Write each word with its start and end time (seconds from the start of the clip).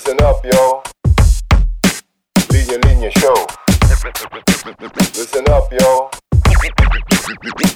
Listen 0.00 0.24
up, 0.24 0.40
yo. 0.48 0.80
Linya 2.48 2.80
Linya 2.88 3.10
Show. 3.20 3.36
Listen 5.12 5.44
up, 5.52 5.68
yo. 5.68 6.08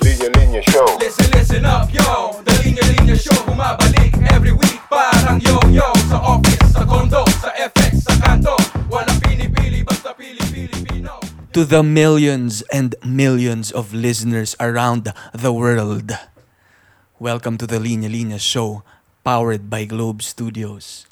Linya 0.00 0.28
Linya 0.32 0.62
Show. 0.72 0.88
Listen, 1.04 1.28
listen 1.36 1.64
up, 1.68 1.92
yo 1.92 2.40
The 2.48 2.52
Linya 2.64 2.80
Linya 2.96 3.12
Show 3.12 3.36
bumabalik 3.44 4.16
every 4.32 4.56
week 4.56 4.80
Parang 4.88 5.36
yo-yo 5.36 5.84
Sa 6.08 6.16
office, 6.16 6.72
sa 6.72 6.88
condo, 6.88 7.28
sa 7.44 7.52
FX, 7.60 8.08
sa 8.08 8.16
kanto 8.16 8.56
Walang 8.88 9.20
pinipili, 9.20 9.84
basta 9.84 10.16
pili-Pilipino 10.16 11.20
to 11.52 11.68
the 11.68 11.84
millions 11.84 12.64
and 12.72 12.96
millions 13.04 13.68
of 13.68 13.92
listeners 13.92 14.56
around 14.58 15.12
the 15.36 15.52
world. 15.52 16.16
Welcome 17.20 17.60
to 17.60 17.66
the 17.68 17.76
Linya 17.76 18.08
Linya 18.08 18.40
Show, 18.40 18.80
powered 19.22 19.68
by 19.68 19.84
Globe 19.84 20.24
Studios. 20.24 21.04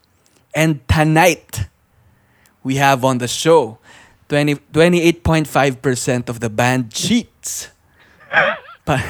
And 0.53 0.85
tonight, 0.87 1.67
we 2.63 2.77
have 2.77 3.05
on 3.05 3.19
the 3.19 3.29
show 3.29 3.79
20, 4.29 4.57
28.5% 4.73 6.29
of 6.29 6.41
the 6.41 6.49
band 6.49 6.93
cheats. 6.93 7.69
Pa- 8.85 9.01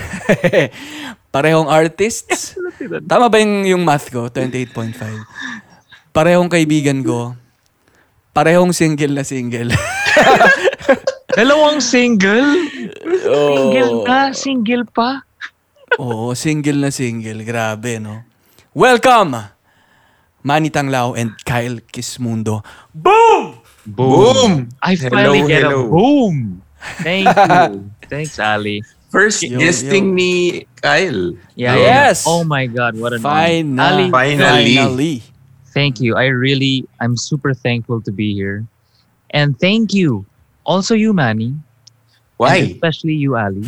Parehong 1.33 1.66
artists. 1.66 2.55
Tama 3.09 3.27
ba 3.27 3.38
yung, 3.41 3.64
yung 3.64 3.83
math 3.83 4.10
ko? 4.10 4.28
28.5. 4.28 4.98
Parehong 6.12 6.50
kaibigan 6.50 7.00
ko. 7.02 7.34
Parehong 8.33 8.72
single 8.72 9.12
na 9.16 9.24
single. 9.24 9.72
Dalawang 11.38 11.80
single? 11.80 12.69
Single 13.22 13.92
Oh. 13.92 14.05
na, 14.05 14.34
single 14.36 14.84
pa. 14.84 15.24
Oo, 15.97 16.36
single 16.36 16.77
na 16.77 16.91
single. 16.92 17.41
Grabe, 17.45 17.97
no? 17.97 18.24
Welcome! 18.77 19.52
Manny 20.42 20.70
Tanglao 20.70 21.16
and 21.16 21.32
Kyle 21.45 21.78
Kismundo. 21.92 22.64
Boom! 22.95 23.59
Boom! 23.87 24.69
I 24.83 24.94
Hello, 24.94 25.11
finally 25.11 25.47
get 25.47 25.62
hello. 25.62 25.86
a 25.86 25.91
boom. 25.91 26.62
Thank 27.03 27.27
you. 27.30 27.91
Thanks, 28.11 28.39
Ali. 28.39 28.83
First 29.11 29.42
Yo, 29.44 29.58
guesting 29.61 30.14
ni 30.14 30.64
Kyle. 30.80 31.36
Yeah. 31.55 31.77
Yes. 31.77 32.25
Oh 32.27 32.44
my 32.44 32.67
God, 32.67 32.97
what 32.97 33.12
an 33.12 33.20
Fine 33.20 33.78
honor. 33.78 34.08
Ali, 34.08 34.11
Finally. 34.11 34.77
Finally. 34.77 35.14
thank 35.72 36.00
you. 36.00 36.17
I 36.17 36.27
really, 36.33 36.89
I'm 37.00 37.17
super 37.17 37.52
thankful 37.55 38.00
to 38.02 38.12
be 38.12 38.33
here. 38.34 38.64
And 39.30 39.58
thank 39.58 39.92
you, 39.95 40.24
also 40.64 40.95
you, 40.95 41.12
Manny. 41.12 41.52
and 41.56 41.62
Why? 42.36 42.56
especially 42.72 43.14
you, 43.14 43.36
Ali, 43.36 43.64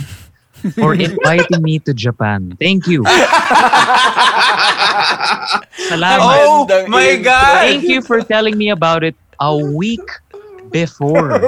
for 0.76 0.92
inviting 0.96 1.62
me 1.62 1.78
to 1.86 1.92
Japan. 1.94 2.56
Thank 2.58 2.86
you. 2.88 3.04
Salamat. 5.90 6.46
oh 6.48 6.64
my 6.88 7.18
intro. 7.18 7.30
God! 7.30 7.62
Thank 7.64 7.84
you 7.88 8.00
for 8.02 8.20
telling 8.24 8.56
me 8.56 8.70
about 8.70 9.04
it 9.04 9.16
a 9.40 9.52
week 9.54 10.04
before. 10.70 11.38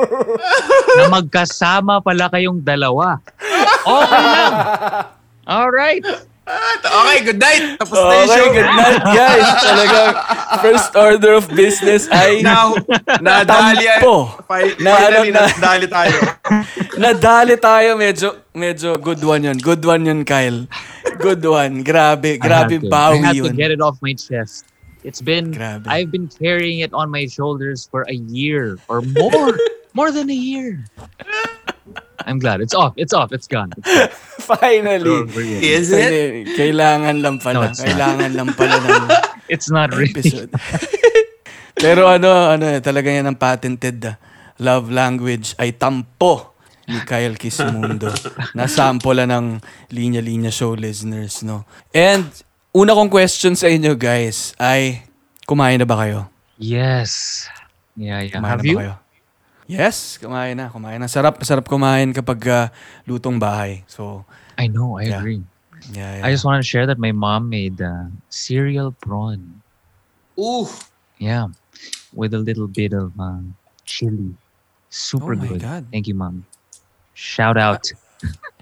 na 0.96 1.10
magkasama 1.10 2.00
pala 2.00 2.30
kayong 2.30 2.62
dalawa. 2.62 3.18
Okay 3.86 4.20
lang. 4.22 4.54
All 5.52 5.70
right. 5.70 6.02
Okay, 6.46 7.18
good 7.26 7.40
night. 7.42 7.74
Tapos 7.76 7.98
na 7.98 8.14
yung 8.14 8.22
Okay, 8.22 8.38
show. 8.38 8.48
good 8.54 8.70
night, 8.70 9.02
guys. 9.02 9.46
Talagang 9.66 10.10
first 10.62 10.88
order 10.94 11.32
of 11.34 11.44
business 11.50 12.06
ay 12.06 12.38
Now, 12.38 12.78
nadali. 13.18 13.82
Tampo. 13.82 14.30
Fi- 14.46 14.78
Na- 14.78 15.10
ano, 15.10 15.18
na- 15.26 15.50
nadali 15.50 15.86
tayo. 15.90 16.16
nadali 17.02 17.54
tayo. 17.58 17.98
Medyo, 17.98 18.28
medyo 18.54 18.94
good 18.94 19.18
one 19.26 19.42
yun. 19.42 19.58
Good 19.58 19.82
one 19.82 20.06
yun, 20.06 20.22
Kyle. 20.22 20.70
Good 21.18 21.42
one. 21.42 21.82
Grabe, 21.82 22.38
grabe 22.38 22.78
I 22.78 22.78
have 22.78 22.86
to, 22.86 22.90
bawi 22.94 23.18
I 23.18 23.26
have 23.26 23.36
yun. 23.42 23.50
to 23.50 23.58
get 23.58 23.74
it 23.74 23.82
off 23.82 23.98
my 23.98 24.14
chest. 24.14 24.70
It's 25.02 25.18
been, 25.22 25.50
Grabe. 25.50 25.86
I've 25.90 26.10
been 26.14 26.30
carrying 26.30 26.78
it 26.78 26.94
on 26.94 27.10
my 27.10 27.26
shoulders 27.26 27.86
for 27.90 28.06
a 28.06 28.14
year 28.14 28.78
or 28.86 29.02
more. 29.02 29.58
more 29.98 30.10
than 30.14 30.30
a 30.30 30.36
year. 30.36 30.84
I'm 32.24 32.38
glad. 32.38 32.60
It's 32.64 32.72
off. 32.72 32.94
It's 32.96 33.12
off. 33.12 33.32
It's 33.32 33.46
gone. 33.46 33.72
It's 33.76 33.84
gone. 33.84 34.08
Finally. 34.56 35.28
Is 35.60 35.92
it? 35.92 36.48
Kailangan 36.56 37.20
lang 37.20 37.36
pala. 37.42 37.54
No, 37.54 37.62
it's 37.68 37.82
not. 37.82 37.88
Kailangan 37.92 38.30
lang 38.32 38.48
pala 38.56 38.76
ng 38.80 39.04
It's 39.52 39.68
not 39.70 39.92
really. 39.92 40.10
episode. 40.16 40.50
Pero 41.84 42.08
ano, 42.08 42.50
ano, 42.50 42.64
eh, 42.66 42.80
talaga 42.80 43.12
yan 43.12 43.28
ang 43.28 43.36
patented 43.38 44.00
ah, 44.08 44.16
love 44.58 44.88
language 44.88 45.52
ay 45.60 45.76
tampo 45.76 46.56
ni 46.88 46.98
Kyle 47.04 47.36
Kismundo. 47.36 48.08
Nasample 48.56 49.12
lang 49.12 49.30
ng 49.30 49.46
linya-linya 49.92 50.48
show 50.48 50.72
listeners, 50.72 51.42
no? 51.44 51.66
And 51.92 52.26
una 52.72 52.94
kong 52.94 53.10
question 53.10 53.54
sa 53.58 53.66
inyo 53.68 53.92
guys 53.98 54.54
ay 54.56 55.04
kumain 55.44 55.78
na 55.78 55.86
ba 55.86 56.00
kayo? 56.00 56.30
Yes. 56.56 57.44
Yeah, 57.94 58.22
yeah. 58.24 58.38
Kumain 58.38 58.50
Have 58.50 58.62
na 58.62 58.66
ba 58.66 58.70
you? 58.70 58.78
kayo? 58.80 58.94
Yes, 59.66 60.14
kumain 60.22 60.54
na, 60.54 60.70
kumain 60.70 61.02
na. 61.02 61.10
Sarap, 61.10 61.42
sarap 61.42 61.66
kumain 61.66 62.14
kapag 62.14 62.38
ah, 62.46 62.66
lutong 63.02 63.34
bahay. 63.42 63.82
So, 63.90 64.22
I 64.54 64.70
know. 64.70 64.94
I 64.98 65.10
Yeah. 65.10 65.18
agree. 65.18 65.42
yeah, 65.92 66.18
yeah. 66.18 66.24
I 66.26 66.30
just 66.30 66.46
want 66.46 66.62
to 66.62 66.66
share 66.66 66.86
that 66.86 66.98
my 67.02 67.10
mom 67.10 67.50
made 67.50 67.82
uh, 67.82 68.06
cereal 68.30 68.94
prawn. 68.94 69.62
Ooh. 70.38 70.70
Yeah, 71.18 71.48
with 72.14 72.34
a 72.34 72.38
little 72.38 72.68
bit 72.68 72.92
of 72.94 73.10
uh, 73.18 73.42
chili. 73.84 74.36
Super 74.88 75.34
Oh 75.34 75.40
my 75.40 75.48
good. 75.50 75.60
God. 75.60 75.82
Thank 75.90 76.06
you, 76.06 76.14
mom. 76.14 76.46
Shout 77.16 77.56
out. 77.58 77.90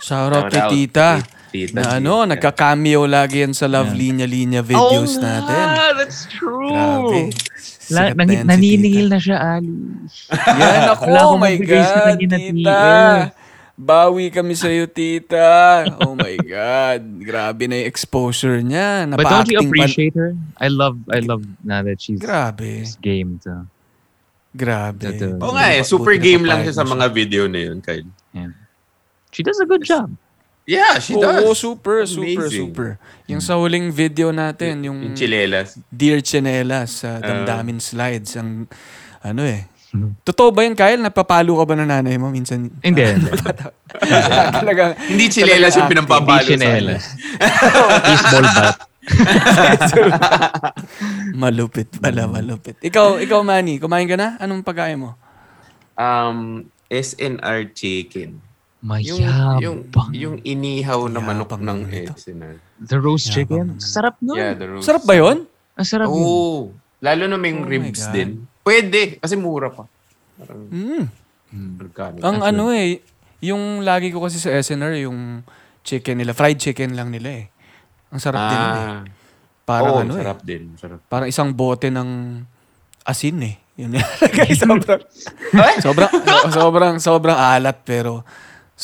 Shout 0.01 0.33
out 0.33 0.49
Shout 0.49 0.53
kay 0.53 0.63
out 0.65 0.71
tita. 0.73 1.09
Tita 1.55 1.71
Na 1.71 1.83
G. 1.87 2.03
ano, 2.03 2.27
Yeah. 2.27 2.31
nagka-cameo 2.35 3.07
lagi 3.07 3.47
yan 3.47 3.55
sa 3.55 3.71
Love 3.71 3.95
Yeah. 3.95 4.01
Linya 4.03 4.27
Linya 4.27 4.61
videos 4.61 5.15
oh, 5.15 5.23
natin. 5.23 5.67
that's 5.95 6.27
true. 6.27 6.67
Grabe. 6.67 7.31
La, 7.95 8.11
nang, 8.11 8.27
si 8.27 8.43
naniningil 8.43 9.07
tita. 9.07 9.15
na 9.15 9.19
siya, 9.21 9.37
Ali. 9.39 9.69
Yan 10.59 10.85
ako, 10.91 11.05
oh 11.05 11.37
my 11.37 11.53
sa 11.53 11.69
God, 11.69 12.17
tita. 12.17 12.81
Bawi 13.77 14.33
kami 14.33 14.55
sa'yo, 14.57 14.89
tita. 14.89 15.85
Oh 16.01 16.17
my 16.17 16.33
God. 16.41 17.01
Grabe 17.21 17.69
na 17.69 17.85
yung 17.85 17.89
exposure 17.91 18.65
niya. 18.65 19.05
But 19.13 19.29
don't 19.29 19.45
you 19.47 19.61
Napa-acting 19.61 19.61
pa- 19.61 19.67
appreciate 19.69 20.15
her? 20.17 20.33
I 20.57 20.73
love, 20.73 20.97
I 21.13 21.21
love 21.21 21.45
na 21.61 21.85
that 21.85 22.01
she's 22.01 22.19
Grabe. 22.19 22.83
she's 22.83 22.97
game 22.97 23.37
to. 23.45 23.69
Grabe. 24.57 25.05
Uh, 25.21 25.37
Oo 25.45 25.53
nga 25.53 25.75
eh, 25.77 25.83
super 25.85 26.15
game 26.17 26.47
lang 26.47 26.65
siya 26.65 26.81
sa 26.81 26.87
mga 26.87 27.11
video 27.13 27.45
na 27.51 27.69
yun, 27.69 27.85
Kyle. 27.85 28.07
She 29.35 29.43
does 29.43 29.59
a 29.61 29.67
good 29.69 29.83
job. 29.85 30.09
Yeah, 30.65 30.97
she 30.97 31.13
does. 31.13 31.45
Oo, 31.45 31.53
super, 31.53 32.09
super, 32.09 32.49
Amazing. 32.49 32.73
super. 32.73 32.89
Yung 33.29 33.45
sa 33.45 33.61
huling 33.61 33.93
video 33.93 34.33
natin, 34.33 34.81
yung 34.81 34.97
Yung 35.01 35.17
chilelas. 35.17 35.77
Dear 35.93 36.25
Chinelas 36.25 37.05
sa 37.05 37.21
Damdamin 37.21 37.81
Slides, 37.81 38.33
ang 38.41 38.65
ano 39.21 39.45
eh. 39.45 39.69
Totoo 40.25 40.51
ba 40.51 40.67
yun, 40.67 40.75
Kyle? 40.75 40.99
Napapalo 40.99 41.55
ka 41.61 41.65
ba 41.69 41.75
ng 41.79 41.87
nanay 41.87 42.17
mo 42.19 42.27
minsan? 42.27 42.67
Hindi. 42.83 43.05
Talagang, 44.59 44.99
Hindi 45.07 45.31
chilelas 45.31 45.77
yung 45.77 45.87
Talagang 45.87 46.09
pinampapalo 46.09 46.43
Hindi 46.43 46.59
sa 46.59 46.67
chinelas. 46.67 47.05
Baseball 48.09 48.47
bat. 48.51 48.77
malupit 51.37 51.89
pala, 52.01 52.27
malupit. 52.27 52.81
Ikaw, 52.81 53.21
ikaw 53.21 53.45
Manny, 53.45 53.79
kumain 53.79 54.09
ka 54.09 54.17
na? 54.19 54.41
Anong 54.41 54.65
pagkain 54.65 54.99
mo? 54.99 55.15
Um, 55.95 56.67
SNR 56.91 57.71
chicken. 57.71 58.41
Yung, 58.85 59.17
Mayabang. 59.17 59.59
yung, 59.59 59.79
yung 60.13 60.37
inihaw 60.39 61.09
na 61.09 61.17
manok 61.19 61.57
ng. 61.57 61.89
SNR. 62.11 62.61
The 62.79 62.99
roast 62.99 63.27
Yabang 63.27 63.35
chicken. 63.35 63.67
Sarap 63.81 64.21
nun. 64.21 64.37
Yeah, 64.37 64.53
the 64.53 64.67
roast. 64.69 64.85
Sarap 64.85 65.09
ba 65.09 65.17
yun? 65.17 65.49
Ang 65.73 65.89
sarap 65.89 66.07
yun. 66.07 66.21
Oo. 66.21 66.69
Lalo 67.01 67.23
na 67.25 67.37
may 67.37 67.51
Oh 67.51 67.65
ribs 67.65 68.05
din. 68.13 68.45
Pwede, 68.61 69.17
kasi 69.17 69.35
mura 69.35 69.69
pa. 69.69 69.89
Parang 70.37 70.69
Mm. 70.69 71.05
organic. 71.81 72.21
Ang 72.21 72.39
ano 72.43 72.65
eh, 72.71 73.01
yung 73.41 73.81
lagi 73.81 74.11
ko 74.11 74.21
kasi 74.21 74.37
sa 74.37 74.51
SNR, 74.51 75.01
yung 75.01 75.41
chicken 75.81 76.19
nila, 76.19 76.33
fried 76.33 76.59
chicken 76.59 76.93
lang 76.93 77.09
nila 77.09 77.41
eh. 77.41 77.45
Ang 78.11 78.21
sarap 78.21 78.43
din 78.43 78.59
yun 78.59 78.75
eh. 78.75 78.85
Ah, 78.85 79.03
Parang 79.65 79.93
oo, 79.95 80.01
ano 80.03 80.13
eh. 80.13 80.21
sarap 80.21 80.41
din. 80.43 80.77
Sarap. 80.77 81.01
Parang 81.07 81.25
isang 81.25 81.49
bote 81.51 81.89
ng 81.89 82.43
asin 83.03 83.39
eh. 83.41 83.57
Yun 83.75 83.91
nilalagay. 83.97 84.53
sobrang, 84.61 85.01
sobrang, 85.81 86.11
so- 86.13 86.53
sobrang, 86.53 86.95
sobrang 86.99 87.39
alat 87.39 87.81
pero 87.81 88.23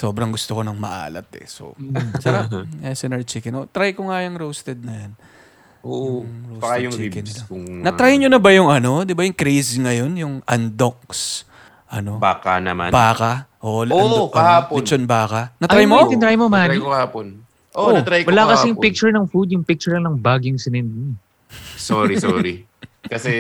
sobrang 0.01 0.33
gusto 0.33 0.57
ko 0.57 0.63
ng 0.65 0.73
maalat 0.75 1.29
eh. 1.37 1.45
So, 1.45 1.77
sarap. 2.17 2.49
SNR 2.97 3.21
chicken. 3.23 3.53
Oh, 3.55 3.67
try 3.69 3.93
ko 3.93 4.09
nga 4.09 4.25
yung 4.25 4.35
roasted 4.35 4.81
na 4.81 4.95
yan. 4.97 5.13
Oo. 5.83 6.25
Yung 6.25 6.57
Baka 6.57 6.81
roasted 6.81 6.81
yung 6.81 6.95
chicken 6.95 7.21
ribs. 7.21 7.33
nila. 7.35 7.43
Kung, 7.47 7.65
Na-try 7.85 8.13
nyo 8.17 8.29
na 8.29 8.41
ba 8.41 8.51
yung 8.51 8.73
ano? 8.73 9.05
Di 9.05 9.13
ba 9.13 9.23
yung 9.23 9.37
craze 9.37 9.77
ngayon? 9.77 10.13
Yung 10.17 10.35
andox. 10.45 11.45
Ano? 11.87 12.17
Baka 12.17 12.57
naman. 12.59 12.89
Baka. 12.89 13.45
Oh, 13.61 13.83
Oo, 13.83 13.85
ando- 13.85 14.33
kahapon. 14.33 14.73
Ano, 14.73 14.81
lechon 14.81 15.05
baka. 15.05 15.53
Na-try 15.61 15.85
Ay, 15.85 15.91
mo? 15.91 16.01
wait, 16.01 16.11
tinry 16.11 16.33
mo, 16.35 16.49
Na-try 16.49 16.65
Manny? 16.71 16.81
ko 16.81 16.89
kahapon. 16.89 17.27
Oo, 17.71 17.83
Oh, 17.83 17.93
na-try 17.93 18.25
ko 18.25 18.33
Wala 18.33 18.43
kahapon. 18.43 18.55
kasing 18.57 18.77
picture 18.81 19.13
ng 19.13 19.27
food, 19.29 19.53
yung 19.53 19.63
picture 19.63 19.93
lang 19.93 20.05
ng 20.05 20.17
bag 20.17 20.49
yung 20.49 20.57
sinend 20.57 20.89
mo. 20.89 21.13
Sorry, 21.77 22.17
sorry. 22.17 22.65
kasi, 23.05 23.33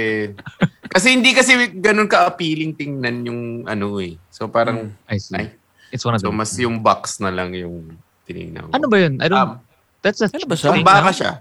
kasi 0.84 1.06
hindi 1.10 1.30
kasi 1.30 1.56
ganun 1.72 2.06
ka-appealing 2.06 2.74
tingnan 2.74 3.22
yung 3.22 3.40
ano 3.64 3.96
eh. 3.98 4.18
So 4.28 4.46
parang, 4.46 4.92
I 5.06 5.16
see. 5.16 5.34
Ay. 5.34 5.46
It's 5.90 6.06
one 6.06 6.14
of 6.14 6.22
so 6.22 6.30
them. 6.30 6.38
mas 6.38 6.54
yung 6.56 6.78
box 6.78 7.18
na 7.18 7.30
lang 7.30 7.50
yung 7.52 7.98
tinignan 8.24 8.66
ko. 8.66 8.70
Ano 8.72 8.86
ba 8.86 8.96
yun? 8.98 9.18
I 9.18 9.26
don't... 9.26 9.38
Um, 9.38 9.52
that's 10.00 10.22
a 10.22 10.30
Ano 10.30 10.46
ba 10.46 10.56
siya? 10.56 10.70
Thing 10.72 10.86
baka 10.86 11.10
now? 11.10 11.16
siya. 11.16 11.32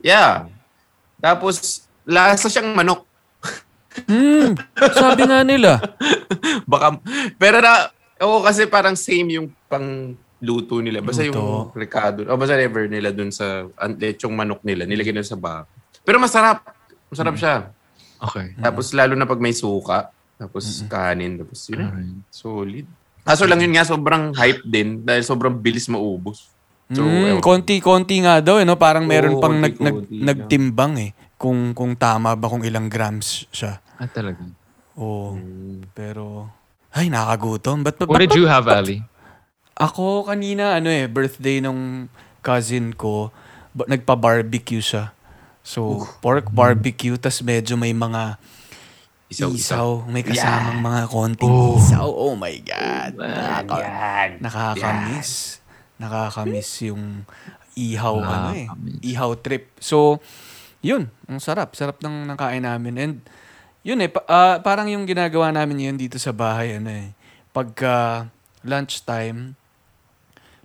Yeah. 0.00 0.32
Tapos, 1.20 1.86
lasa 2.02 2.48
siyang 2.48 2.72
manok. 2.72 3.04
Hmm, 4.08 4.56
sabi 4.96 5.28
nga 5.28 5.44
nila. 5.44 5.76
Baka, 6.64 6.96
pero 7.36 7.60
na, 7.60 7.92
oo 8.24 8.40
kasi 8.40 8.64
parang 8.64 8.96
same 8.96 9.36
yung 9.36 9.52
pang 9.68 10.16
luto 10.40 10.80
nila. 10.80 11.04
Basta 11.04 11.20
yung 11.20 11.36
Luto. 11.36 11.76
recado, 11.76 12.24
o 12.24 12.34
basta 12.34 12.56
ever 12.56 12.88
nila 12.88 13.12
dun 13.12 13.28
sa 13.28 13.68
lechong 14.00 14.32
manok 14.32 14.64
nila, 14.64 14.88
nilagay 14.88 15.12
nila 15.12 15.28
sa 15.28 15.36
baka. 15.36 15.68
Pero 16.08 16.16
masarap. 16.16 16.72
Masarap 17.12 17.36
siya. 17.36 17.68
Okay. 18.16 18.56
Tapos 18.58 18.96
lalo 18.96 19.12
na 19.12 19.28
pag 19.28 19.38
may 19.38 19.52
suka, 19.52 20.08
tapos 20.40 20.64
kanin, 20.88 21.36
tapos 21.36 21.60
yun. 21.68 21.84
Alright. 21.84 22.16
Solid. 22.32 22.86
Kaso 23.22 23.46
lang 23.46 23.58
yun 23.58 23.72
nga, 23.72 23.86
sobrang 23.86 24.34
hype 24.34 24.62
din 24.64 25.00
dahil 25.00 25.22
sobrang 25.22 25.54
bilis 25.54 25.86
maubos. 25.86 26.50
So, 26.90 27.00
Mm, 27.00 27.38
ewan. 27.38 27.40
konti-konti 27.40 28.20
nga 28.20 28.42
daw, 28.42 28.58
eh, 28.58 28.66
no? 28.66 28.76
Parang 28.76 29.06
meron 29.06 29.38
Oo, 29.38 29.40
pang 29.40 29.54
nag, 29.54 29.74
nag, 29.74 29.94
konti-konti 29.96 30.12
lang. 30.12 30.26
nagtimbang 30.28 30.92
eh. 30.98 31.10
Kung, 31.36 31.72
kung 31.72 31.94
tama 31.94 32.34
ba, 32.34 32.46
kung 32.46 32.62
ilang 32.62 32.86
grams 32.86 33.46
siya. 33.48 33.80
Ah, 33.96 34.06
talaga. 34.06 34.42
Oo. 34.94 35.38
Mm. 35.38 35.88
Pero, 35.92 36.50
ay, 36.90 37.08
nakakagutom. 37.08 37.80
Ba't, 37.80 37.96
ba't, 37.96 38.10
What 38.10 38.20
did 38.20 38.34
you 38.34 38.44
have, 38.44 38.66
Ali? 38.68 39.00
Ako 39.72 40.28
kanina, 40.28 40.76
ano 40.76 40.92
eh, 40.92 41.08
birthday 41.08 41.64
nung 41.64 42.12
cousin 42.44 42.92
ko, 42.92 43.32
ba- 43.72 43.88
nagpa-barbecue 43.88 44.84
siya. 44.84 45.16
So, 45.62 46.04
pork 46.18 46.50
barbecue, 46.50 47.14
tas 47.16 47.38
medyo 47.40 47.78
may 47.78 47.94
mga 47.94 48.36
isaw, 49.32 49.48
Isaw-isaw. 49.48 49.88
may 50.06 50.20
kasamang 50.20 50.78
mga 50.78 51.02
konting 51.08 51.48
isaw. 51.80 52.04
Oh 52.06 52.36
my 52.36 52.52
God. 52.60 53.12
Nakaka- 53.16 54.36
nakakamiss. 54.38 55.58
Nakakamiss 55.96 56.70
yung 56.84 57.24
ihaw, 57.72 58.16
ano 58.20 58.48
eh. 58.52 58.68
Ihaw 59.02 59.32
trip. 59.40 59.72
So, 59.80 60.20
yun. 60.84 61.08
Ang 61.24 61.40
sarap. 61.40 61.72
Sarap 61.72 61.98
ng 61.98 62.28
nakain 62.28 62.62
namin. 62.62 62.94
And, 63.00 63.14
yun 63.80 63.98
eh, 63.98 64.12
pa- 64.12 64.26
ah, 64.26 64.56
parang 64.60 64.86
yung 64.86 65.08
ginagawa 65.08 65.50
namin 65.50 65.90
yun 65.90 65.96
dito 65.96 66.20
sa 66.20 66.30
bahay, 66.30 66.76
ano 66.76 66.92
eh. 66.92 67.10
Pagka 67.50 68.28
lunchtime, 68.62 69.56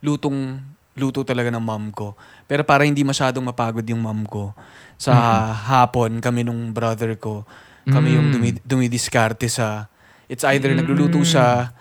lutong 0.02 0.62
luto 0.98 1.22
talaga 1.22 1.50
ng 1.50 1.62
mom 1.62 1.94
ko. 1.94 2.18
Pero 2.50 2.66
para 2.66 2.86
hindi 2.86 3.06
masyadong 3.06 3.46
mapagod 3.46 3.86
yung 3.86 4.02
mom 4.02 4.26
ko, 4.26 4.54
sa 4.98 5.14
hapon 5.54 6.18
kami 6.18 6.42
nung 6.42 6.74
brother 6.74 7.14
ko, 7.18 7.46
kami 7.88 8.20
yung 8.20 8.28
dumi, 8.30 8.50
dumidiskarte 8.62 9.48
sa 9.48 9.88
it's 10.28 10.44
either 10.44 10.76
nagluluto 10.76 11.24
siya, 11.24 11.72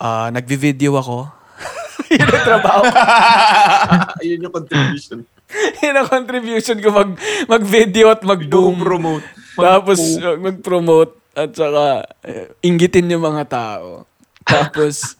ah, 0.00 0.28
nagvi-video 0.32 0.96
ako. 0.96 1.28
yun 2.16 2.26
ang 2.26 2.44
trabaho 2.44 2.82
ko. 2.90 2.96
Ayun 4.24 4.44
yung 4.48 4.54
contribution. 4.54 5.18
yun 5.84 5.94
ang 5.94 6.08
contribution 6.08 6.76
ko 6.80 6.88
mag, 6.90 7.10
mag-video 7.46 8.08
at 8.10 8.24
mag-boom. 8.24 8.80
promote 8.80 9.24
Tapos 9.54 9.98
uh, 10.18 10.34
mag-promote 10.40 11.14
at 11.34 11.50
saka 11.54 11.84
uh, 12.26 12.46
inggitin 12.62 13.10
yung 13.10 13.22
mga 13.22 13.44
tao. 13.46 14.06
Tapos 14.42 15.14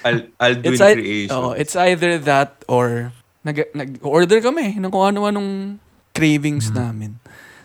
Al- 0.00 0.32
Aldwin 0.40 0.72
it's, 0.72 0.80
ei- 0.80 0.96
Creation. 0.96 1.34
oh, 1.36 1.52
it's 1.52 1.76
either 1.76 2.16
that 2.16 2.64
or 2.64 3.12
nag, 3.44 3.68
nag-order 3.76 4.40
kami 4.40 4.80
ng 4.80 4.88
kung 4.88 5.04
ano-anong 5.04 5.76
cravings 6.16 6.72
namin. 6.72 7.20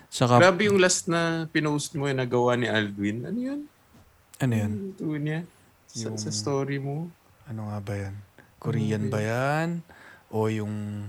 Saka, 0.10 0.42
Grabe 0.42 0.66
yung 0.66 0.82
last 0.82 1.06
na 1.06 1.46
pinost 1.48 1.94
mo 1.94 2.06
yung 2.06 2.18
nagawa 2.18 2.58
ni 2.58 2.66
Aldwin. 2.66 3.24
Ano 3.24 3.40
yun? 3.40 3.62
ano 4.40 4.54
yun? 4.56 4.72
Ito 4.92 5.04
niya. 5.14 5.40
Sa, 5.86 6.14
sa 6.16 6.30
story 6.30 6.80
mo. 6.80 7.10
Ano 7.46 7.70
nga 7.70 7.78
ba 7.78 7.94
yan? 7.94 8.16
Korean 8.58 9.08
ba 9.08 9.20
yan? 9.20 9.86
O 10.28 10.50
yung... 10.50 11.06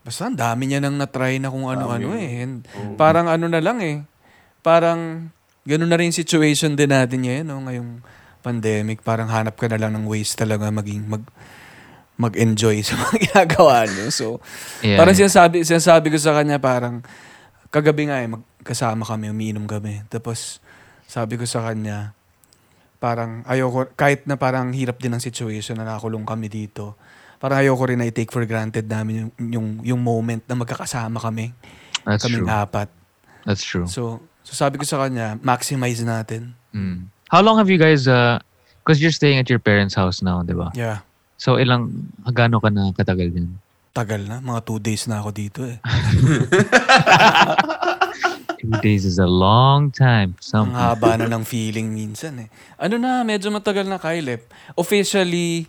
Basta 0.00 0.26
ang 0.26 0.34
dami 0.34 0.64
niya 0.64 0.80
nang 0.80 0.96
na-try 0.96 1.36
na 1.36 1.46
kung 1.46 1.68
ano-ano 1.68 2.10
Dami. 2.10 2.18
eh. 2.18 2.42
And 2.42 2.54
Parang 2.96 3.28
ano 3.28 3.46
na 3.46 3.60
lang 3.60 3.78
eh. 3.80 4.00
Parang 4.60 5.28
ganun 5.62 5.86
na 5.86 5.96
rin 5.96 6.08
yung 6.08 6.16
situation 6.16 6.72
din 6.72 6.88
natin 6.88 7.20
ngayon, 7.20 7.46
no? 7.46 7.60
ngayong 7.62 8.00
pandemic. 8.40 9.04
Parang 9.04 9.28
hanap 9.28 9.54
ka 9.54 9.68
na 9.68 9.76
lang 9.76 9.92
ng 9.92 10.08
ways 10.08 10.32
talaga 10.32 10.72
maging 10.72 11.04
mag 11.06 11.22
mag-enjoy 12.16 12.80
sa 12.86 12.96
mga 12.96 13.16
ginagawa 13.28 13.84
niyo. 13.86 14.08
So, 14.10 14.26
Yeah. 14.80 14.96
parang 14.96 15.16
sinasabi, 15.16 15.62
sinasabi 15.62 16.08
ko 16.08 16.16
sa 16.16 16.32
kanya 16.32 16.56
parang 16.56 17.04
kagabi 17.70 18.10
nga 18.10 18.18
eh, 18.20 18.28
magkasama 18.28 19.06
kami, 19.06 19.30
umiinom 19.30 19.64
kami. 19.64 20.02
Tapos 20.10 20.58
sabi 21.06 21.38
ko 21.38 21.46
sa 21.46 21.66
kanya, 21.66 22.14
parang 23.00 23.42
ayoko, 23.48 23.90
kahit 23.96 24.28
na 24.28 24.36
parang 24.36 24.70
hirap 24.76 25.00
din 25.00 25.16
ang 25.16 25.22
situation 25.22 25.78
na 25.78 25.86
nakakulong 25.86 26.26
kami 26.28 26.46
dito, 26.52 26.94
parang 27.40 27.64
ayoko 27.64 27.82
rin 27.88 27.98
na 27.98 28.06
i-take 28.06 28.28
for 28.28 28.44
granted 28.44 28.84
namin 28.84 29.24
yung, 29.24 29.32
yung, 29.50 29.66
yung 29.96 30.00
moment 30.02 30.44
na 30.44 30.54
magkakasama 30.54 31.16
kami, 31.16 31.56
That's 32.04 32.28
kaming 32.28 32.44
true. 32.44 32.52
apat. 32.52 32.88
That's 33.48 33.64
true. 33.64 33.88
So, 33.88 34.20
so 34.44 34.52
sabi 34.52 34.76
ko 34.76 34.84
sa 34.84 35.00
kanya, 35.00 35.40
maximize 35.40 36.04
natin. 36.04 36.52
Mm. 36.76 37.08
How 37.32 37.40
long 37.40 37.56
have 37.56 37.72
you 37.72 37.80
guys, 37.80 38.04
uh, 38.04 38.36
because 38.84 39.00
you're 39.00 39.14
staying 39.14 39.40
at 39.40 39.48
your 39.48 39.62
parents' 39.62 39.96
house 39.96 40.20
now, 40.20 40.44
di 40.44 40.52
ba? 40.52 40.68
Yeah. 40.76 41.00
So, 41.40 41.56
ilang, 41.56 42.12
gaano 42.36 42.60
ka 42.60 42.68
na 42.68 42.92
katagal 42.92 43.32
din? 43.32 43.56
Tagal 43.90 44.22
na, 44.22 44.38
mga 44.38 44.60
two 44.62 44.78
days 44.78 45.10
na 45.10 45.18
ako 45.18 45.30
dito 45.34 45.60
eh. 45.66 45.78
Two 48.60 48.76
days 48.84 49.08
is 49.08 49.16
a 49.16 49.24
long 49.24 49.88
time. 49.88 50.36
Ang 50.36 50.44
Some 50.44 50.70
haba 50.76 51.16
na 51.16 51.24
ng 51.32 51.48
feeling 51.48 51.96
minsan 51.96 52.44
eh. 52.44 52.48
Ano 52.76 53.00
na, 53.00 53.24
medyo 53.24 53.48
matagal 53.48 53.88
na 53.88 53.96
Kylep. 53.96 54.52
Officially, 54.76 55.64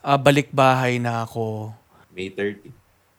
ah, 0.00 0.16
balik 0.16 0.48
bahay 0.48 0.96
na 0.96 1.28
ako 1.28 1.76
May 2.14 2.32
30. 2.32 2.70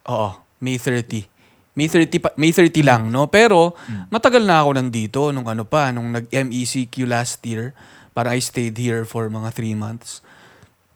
Oo, 0.10 0.30
May 0.58 0.82
30. 0.82 1.28
May 1.76 1.92
30 1.92 2.24
pa, 2.24 2.30
May 2.40 2.56
30 2.56 2.82
lang, 2.88 3.12
no? 3.12 3.28
Pero 3.28 3.76
matagal 4.08 4.48
na 4.48 4.64
ako 4.64 4.70
nandito 4.80 5.20
nung 5.36 5.46
ano 5.52 5.68
pa, 5.68 5.92
nung 5.92 6.10
nag-MECQ 6.16 7.04
last 7.06 7.44
year. 7.44 7.76
Parang 8.16 8.34
I 8.34 8.40
stayed 8.40 8.80
here 8.80 9.04
for 9.04 9.28
mga 9.28 9.52
3 9.52 9.76
months. 9.76 10.24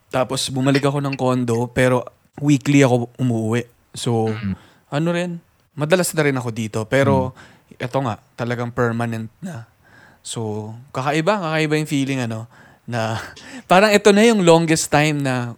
Tapos 0.08 0.48
bumalik 0.48 0.88
ako 0.88 1.04
ng 1.04 1.14
condo, 1.20 1.68
pero 1.70 2.08
weekly 2.40 2.84
ako 2.84 3.12
umuwi. 3.20 3.68
So, 3.94 4.32
ano 4.90 5.08
rin, 5.14 5.40
madalas 5.76 6.12
na 6.16 6.24
rin 6.26 6.36
ako 6.36 6.50
dito. 6.52 6.80
Pero, 6.88 7.36
eto 7.80 8.00
nga, 8.04 8.20
talagang 8.36 8.74
permanent 8.74 9.30
na. 9.40 9.70
So, 10.24 10.72
kakaiba, 10.92 11.40
kakaiba 11.40 11.80
yung 11.80 11.90
feeling, 11.90 12.20
ano, 12.24 12.50
na 12.90 13.22
parang 13.72 13.94
ito 13.94 14.10
na 14.10 14.26
yung 14.26 14.42
longest 14.44 14.90
time 14.90 15.22
na 15.22 15.54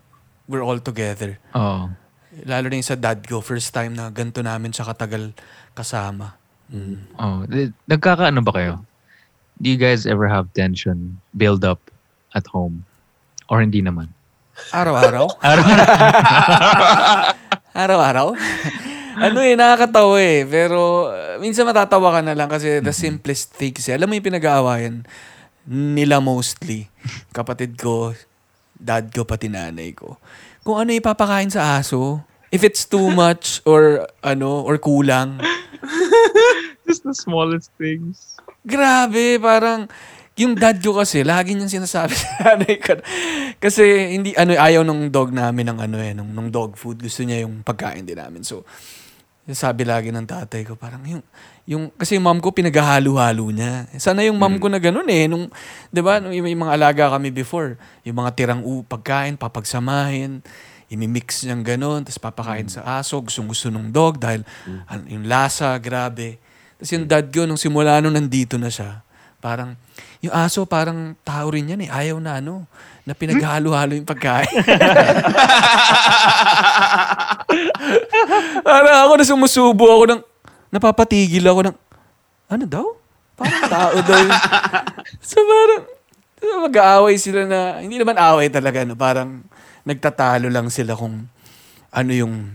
we're 0.52 0.64
all 0.66 0.82
together. 0.84 1.40
Oh. 1.56 1.88
Lalo 2.44 2.66
na 2.68 2.76
yung 2.76 2.88
sa 2.88 3.00
dad 3.00 3.24
ko, 3.24 3.40
first 3.40 3.72
time 3.72 3.96
na 3.96 4.12
ganito 4.12 4.44
namin 4.44 4.76
siya 4.76 4.88
katagal 4.92 5.32
kasama. 5.72 6.36
Mm. 6.72 7.00
Oh. 7.16 7.44
Nagkakaano 7.88 8.44
ba 8.44 8.52
kayo? 8.52 8.74
Do 9.62 9.70
you 9.70 9.78
guys 9.78 10.10
ever 10.10 10.26
have 10.26 10.50
tension 10.58 11.22
build 11.38 11.64
up 11.64 11.80
at 12.34 12.48
home? 12.50 12.84
Or 13.52 13.60
hindi 13.60 13.84
naman? 13.84 14.10
Araw-araw? 14.70 15.26
Araw-araw? 17.84 18.28
ano 19.22 19.38
eh, 19.44 19.54
nakakatawa 19.58 20.18
eh. 20.22 20.46
Pero 20.46 21.10
uh, 21.10 21.42
minsan 21.42 21.66
matatawa 21.66 22.14
ka 22.14 22.22
na 22.22 22.38
lang 22.38 22.48
kasi 22.48 22.80
the 22.80 22.94
simplest 22.94 23.58
things 23.58 23.86
eh. 23.90 23.98
Alam 23.98 24.12
mo 24.12 24.14
yung 24.18 24.28
pinag-aawayan 24.30 24.96
nila 25.70 26.22
mostly. 26.22 26.90
Kapatid 27.34 27.78
ko, 27.78 28.18
dad 28.78 29.14
ko, 29.14 29.26
pati 29.26 29.50
nanay 29.50 29.94
ko. 29.94 30.18
Kung 30.62 30.82
ano 30.82 30.94
ipapakain 30.94 31.50
sa 31.50 31.82
aso. 31.82 32.22
If 32.52 32.68
it's 32.68 32.84
too 32.84 33.10
much 33.24 33.64
or 33.64 34.06
ano, 34.22 34.62
or 34.66 34.76
kulang. 34.78 35.40
Just 36.86 37.08
the 37.08 37.16
smallest 37.16 37.72
things. 37.80 38.36
Grabe, 38.62 39.42
parang 39.42 39.90
yung 40.42 40.58
dad 40.58 40.82
ko 40.82 40.98
kasi 40.98 41.22
lagi 41.22 41.54
niyang 41.54 41.70
sinasabi 41.70 42.18
sa 42.18 42.30
nanay 42.58 42.82
ko. 42.82 42.98
Kasi 43.62 44.18
hindi 44.18 44.34
ano 44.34 44.58
ayaw 44.58 44.82
nung 44.82 45.14
dog 45.14 45.30
namin 45.30 45.70
ng 45.70 45.80
ano 45.80 45.98
eh, 46.02 46.18
nung, 46.18 46.34
nung 46.34 46.50
dog 46.50 46.74
food. 46.76 47.00
Gusto 47.00 47.22
niya 47.22 47.46
yung 47.46 47.62
pagkain 47.62 48.04
din 48.04 48.18
namin. 48.18 48.42
So 48.42 48.66
sabi 49.50 49.84
lagi 49.84 50.14
ng 50.14 50.28
tatay 50.30 50.64
ko, 50.64 50.78
parang 50.78 51.02
yung, 51.04 51.24
yung 51.66 51.84
kasi 51.92 52.16
yung 52.16 52.26
mom 52.30 52.40
ko 52.40 52.54
pinaghahalo-halo 52.54 53.50
niya. 53.50 53.90
Sana 53.98 54.22
yung 54.22 54.38
mom 54.38 54.62
ko 54.62 54.70
na 54.70 54.78
ganun 54.78 55.08
eh. 55.10 55.26
Nung, 55.26 55.50
di 55.90 56.02
ba, 56.02 56.22
nung 56.22 56.32
may 56.32 56.56
mga 56.56 56.72
alaga 56.78 57.18
kami 57.18 57.34
before, 57.34 57.76
yung 58.06 58.22
mga 58.22 58.32
tirang 58.38 58.62
u, 58.62 58.86
pagkain, 58.86 59.36
papagsamahin, 59.36 60.46
imimix 60.92 61.42
niyang 61.48 61.64
ganun, 61.64 62.06
tapos 62.06 62.20
papakain 62.20 62.68
sa 62.68 63.00
aso, 63.00 63.18
gustong 63.24 63.50
gusto 63.50 63.72
nung 63.74 63.90
dog 63.90 64.20
dahil 64.22 64.46
ano, 64.86 65.04
yung 65.08 65.26
lasa, 65.26 65.74
grabe. 65.80 66.38
Tapos 66.78 66.92
yung 66.94 67.06
dad 67.10 67.26
ko, 67.34 67.50
nung 67.50 67.60
simula 67.60 67.98
nung 67.98 68.14
nandito 68.14 68.62
na 68.62 68.70
siya, 68.70 69.02
parang, 69.42 69.74
yung 70.22 70.30
aso 70.32 70.70
parang 70.70 71.18
tao 71.26 71.50
rin 71.50 71.74
yan 71.74 71.82
eh. 71.82 71.90
Ayaw 71.90 72.22
na 72.22 72.38
ano, 72.38 72.70
na 73.02 73.18
pinaghalo-halo 73.18 73.98
yung 73.98 74.06
pagkain. 74.06 74.46
parang 78.70 78.96
ako 79.04 79.12
na 79.18 79.26
sumusubo 79.26 79.90
ako 79.90 80.04
ng, 80.14 80.22
napapatigil 80.70 81.42
ako 81.50 81.74
ng, 81.74 81.76
ano 82.54 82.64
daw? 82.70 82.86
Parang 83.34 83.64
tao 83.66 83.98
daw. 84.06 84.22
so 85.28 85.42
parang, 85.42 85.84
mag-aaway 86.70 87.18
sila 87.18 87.50
na, 87.50 87.82
hindi 87.82 87.98
naman 87.98 88.22
away 88.22 88.54
talaga, 88.54 88.86
no? 88.86 88.94
parang 88.94 89.42
nagtatalo 89.82 90.46
lang 90.54 90.70
sila 90.70 90.94
kung 90.94 91.26
ano 91.90 92.12
yung, 92.14 92.46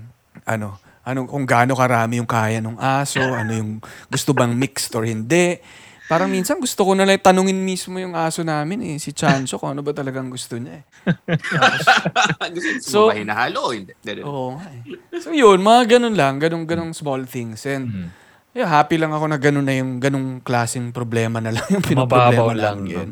ano, 0.46 0.78
ano 1.06 1.22
kung 1.30 1.46
gaano 1.46 1.78
karami 1.78 2.18
yung 2.18 2.26
kaya 2.26 2.58
ng 2.58 2.78
aso, 2.82 3.22
ano 3.22 3.52
yung 3.54 3.70
gusto 4.10 4.34
bang 4.34 4.50
mixed 4.54 4.90
or 4.98 5.06
hindi. 5.06 5.62
Parang 6.06 6.30
minsan 6.30 6.62
gusto 6.62 6.86
ko 6.86 6.94
na 6.94 7.02
lang 7.02 7.18
tanungin 7.18 7.58
mismo 7.58 7.98
yung 7.98 8.14
aso 8.14 8.46
namin 8.46 8.94
eh, 8.94 8.96
si 9.02 9.10
Chancho, 9.10 9.58
kung 9.58 9.74
ano 9.74 9.82
ba 9.82 9.90
talagang 9.90 10.30
gusto 10.30 10.54
niya 10.54 10.80
eh. 10.80 10.84
So- 12.86 13.10
ba 13.10 13.18
hinahalo? 13.18 13.74
Oo 14.22 14.54
nga 14.54 14.66
eh. 14.70 14.80
So 15.18 15.34
yun, 15.34 15.60
mga 15.60 15.98
ganun 15.98 16.14
lang, 16.14 16.38
ganun, 16.38 16.62
ganung 16.64 16.92
small 16.94 17.26
things. 17.26 17.66
And 17.66 17.90
Mhm. 17.90 18.06
yeah, 18.54 18.70
happy 18.70 18.96
lang 18.96 19.10
ako 19.10 19.26
na 19.26 19.38
ganun 19.38 19.66
na 19.66 19.74
yung 19.74 19.98
ganung 19.98 20.38
klaseng 20.40 20.94
problema 20.94 21.42
na 21.42 21.50
lang 21.50 21.66
yung 21.74 21.82
Mababaw 21.82 22.30
pinoproblema 22.30 22.54
lang, 22.54 22.78
lang 22.80 22.80
yun. 22.86 23.08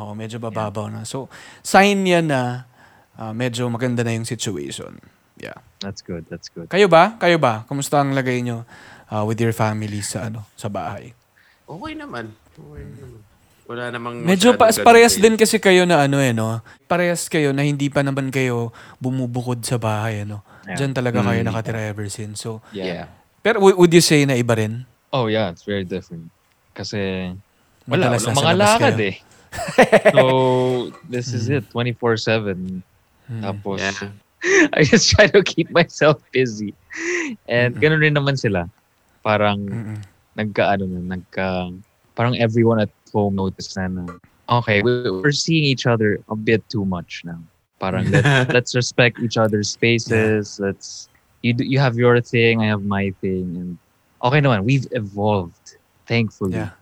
Oo, 0.00 0.16
medyo 0.16 0.40
bababaw 0.40 0.88
na. 0.88 1.04
So, 1.04 1.28
sign 1.60 2.08
yan 2.08 2.32
na 2.32 2.64
ah, 3.20 3.36
medyo 3.36 3.68
maganda 3.68 4.00
na 4.00 4.16
yung 4.16 4.24
situation. 4.24 4.96
Yeah. 5.36 5.60
That's 5.80 6.00
good, 6.00 6.24
that's 6.32 6.48
good. 6.48 6.68
Kayo 6.72 6.88
ba? 6.88 7.16
Kayo 7.20 7.36
ba? 7.36 7.64
Kumusta 7.68 8.00
ang 8.00 8.16
lagay 8.16 8.40
nyo 8.40 8.64
ah, 9.12 9.28
with 9.28 9.36
your 9.36 9.52
family 9.52 10.00
sa 10.00 10.32
ano 10.32 10.48
sa 10.56 10.72
bahay? 10.72 11.12
Okay 11.70 11.92
naman. 11.94 12.34
Okay 12.50 12.82
naman. 12.82 13.20
Wala 13.70 13.84
namang 13.94 14.26
Medyo 14.26 14.58
pa, 14.58 14.74
parehas 14.74 15.14
din 15.14 15.38
kasi 15.38 15.62
kayo 15.62 15.86
na 15.86 16.02
ano 16.02 16.18
eh, 16.18 16.34
no? 16.34 16.58
Parehas 16.90 17.30
kayo 17.30 17.54
na 17.54 17.62
hindi 17.62 17.86
pa 17.86 18.02
naman 18.02 18.34
kayo 18.34 18.74
bumubukod 18.98 19.62
sa 19.62 19.78
bahay, 19.78 20.26
ano? 20.26 20.42
Yeah. 20.66 20.74
Diyan 20.76 20.92
talaga 20.92 21.22
kayo 21.22 21.38
Mm. 21.38 21.46
nakatira 21.46 21.78
ever 21.86 22.10
since. 22.10 22.42
So, 22.42 22.58
Yeah. 22.70 23.06
pero 23.40 23.62
w- 23.62 23.78
would 23.78 23.94
you 23.94 24.02
say 24.02 24.26
na 24.26 24.34
iba 24.34 24.58
rin? 24.58 24.82
Oh 25.14 25.30
yeah, 25.30 25.46
it's 25.46 25.62
very 25.62 25.86
different. 25.86 26.34
Kasi 26.74 27.30
wala, 27.86 28.10
Madalas 28.10 28.26
wala 28.26 28.34
mga 28.34 28.52
lakad 28.58 28.94
kayo. 28.98 29.06
eh. 29.06 29.16
so, 30.14 30.22
this 31.06 31.30
is 31.30 31.46
it, 31.46 31.70
24-7. 31.70 32.82
Hmm. 33.30 33.42
Tapos, 33.46 33.78
Yeah. 33.78 34.10
I 34.74 34.82
just 34.82 35.06
try 35.10 35.28
to 35.28 35.46
keep 35.46 35.70
myself 35.70 36.18
busy. 36.34 36.74
And 37.46 37.78
ganun 37.78 38.02
rin 38.02 38.18
naman 38.18 38.34
sila. 38.34 38.66
Parang 39.20 39.62
Mm-mm. 39.62 39.98
Nagka, 40.36 40.76
ano 40.76 40.86
na, 40.86 41.16
nagka, 41.16 41.74
parang 42.14 42.36
everyone 42.36 42.80
at 42.80 42.90
home 43.12 43.34
noticed 43.34 43.76
na 43.76 43.88
na, 43.88 44.04
okay, 44.48 44.82
we- 44.82 45.10
we're 45.10 45.34
seeing 45.34 45.64
each 45.64 45.86
other 45.86 46.20
a 46.30 46.36
bit 46.36 46.62
too 46.68 46.84
much 46.84 47.22
now. 47.24 47.38
Parang 47.80 48.04
let, 48.10 48.24
let's 48.54 48.74
respect 48.74 49.18
each 49.24 49.36
other's 49.40 49.70
spaces. 49.70 50.60
Let's, 50.60 51.08
you, 51.42 51.52
do- 51.54 51.64
you 51.64 51.78
have 51.80 51.96
your 51.96 52.20
thing, 52.20 52.60
I 52.62 52.66
have 52.68 52.84
my 52.84 53.10
thing. 53.24 53.56
And 53.56 53.70
okay 54.22 54.40
naman, 54.40 54.64
we've 54.64 54.86
evolved. 54.92 55.76
Thankfully. 56.06 56.58
Yeah. 56.60 56.76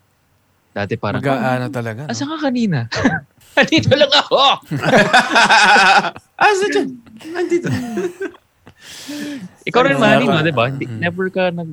Dati 0.75 0.99
parang, 1.01 1.23
Mag-aano 1.23 1.71
talaga, 1.71 2.07
no? 2.07 2.11
Asa 2.11 2.25
ka 2.27 2.37
kanina? 2.39 2.87
Andito 3.59 3.91
lang 3.95 4.11
ako! 4.15 4.39
Asa 6.39 6.65
dyan? 6.71 6.89
Nandito. 7.35 7.67
Ikaw 9.67 9.81
rin, 9.85 9.97
Manny, 9.99 10.25
no? 10.27 10.39
Diba? 10.43 10.71
Di-. 10.71 10.87
Never 10.87 11.27
ka 11.31 11.51
nag... 11.51 11.69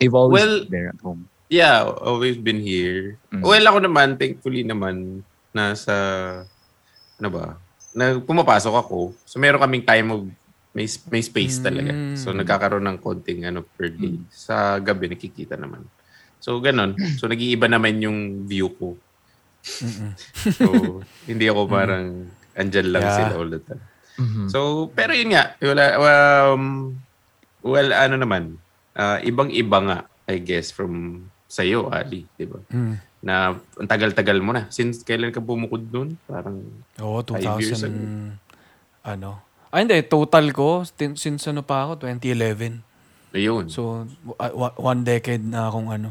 You've 0.00 0.16
always 0.16 0.40
Well, 0.40 0.54
been 0.64 0.72
there 0.72 0.88
at 0.90 1.00
home. 1.04 1.28
Yeah, 1.50 1.84
always 1.84 2.40
been 2.40 2.62
here. 2.62 3.20
Mm. 3.28 3.42
Well, 3.42 3.64
ako 3.68 3.78
naman, 3.84 4.16
thankfully 4.16 4.64
naman, 4.64 5.20
nasa, 5.52 5.92
ano 7.20 7.28
ba, 7.28 7.58
na 7.92 8.16
pumapasok 8.16 8.70
ako. 8.70 9.12
So, 9.26 9.36
meron 9.36 9.60
kaming 9.60 9.84
time 9.84 10.08
of, 10.08 10.20
may, 10.70 10.86
may 11.10 11.20
space 11.20 11.58
talaga. 11.58 11.90
Mm. 11.90 12.14
So, 12.14 12.30
nagkakaroon 12.30 12.86
ng 12.86 12.98
konting 13.02 13.42
ano 13.44 13.66
per 13.66 13.90
day. 13.90 14.14
Sa 14.30 14.78
gabi, 14.78 15.10
nakikita 15.10 15.58
naman. 15.58 15.82
So, 16.38 16.56
ganun. 16.62 16.94
So, 17.18 17.26
nag-iiba 17.26 17.66
naman 17.66 17.98
yung 18.00 18.46
view 18.46 18.70
ko. 18.72 18.94
So, 20.56 21.02
hindi 21.28 21.44
ako 21.50 21.68
parang 21.68 22.30
andyan 22.56 22.88
lang 22.94 23.04
Yeah. 23.04 23.16
sila 23.18 23.32
all 23.36 23.50
the 23.50 23.60
time. 23.60 23.82
Mhm. 24.16 24.46
So, 24.48 24.88
pero 24.94 25.12
yun 25.12 25.34
nga, 25.34 25.58
wala, 25.60 25.84
um, 25.98 26.94
well, 27.60 27.90
ano 27.90 28.14
naman, 28.16 28.56
ah, 29.00 29.18
ibang-iba 29.20 29.78
nga, 29.80 29.98
I 30.26 30.36
guess, 30.38 30.68
from 30.68 31.24
sa'yo, 31.46 31.88
Ali, 31.88 32.28
di 32.30 32.44
ba? 32.44 32.60
Mm. 32.68 32.94
Na 33.20 33.34
ang 33.56 33.88
tagal-tagal 33.88 34.38
mo 34.38 34.52
na. 34.52 34.68
Since 34.68 35.02
kailan 35.02 35.32
ka 35.32 35.40
bumukod 35.40 35.88
nun? 35.88 36.20
Parang, 36.24 36.60
Oo, 36.96 37.24
Five 37.24 37.58
years 37.58 37.80
2000, 37.80 37.88
ago. 37.88 38.00
ano. 39.04 39.30
Ah, 39.70 39.78
hindi. 39.78 39.96
Total 40.02 40.44
ko, 40.50 40.84
since 41.14 41.42
ano 41.46 41.62
pa 41.62 41.86
ako, 41.86 42.04
2011. 42.04 42.82
ayun. 43.30 43.70
So, 43.70 44.04
wa- 44.26 44.74
one 44.76 45.02
decade 45.02 45.42
na 45.42 45.66
akong 45.66 45.88
ano. 45.88 46.10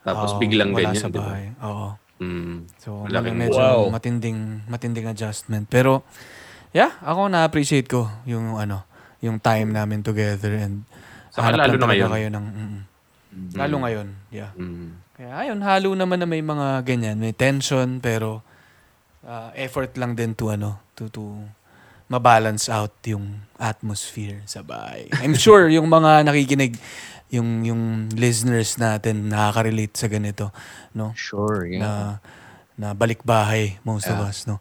Tapos 0.00 0.32
ah, 0.32 0.38
biglang 0.38 0.72
wala 0.72 0.88
ganyan, 0.88 0.98
sa 0.98 1.08
di 1.08 1.14
ba? 1.14 1.24
bahay. 1.24 1.44
Oo. 1.60 1.88
Mm. 2.16 2.58
So, 2.78 3.04
Malaking- 3.04 3.36
medyo 3.36 3.60
Wow. 3.60 3.92
matinding, 3.92 4.64
matinding 4.64 5.04
adjustment. 5.04 5.68
Pero, 5.68 6.00
yeah, 6.72 6.96
ako 7.00 7.28
na-appreciate 7.28 7.84
ko 7.86 8.08
yung 8.24 8.56
ano, 8.56 8.88
yung 9.20 9.36
time 9.36 9.68
namin 9.68 10.00
together 10.00 10.52
and 10.54 10.88
Saka 11.36 11.52
hanap 11.52 11.60
lalo 11.68 11.76
na 11.76 11.86
ngayon. 11.92 12.10
kayo 12.10 12.28
ng, 12.32 12.46
mm, 12.48 12.80
lalo 13.54 13.74
ngayon, 13.84 14.06
yeah. 14.32 14.50
Mm. 14.56 14.96
Kaya 15.12 15.32
ayun, 15.36 15.60
halo 15.60 15.88
naman 15.92 16.16
na 16.16 16.28
may 16.28 16.40
mga 16.40 16.80
ganyan, 16.82 17.16
may 17.16 17.32
tension 17.32 18.00
pero 18.00 18.40
ah, 19.20 19.52
effort 19.52 19.92
lang 19.96 20.12
din 20.12 20.32
to 20.32 20.48
ano, 20.48 20.80
to 20.92 21.08
to 21.08 21.24
mabalance 22.06 22.70
out 22.70 22.92
yung 23.04 23.44
atmosphere 23.56 24.40
sa 24.46 24.62
bahay. 24.62 25.08
I'm 25.20 25.36
sure 25.40 25.66
yung 25.68 25.88
mga 25.88 26.24
nakikinig, 26.24 26.78
yung 27.28 27.66
yung 27.66 27.82
listeners 28.14 28.78
natin 28.78 29.28
nakaka-relate 29.28 29.96
sa 29.96 30.06
ganito, 30.06 30.54
no? 30.94 31.10
Sure, 31.12 31.66
yeah. 31.66 31.80
Na 31.82 31.90
na 32.76 32.88
balik 32.92 33.24
bahay 33.24 33.80
most 33.82 34.06
of 34.06 34.16
Yeah. 34.16 34.28
us, 34.30 34.44
no. 34.44 34.60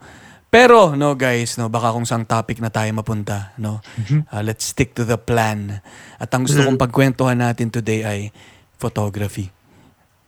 Pero 0.56 0.96
no 0.96 1.20
guys, 1.20 1.60
no, 1.60 1.68
baka 1.68 1.92
kung 1.92 2.08
saan 2.08 2.24
topic 2.24 2.64
na 2.64 2.72
tayo 2.72 2.88
mapunta, 2.96 3.52
no. 3.60 3.84
Mm-hmm. 4.00 4.32
Ah, 4.32 4.40
let's 4.40 4.72
stick 4.72 4.96
to 4.96 5.04
the 5.04 5.20
plan. 5.20 5.84
At 6.16 6.32
ang 6.32 6.48
gusto 6.48 6.64
kong 6.64 6.80
pagkwentuhan 6.80 7.36
natin 7.36 7.68
today 7.68 8.08
ay 8.08 8.20
photography. 8.80 9.52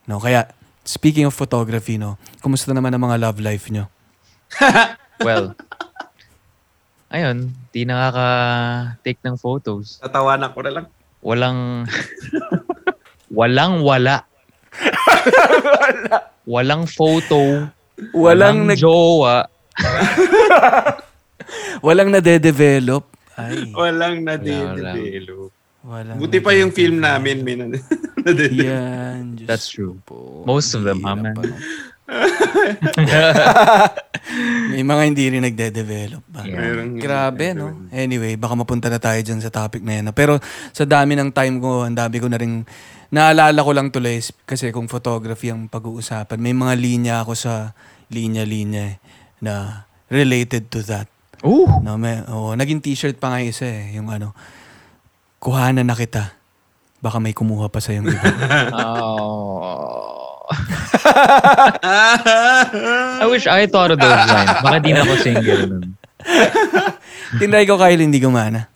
No, 0.04 0.20
kaya 0.20 0.52
speaking 0.84 1.24
of 1.24 1.32
photography, 1.32 1.96
no, 1.96 2.20
kumusta 2.44 2.76
naman 2.76 2.92
ang 2.92 3.08
mga 3.08 3.24
love 3.24 3.40
life 3.40 3.72
nyo? 3.72 3.88
well, 5.24 5.56
ayun, 7.08 7.56
di 7.72 7.88
nakaka-take 7.88 9.24
ng 9.24 9.40
photos. 9.40 10.04
Tatawanan 10.04 10.52
ko 10.52 10.60
na 10.60 10.72
lang. 10.76 10.86
Walang, 11.24 11.88
walang 13.40 13.80
wala. 13.80 14.28
Walang 16.44 16.84
photo. 16.84 17.72
Walang 18.12 18.68
nag 18.68 18.76
jowa. 18.76 19.56
walang 21.86 22.10
nade-develop. 22.10 23.06
Ay, 23.38 23.70
Walang 23.70 24.26
Wala, 24.26 24.34
nadidelo. 24.34 25.54
walang 25.86 26.18
Buti 26.18 26.42
pa 26.42 26.58
yung 26.58 26.74
film 26.74 26.98
namin, 26.98 27.46
may 27.46 27.54
nad- 27.54 27.78
nadidelo. 28.26 28.66
Yan. 28.66 29.38
Diyos 29.38 29.48
That's 29.48 29.70
true. 29.70 30.02
po. 30.02 30.42
Most 30.42 30.74
of 30.74 30.82
them, 30.82 31.06
amen. 31.06 31.38
May 34.72 34.84
mga 34.84 35.02
hindi 35.06 35.24
rin 35.28 35.44
nagde-develop 35.44 36.24
ba? 36.26 36.42
Yeah. 36.44 36.84
Grabe, 36.98 37.54
no? 37.54 37.88
Anyway, 37.92 38.36
baka 38.36 38.54
mapunta 38.56 38.88
na 38.88 38.98
tayo 38.98 39.20
dyan 39.20 39.40
sa 39.40 39.52
topic 39.52 39.84
na 39.84 40.00
yan. 40.00 40.12
Pero 40.12 40.40
sa 40.72 40.84
dami 40.84 41.14
ng 41.16 41.30
time 41.30 41.56
ko, 41.60 41.84
ang 41.84 41.96
dami 41.96 42.18
ko 42.18 42.28
na 42.28 42.40
rin, 42.40 42.64
naalala 43.08 43.60
ko 43.60 43.72
lang 43.72 43.88
tuloy, 43.92 44.20
kasi 44.44 44.72
kung 44.72 44.88
photography 44.88 45.52
ang 45.52 45.68
pag-uusapan, 45.68 46.40
may 46.40 46.52
mga 46.52 46.74
linya 46.76 47.16
ako 47.22 47.36
sa 47.36 47.72
linya-linya 48.08 48.84
eh, 48.88 48.96
na 49.44 49.86
related 50.10 50.72
to 50.74 50.82
that. 50.86 51.08
Ooh! 51.46 51.70
No, 51.86 51.98
may, 51.98 52.24
oh, 52.26 52.58
naging 52.58 52.82
t-shirt 52.82 53.22
pa 53.22 53.30
nga 53.30 53.40
isa 53.44 53.70
eh, 53.70 53.94
yung 53.94 54.10
ano, 54.10 54.34
kuhanan 55.38 55.86
na 55.86 55.94
kita. 55.94 56.34
Baka 56.98 57.22
may 57.22 57.34
kumuha 57.34 57.70
pa 57.70 57.78
sa 57.78 57.94
yung 57.94 58.10
iba. 58.10 58.18
Oh. 60.48 60.48
I 63.20 63.28
wish 63.28 63.52
I 63.52 63.68
thought 63.68 63.92
of 63.92 64.00
those 64.00 64.24
lines. 64.32 64.56
Baka 64.64 64.80
di 64.80 64.96
na 64.96 65.04
ako 65.04 65.14
single 65.20 65.68
nun. 65.68 66.00
Tinry 67.40 67.68
ko 67.68 67.76
Kyle, 67.76 68.00
hindi 68.00 68.24
gumana. 68.24 68.72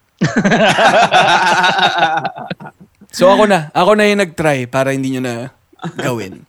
so 3.15 3.31
ako 3.31 3.47
na, 3.47 3.71
ako 3.71 3.95
na 3.95 4.03
yung 4.11 4.19
nag-try 4.19 4.67
para 4.67 4.91
hindi 4.91 5.15
nyo 5.15 5.23
na 5.23 5.55
gawin. 5.95 6.43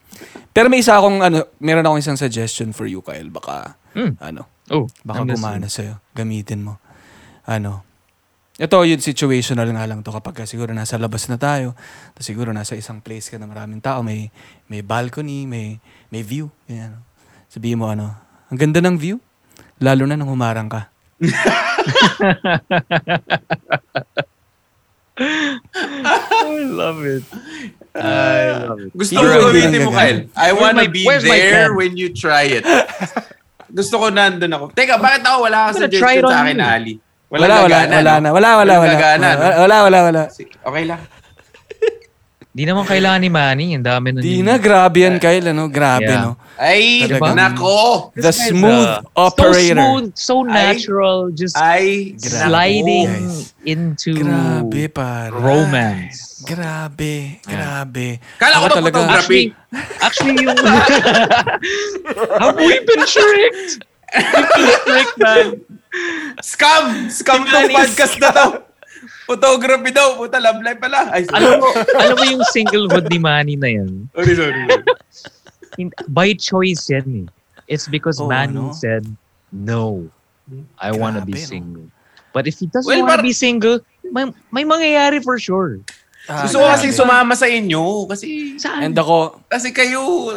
Pero 0.50 0.66
may 0.68 0.82
isa 0.82 0.98
akong, 0.98 1.22
ano, 1.22 1.46
meron 1.62 1.86
akong 1.86 2.02
isang 2.02 2.18
suggestion 2.18 2.74
for 2.74 2.90
you, 2.90 2.98
Kyle. 3.00 3.30
Baka, 3.30 3.78
Hmm. 3.92 4.16
ano, 4.20 4.48
Oh, 4.72 4.86
baka 5.04 5.26
gumana 5.26 5.68
sa'yo. 5.68 5.98
Gamitin 6.16 6.64
mo. 6.64 6.78
Ano, 7.44 7.82
ito 8.56 8.76
yung 8.78 9.02
situational 9.02 9.68
nga 9.68 9.84
lang 9.84 10.00
to 10.06 10.08
kapag 10.14 10.32
ka 10.38 10.44
siguro 10.46 10.70
nasa 10.70 10.96
labas 10.96 11.26
na 11.28 11.36
tayo, 11.36 11.74
tapos 12.14 12.26
siguro 12.28 12.54
nasa 12.54 12.78
isang 12.78 13.02
place 13.02 13.28
ka 13.28 13.36
na 13.36 13.44
maraming 13.50 13.82
tao, 13.82 14.00
may 14.06 14.32
may 14.70 14.80
balcony, 14.80 15.44
may 15.50 15.82
may 16.08 16.22
view, 16.22 16.48
ganyan. 16.70 17.02
Sabihin 17.50 17.80
mo 17.82 17.90
ano, 17.90 18.14
ang 18.48 18.58
ganda 18.60 18.78
ng 18.80 18.96
view, 18.96 19.18
lalo 19.82 20.06
na 20.06 20.14
nung 20.14 20.30
humarang 20.30 20.70
ka. 20.70 20.88
I 26.42 26.64
love 26.64 27.04
it. 27.04 27.24
I 27.92 28.56
love 28.68 28.80
it. 28.88 28.92
Gusto 28.96 29.20
ko 29.20 29.52
hindi 29.52 29.84
mo. 29.84 29.92
Kyle. 29.92 30.32
I 30.32 30.50
wanna 30.56 30.88
be 30.88 31.04
there 31.04 31.76
when 31.76 31.98
you 32.00 32.08
try 32.14 32.48
it. 32.48 32.64
Gusto 33.72 33.94
ko 33.96 34.06
nandun 34.12 34.52
ako. 34.52 34.64
Teka, 34.76 35.00
bakit 35.00 35.24
ako 35.24 35.36
wala 35.48 35.58
kang 35.72 35.72
I'm 35.72 35.80
gonna 35.80 35.88
try 35.88 36.20
it 36.20 36.20
suggestion 36.20 36.28
sa 36.28 36.36
on 36.36 36.44
akin, 36.44 36.58
you. 36.60 36.68
Ali? 36.76 36.94
Wala, 37.32 37.44
wala, 37.48 37.64
gagana, 37.64 37.96
wala 37.96 38.12
no? 38.12 38.20
na. 38.20 38.28
Wala, 38.36 38.50
wala, 38.60 38.74
Walang 38.76 38.82
wala. 38.84 38.92
gagana, 38.92 39.28
no? 39.32 39.46
Wala, 39.64 39.76
wala, 39.88 39.98
wala. 40.04 40.22
Sige, 40.28 40.52
Okay 40.60 40.84
lang. 40.84 41.00
Di 42.52 42.68
naman 42.68 42.84
kailangan 42.84 43.16
ni 43.16 43.30
Manny. 43.32 43.66
Ang 43.72 43.80
dami 43.80 44.12
na 44.12 44.20
Di 44.20 44.44
na, 44.44 44.60
grabe 44.60 45.08
yan, 45.08 45.16
Kyle. 45.16 45.56
Ano? 45.56 45.72
Grabe, 45.72 46.04
Yeah. 46.04 46.20
no? 46.20 46.32
Ay, 46.60 47.08
Talagang- 47.08 47.32
nako! 47.32 48.12
The 48.12 48.28
smooth 48.28 48.92
operator. 49.16 49.72
So 49.72 49.88
smooth, 49.88 50.08
so 50.12 50.34
natural, 50.44 51.18
just 51.32 51.56
Ay, 51.56 52.12
sliding 52.20 53.08
Guys. 53.08 53.56
into 53.64 54.12
Grabe, 54.20 54.84
pare. 54.92 55.32
romance. 55.32 56.44
Grabe, 56.44 57.40
grabe. 57.40 58.20
Kala 58.36 58.54
ko 58.60 58.64
ba 58.68 58.76
photography? 58.84 59.56
Actually, 60.04 60.44
yung... 60.44 60.58
Have 62.36 62.60
we 62.60 62.84
been 62.84 63.04
tricked? 63.08 63.80
We've 64.12 64.52
been 64.60 64.76
tricked, 64.84 65.16
man. 65.16 65.46
Scam! 66.44 67.08
Scam 67.08 67.48
tong 67.48 67.68
podcast 67.70 68.20
na 68.20 68.28
to. 68.28 68.46
Photography 69.32 69.90
daw. 69.90 70.14
Puta, 70.14 70.36
love 70.36 70.60
life 70.60 70.76
pala. 70.76 71.08
Ay. 71.08 71.24
Alam 71.30 71.58
mo, 71.58 71.68
alam 71.96 72.14
mo 72.14 72.24
yung 72.28 72.44
singlehood 72.48 73.08
ni 73.08 73.16
Manny 73.16 73.56
na 73.56 73.68
yan? 73.70 74.06
Sorry, 74.12 74.34
sorry. 74.36 74.62
By 76.06 76.36
choice 76.36 76.88
yan 76.88 77.24
eh. 77.24 77.26
It's 77.64 77.88
because 77.88 78.20
Oo, 78.20 78.28
Manny 78.28 78.60
no? 78.60 78.76
said, 78.76 79.08
no, 79.48 80.04
I 80.76 80.92
wanna 80.92 81.24
be 81.24 81.32
Grabe, 81.32 81.40
no? 81.40 81.48
single. 81.48 81.86
But 82.32 82.44
if 82.46 82.58
he 82.58 82.68
doesn't 82.68 82.84
Well, 82.84 83.04
wanna 83.04 83.20
par- 83.20 83.24
be 83.24 83.32
single, 83.32 83.80
may, 84.04 84.28
may 84.50 84.64
mangyayari 84.64 85.24
for 85.24 85.40
sure. 85.40 85.80
Ah, 86.28 86.44
Gusto 86.44 86.60
ko 86.60 86.68
kasing 86.68 86.94
sumama 86.94 87.32
sa 87.34 87.48
inyo. 87.48 88.06
Kasi, 88.06 88.54
Saan? 88.54 88.84
And 88.84 88.94
ako, 88.94 89.42
kasi 89.48 89.72
kayo, 89.72 90.36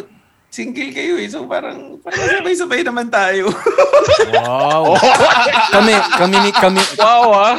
single 0.56 0.88
kayo 0.96 1.20
eh. 1.20 1.28
So 1.28 1.44
parang, 1.44 2.00
parang 2.00 2.40
sabay-sabay 2.40 2.88
naman 2.88 3.12
tayo. 3.12 3.52
wow. 4.32 4.96
kami, 5.76 5.92
kami, 6.16 6.38
kami. 6.56 6.82
wow 6.96 7.28
ah. 7.36 7.56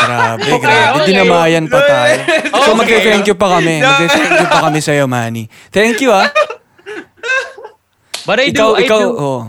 Grabe, 0.00 0.48
Okay, 0.48 0.64
grabe. 0.64 0.96
okay. 0.96 1.06
Dinamayan 1.12 1.64
pa 1.68 1.80
tayo. 1.84 2.16
So 2.62 2.72
Okay. 2.72 2.78
magre-thank 2.80 3.24
you 3.28 3.36
pa 3.36 3.60
kami. 3.60 3.84
Magre-thank 3.84 4.32
you 4.40 4.48
pa 4.48 4.58
kami 4.64 4.80
sa'yo, 4.80 5.04
Manny. 5.04 5.44
Thank 5.68 6.00
you, 6.00 6.08
ah. 6.08 6.32
But 8.24 8.38
I 8.38 8.48
do, 8.48 8.62
Ikaw, 8.62 8.70
I 8.78 8.82
ikaw, 8.86 9.00
do, 9.02 9.08
oh. 9.18 9.40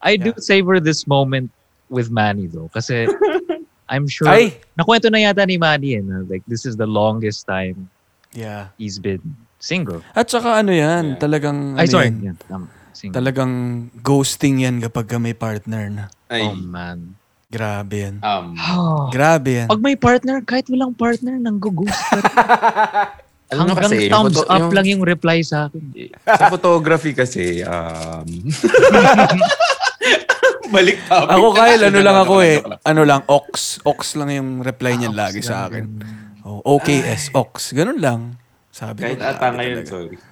I 0.00 0.12
do 0.16 0.30
savor 0.38 0.78
this 0.78 1.04
moment 1.06 1.50
with 1.90 2.08
Manny 2.10 2.46
though. 2.46 2.70
Kasi 2.70 3.08
I'm 3.92 4.06
sure, 4.08 4.28
Ay. 4.30 4.54
nakwento 4.78 5.10
na 5.10 5.18
yata 5.20 5.44
ni 5.44 5.58
Manny 5.58 5.98
eh, 5.98 6.02
na, 6.04 6.22
like 6.24 6.40
this 6.48 6.64
is 6.64 6.76
the 6.76 6.86
longest 6.88 7.44
time 7.44 7.90
Yeah. 8.34 8.72
he's 8.80 8.98
been 8.98 9.20
single. 9.64 10.04
At 10.12 10.28
saka 10.28 10.60
ano 10.60 10.70
yan, 10.70 11.04
Yeah. 11.10 11.18
talagang, 11.18 11.58
Ay, 11.74 11.88
ano 11.88 11.90
sorry. 11.90 12.12
yan, 12.12 12.36
um, 12.48 12.68
single. 12.92 13.14
talagang 13.16 13.52
ghosting 13.98 14.60
yan 14.60 14.76
kapag 14.78 15.06
ka 15.06 15.16
may 15.16 15.32
partner 15.32 15.88
na. 15.88 16.04
Ay, 16.26 16.44
Oh 16.44 16.52
man. 16.52 17.16
Grabe 17.46 17.96
yan. 18.02 18.16
um, 18.20 18.52
Grabe 19.14 19.50
yan. 19.56 19.66
Pag 19.66 19.80
may 19.80 19.94
partner, 19.94 20.42
kahit 20.42 20.66
walang 20.66 20.92
partner, 20.92 21.38
nang 21.38 21.56
ghost 21.56 21.88
ka. 21.88 22.20
alam 23.46 23.64
mo 23.64 23.72
Hanggang 23.72 23.92
kasi, 23.94 24.10
thumbs 24.10 24.34
photo- 24.34 24.48
up 24.48 24.58
yung- 24.58 24.74
lang 24.74 24.86
yung 24.90 25.02
reply 25.02 25.38
sa 25.40 25.66
akin. 25.66 25.82
sa 26.34 26.44
photography 26.48 27.14
kasi, 27.14 27.62
um, 27.62 28.26
balik 30.66 30.98
topic. 31.06 31.30
Ako, 31.30 31.46
Kyle, 31.52 31.82
ano 31.84 31.98
lang 32.00 32.16
ako 32.18 32.34
eh. 32.42 32.56
Ano 32.82 33.02
lang, 33.06 33.22
ox. 33.26 33.78
Ox 33.82 34.16
lang 34.16 34.28
yung 34.28 34.50
reply 34.60 34.98
niya 34.98 35.14
lagi 35.14 35.38
sa 35.40 35.64
akin. 35.64 35.84
Oh, 36.42 36.60
OKS, 36.66 37.30
ox. 37.32 37.70
Ganun 37.70 37.96
lang. 37.96 38.34
Sabi 38.74 39.06
Kahit 39.06 39.22
ko. 39.22 39.30
ata 39.30 39.46
ngayon, 39.54 39.78
talaga. 39.86 39.92
sorry. 39.94 40.16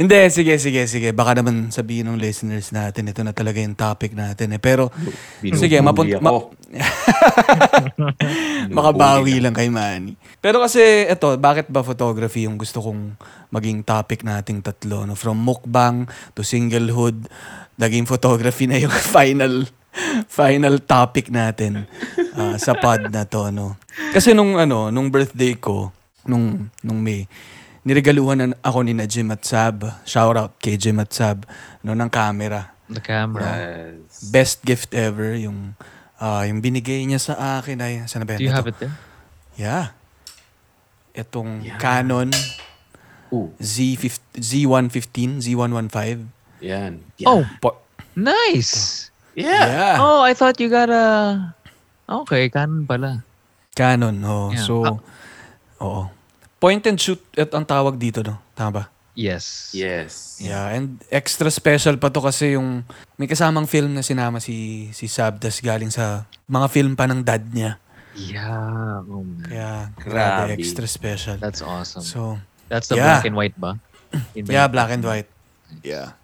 Hindi, 0.00 0.16
sige, 0.30 0.54
sige, 0.62 0.86
sige. 0.86 1.10
Baka 1.10 1.42
naman 1.42 1.74
sabihin 1.74 2.06
ng 2.06 2.16
listeners 2.16 2.70
natin, 2.70 3.10
ito 3.10 3.20
na 3.26 3.34
talaga 3.34 3.58
yung 3.58 3.74
topic 3.74 4.14
natin 4.14 4.54
eh. 4.54 4.60
Pero, 4.62 4.94
sige, 5.42 5.82
Binubuli 5.82 5.82
mapunta, 5.82 6.16
ako. 6.22 6.40
makabawi 8.76 9.42
lang 9.42 9.52
kay 9.52 9.68
Manny. 9.68 10.14
Pero 10.38 10.62
kasi, 10.62 11.04
ito, 11.04 11.34
bakit 11.36 11.66
ba 11.68 11.82
photography 11.82 12.46
yung 12.46 12.56
gusto 12.56 12.78
kong 12.78 13.18
maging 13.50 13.82
topic 13.82 14.22
nating 14.22 14.62
tatlo? 14.62 15.04
No? 15.04 15.18
From 15.18 15.42
mukbang 15.42 16.06
to 16.32 16.46
singlehood, 16.46 17.26
naging 17.74 18.06
photography 18.06 18.70
na 18.70 18.78
yung 18.78 18.94
final 19.16 19.66
final 20.30 20.78
topic 20.78 21.34
natin 21.34 21.82
ah, 22.38 22.54
sa 22.62 22.78
pod 22.78 23.10
na 23.10 23.26
to 23.26 23.50
no 23.50 23.74
kasi 24.14 24.30
nung 24.30 24.54
ano 24.54 24.94
nung 24.94 25.10
birthday 25.10 25.58
ko 25.58 25.90
nung 26.30 26.70
nung 26.80 27.02
May 27.02 27.26
niregaluhan 27.82 28.38
na 28.38 28.56
ako 28.62 28.86
ni 28.86 28.94
na 28.94 29.10
Jim 29.10 29.32
at 29.34 29.42
Sab 29.42 29.82
shout 30.06 30.38
out 30.38 30.54
kay 30.62 30.78
Jim 30.78 31.02
at 31.02 31.10
Sab 31.10 31.42
no 31.82 31.90
ng 31.92 32.06
camera 32.08 32.70
The 32.90 32.98
camera. 32.98 33.46
Yes. 33.54 34.18
best 34.30 34.66
gift 34.66 34.90
ever 34.94 35.38
yung 35.38 35.78
ah, 36.18 36.42
yung 36.42 36.58
binigay 36.58 37.06
niya 37.06 37.22
sa 37.22 37.34
akin 37.58 37.78
ay 37.78 37.92
sana 38.06 38.26
ba 38.26 38.34
Do 38.34 38.42
you 38.42 38.50
Ito. 38.50 38.58
have 38.58 38.66
it 38.66 38.78
there? 38.78 38.94
Yeah. 39.54 39.94
Itong 41.14 41.62
Canon 41.78 42.30
Ooh, 43.30 43.54
Z50, 43.62 44.42
Z115, 44.42 45.46
Z115. 45.46 46.26
yan. 46.66 46.98
Oh, 47.22 47.46
Po- 47.62 47.78
nice. 48.18 49.06
Yeah. 49.38 49.70
yeah. 49.70 49.94
Oh, 50.02 50.18
I 50.26 50.34
thought 50.34 50.58
you 50.58 50.66
got 50.66 50.90
a... 50.90 51.38
Okay, 52.10 52.50
Canon 52.50 52.90
pala. 52.90 53.22
Canon, 53.78 54.18
oh. 54.26 54.50
Yeah. 54.50 54.66
So, 54.66 54.98
oo. 55.78 56.10
Point 56.60 56.84
and 56.84 57.00
shoot 57.00 57.20
at 57.40 57.48
ang 57.56 57.64
tawag 57.64 57.96
dito, 57.96 58.20
no? 58.20 58.36
Tama 58.52 58.70
ba? 58.70 58.84
Yes. 59.16 59.74
Yes. 59.74 60.38
Yeah, 60.38 60.70
and 60.76 61.00
extra 61.10 61.50
special 61.50 61.96
pa 61.96 62.12
to 62.12 62.22
kasi 62.22 62.54
yung 62.54 62.86
may 63.16 63.26
kasamang 63.26 63.66
film 63.66 63.96
na 63.96 64.04
sinama 64.04 64.38
si 64.38 64.88
si 64.94 65.10
Sabdas 65.10 65.58
galing 65.58 65.90
sa 65.90 66.28
mga 66.46 66.66
film 66.70 66.92
pa 66.94 67.08
ng 67.10 67.24
dad 67.24 67.42
niya. 67.50 67.80
Yeah. 68.14 69.02
Oh, 69.06 69.24
man. 69.24 69.44
Kaya 69.46 69.70
grabe, 69.96 70.52
Grabe. 70.52 70.60
extra 70.60 70.86
special. 70.86 71.36
That's 71.40 71.64
awesome. 71.64 72.04
So, 72.04 72.38
That's 72.68 72.86
the 72.92 73.00
yeah. 73.00 73.18
black 73.18 73.26
and 73.26 73.36
white 73.36 73.56
ba? 73.58 73.72
In 74.38 74.46
yeah, 74.46 74.66
black 74.68 74.90
and 74.92 75.02
white. 75.02 75.30
Yeah. 75.82 76.14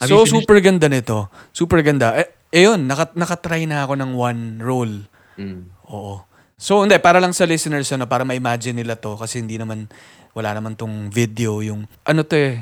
Have 0.00 0.08
so, 0.08 0.24
super 0.24 0.58
ganda 0.64 0.88
nito. 0.88 1.28
Super 1.52 1.84
ganda. 1.84 2.16
Eh, 2.16 2.28
ayun, 2.52 2.88
naka, 2.88 3.12
nakatry 3.14 3.68
na 3.68 3.84
ako 3.84 3.94
ng 4.00 4.10
one 4.16 4.42
roll. 4.58 4.92
Mm. 5.38 5.70
Oo. 5.92 6.24
So, 6.60 6.84
hindi, 6.84 7.00
para 7.00 7.16
lang 7.24 7.32
sa 7.32 7.48
listeners, 7.48 7.88
ano, 7.96 8.04
para 8.04 8.20
ma-imagine 8.20 8.76
nila 8.76 8.92
to, 8.92 9.16
kasi 9.16 9.40
hindi 9.40 9.56
naman, 9.56 9.88
wala 10.36 10.52
naman 10.52 10.76
tong 10.76 11.08
video, 11.08 11.64
yung, 11.64 11.88
ano 12.04 12.20
to 12.20 12.36
eh, 12.36 12.60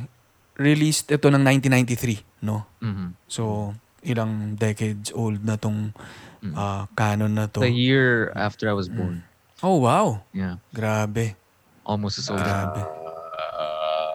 released 0.54 1.10
ito 1.10 1.26
ng 1.26 1.42
1993, 1.42 2.22
no? 2.46 2.62
Mhm. 2.78 3.18
So, 3.26 3.74
ilang 4.06 4.54
decades 4.54 5.10
old 5.10 5.42
na 5.42 5.58
tong 5.58 5.90
Mm. 6.38 6.54
ah, 6.54 6.86
canon 6.94 7.34
na 7.34 7.50
to. 7.50 7.58
The 7.58 7.74
year 7.74 8.30
after 8.38 8.70
I 8.70 8.74
was 8.78 8.86
born. 8.86 9.26
Oh, 9.58 9.82
wow. 9.82 10.22
Yeah. 10.30 10.62
Grabe. 10.70 11.34
Almost 11.82 12.22
as 12.22 12.30
old. 12.30 12.38
Grabe. 12.38 12.86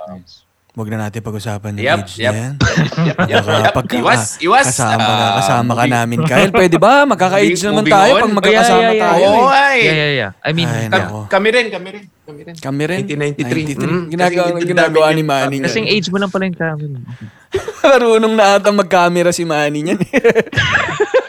nice. 0.08 0.43
Huwag 0.74 0.90
na 0.90 1.06
natin 1.06 1.22
pag-usapan 1.22 1.78
yung 1.78 1.86
Yep, 1.86 2.00
age 2.02 2.14
yep. 2.18 2.34
na 2.34 2.40
yan. 2.42 2.54
Yep, 3.14 3.18
yep, 3.30 3.44
Baka 3.46 3.62
yep. 3.62 3.74
pagka- 3.78 4.00
Iwas, 4.02 4.24
iwas. 4.42 4.66
Kasama 4.66 5.06
ka, 5.06 5.14
Ah, 5.14 5.34
kasama 5.38 5.72
ka 5.72 5.84
moving- 5.86 5.94
namin, 5.94 6.20
Kyle. 6.26 6.50
Pwede 6.50 6.78
ba? 6.82 6.94
Magkaka-age 7.14 7.62
naman 7.62 7.86
tayo 7.86 8.12
on. 8.18 8.22
pag 8.26 8.34
magkakasama 8.34 8.82
yeah, 8.82 8.90
yeah, 8.90 9.04
tayo. 9.06 9.26
Oo, 9.30 9.46
eh. 9.46 9.54
ay. 9.54 9.78
Yeah, 9.78 9.94
yeah, 9.94 10.12
yeah. 10.18 10.32
I 10.42 10.52
mean, 10.52 10.66
Ay, 10.66 10.90
nako. 10.90 11.30
kami 11.30 11.48
rin, 11.54 11.66
kami 11.70 11.88
rin. 11.94 12.04
Kami 12.26 12.40
rin. 12.42 12.54
Kami 12.58 12.84
rin. 12.90 13.00
1993. 13.06 13.78
93. 13.78 13.86
Mm, 13.86 14.04
Ginagawa, 14.10 14.48
ginagawa 14.58 15.08
ni. 15.14 15.22
Manny 15.22 15.56
niyan. 15.56 15.70
kasing 15.70 15.86
age 15.86 16.10
mo 16.10 16.18
lang 16.18 16.34
pala 16.34 16.50
yung 16.50 16.58
camera. 16.58 16.98
Marunong 17.86 18.34
na 18.34 18.58
ata 18.58 18.74
mag-camera 18.74 19.30
si 19.30 19.46
Manny 19.46 19.86
niyan. 19.86 20.02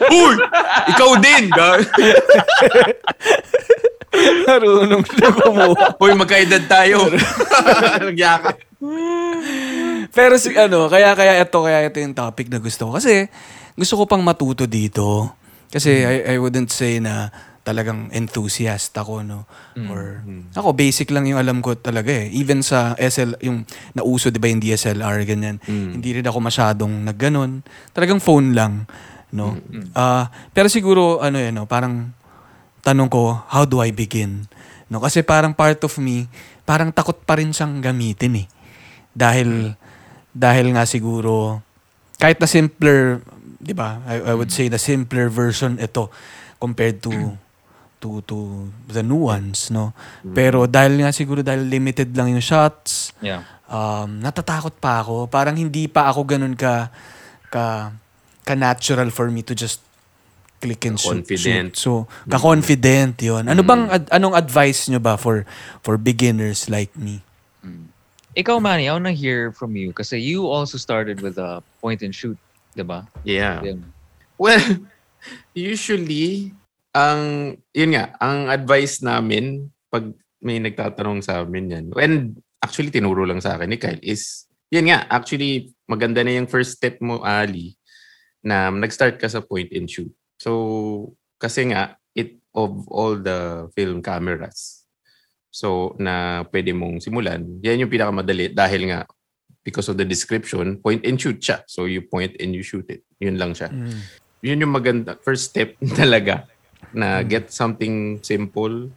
Uy! 0.09 0.33
Ikaw 0.89 1.09
din! 1.21 1.43
Marunong 4.47 5.03
na 5.03 5.29
kumuha. 5.31 5.85
Uy, 5.99 6.11
magkaedad 6.15 6.63
tayo. 6.67 7.09
Nagyaka. 8.01 8.55
Pero 10.11 10.33
si 10.37 10.53
ano, 10.55 10.87
kaya 10.87 11.17
kaya 11.17 11.41
ito 11.41 11.59
kaya 11.59 11.89
ito 11.89 11.97
yung 11.99 12.15
topic 12.15 12.47
na 12.47 12.59
gusto 12.61 12.89
ko. 12.89 12.91
Kasi 12.97 13.27
gusto 13.75 13.93
ko 13.99 14.03
pang 14.07 14.23
matuto 14.23 14.69
dito. 14.69 15.33
Kasi 15.67 16.05
I, 16.05 16.15
I 16.33 16.39
wouldn't 16.39 16.71
say 16.71 17.03
na 17.03 17.33
talagang 17.65 18.13
enthusiast 18.13 18.93
ako 18.93 19.25
no? 19.25 19.49
Or 19.89 20.21
ako 20.53 20.77
basic 20.77 21.09
lang 21.09 21.25
yung 21.25 21.41
alam 21.41 21.65
ko 21.65 21.73
talaga 21.73 22.13
eh. 22.13 22.29
Even 22.31 22.61
sa 22.61 22.93
SL 22.95 23.41
yung 23.41 23.65
nauso 23.97 24.29
'di 24.29 24.37
ba 24.37 24.47
yung 24.47 24.61
DSLR 24.61 25.25
ganyan. 25.25 25.57
Hindi 25.97 26.21
rin 26.21 26.25
ako 26.29 26.39
masyadong 26.39 27.03
nagganon. 27.09 27.65
Talagang 27.91 28.21
phone 28.21 28.53
lang 28.53 28.85
no? 29.33 29.57
Ah, 29.97 30.29
pero 30.53 30.69
siguro 30.69 31.19
ano 31.19 31.41
yan 31.41 31.57
no? 31.57 31.65
Parang 31.65 32.13
tanong 32.85 33.09
ko 33.09 33.41
how 33.49 33.65
do 33.65 33.81
I 33.81 33.89
begin? 33.89 34.45
No 34.85 35.01
kasi 35.01 35.25
parang 35.25 35.57
part 35.57 35.81
of 35.81 35.93
me 35.97 36.29
parang 36.61 36.93
takot 36.93 37.17
pa 37.25 37.41
rin 37.41 37.49
siyang 37.49 37.81
gamitin 37.81 38.45
eh. 38.45 38.47
Dahil 39.17 39.73
dahil 40.29 40.69
nga 40.77 40.85
siguro 40.85 41.65
kahit 42.21 42.37
na 42.37 42.45
simpler 42.45 43.25
'di 43.57 43.73
ba? 43.73 43.97
I, 44.05 44.21
I 44.29 44.33
would 44.37 44.53
say 44.53 44.69
the 44.69 44.77
simpler 44.77 45.25
version 45.33 45.81
ito 45.81 46.13
compared 46.61 47.01
to 47.01 47.11
to 48.03 48.21
to 48.29 48.69
the 48.85 49.01
new 49.01 49.25
ones 49.25 49.73
no? 49.73 49.95
Pero 50.21 50.69
dahil 50.69 51.01
nga 51.01 51.09
siguro 51.09 51.41
dahil 51.41 51.65
limited 51.65 52.13
lang 52.13 52.29
yung 52.29 52.43
shots 52.43 53.09
Yeah. 53.23 53.41
um, 53.71 54.19
natatakot 54.21 54.77
pa 54.77 55.01
ako. 55.01 55.25
Parang 55.25 55.55
hindi 55.57 55.87
pa 55.89 56.11
ako 56.11 56.27
ganun 56.27 56.53
ka, 56.53 56.91
ka, 57.49 57.89
ka 58.43 58.53
natural 58.53 59.09
for 59.09 59.31
me 59.31 59.41
to 59.41 59.55
just 59.57 59.81
click 60.65 60.81
and 60.89 60.97
shoot. 60.97 61.21
Confident. 61.21 61.77
shoot. 61.77 61.85
So, 61.85 62.09
ka-confident 62.25 63.21
'yon. 63.21 63.45
Ano 63.45 63.61
bang 63.61 63.85
ad- 63.93 64.09
anong 64.09 64.33
advice 64.33 64.89
nyo 64.89 64.97
ba 64.97 65.13
for 65.15 65.45
for 65.85 66.01
beginners 66.01 66.65
like 66.65 66.89
me? 66.97 67.21
Ikaw, 68.35 68.59
Manny, 68.59 68.91
I 68.91 68.93
wanna 68.93 69.15
hear 69.15 69.55
from 69.55 69.79
you 69.79 69.95
kasi 69.95 70.19
you 70.19 70.43
also 70.51 70.75
started 70.75 71.23
with 71.23 71.39
a 71.39 71.63
point 71.79 72.03
and 72.03 72.11
shoot, 72.11 72.35
di 72.75 72.83
ba? 72.83 73.07
Yeah. 73.23 73.63
Film. 73.63 73.95
Well, 74.35 74.59
usually, 75.55 76.51
ang, 76.91 77.55
yun 77.71 77.95
nga, 77.95 78.11
ang 78.19 78.51
advice 78.51 78.99
namin, 78.99 79.71
pag 79.87 80.11
may 80.43 80.59
nagtatanong 80.59 81.23
sa 81.23 81.47
amin 81.47 81.71
yan, 81.71 81.85
and 81.95 82.35
actually 82.59 82.91
tinuro 82.91 83.23
lang 83.23 83.39
sa 83.39 83.55
akin 83.55 83.71
ni 83.71 83.79
Kyle, 83.79 84.03
is, 84.03 84.51
yun 84.67 84.91
nga, 84.91 85.07
actually, 85.07 85.71
maganda 85.87 86.19
na 86.19 86.35
yung 86.35 86.51
first 86.51 86.75
step 86.75 86.99
mo, 86.99 87.23
Ali, 87.23 87.79
na 88.43 88.67
nag-start 88.67 89.15
ka 89.15 89.31
sa 89.31 89.39
point 89.39 89.71
and 89.71 89.87
shoot. 89.87 90.11
So, 90.37 91.15
kasi 91.39 91.71
nga, 91.71 91.99
it 92.15 92.39
of 92.55 92.87
all 92.91 93.19
the 93.19 93.71
film 93.75 93.99
cameras, 94.03 94.87
so, 95.51 95.95
na 95.99 96.43
pwede 96.51 96.75
mong 96.75 97.03
simulan, 97.03 97.43
yan 97.63 97.85
yung 97.85 97.91
pinakamadali 97.91 98.51
dahil 98.51 98.91
nga, 98.91 98.99
because 99.65 99.89
of 99.89 99.97
the 99.97 100.05
description, 100.05 100.77
point 100.77 101.01
and 101.07 101.17
shoot 101.17 101.41
siya. 101.41 101.65
So, 101.65 101.89
you 101.89 102.05
point 102.05 102.37
and 102.37 102.53
you 102.53 102.61
shoot 102.61 102.85
it. 102.87 103.01
Yun 103.17 103.41
lang 103.41 103.57
siya. 103.57 103.73
Mm. 103.73 104.25
yun 104.45 104.61
yung 104.61 104.73
maganda 104.77 105.17
first 105.25 105.49
step 105.49 105.73
talaga 105.99 106.45
na 106.93 107.25
get 107.25 107.49
something 107.49 108.21
simple 108.21 108.93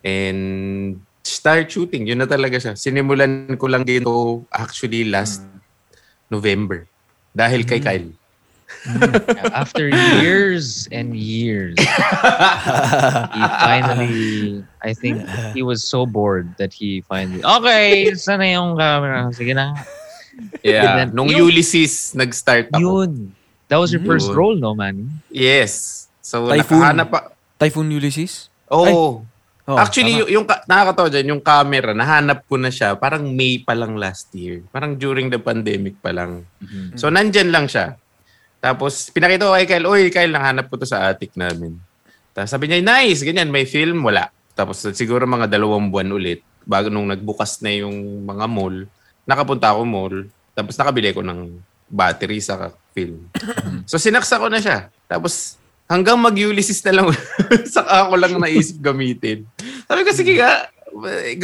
and 0.00 0.96
start 1.20 1.68
shooting. 1.68 2.08
Yun 2.08 2.24
na 2.24 2.28
talaga 2.30 2.56
siya. 2.56 2.72
Sinimulan 2.74 3.54
ko 3.60 3.68
lang 3.68 3.84
dito 3.84 4.46
actually 4.48 5.04
last 5.06 5.44
November. 6.32 6.88
Dahil 7.36 7.68
kay 7.68 7.78
Kyle. 7.84 8.08
Yeah, 8.08 8.25
after 9.52 9.88
years 10.18 10.86
and 10.90 11.14
years, 11.14 11.74
he 11.78 11.86
finally, 13.62 14.62
I 14.82 14.92
think 14.92 15.22
he 15.52 15.62
was 15.62 15.82
so 15.82 16.06
bored 16.06 16.54
that 16.58 16.72
he 16.72 17.02
finally, 17.02 17.42
okay, 17.42 18.14
sana 18.14 18.46
yung 18.46 18.76
camera? 18.76 19.30
Sige 19.30 19.52
na. 19.52 19.74
yeah 20.60 21.00
then- 21.00 21.16
nung 21.16 21.32
Yun. 21.32 21.48
Ulysses 21.48 22.12
nag-start 22.12 22.68
ako 22.68 22.80
Yun. 23.08 23.32
That 23.66 23.80
was 23.80 23.88
your 23.88 24.04
first 24.04 24.28
Yun. 24.28 24.36
role, 24.36 24.56
no, 24.56 24.74
man? 24.74 25.08
yes 25.28 26.04
so 26.20 26.44
Typhoon. 26.46 26.82
nakahanap 26.82 27.08
pa 27.08 27.20
Typhoon 27.56 27.88
Ulysses? 27.88 28.52
oh 28.68 29.24
Oh, 29.66 29.74
Actually, 29.74 30.14
tama. 30.14 30.20
yung, 30.22 30.30
yung 30.30 30.46
ka- 30.46 30.62
nakakatawa 30.62 31.08
dyan, 31.10 31.26
yung 31.26 31.42
camera, 31.42 31.90
nahanap 31.90 32.46
ko 32.46 32.54
na 32.54 32.70
siya 32.70 32.94
parang 32.94 33.26
May 33.26 33.58
pa 33.58 33.74
lang 33.74 33.98
last 33.98 34.30
year. 34.30 34.62
Parang 34.70 34.94
during 34.94 35.26
the 35.26 35.42
pandemic 35.42 35.98
pa 35.98 36.14
lang. 36.14 36.46
So, 36.94 37.10
nandyan 37.10 37.50
lang 37.50 37.66
siya. 37.66 37.98
Tapos, 38.58 39.12
pinakita 39.12 39.46
ko 39.46 39.54
kay 39.54 39.66
Kyle, 39.68 39.86
Uy, 39.86 40.02
Kyle, 40.10 40.32
nahanap 40.32 40.66
ko 40.66 40.80
to 40.80 40.88
sa 40.88 41.06
attic 41.06 41.32
namin. 41.36 41.76
Tapos 42.32 42.52
sabi 42.52 42.68
niya, 42.68 42.84
nice, 42.84 43.24
ganyan, 43.24 43.48
may 43.48 43.64
film, 43.64 44.04
wala. 44.04 44.28
Tapos 44.52 44.80
siguro 44.92 45.24
mga 45.24 45.48
dalawang 45.48 45.88
buwan 45.88 46.12
ulit, 46.12 46.40
bago 46.66 46.90
nung 46.90 47.08
nagbukas 47.08 47.60
na 47.62 47.72
yung 47.72 48.24
mga 48.26 48.44
mall, 48.44 48.84
nakapunta 49.24 49.72
ako 49.72 49.80
mall, 49.86 50.16
tapos 50.52 50.74
nakabili 50.76 51.14
ko 51.14 51.22
ng 51.24 51.60
battery 51.86 52.42
sa 52.42 52.74
film. 52.92 53.30
so, 53.90 53.96
sinaksa 53.96 54.40
ko 54.40 54.50
na 54.50 54.58
siya. 54.58 54.90
Tapos, 55.06 55.56
hanggang 55.86 56.18
mag-Ulysses 56.18 56.82
na 56.84 57.00
lang, 57.00 57.06
saka 57.76 58.08
ako 58.08 58.14
lang 58.18 58.34
naisip 58.36 58.82
gamitin. 58.82 59.46
Sabi 59.86 60.02
ko, 60.02 60.10
sige 60.10 60.34
nga, 60.36 60.66
eh, 61.22 61.36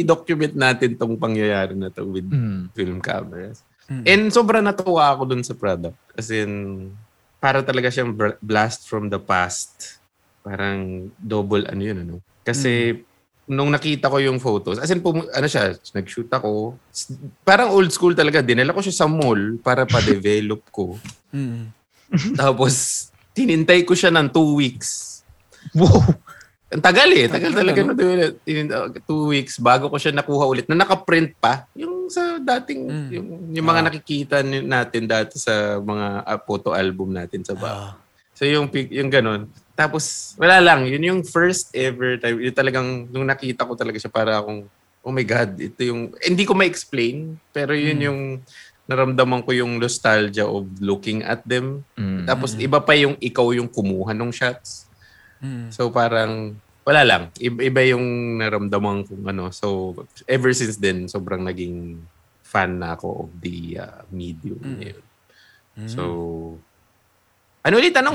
i-document 0.00 0.56
natin 0.56 0.96
tong 0.96 1.14
pangyayari 1.20 1.76
na 1.76 1.92
to 1.92 2.08
with 2.08 2.26
Mm. 2.26 2.72
film 2.74 2.98
cameras. 2.98 3.60
Mm. 3.90 4.04
And 4.08 4.22
sobrang 4.32 4.64
natuwa 4.64 5.12
ako 5.12 5.28
dun 5.28 5.44
sa 5.44 5.52
product. 5.52 5.96
As 6.16 6.32
in, 6.32 6.88
para 7.36 7.60
talaga 7.60 7.92
siyang 7.92 8.16
blast 8.40 8.88
from 8.88 9.12
the 9.12 9.20
past. 9.20 10.00
Parang 10.40 11.08
double 11.20 11.68
ano 11.68 11.82
yun, 11.82 11.98
ano. 12.00 12.14
Kasi 12.44 13.04
nung 13.44 13.68
nakita 13.68 14.08
ko 14.08 14.16
yung 14.20 14.40
photos, 14.40 14.80
as 14.80 14.88
in, 14.88 15.04
pum- 15.04 15.28
ano 15.28 15.46
siya, 15.48 15.76
nag-shoot 15.92 16.28
ako. 16.32 16.80
Parang 17.44 17.72
old 17.76 17.92
school 17.92 18.16
talaga. 18.16 18.40
Dinala 18.40 18.72
ko 18.72 18.80
siya 18.80 19.04
sa 19.04 19.08
mall 19.08 19.60
para 19.60 19.84
pa-develop 19.84 20.64
ko. 20.72 20.96
Mm. 21.28 21.68
Tapos, 22.40 23.08
tinintay 23.36 23.84
ko 23.84 23.92
siya 23.92 24.08
ng 24.08 24.32
two 24.32 24.56
weeks. 24.56 25.20
Wow. 25.76 26.00
Ang 26.74 26.82
tagal 26.82 27.06
eh. 27.14 27.30
Tagal 27.30 27.54
Tagal, 27.54 27.60
talaga 27.62 27.80
ano? 27.86 27.92
Tin- 28.42 28.72
Two 29.06 29.30
weeks 29.30 29.62
bago 29.62 29.86
ko 29.86 29.96
siya 30.00 30.10
nakuha 30.10 30.44
ulit. 30.48 30.66
Na 30.66 30.74
nakaprint 30.74 31.36
pa. 31.38 31.70
Yung 31.78 31.93
sa 32.08 32.38
dating, 32.38 32.80
Mm. 32.88 33.08
yung, 33.12 33.28
yung 33.54 33.66
mga 33.66 33.80
Ah. 33.80 33.86
nakikita 33.88 34.36
natin 34.44 35.02
dati 35.04 35.36
sa 35.36 35.78
mga 35.78 36.06
ah, 36.22 36.38
photo 36.40 36.72
album 36.72 37.12
natin 37.12 37.44
sa 37.44 37.52
bahay. 37.52 37.90
Ah. 37.90 37.96
So 38.34 38.42
yung, 38.42 38.66
yung 38.90 39.10
ganun. 39.10 39.46
Tapos, 39.74 40.34
wala 40.38 40.58
lang. 40.58 40.86
Yun 40.86 41.02
yung 41.02 41.20
first 41.22 41.70
ever 41.70 42.18
time. 42.18 42.38
Yung 42.42 42.54
talagang, 42.54 43.06
nung 43.10 43.26
nakita 43.26 43.62
ko 43.62 43.74
talaga 43.74 43.98
siya 43.98 44.10
para 44.10 44.38
akong, 44.38 44.66
oh 45.02 45.12
my 45.12 45.22
God, 45.22 45.54
ito 45.58 45.80
yung, 45.82 46.10
hindi 46.18 46.42
ko 46.42 46.54
ma-explain. 46.54 47.38
Pero 47.52 47.74
yun 47.74 47.98
Mm. 47.98 48.06
yung, 48.06 48.20
naramdaman 48.84 49.40
ko 49.40 49.56
yung 49.56 49.80
nostalgia 49.80 50.44
of 50.44 50.68
looking 50.76 51.24
at 51.24 51.40
them. 51.48 51.80
Mm. 51.96 52.28
Tapos 52.28 52.52
iba 52.54 52.76
pa 52.78 52.92
yung 52.92 53.16
ikaw 53.16 53.48
yung 53.56 53.64
kumuha 53.64 54.12
ng 54.12 54.28
shots. 54.28 54.84
Mm. 55.40 55.72
So 55.72 55.88
parang 55.88 56.52
wala 56.84 57.02
lang. 57.02 57.22
Iba, 57.40 57.64
iba 57.64 57.80
yung 57.88 58.38
naramdaman 58.38 59.08
kong 59.08 59.24
ano. 59.24 59.48
So 59.50 59.96
ever 60.28 60.52
since 60.52 60.76
then, 60.76 61.08
sobrang 61.08 61.42
naging 61.42 62.04
fan 62.44 62.78
na 62.78 62.94
ako 62.94 63.26
of 63.26 63.30
the 63.40 63.80
uh, 63.80 64.04
medium. 64.12 64.60
Mm. 64.60 64.76
na 64.78 64.86
yun. 64.92 65.04
Mm. 65.74 65.90
So, 65.90 66.02
ano 67.64 67.80
ulit 67.80 67.96
tanong? 67.96 68.12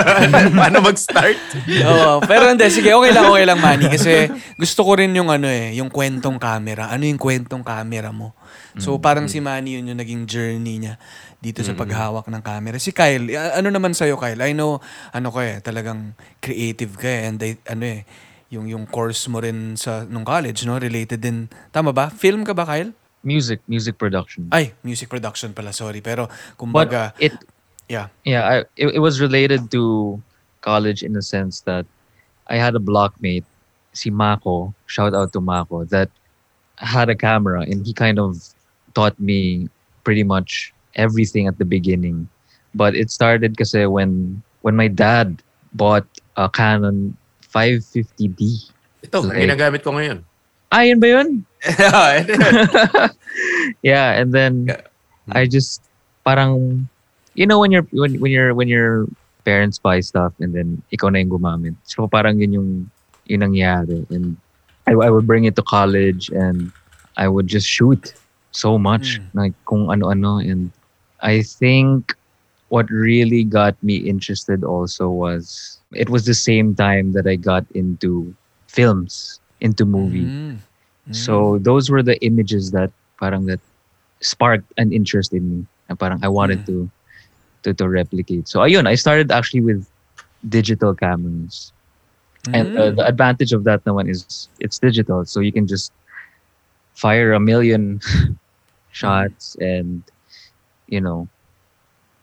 Paano 0.58 0.80
mag-start? 0.80 1.36
Oo, 1.84 2.24
pero 2.24 2.48
hindi, 2.48 2.64
sige, 2.72 2.96
okay 2.96 3.12
lang, 3.12 3.28
okay 3.28 3.44
lang, 3.44 3.60
Manny. 3.60 3.84
Kasi 3.92 4.32
gusto 4.56 4.80
ko 4.80 4.96
rin 4.96 5.12
yung 5.12 5.28
ano 5.28 5.44
eh, 5.44 5.76
yung 5.76 5.92
kwentong 5.92 6.40
camera. 6.40 6.88
Ano 6.88 7.04
yung 7.04 7.20
kwentong 7.20 7.60
camera 7.60 8.08
mo? 8.16 8.32
So 8.80 8.96
parang 8.96 9.28
si 9.28 9.44
Manny 9.44 9.76
yun 9.76 9.92
yung 9.92 10.00
naging 10.00 10.24
journey 10.24 10.80
niya 10.80 10.96
dito 11.36 11.60
sa 11.60 11.76
paghawak 11.76 12.32
ng 12.32 12.40
camera. 12.40 12.80
Si 12.80 12.96
Kyle, 12.96 13.28
a- 13.36 13.60
ano 13.60 13.68
naman 13.68 13.92
sa'yo, 13.92 14.16
Kyle? 14.16 14.40
I 14.40 14.56
know, 14.56 14.80
ano 15.12 15.28
ko 15.28 15.44
eh, 15.44 15.60
talagang 15.60 16.16
creative 16.40 16.96
ka 16.96 17.06
eh. 17.06 17.28
And 17.28 17.38
I- 17.44 17.60
ano 17.68 17.84
eh, 17.84 18.08
yung, 18.48 18.72
yung 18.72 18.88
course 18.88 19.28
mo 19.28 19.44
rin 19.44 19.76
sa 19.76 20.08
nung 20.08 20.24
college, 20.24 20.64
no? 20.64 20.80
Related 20.80 21.20
din. 21.20 21.52
Tama 21.68 21.92
ba? 21.92 22.08
Film 22.08 22.40
ka 22.40 22.56
ba, 22.56 22.64
Kyle? 22.64 22.96
Music, 23.20 23.60
music 23.68 24.00
production. 24.00 24.48
Ay, 24.48 24.72
music 24.80 25.12
production 25.12 25.52
pala, 25.52 25.76
sorry. 25.76 26.00
Pero, 26.00 26.24
But 26.30 26.56
kumbaga, 26.56 27.12
it, 27.20 27.36
yeah. 27.88 28.08
yeah, 28.24 28.48
I, 28.48 28.56
it, 28.76 28.96
it 28.96 29.00
was 29.00 29.20
related 29.20 29.70
to 29.72 30.22
college 30.60 31.02
in 31.02 31.12
the 31.12 31.22
sense 31.22 31.60
that 31.62 31.86
I 32.48 32.56
had 32.56 32.74
a 32.74 32.78
blockmate, 32.78 33.44
si 33.92 34.10
Mako, 34.10 34.74
shout 34.86 35.14
out 35.14 35.32
to 35.32 35.40
Mako, 35.40 35.84
that 35.86 36.10
had 36.76 37.08
a 37.08 37.14
camera 37.14 37.62
and 37.62 37.86
he 37.86 37.92
kind 37.92 38.18
of 38.18 38.42
taught 38.94 39.18
me 39.18 39.68
pretty 40.04 40.22
much 40.22 40.72
everything 40.94 41.46
at 41.46 41.58
the 41.58 41.64
beginning. 41.64 42.28
But 42.74 42.94
it 42.94 43.10
started 43.10 43.52
because 43.52 43.74
when 43.74 44.42
when 44.62 44.76
my 44.76 44.88
dad 44.88 45.42
bought 45.72 46.06
a 46.36 46.48
Canon 46.48 47.16
550D. 47.42 48.70
Ito, 49.04 49.20
Like- 49.20 49.38
ginagamit 49.38 49.82
ko 49.82 49.92
ngayon. 49.92 50.24
Ah, 50.70 50.84
yun 50.84 51.00
ba 51.00 51.08
yun? 51.08 51.46
Yeah, 53.82 54.20
and 54.20 54.32
then. 54.32 54.68
I 55.28 55.44
just 55.44 55.84
parang 56.24 56.88
you 57.38 57.46
know 57.46 57.62
when 57.62 57.70
you're 57.70 57.86
when 57.94 58.18
when 58.18 58.34
you're 58.34 58.50
when 58.50 58.66
your 58.66 59.06
parents 59.46 59.78
buy 59.78 60.02
stuff 60.02 60.34
and 60.42 60.50
then 60.50 60.82
ikaw 60.90 61.06
na 61.06 61.22
yung 61.22 61.30
gumamit. 61.30 61.78
So 61.86 62.10
parang 62.10 62.42
yun 62.42 62.52
yung 62.52 62.70
yun 63.30 63.46
nangyari 63.46 64.02
and 64.10 64.34
I, 64.90 64.98
I 64.98 65.08
would 65.08 65.24
bring 65.30 65.46
it 65.46 65.54
to 65.54 65.62
college 65.62 66.34
and 66.34 66.74
I 67.14 67.30
would 67.30 67.46
just 67.46 67.70
shoot 67.70 68.12
so 68.50 68.74
much 68.74 69.22
Mm. 69.22 69.30
like 69.38 69.54
kung 69.70 69.86
ano-ano 69.86 70.42
and 70.42 70.74
I 71.22 71.46
think 71.46 72.16
what 72.74 72.90
really 72.90 73.46
got 73.46 73.78
me 73.86 74.02
interested 74.02 74.66
also 74.66 75.08
was 75.08 75.78
it 75.94 76.10
was 76.10 76.26
the 76.26 76.34
same 76.36 76.74
time 76.74 77.14
that 77.14 77.24
I 77.30 77.38
got 77.38 77.64
into 77.72 78.34
films, 78.66 79.40
into 79.62 79.86
movie. 79.86 80.26
Mm. 80.26 80.58
Mm. 81.08 81.14
So 81.14 81.62
those 81.62 81.88
were 81.88 82.02
the 82.02 82.18
images 82.20 82.74
that 82.74 82.90
parang 83.16 83.46
that 83.46 83.62
sparked 84.20 84.68
an 84.76 84.92
interest 84.92 85.32
in 85.32 85.44
me. 85.48 85.60
Na 85.88 85.96
parang 85.96 86.20
I 86.20 86.28
wanted 86.28 86.66
to 86.68 86.88
to 87.68 87.84
to 87.84 87.88
replicate. 87.88 88.48
So 88.48 88.60
ayun, 88.64 88.88
I 88.88 88.96
started 88.96 89.32
actually 89.32 89.76
with 89.76 89.92
digital 90.48 90.94
cameras. 90.94 91.72
And 92.52 92.70
uh, 92.76 92.92
Mm. 92.92 92.96
the 92.96 93.06
advantage 93.06 93.52
of 93.52 93.64
that 93.76 93.84
naman 93.84 94.10
is 94.10 94.50
it's 94.60 94.78
digital. 94.78 95.24
So 95.26 95.40
you 95.40 95.52
can 95.52 95.68
just 95.68 95.92
fire 96.94 97.32
a 97.32 97.40
million 97.40 98.00
shots 98.90 99.56
and 99.60 100.02
you 100.86 101.00
know 101.00 101.28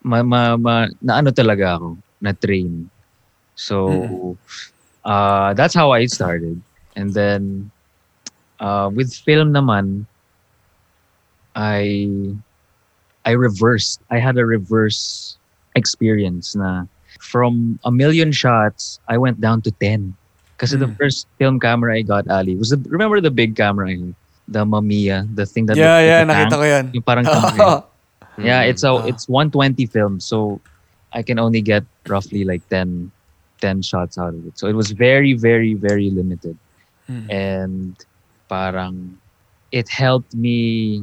ma, 0.04 0.24
ma, 0.24 0.58
ma 0.58 0.88
na 1.02 1.20
ano 1.22 1.32
talaga 1.32 1.78
ako 1.80 1.98
na 2.22 2.34
train. 2.34 2.90
So 3.56 4.38
uh, 5.06 5.54
that's 5.54 5.74
how 5.76 5.92
I 5.92 6.06
started. 6.06 6.62
And 6.96 7.14
then 7.14 7.72
uh, 8.60 8.90
with 8.94 9.14
film 9.14 9.54
naman, 9.54 10.08
I 11.56 12.36
I 13.26 13.32
reversed. 13.32 14.02
I 14.10 14.20
had 14.20 14.38
a 14.38 14.46
reverse 14.46 15.38
experience 15.76 16.56
na 16.56 16.86
from 17.20 17.80
a 17.84 17.92
million 17.92 18.32
shots, 18.32 19.00
I 19.08 19.18
went 19.18 19.42
down 19.42 19.62
to 19.64 19.72
10. 19.72 20.16
Because 20.56 20.72
the 20.72 20.88
Mm. 20.88 20.96
first 20.96 21.28
film 21.38 21.60
camera 21.60 21.96
I 21.98 22.02
got, 22.04 22.28
Ali, 22.30 22.56
was 22.56 22.70
the, 22.70 22.80
remember 22.88 23.20
the 23.20 23.32
big 23.32 23.56
camera, 23.56 23.90
I 23.90 23.98
had? 24.00 24.16
the 24.48 24.64
Mamiya, 24.64 25.26
the 25.34 25.46
thing 25.46 25.66
that 25.66 25.76
Yeah, 25.76 25.98
looked 25.98 26.06
like 26.06 26.06
yeah, 26.06 26.22
a 26.22 26.26
tank? 26.30 26.54
nakita 26.54 26.56
ko 26.56 26.66
yan. 26.70 26.86
Yung 26.94 27.04
parang 27.04 27.26
tank. 27.26 27.84
Yeah, 28.38 28.62
it's 28.68 28.84
a 28.84 28.92
Ah. 28.94 29.02
it's 29.08 29.26
120 29.32 29.88
film, 29.88 30.20
so 30.20 30.60
I 31.16 31.24
can 31.24 31.40
only 31.40 31.64
get 31.64 31.82
roughly 32.06 32.44
like 32.44 32.62
10, 32.70 33.10
10 33.64 33.82
shots 33.82 34.20
out 34.20 34.36
of 34.36 34.44
it. 34.46 34.60
So 34.60 34.68
it 34.68 34.76
was 34.76 34.92
very, 34.92 35.34
very, 35.34 35.74
very 35.74 36.12
limited, 36.12 36.60
Mm. 37.10 37.26
and 37.32 37.96
parang 38.52 39.18
it 39.72 39.88
helped 39.90 40.36
me. 40.36 41.02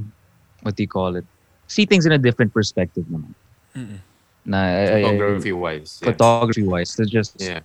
What 0.63 0.77
do 0.77 0.85
you 0.85 0.93
call 0.93 1.17
it? 1.17 1.25
See 1.73 1.85
things 1.89 2.05
in 2.05 2.13
a 2.13 2.21
different 2.21 2.53
perspective, 2.53 3.09
naman. 3.09 3.33
Mm. 3.73 3.97
Na 4.45 4.59
I- 4.61 4.85
I- 4.85 5.03
Photography 5.09 5.53
wise. 5.57 5.91
Yeah. 6.03 6.13
photography 6.13 6.65
wise, 6.69 6.93
to 7.01 7.09
just 7.09 7.41
yeah. 7.41 7.61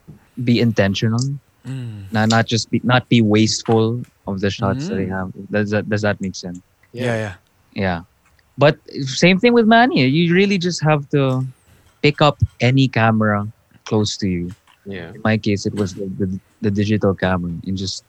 be 0.48 0.64
intentional, 0.64 1.20
Mm. 1.68 2.08
na 2.16 2.24
not 2.24 2.48
just 2.48 2.72
be 2.72 2.80
not 2.88 3.04
be 3.12 3.20
wasteful 3.20 4.00
of 4.32 4.40
the 4.40 4.48
shots 4.48 4.88
that 4.88 4.96
I 5.04 5.08
Mm. 5.12 5.16
have. 5.18 5.28
Does 5.52 5.70
that 5.76 5.84
does 5.92 6.04
that 6.08 6.22
make 6.24 6.36
sense? 6.40 6.64
Yeah, 6.96 7.16
yeah. 7.20 7.36
Yeah. 7.76 8.00
But 8.56 8.80
same 9.04 9.38
thing 9.44 9.52
with 9.52 9.68
Manny. 9.68 10.08
You 10.08 10.32
really 10.34 10.56
just 10.58 10.80
have 10.88 11.04
to 11.12 11.44
pick 12.02 12.24
up 12.24 12.40
any 12.64 12.88
camera 12.88 13.44
close 13.84 14.16
to 14.24 14.28
you. 14.32 14.56
Yeah. 14.88 15.12
In 15.14 15.22
my 15.28 15.36
case, 15.38 15.68
it 15.68 15.76
was 15.76 15.94
the, 16.00 16.08
the, 16.18 16.28
the 16.64 16.72
digital 16.72 17.12
camera 17.14 17.52
and 17.68 17.76
just 17.76 18.08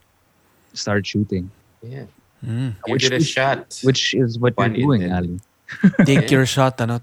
start 0.73 1.03
shooting, 1.05 1.51
Yeah. 1.83 2.07
Mm. 2.47 2.79
You 2.87 2.93
Which 2.95 3.03
did 3.11 3.13
a 3.19 3.21
is- 3.21 3.27
shot. 3.29 3.77
which 3.83 4.15
is 4.15 4.39
what 4.39 4.55
Pun 4.55 4.73
you're 4.79 4.87
doing, 4.87 5.03
intended. 5.11 5.43
Ali. 5.43 5.48
Take 6.05 6.31
your 6.31 6.45
shot, 6.45 6.81
ano? 6.81 7.01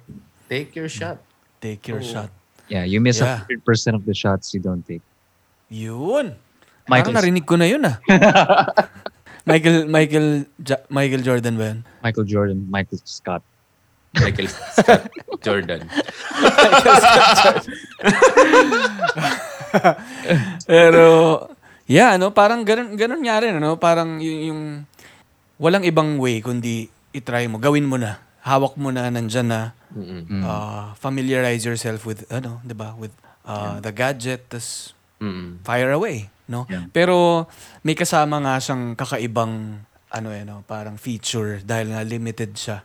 Take 0.49 0.73
your 0.75 0.89
shot. 0.89 1.21
Take 1.60 1.86
your 1.88 2.01
Oo. 2.01 2.06
shot. 2.06 2.30
Yeah, 2.65 2.82
you 2.86 2.97
miss 2.97 3.21
Yeah. 3.21 3.45
a 3.45 3.54
100% 3.62 3.93
of 3.93 4.04
the 4.06 4.13
shots 4.13 4.54
you 4.54 4.62
don't 4.62 4.82
take. 4.82 5.06
Yun. 5.69 6.34
Michael, 6.86 7.13
Parang 7.13 7.17
narinig 7.17 7.45
ko 7.45 7.58
na 7.58 7.65
yun 7.65 7.82
ah. 7.86 7.97
Michael, 9.49 9.86
Michael, 9.86 10.49
Ja- 10.58 10.86
Michael 10.89 11.21
Jordan 11.21 11.54
ba 11.58 11.65
yun? 11.73 11.80
Michael 12.01 12.25
Jordan, 12.25 12.60
Michael 12.65 13.01
Scott. 13.06 13.41
Michael 14.17 14.49
Scott 14.49 15.06
Jordan. 15.45 15.86
Pero, 20.69 21.06
yeah, 21.86 22.15
no, 22.17 22.32
parang 22.32 22.63
ganun, 22.65 22.95
ganun 22.95 23.21
nga 23.23 23.38
rin, 23.41 23.58
ano, 23.58 23.75
parang 23.78 24.17
yung, 24.21 24.39
yung 24.41 24.62
walang 25.60 25.84
ibang 25.86 26.17
way 26.19 26.41
kundi 26.41 26.88
itry 27.12 27.47
mo, 27.47 27.58
gawin 27.60 27.86
mo 27.88 27.97
na. 27.99 28.19
Hawak 28.45 28.77
mo 28.77 28.93
na 28.93 29.10
nandyan 29.10 29.49
na. 29.49 29.62
Mm. 29.95 30.43
uh, 30.43 30.91
familiarize 30.99 31.63
yourself 31.63 32.03
with, 32.03 32.27
ano, 32.27 32.60
di 32.67 32.75
ba, 32.75 32.91
with 32.99 33.15
uh, 33.47 33.79
the 33.79 33.95
gadget, 33.95 34.51
tas 34.51 34.91
Mm-mm. 35.23 35.63
fire 35.63 35.95
away, 35.95 36.27
no? 36.51 36.67
Yeah. 36.67 36.91
Pero 36.91 37.47
may 37.79 37.95
kasama 37.95 38.43
nga 38.43 38.60
siyang 38.60 38.99
kakaibang 38.99 39.79
ano 40.12 40.29
eh, 40.36 40.43
no, 40.43 40.67
parang 40.67 40.99
feature 40.99 41.63
dahil 41.63 41.95
nga 41.95 42.03
limited 42.03 42.60
siya. 42.60 42.84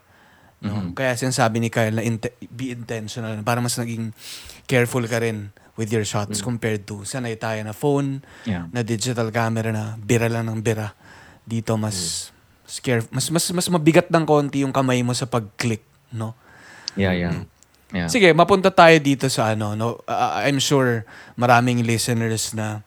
No? 0.62 0.92
Kaya 0.94 1.18
sinasabi 1.18 1.59
ni 1.59 1.66
Kyle 1.73 1.99
na 1.99 2.05
inte- 2.05 2.37
be 2.46 2.70
intentional, 2.70 3.35
para 3.42 3.59
mas 3.59 3.75
naging 3.75 4.12
careful 4.70 5.03
ka 5.11 5.18
rin 5.18 5.51
with 5.75 5.88
your 5.90 6.05
shots 6.05 6.44
compared 6.44 6.85
to 6.85 7.03
sanay 7.03 7.35
tayo 7.35 7.59
na 7.64 7.73
phone, 7.75 8.23
Yeah. 8.46 8.70
na 8.70 8.87
digital 8.87 9.33
camera 9.35 9.75
na 9.75 9.99
bira 9.99 10.31
lang 10.31 10.46
ng 10.46 10.61
bira. 10.62 10.94
Dito 11.42 11.75
mas 11.75 12.31
scare 12.71 13.03
mas 13.11 13.27
mas 13.35 13.51
mas 13.51 13.67
mabigat 13.67 14.07
ng 14.07 14.23
konti 14.23 14.63
yung 14.63 14.71
kamay 14.71 15.03
mo 15.03 15.11
sa 15.11 15.27
pag-click, 15.27 15.83
no? 16.15 16.39
Yeah, 16.95 17.11
yeah. 17.11 17.35
Yeah. 17.91 18.07
Sige, 18.07 18.31
mapunta 18.31 18.71
tayo 18.71 18.95
dito 19.03 19.27
sa 19.27 19.51
ano, 19.51 19.75
no. 19.75 19.99
Uh, 20.07 20.47
I'm 20.47 20.63
sure 20.63 21.03
maraming 21.35 21.83
listeners 21.83 22.55
na 22.55 22.87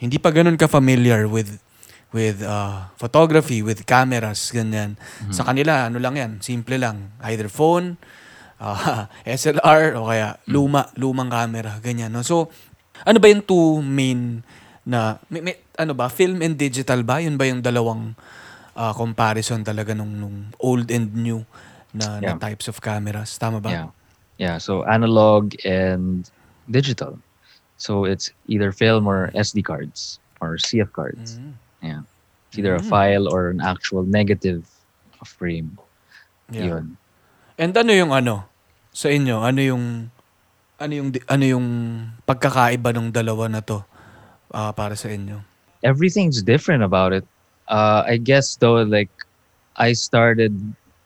hindi 0.00 0.16
pa 0.16 0.32
ganun 0.32 0.56
ka 0.56 0.64
familiar 0.64 1.28
with 1.28 1.60
with 2.08 2.40
uh, 2.40 2.88
photography, 2.96 3.60
with 3.60 3.84
cameras, 3.84 4.48
ganyan. 4.48 4.96
Sa 5.28 5.44
kanila, 5.44 5.92
ano 5.92 6.00
lang 6.00 6.16
yan, 6.16 6.40
simple 6.40 6.80
lang. 6.80 7.12
Either 7.20 7.52
phone, 7.52 8.00
uh, 8.56 9.04
SLR, 9.28 9.92
o 10.00 10.08
kaya 10.08 10.40
luma, 10.48 10.88
lumang 10.96 11.28
camera, 11.28 11.76
ganyan. 11.84 12.08
No? 12.08 12.24
So, 12.24 12.48
ano 13.04 13.20
ba 13.20 13.28
yung 13.28 13.44
two 13.44 13.84
main 13.84 14.40
na, 14.88 15.20
may, 15.28 15.44
may- 15.44 15.60
ano 15.76 15.92
ba, 15.92 16.08
film 16.08 16.40
and 16.40 16.56
digital 16.56 17.04
ba? 17.04 17.20
Yun 17.20 17.36
ba 17.36 17.44
yung 17.44 17.60
dalawang 17.60 18.16
uh, 18.78 18.94
comparison 18.94 19.66
talaga 19.66 19.90
nung, 19.92 20.14
nung 20.14 20.54
old 20.62 20.86
and 20.94 21.10
new 21.18 21.42
na, 21.90 22.22
na 22.22 22.32
Yeah. 22.32 22.38
types 22.38 22.70
of 22.70 22.78
cameras? 22.78 23.34
Tama 23.34 23.58
ba? 23.58 23.70
Yeah. 23.74 23.88
Yeah. 24.38 24.56
So 24.62 24.86
analog 24.86 25.58
and 25.66 26.30
digital. 26.70 27.18
So 27.74 28.06
it's 28.06 28.30
either 28.46 28.70
film 28.70 29.10
or 29.10 29.34
SD 29.34 29.66
cards 29.66 30.22
or 30.38 30.54
CF 30.56 30.94
cards. 30.94 31.42
Mm. 31.42 31.52
Yeah. 31.82 32.02
It's 32.48 32.56
either 32.62 32.78
a 32.78 32.82
Mm. 32.82 32.88
file 32.88 33.26
or 33.26 33.50
an 33.50 33.58
actual 33.58 34.06
negative 34.06 34.62
frame. 35.26 35.74
Yeah. 36.48 36.78
Yun. 36.78 36.94
And 37.58 37.74
ano 37.74 37.90
yung 37.90 38.14
ano 38.14 38.46
sa 38.94 39.10
inyo? 39.10 39.42
Ano 39.42 39.58
yung 39.58 39.84
ano 40.78 40.92
yung 40.94 41.10
ano 41.26 41.44
yung 41.44 41.66
pagkakaiba 42.22 42.94
ng 42.94 43.10
dalawa 43.10 43.50
na 43.50 43.58
to 43.58 43.82
ah, 44.54 44.70
para 44.70 44.94
sa 44.94 45.10
inyo? 45.10 45.42
Everything's 45.82 46.42
different 46.42 46.86
about 46.86 47.10
it. 47.10 47.26
Uh, 47.68 48.02
I 48.06 48.16
guess 48.16 48.56
though, 48.56 48.82
like 48.82 49.10
I 49.76 49.92
started, 49.92 50.56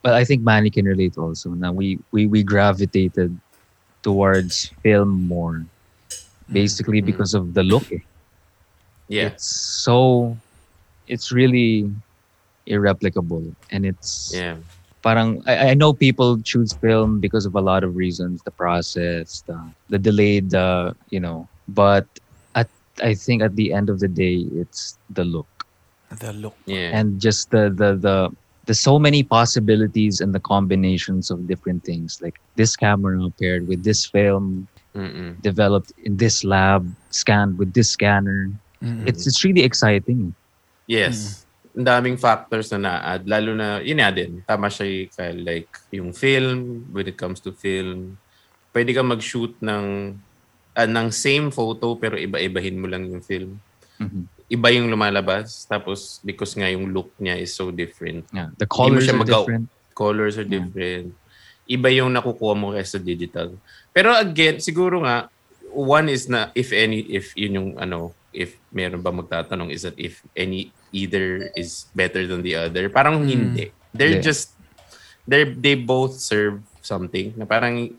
but 0.03 0.15
I 0.15 0.25
think 0.25 0.43
Manny 0.43 0.71
can 0.71 0.87
relate 0.87 1.19
also. 1.19 1.51
Now 1.51 1.73
we 1.73 1.99
we 2.13 2.27
we 2.27 2.43
gravitated 2.43 3.37
towards 4.03 4.71
film 4.83 5.27
more, 5.27 5.67
basically 6.51 7.03
Mm. 7.03 7.07
because 7.07 7.35
of 7.35 7.55
the 7.55 7.63
look. 7.63 7.87
eh. 7.93 7.99
Yeah. 9.09 9.27
It's 9.35 9.45
so, 9.85 10.37
it's 11.07 11.33
really 11.33 11.91
irreplicable, 12.67 13.43
and 13.71 13.85
it's 13.85 14.33
Yeah. 14.35 14.57
parang 15.03 15.43
I, 15.47 15.71
I 15.71 15.75
know 15.75 15.93
people 15.93 16.39
choose 16.43 16.73
film 16.79 17.19
because 17.21 17.45
of 17.45 17.55
a 17.59 17.61
lot 17.61 17.83
of 17.83 17.97
reasons 17.99 18.41
the 18.47 18.55
process 18.55 19.43
the 19.51 19.59
the 19.91 19.99
delayed 19.99 20.55
uh, 20.55 20.95
you 21.11 21.19
know 21.19 21.49
but 21.69 22.07
at 22.55 22.71
I 23.03 23.15
think 23.19 23.43
at 23.43 23.57
the 23.59 23.73
end 23.75 23.91
of 23.91 23.99
the 23.99 24.07
day 24.09 24.47
it's 24.55 24.97
the 25.11 25.25
look 25.27 25.52
The 26.19 26.33
look. 26.33 26.57
Yeah. 26.67 26.93
and 26.99 27.21
just 27.21 27.51
the 27.51 27.73
the 27.73 27.97
the 27.97 28.17
the 28.69 28.75
so 28.75 28.99
many 28.99 29.23
possibilities 29.23 30.21
and 30.21 30.35
the 30.35 30.41
combinations 30.41 31.31
of 31.31 31.49
different 31.51 31.83
things 31.83 32.23
like 32.23 32.39
this 32.55 32.77
camera 32.77 33.19
paired 33.41 33.67
with 33.67 33.83
this 33.83 34.07
film 34.07 34.69
Mm-mm. 34.95 35.41
developed 35.43 35.91
in 36.05 36.17
this 36.21 36.45
lab 36.45 36.87
scanned 37.11 37.59
with 37.59 37.73
this 37.73 37.91
scanner 37.91 38.53
Mm-mm. 38.79 39.09
it's 39.09 39.27
it's 39.27 39.43
really 39.43 39.65
exciting 39.65 40.35
Yes. 40.87 41.47
Ang 41.73 41.89
daming 41.89 42.19
factors 42.21 42.69
na 42.75 42.79
na-add. 42.85 43.25
Lalo 43.25 43.57
na, 43.57 43.81
yun 43.81 43.97
nga 43.97 44.13
din. 44.13 44.45
Tama 44.45 44.69
siya 44.69 45.09
Kyle. 45.09 45.41
Like, 45.41 45.71
yung 45.89 46.13
film, 46.13 46.85
when 46.93 47.09
it 47.09 47.17
comes 47.17 47.41
to 47.41 47.55
film, 47.55 48.21
pwede 48.77 48.93
ka 48.93 49.01
mag-shoot 49.01 49.57
ng, 49.65 50.17
ah, 50.77 50.89
ng 50.89 51.09
same 51.09 51.49
photo 51.49 51.97
pero 51.97 52.21
iba-ibahin 52.21 52.77
mo 52.77 52.91
lang 52.91 53.09
yung 53.09 53.25
film. 53.25 53.57
Mhm. 53.97 54.29
Iba 54.53 54.69
yung 54.69 54.93
lumalabas. 54.93 55.65
Tapos, 55.65 56.21
because 56.21 56.53
nga 56.53 56.69
yung 56.69 56.93
look 56.93 57.09
niya 57.17 57.41
is 57.41 57.57
so 57.57 57.73
different. 57.73 58.29
yeah 58.31 58.53
the 58.61 58.69
colors 58.69 59.09
siya 59.09 59.17
are 59.17 59.23
magaw. 59.25 59.43
different 59.49 59.67
Colors 59.93 60.37
are 60.37 60.45
Yeah. 60.45 60.61
different. 60.61 61.13
Iba 61.65 61.89
yung 61.89 62.13
nakukuha 62.13 62.53
mo 62.53 62.73
kaysa 62.73 62.97
digital. 62.97 63.57
Pero 63.93 64.13
again, 64.13 64.57
siguro 64.59 65.05
nga, 65.05 65.29
one 65.69 66.09
is 66.09 66.29
na, 66.29 66.49
if 66.53 66.73
any, 66.73 67.05
if 67.09 67.33
yun 67.33 67.57
yung 67.57 67.71
ano, 67.77 68.13
if 68.33 68.57
meron 68.73 69.01
ba 69.01 69.13
magtatanong 69.13 69.69
is 69.69 69.85
that 69.85 69.97
if 70.01 70.25
any 70.33 70.73
either 70.93 71.53
is 71.53 71.89
better 71.93 72.25
than 72.25 72.41
the 72.41 72.57
other. 72.57 72.89
Parang 72.89 73.21
Mm. 73.21 73.29
hindi. 73.29 73.65
They're 73.93 74.21
Yeah. 74.21 74.25
just, 74.25 74.57
they 75.29 75.45
they 75.45 75.77
both 75.77 76.17
serve 76.17 76.61
something 76.81 77.37
na 77.37 77.45
parang 77.45 77.93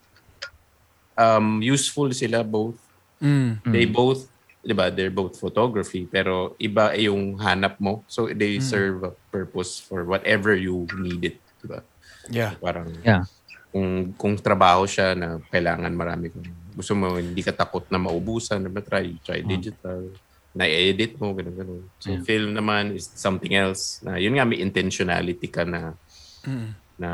um, 1.14 1.62
useful 1.62 2.10
sila 2.10 2.42
both. 2.42 2.78
Mm. 3.22 3.62
They 3.70 3.86
both, 3.86 4.26
di 4.64 4.72
ba, 4.72 4.88
they're 4.88 5.12
both 5.12 5.36
photography, 5.36 6.08
pero 6.08 6.56
iba 6.56 6.96
yung 6.96 7.36
hanap 7.36 7.76
mo. 7.84 8.08
So 8.08 8.32
they 8.32 8.58
Mm. 8.58 8.64
serve 8.64 8.98
a 9.04 9.12
purpose 9.28 9.84
for 9.84 10.08
whatever 10.08 10.56
you 10.56 10.88
need 10.96 11.36
it. 11.36 11.38
Di 11.60 11.68
ba? 11.68 11.84
Yeah. 12.32 12.56
Parang, 12.64 12.88
Yeah. 13.04 13.28
kung, 13.76 14.16
kung 14.16 14.34
trabaho 14.40 14.88
siya 14.88 15.20
na 15.20 15.44
kailangan 15.52 15.92
marami 15.92 16.32
kang, 16.32 16.48
gusto 16.80 16.96
mo, 16.96 17.20
hindi 17.20 17.44
ka 17.44 17.52
takot 17.52 17.84
na 17.92 18.00
maubusan, 18.00 18.64
na 18.64 18.72
try, 18.80 19.20
try 19.20 19.44
digital, 19.44 20.16
na-edit 20.56 21.20
mo, 21.20 21.36
ganun, 21.36 21.56
ganun. 21.60 21.84
So 22.00 22.16
Yeah. 22.16 22.24
film 22.24 22.56
naman 22.56 22.96
is 22.96 23.12
something 23.20 23.52
else, 23.52 24.00
na 24.00 24.16
yun 24.16 24.40
nga, 24.40 24.48
may 24.48 24.64
intentionality 24.64 25.52
ka 25.52 25.68
na, 25.68 26.00
Mm. 26.48 26.70
na, 27.04 27.10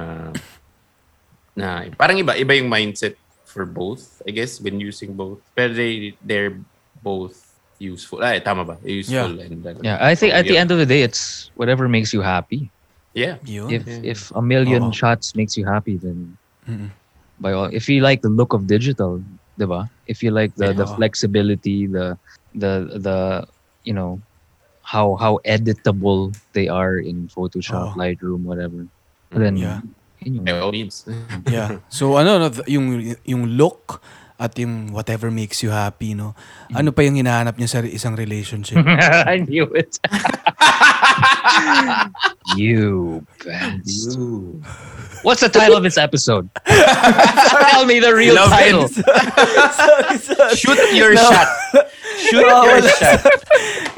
na, 1.57 1.67
parang 1.97 2.19
iba, 2.21 2.37
iba 2.37 2.53
yung 2.53 2.69
mindset 2.69 3.17
for 3.49 3.65
both, 3.65 4.21
I 4.27 4.31
guess, 4.31 4.61
when 4.61 4.77
using 4.77 5.17
both. 5.17 5.41
Pero 5.57 5.73
they, 5.73 6.13
they're 6.21 6.53
both 7.03 7.35
useful. 7.79 8.23
Ay, 8.23 8.39
tama 8.39 8.63
ba? 8.67 8.75
Useful 8.83 9.39
and 9.39 9.63
ano. 9.65 9.79
Yeah, 9.81 9.97
I 10.01 10.13
think 10.15 10.33
at 10.33 10.45
the 10.45 10.57
end 10.59 10.71
of 10.71 10.77
the 10.77 10.85
day, 10.85 11.01
it's 11.01 11.49
whatever 11.55 11.87
makes 11.87 12.13
you 12.13 12.21
happy. 12.21 12.69
Yeah. 13.15 13.39
Yun. 13.47 13.71
If 13.71 13.83
Yeah. 13.87 14.11
if 14.13 14.19
a 14.35 14.43
million 14.43 14.89
oh. 14.89 14.95
shots 14.95 15.33
makes 15.33 15.57
you 15.57 15.65
happy, 15.65 15.97
then 15.97 16.37
Mm. 16.69 16.93
by 17.41 17.51
all, 17.55 17.71
if 17.73 17.89
you 17.89 18.03
like 18.05 18.21
the 18.21 18.29
look 18.29 18.53
of 18.53 18.67
digital, 18.69 19.23
diba? 19.57 19.89
If 20.05 20.21
you 20.21 20.29
like 20.29 20.53
the 20.55 20.75
the 20.75 20.85
flexibility, 20.85 21.87
the 21.89 22.19
the 22.53 22.99
the 23.01 23.17
you 23.87 23.95
know 23.95 24.21
how 24.85 25.15
how 25.17 25.39
editable 25.45 26.33
they 26.53 26.67
are 26.69 26.97
in 27.01 27.29
Photoshop, 27.29 27.93
Oo. 27.93 27.97
Lightroom, 27.97 28.45
whatever. 28.45 28.85
Mm-hmm. 28.85 29.39
Then 29.41 29.53
Yeah. 29.57 29.79
yun 30.21 30.45
yung- 30.45 30.71
means. 30.71 31.05
Yeah. 31.49 31.81
So 31.89 32.17
ano 32.21 32.37
no, 32.37 32.47
th- 32.53 32.67
yung 32.69 33.15
yung 33.25 33.57
look 33.57 34.01
at 34.39 34.55
yung 34.55 34.95
whatever 34.95 35.27
makes 35.27 35.59
you 35.59 35.69
happy, 35.69 36.15
no. 36.15 36.31
Ano 36.71 36.95
pa 36.95 37.03
yung 37.03 37.19
hinahanap 37.19 37.59
niyo 37.59 37.67
sa 37.67 37.83
isang 37.83 38.15
relationship? 38.15 38.79
I 39.27 39.43
knew 39.43 39.67
it. 39.75 39.99
You 42.55 43.25
best. 43.45 44.17
What's 45.21 45.41
the 45.41 45.49
title 45.49 45.75
of 45.75 45.83
this 45.83 45.97
episode? 45.97 46.47
Tell 46.65 47.83
me 47.85 47.99
the 47.99 48.15
real 48.15 48.35
Love 48.35 48.49
title. 48.51 48.87
sorry, 48.87 50.17
sorry. 50.23 50.55
Shoot 50.55 50.79
your 50.95 51.11
shot. 51.15 51.47
Shoot 52.23 52.45
Ah, 52.47 52.63
your 52.63 52.79
wala. 52.79 52.89
shot. 52.95 53.19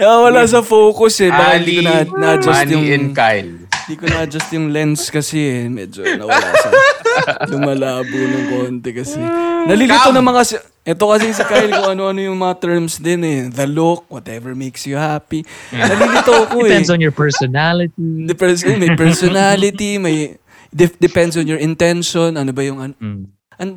Nawala 0.02 0.42
sa 0.50 0.62
focus 0.66 1.22
eh. 1.22 1.30
Baka 1.30 1.62
hindi 1.62 1.78
ko 1.78 1.86
Ali, 1.86 1.86
na, 1.86 1.94
na-adjust 2.18 2.58
Manny, 2.66 2.74
yung... 2.74 2.86
and 2.90 3.08
Kyle. 3.14 3.52
Hindi 3.86 3.96
ko 3.98 4.06
na-adjust 4.10 4.50
yung 4.50 4.68
lens 4.74 5.02
kasi 5.14 5.38
eh. 5.38 5.64
Medyo 5.70 6.02
nawala 6.18 6.50
sa... 6.58 6.70
lumalabo 7.54 8.10
ng 8.18 8.46
konti 8.50 8.90
kasi. 8.90 9.22
Nalilito 9.70 10.10
Cam! 10.10 10.18
naman 10.18 10.34
kasi... 10.34 10.58
Ito 10.82 11.14
kasi 11.14 11.30
si 11.30 11.44
Kyle 11.46 11.70
kung 11.70 11.94
ano-ano 11.94 12.18
yung 12.18 12.42
mga 12.42 12.58
terms 12.58 12.98
din 12.98 13.22
eh. 13.22 13.40
The 13.48 13.70
look, 13.70 14.10
whatever 14.10 14.58
makes 14.58 14.90
you 14.90 14.98
happy. 14.98 15.46
Nalilito 15.70 16.34
ako 16.50 16.66
eh. 16.66 16.74
Depends 16.74 16.90
on 16.90 16.98
your 16.98 17.14
personality. 17.14 18.26
Depends, 18.26 18.66
may 18.66 18.98
personality, 18.98 20.02
may... 20.02 20.42
def- 20.74 20.98
depends 20.98 21.38
on 21.38 21.46
your 21.46 21.62
intention. 21.62 22.34
Ano 22.34 22.50
ba 22.50 22.66
yung... 22.66 22.82
An, 22.82 22.92
Mm. 22.98 23.30
and, 23.62 23.76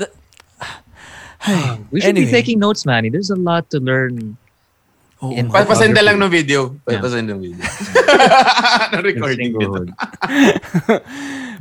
ay, 1.45 1.77
We 1.93 2.01
should 2.01 2.17
anyway. 2.17 2.33
be 2.33 2.33
taking 2.33 2.57
notes, 2.57 2.89
Manny. 2.89 3.13
There's 3.13 3.29
a 3.29 3.37
lot 3.37 3.69
to 3.77 3.85
learn. 3.85 4.41
Oo 5.21 5.37
in 5.37 5.53
nga. 5.53 5.61
Papasenda 5.61 6.01
lang 6.01 6.17
ng 6.17 6.33
video. 6.33 6.73
Yeah. 6.89 7.05
Papasenda 7.05 7.37
ng 7.37 7.41
video. 7.45 7.61
in 8.97 9.05
recording 9.05 9.51
dito. 9.53 9.81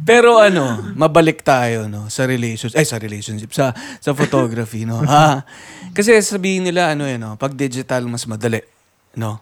Pero 0.01 0.41
ano, 0.41 0.93
mabalik 0.97 1.45
tayo 1.45 1.86
no 1.86 2.10
sa 2.10 2.25
relationship, 2.25 2.77
ay 2.79 2.88
sa 2.89 2.97
relationship 2.97 3.51
sa 3.53 3.71
sa 4.01 4.12
photography 4.17 4.89
no. 4.89 4.97
Ah, 5.10 5.45
kasi 5.93 6.17
sabihin 6.25 6.65
nila 6.65 6.97
ano 6.97 7.06
eh 7.06 7.21
no, 7.21 7.38
pag 7.38 7.53
digital 7.53 8.01
mas 8.10 8.25
madali, 8.25 8.65
no. 9.13 9.38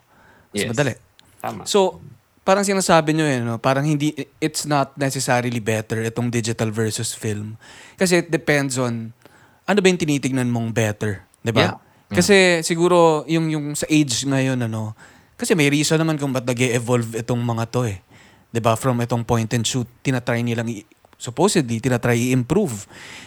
Mas 0.52 0.68
Yes. 0.68 0.70
madali. 0.76 0.94
Tama. 1.40 1.64
So, 1.64 2.04
parang 2.44 2.68
sinasabi 2.68 3.16
nyo 3.16 3.24
eh, 3.24 3.40
no? 3.40 3.56
parang 3.56 3.88
hindi, 3.88 4.12
it's 4.44 4.68
not 4.68 4.92
necessarily 5.00 5.64
better 5.64 6.04
itong 6.04 6.28
digital 6.28 6.68
versus 6.74 7.16
film. 7.16 7.56
Kasi 7.96 8.26
it 8.26 8.28
depends 8.28 8.76
on, 8.76 9.16
ano 9.64 9.78
ba 9.80 9.88
yung 9.88 10.02
tinitignan 10.02 10.52
mong 10.52 10.76
better? 10.76 11.24
'di 11.42 11.52
ba? 11.56 11.62
Yeah. 11.62 11.76
Kasi 12.12 12.60
siguro, 12.68 13.24
yung, 13.32 13.48
yung 13.48 13.66
sa 13.72 13.88
age 13.88 14.28
ngayon, 14.28 14.68
ano, 14.68 14.92
kasi 15.40 15.56
may 15.56 15.72
reason 15.72 15.96
naman 15.96 16.20
kung 16.20 16.36
ba't 16.36 16.44
nag 16.44 16.60
evolve 16.60 17.16
itong 17.16 17.40
mga 17.40 17.64
to 17.72 17.88
eh. 17.88 18.04
'Di 18.52 18.60
ba 18.60 18.76
From 18.76 19.00
itong 19.00 19.24
point 19.24 19.48
and 19.52 19.64
shoot, 19.64 19.88
tinatry 20.04 20.44
nilang, 20.44 20.68
i- 20.68 20.84
supposedly, 21.16 21.80
tinatry 21.80 22.30
i-improve 22.30 22.86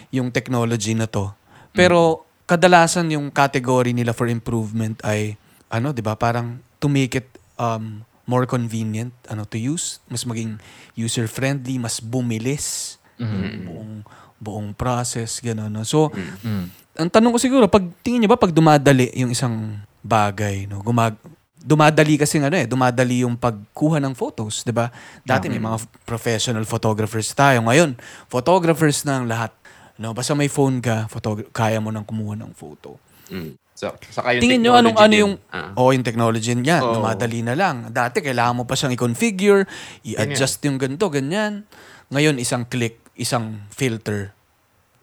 yung 0.09 0.29
technology 0.29 0.93
na 0.93 1.09
to. 1.09 1.33
Pero, 1.71 2.23
kadalasan 2.45 3.09
yung 3.09 3.33
category 3.33 3.89
nila 3.91 4.13
for 4.13 4.29
improvement 4.29 5.01
ay, 5.01 5.33
ano, 5.67 5.89
'di 5.91 6.05
ba 6.05 6.13
parang 6.13 6.61
to 6.77 6.85
make 6.85 7.17
it 7.17 7.25
um, 7.57 8.05
more 8.25 8.45
convenient 8.45 9.13
ano 9.27 9.45
to 9.45 9.57
use, 9.57 9.97
mas 10.07 10.23
maging 10.23 10.61
user 10.93 11.25
friendly, 11.25 11.77
mas 11.77 11.97
bumilis 11.97 12.97
buong 13.65 14.01
buong 14.35 14.69
process 14.73 15.39
gano'n. 15.39 15.71
No? 15.71 15.81
So, 15.81 16.11
Mm. 16.43 16.65
ang 16.95 17.09
tanong 17.09 17.31
ko 17.31 17.39
siguro, 17.39 17.65
pag 17.65 17.81
tingin 18.01 18.23
niyo 18.23 18.29
ba 18.29 18.37
pag 18.37 18.51
dumadali 18.51 19.09
yung 19.15 19.31
isang 19.31 19.79
bagay, 19.99 20.67
no? 20.67 20.79
Gumag 20.79 21.15
dumadali 21.65 22.21
kasi 22.21 22.37
ano 22.37 22.53
eh, 22.53 22.69
dumadali 22.69 23.25
yung 23.25 23.41
pagkuha 23.41 23.97
ng 23.97 24.13
photos, 24.13 24.61
'di 24.61 24.69
ba? 24.69 24.93
Dati 25.25 25.49
may 25.49 25.57
mga 25.57 25.81
professional 26.05 26.61
photographers 26.69 27.33
tayo. 27.33 27.65
Ngayon, 27.65 27.97
photographers 28.29 29.01
na 29.03 29.13
ang 29.17 29.25
lahat. 29.25 29.51
No, 29.97 30.13
basta 30.13 30.37
may 30.37 30.51
phone 30.51 30.77
ka, 30.83 31.09
photogra- 31.09 31.49
kaya 31.49 31.81
mo 31.81 31.89
nang 31.89 32.05
kumuha 32.05 32.37
ng 32.37 32.53
photo. 32.53 33.01
Mm. 33.33 33.57
So, 33.75 33.91
saka 34.07 34.37
yung 34.37 34.43
Tingin 34.43 34.59
nyo 34.63 34.73
anong 34.79 34.95
ano 34.95 35.15
yung. 35.15 35.33
Ah. 35.51 35.75
oh, 35.75 35.91
yung 35.91 36.05
technology 36.05 36.55
niya, 36.55 36.79
Oo. 36.79 36.99
dumadali 37.01 37.43
na 37.43 37.59
lang. 37.59 37.91
Dati 37.91 38.23
kailangan 38.23 38.61
mo 38.61 38.63
pa 38.63 38.75
siyang 38.79 38.95
i-configure, 38.95 39.67
i-adjust 40.07 40.63
yung 40.63 40.79
ganito, 40.79 41.11
ganyan. 41.11 41.67
Ngayon 42.07 42.39
isang 42.39 42.63
click, 42.63 43.03
isang 43.19 43.67
filter 43.71 44.35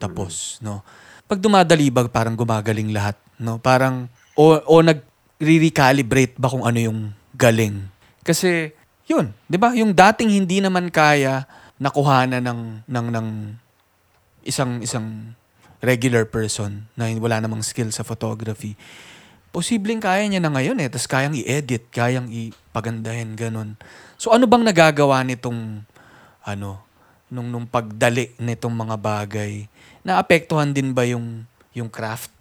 tapos, 0.03 0.59
no. 0.59 0.83
Pag 1.31 1.39
dumadali 1.39 1.87
ba 1.95 2.03
parang 2.11 2.35
gumagaling 2.35 2.91
lahat, 2.91 3.15
no? 3.39 3.63
Parang 3.63 4.11
o 4.35 4.59
o 4.67 4.83
nag 4.83 4.99
recalibrate 5.43 6.39
ba 6.39 6.47
kung 6.47 6.63
ano 6.63 6.79
yung 6.79 7.11
galing. 7.35 7.91
Kasi 8.23 8.71
yun, 9.11 9.35
'di 9.51 9.59
ba? 9.59 9.75
Yung 9.75 9.91
dating 9.91 10.31
hindi 10.31 10.63
naman 10.63 10.89
kaya 10.89 11.45
nakuhanan 11.83 12.39
ng 12.39 12.61
ng 12.87 13.07
ng 13.11 13.29
isang 14.47 14.79
isang 14.83 15.35
regular 15.83 16.23
person 16.23 16.87
na 16.95 17.11
wala 17.19 17.43
namang 17.43 17.67
skill 17.67 17.91
sa 17.91 18.07
photography. 18.07 18.79
Posibleng 19.53 20.01
kaya 20.01 20.25
niya 20.25 20.41
na 20.41 20.49
ngayon 20.49 20.79
eh. 20.81 20.89
Tapos 20.89 21.11
kayang 21.11 21.37
i-edit, 21.37 21.91
kayang 21.93 22.31
ipagandahin, 22.31 23.37
ganun. 23.37 23.77
So 24.17 24.33
ano 24.33 24.49
bang 24.49 24.65
nagagawa 24.65 25.21
nitong, 25.27 25.85
ano, 26.47 26.81
nung, 27.29 27.53
nung 27.53 27.67
pagdali 27.69 28.33
nitong 28.41 28.73
mga 28.73 28.97
bagay? 28.97 29.69
Naapektuhan 30.07 30.73
din 30.73 30.97
ba 30.97 31.05
yung, 31.05 31.45
yung 31.77 31.93
craft, 31.93 32.33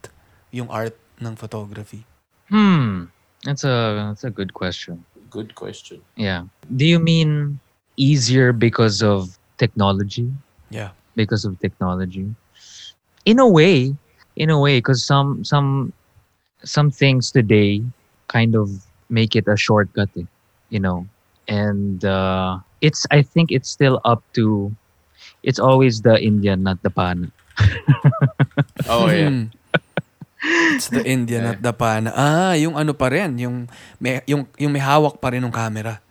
yung 0.55 0.71
art 0.71 0.95
ng 1.19 1.35
photography? 1.35 2.07
Hmm. 2.51 3.05
That's 3.43 3.63
a 3.63 4.11
that's 4.11 4.23
a 4.23 4.29
good 4.29 4.53
question. 4.53 5.03
Good 5.31 5.55
question. 5.55 6.01
Yeah. 6.15 6.45
Do 6.75 6.85
you 6.85 6.99
mean 6.99 7.59
easier 7.97 8.51
because 8.53 9.01
of 9.01 9.39
technology? 9.57 10.29
Yeah. 10.69 10.91
Because 11.15 11.45
of 11.45 11.59
technology? 11.59 12.27
In 13.25 13.39
a 13.39 13.47
way, 13.47 13.95
in 14.35 14.49
a 14.49 14.59
way, 14.59 14.77
because 14.77 15.03
some 15.03 15.43
some 15.43 15.93
some 16.63 16.91
things 16.91 17.31
today 17.31 17.81
kind 18.27 18.55
of 18.55 18.69
make 19.09 19.35
it 19.35 19.47
a 19.47 19.57
shortcut, 19.57 20.09
eh, 20.17 20.27
you 20.69 20.79
know. 20.79 21.07
And 21.47 22.03
uh, 22.05 22.59
it's 22.81 23.07
I 23.11 23.21
think 23.23 23.51
it's 23.51 23.69
still 23.69 23.99
up 24.05 24.21
to 24.33 24.75
it's 25.43 25.59
always 25.59 26.01
the 26.01 26.21
Indian, 26.21 26.63
not 26.63 26.81
the 26.83 26.89
pana. 26.89 27.31
Oh, 28.87 29.07
yeah. 29.09 29.45
It's 30.41 30.89
the 30.89 31.06
Indian 31.06 31.45
at 31.45 31.62
the 31.62 31.69
pana. 31.69 32.10
Ah, 32.17 32.54
yung 32.58 32.73
ano 32.73 32.97
pa 32.97 33.13
rin, 33.13 33.38
yung 33.38 33.69
may, 34.01 34.25
yung, 34.25 34.49
yung 34.58 34.73
may 34.73 34.82
hawak 34.82 35.21
pa 35.21 35.30
rin 35.30 35.45
ng 35.45 35.54
camera. 35.54 36.01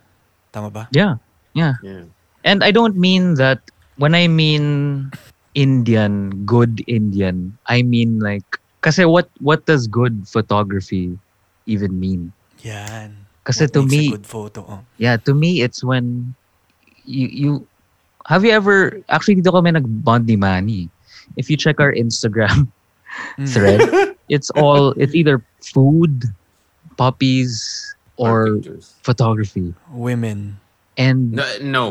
Tama 0.55 0.71
ba? 0.71 0.87
Yeah, 0.95 1.19
yeah. 1.51 1.75
yeah. 1.83 2.07
And 2.47 2.63
I 2.63 2.71
don't 2.71 2.95
mean 2.95 3.35
that 3.35 3.59
when 3.99 4.15
I 4.15 4.31
mean 4.31 5.11
Indian, 5.53 6.43
good 6.47 6.79
Indian, 6.87 7.57
I 7.67 7.83
mean 7.83 8.19
like 8.19 8.47
kasi 8.81 9.05
what 9.05 9.29
what 9.43 9.67
does 9.69 9.85
good 9.85 10.25
photography 10.25 11.13
even 11.69 11.99
mean? 11.99 12.33
Yan. 12.63 13.13
Kasi 13.43 13.67
What 13.69 13.73
to 13.73 13.81
makes 13.83 13.93
a 13.93 13.97
me, 13.97 14.09
good 14.15 14.27
photo. 14.27 14.59
Oh. 14.65 14.81
yeah, 14.97 15.17
to 15.21 15.33
me 15.33 15.61
it's 15.61 15.83
when 15.83 16.33
you 17.05 17.27
you 17.29 17.51
have 18.25 18.45
you 18.45 18.53
ever 18.53 19.01
actually 19.09 19.37
dito 19.37 19.53
kami 19.53 19.75
nag-bond 19.75 20.25
ni 20.25 20.37
Manny. 20.39 20.89
If 21.37 21.49
you 21.51 21.57
check 21.57 21.77
our 21.83 21.93
Instagram 21.93 22.71
Mm. 23.35 23.43
thread, 23.43 23.81
it's 24.31 24.47
all 24.55 24.95
it's 24.95 25.11
either 25.11 25.43
food, 25.59 26.31
puppies, 26.95 27.83
or 28.15 28.63
pictures. 28.63 28.95
photography. 29.03 29.75
Women. 29.91 30.55
And 30.95 31.35
No, 31.35 31.43
no. 31.61 31.85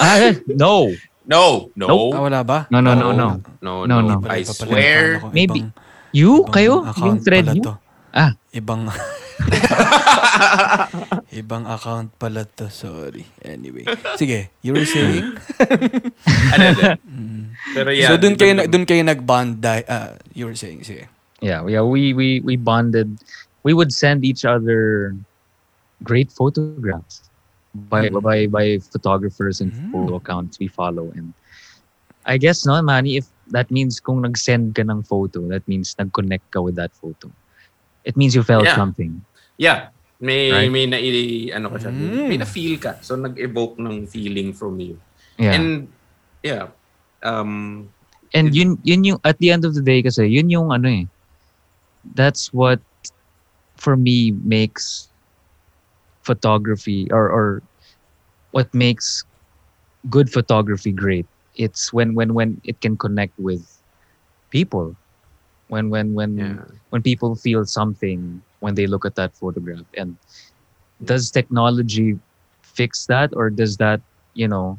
ah, 0.00 0.32
no, 0.48 0.96
No. 1.24 1.72
No. 1.72 2.12
Ah, 2.12 2.20
wala 2.24 2.40
ba? 2.44 2.68
no, 2.68 2.80
no, 2.80 2.92
no, 2.92 3.12
no. 3.12 3.40
No, 3.60 3.84
No, 3.84 4.00
no. 4.00 4.20
no. 4.20 4.28
I 4.28 4.44
swear. 4.44 5.24
Maybe. 5.32 5.64
You 6.12 6.44
ibang 6.44 6.52
kayo 6.52 6.74
yung 7.00 7.20
thread 7.24 7.48
niyo. 7.48 7.80
Ah. 8.14 8.36
Ibang 8.54 8.84
ibang 11.34 11.64
account 11.66 12.14
pala 12.20 12.46
to. 12.46 12.70
Sorry. 12.70 13.26
Anyway. 13.42 13.82
Sige, 14.14 14.52
you 14.62 14.76
were 14.76 14.86
saying? 14.86 15.34
ano, 16.54 16.64
ano. 16.70 16.82
Pero 17.74 17.90
yeah. 17.90 18.12
so 18.12 18.20
dun 18.20 18.36
kayo 18.38 18.68
dun 18.68 18.84
kayo 18.86 19.02
nag-bond 19.02 19.58
di- 19.58 19.88
ah, 19.90 20.14
you 20.36 20.46
were 20.46 20.54
saying 20.54 20.84
sige. 20.86 21.08
Yeah, 21.44 21.60
yeah, 21.68 21.84
we 21.84 22.16
we 22.16 22.40
we 22.40 22.56
bonded. 22.56 23.20
We 23.68 23.76
would 23.76 23.92
send 23.92 24.24
each 24.24 24.48
other 24.48 25.12
great 26.00 26.32
photographs 26.32 27.28
by 27.92 28.08
Mm. 28.08 28.24
by 28.24 28.38
by 28.48 28.66
photographers 28.80 29.60
and 29.60 29.68
Mm. 29.68 29.92
photo 29.92 30.16
accounts 30.16 30.56
we 30.56 30.72
follow. 30.72 31.12
And 31.12 31.36
I 32.24 32.40
guess 32.40 32.64
no, 32.64 32.80
Manny, 32.80 33.20
if 33.20 33.28
that 33.52 33.68
means 33.68 34.00
kung 34.00 34.24
nag-send 34.24 34.72
ka 34.72 34.80
ng 34.88 35.04
photo, 35.04 35.44
that 35.52 35.68
means 35.68 35.92
nag-connect 36.00 36.48
ka 36.48 36.64
with 36.64 36.80
that 36.80 36.96
photo. 36.96 37.28
It 38.08 38.16
means 38.16 38.32
you 38.32 38.40
felt 38.40 38.64
Yeah. 38.64 38.80
something. 38.80 39.20
Yeah. 39.60 39.92
May 40.24 40.48
Right? 40.48 40.72
may 40.72 40.88
na 40.88 40.96
ano 41.52 41.68
ka 41.68 41.76
siya. 41.76 41.92
Mm. 41.92 42.24
May 42.32 42.38
na-feel 42.40 42.80
ka. 42.80 42.96
So 43.04 43.20
nag-evoke 43.20 43.76
ng 43.76 44.08
feeling 44.08 44.56
from 44.56 44.80
you. 44.80 44.96
Yeah. 45.36 45.60
And, 45.60 45.68
And 45.68 45.84
yeah. 46.40 46.64
Um 47.20 47.92
yun 48.32 48.80
yun 48.82 49.04
yung 49.04 49.20
at 49.24 49.36
the 49.38 49.52
end 49.52 49.68
of 49.68 49.76
the 49.76 49.84
day 49.84 50.00
kasi 50.00 50.24
yun 50.24 50.48
yung 50.48 50.72
ano 50.72 50.88
eh. 50.88 51.04
That's 52.12 52.52
what 52.52 52.80
for 53.76 53.96
me 53.96 54.30
makes 54.32 55.10
photography 56.22 57.08
or 57.10 57.30
or 57.30 57.62
what 58.50 58.72
makes 58.74 59.24
good 60.08 60.30
photography 60.30 60.92
great. 60.92 61.26
It's 61.54 61.92
when 61.92 62.14
when 62.14 62.34
when 62.34 62.60
it 62.64 62.80
can 62.80 62.96
connect 62.96 63.34
with 63.38 63.82
people. 64.50 64.96
When 65.68 65.88
when 65.90 66.14
when 66.14 66.60
Yeah. 66.60 66.64
when 66.90 67.02
people 67.02 67.34
feel 67.36 67.64
something 67.64 68.42
when 68.60 68.74
they 68.74 68.86
look 68.86 69.04
at 69.04 69.14
that 69.16 69.34
photograph. 69.36 69.86
And 69.96 70.18
does 71.02 71.30
technology 71.30 72.18
fix 72.62 73.06
that 73.06 73.30
or 73.34 73.50
does 73.50 73.76
that 73.78 74.00
you 74.34 74.48
know 74.48 74.78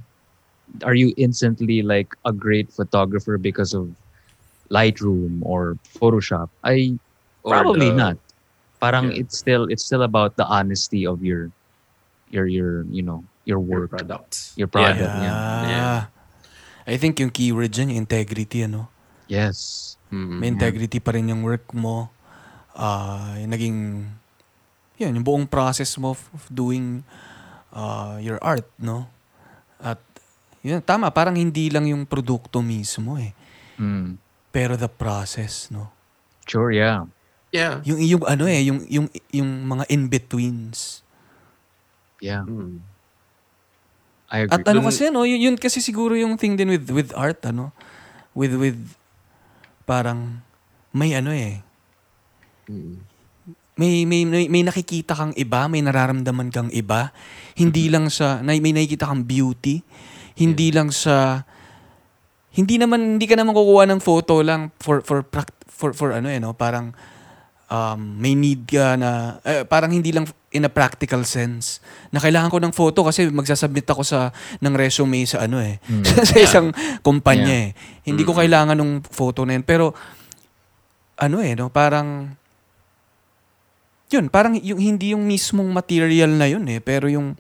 are 0.84 0.96
you 0.96 1.14
instantly 1.18 1.82
like 1.82 2.10
a 2.26 2.32
great 2.34 2.72
photographer 2.72 3.38
because 3.38 3.74
of 3.74 3.90
lightroom 4.72 5.40
or 5.42 5.78
photoshop? 6.00 6.50
I 6.64 7.00
probably 7.46 7.94
the- 7.94 7.98
not 7.98 8.18
parang 8.82 9.14
yeah. 9.14 9.22
it's 9.22 9.38
still 9.38 9.70
it's 9.70 9.86
still 9.86 10.04
about 10.04 10.36
the 10.36 10.46
honesty 10.46 11.06
of 11.06 11.24
your 11.24 11.54
your 12.34 12.50
your 12.50 12.84
you 12.90 13.06
know 13.06 13.24
your 13.46 13.62
Your 13.62 13.86
work 13.86 13.94
products. 13.94 14.58
Your 14.58 14.68
product. 14.68 15.06
Yeah. 15.06 15.22
Yeah. 15.22 15.70
Yeah. 15.70 16.00
I 16.86 16.98
think 16.98 17.22
yung 17.22 17.30
keyword 17.30 17.70
dyan, 17.70 17.94
yung 17.94 18.06
integrity, 18.06 18.66
ano? 18.66 18.90
yes 19.26 19.94
Mm. 20.14 20.38
May 20.38 20.50
integrity 20.54 21.02
pa 21.02 21.18
rin 21.18 21.34
yung 21.34 21.42
work 21.42 21.74
mo. 21.74 22.14
Ah, 22.78 23.36
yung 23.42 23.52
naging, 23.52 23.78
yun, 25.02 25.12
yung 25.18 25.26
buong 25.26 25.46
process 25.50 25.98
mo 25.98 26.14
of, 26.14 26.22
of 26.30 26.46
doing 26.48 27.02
ah, 27.74 28.22
your 28.22 28.38
art, 28.40 28.70
no? 28.78 29.10
At, 29.82 29.98
yun, 30.62 30.80
tama, 30.86 31.10
parang 31.10 31.36
hindi 31.36 31.74
lang 31.74 31.90
yung 31.90 32.06
produkto 32.06 32.62
mismo 32.62 33.18
eh. 33.18 33.34
Mm. 33.82 34.22
Pero 34.54 34.78
the 34.78 34.88
process, 34.88 35.74
no? 35.74 35.96
sure 36.46 36.70
yeah 36.70 37.10
Yeah. 37.56 37.80
Yung, 37.88 38.00
yung 38.04 38.24
ano 38.28 38.44
eh, 38.52 38.68
yung, 38.68 38.84
yung, 38.92 39.08
yung 39.32 39.50
mga 39.64 39.88
in-betweens. 39.88 41.08
yeah 42.20 42.44
Mm. 42.44 42.84
i 44.28 44.44
agree 44.44 44.52
At 44.52 44.68
ano 44.68 44.84
kasi, 44.84 45.08
no? 45.08 45.24
Yun, 45.24 45.40
yun 45.40 45.56
kasi 45.56 45.80
siguro 45.80 46.20
yung 46.20 46.36
thing 46.36 46.60
din 46.60 46.68
with, 46.68 46.92
with 46.92 47.16
art, 47.16 47.40
ano? 47.48 47.72
With, 48.36 48.60
with, 48.60 48.80
parang, 49.88 50.44
may 50.92 51.16
ano 51.16 51.32
eh, 51.32 51.64
Mm. 52.68 52.98
may, 53.78 54.04
may, 54.04 54.26
may, 54.26 54.46
may 54.50 54.64
nakikita 54.66 55.14
kang 55.14 55.32
iba, 55.38 55.70
may 55.70 55.80
nararamdaman 55.80 56.50
kang 56.50 56.72
iba. 56.74 57.14
Hindi 57.54 57.88
lang 57.88 58.10
sa, 58.10 58.42
may, 58.42 58.58
may 58.60 58.74
nakikita 58.74 59.06
kang 59.08 59.24
beauty. 59.24 59.86
Hindi 60.36 60.74
lang 60.74 60.90
sa, 60.90 61.46
hindi 62.52 62.76
naman, 62.82 63.16
hindi 63.16 63.28
ka 63.30 63.38
naman 63.38 63.54
kukuha 63.54 63.86
ng 63.86 64.02
photo 64.02 64.42
lang 64.42 64.74
for, 64.82 65.06
for, 65.06 65.22
prac- 65.22 65.54
for, 65.70 65.94
for 65.94 66.16
ano 66.16 66.28
eh, 66.28 66.40
no? 66.42 66.56
Parang, 66.58 66.96
um, 67.68 68.00
may 68.18 68.34
need 68.34 68.66
ka 68.66 68.96
na, 68.96 69.38
eh, 69.42 69.66
parang 69.66 69.90
hindi 69.90 70.12
lang 70.12 70.26
in 70.52 70.64
a 70.64 70.72
practical 70.72 71.26
sense 71.28 71.84
na 72.16 72.24
kailangan 72.24 72.48
ko 72.48 72.64
ng 72.64 72.72
photo 72.72 73.04
kasi 73.04 73.28
magsasubmit 73.28 73.84
ako 73.84 74.08
sa 74.08 74.32
ng 74.64 74.74
resume 74.74 75.28
sa 75.28 75.44
ano 75.44 75.60
eh 75.60 75.84
sa 76.32 76.38
isang 76.40 76.72
kumpanya 77.04 77.70
eh 77.70 77.70
hindi 78.08 78.24
ko 78.24 78.32
kailangan 78.32 78.80
ng 78.80 79.04
photo 79.04 79.44
na 79.44 79.60
yun 79.60 79.68
pero 79.68 79.92
ano 81.20 81.44
eh 81.44 81.60
no 81.60 81.68
parang 81.68 82.32
yun, 84.06 84.30
parang 84.30 84.54
yung 84.62 84.78
hindi 84.80 85.12
yung 85.12 85.26
mismong 85.26 85.68
material 85.74 86.30
na 86.30 86.46
yun 86.46 86.64
eh, 86.70 86.78
pero 86.80 87.10
yung 87.10 87.34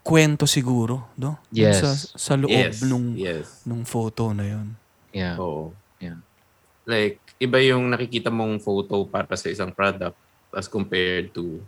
kwento 0.00 0.46
siguro, 0.48 1.10
no? 1.18 1.36
Yes. 1.52 1.82
Sa, 1.82 1.90
sa 2.16 2.34
loob 2.38 2.50
Yes. 2.54 2.80
nung, 2.86 3.18
Yes. 3.18 3.66
nung 3.66 3.82
photo 3.84 4.30
na 4.32 4.46
yun. 4.46 4.78
yeah 5.12 5.34
Oo. 5.36 5.74
Yeah. 5.98 6.22
Like, 6.86 7.18
iba 7.40 7.58
yung 7.64 7.88
nakikita 7.88 8.28
mong 8.28 8.60
photo 8.60 9.08
para 9.08 9.32
sa 9.32 9.48
isang 9.48 9.72
product 9.72 10.14
as 10.52 10.68
compared 10.68 11.32
to, 11.32 11.64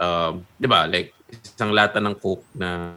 um, 0.00 0.40
di 0.56 0.64
ba, 0.64 0.88
like, 0.88 1.12
isang 1.28 1.70
lata 1.76 2.00
ng 2.00 2.16
Coke 2.16 2.48
na 2.56 2.96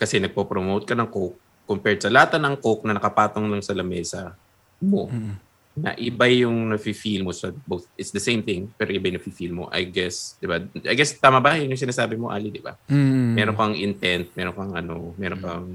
kasi 0.00 0.16
nagpo-promote 0.18 0.88
ka 0.88 0.96
ng 0.96 1.12
Coke 1.12 1.36
compared 1.68 2.00
sa 2.00 2.08
lata 2.08 2.40
ng 2.40 2.56
Coke 2.56 2.88
na 2.88 2.96
nakapatong 2.96 3.46
lang 3.52 3.60
sa 3.60 3.76
lamesa 3.76 4.32
mo. 4.80 5.12
Mm. 5.12 5.36
Na 5.72 5.96
iba 5.96 6.28
yung 6.28 6.68
nafe-feel 6.72 7.24
mo 7.24 7.32
sa 7.32 7.48
both. 7.64 7.88
It's 7.96 8.12
the 8.12 8.20
same 8.20 8.44
thing, 8.44 8.68
pero 8.76 8.92
iba 8.92 9.08
yung 9.08 9.20
nafe-feel 9.20 9.52
mo. 9.52 9.68
I 9.72 9.88
guess, 9.88 10.36
di 10.40 10.48
ba? 10.48 10.60
I 10.88 10.94
guess, 10.96 11.16
tama 11.16 11.40
ba? 11.40 11.56
Yun 11.60 11.72
yung 11.72 11.84
sinasabi 11.84 12.16
mo, 12.16 12.32
Ali, 12.32 12.48
di 12.48 12.60
ba? 12.64 12.76
Mm. 12.88 13.36
Meron 13.36 13.56
kang 13.56 13.76
intent, 13.76 14.32
meron 14.32 14.56
kang 14.56 14.72
ano, 14.72 15.12
meron 15.20 15.40
kang, 15.40 15.68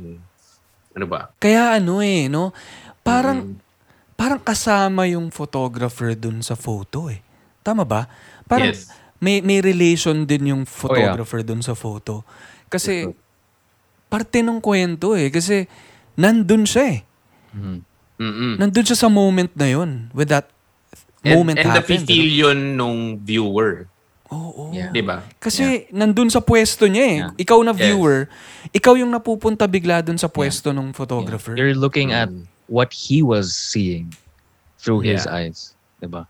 ano 0.97 1.05
ba? 1.05 1.33
Kaya 1.37 1.77
ano 1.77 2.01
eh, 2.01 2.25
no? 2.29 2.49
Parang, 3.05 3.53
Mm. 3.53 3.66
Parang 4.17 4.41
kasama 4.41 5.05
yung 5.05 5.29
photographer 5.29 6.11
dun 6.11 6.41
sa 6.41 6.57
photo 6.57 7.07
eh. 7.07 7.21
Tama 7.61 7.85
ba? 7.85 8.09
Parang 8.43 8.73
Yes. 8.73 8.89
may, 9.17 9.39
may 9.39 9.61
relation 9.61 10.25
din 10.25 10.51
yung 10.51 10.63
photographer 10.65 11.39
dun 11.39 11.61
sa 11.61 11.71
photo. 11.71 12.25
Kasi, 12.65 13.05
parte 14.07 14.41
ng 14.41 14.57
kwento 14.57 15.13
eh. 15.13 15.29
Kasi, 15.29 15.69
nandun 16.15 16.65
siya 16.65 16.85
eh. 16.89 16.99
Mhm. 17.53 17.77
Mm-mm. 18.17 18.53
Nandun 18.57 18.81
siya 18.83 18.97
sa 18.97 19.07
moment 19.07 19.53
na 19.53 19.69
yun. 19.69 20.09
With 20.11 20.33
that 20.33 20.49
And, 21.21 21.37
moment 21.37 21.61
and 21.61 21.69
happened. 21.69 22.09
nafe-feel 22.09 22.29
yun 22.49 22.73
nung 22.73 23.21
viewer. 23.21 23.85
Oo. 24.27 24.73
Yeah. 24.73 24.89
Di 24.89 24.99
ba? 24.99 25.21
Kasi 25.37 25.85
nandun 25.89 26.27
sa 26.27 26.41
pwesto 26.41 26.89
niya 26.89 27.05
eh. 27.05 27.17
Yeah. 27.21 27.31
Ikaw 27.37 27.59
na 27.61 27.71
Yes. 27.71 27.81
viewer, 27.85 28.17
ikaw 28.73 28.97
yung 28.97 29.13
napupunta 29.13 29.69
bigla 29.69 30.01
dun 30.01 30.17
sa 30.17 30.27
pwesto 30.27 30.73
ng 30.73 30.91
photographer. 30.91 31.53
you're 31.53 31.77
looking 31.77 32.09
at 32.09 32.27
Mm. 32.27 32.49
What 32.67 32.93
he 32.93 33.21
was 33.23 33.55
seeing 33.55 34.15
through 34.79 35.01
his 35.01 35.25
Yeah. 35.25 35.33
eyes 35.33 35.75
diba 36.03 36.27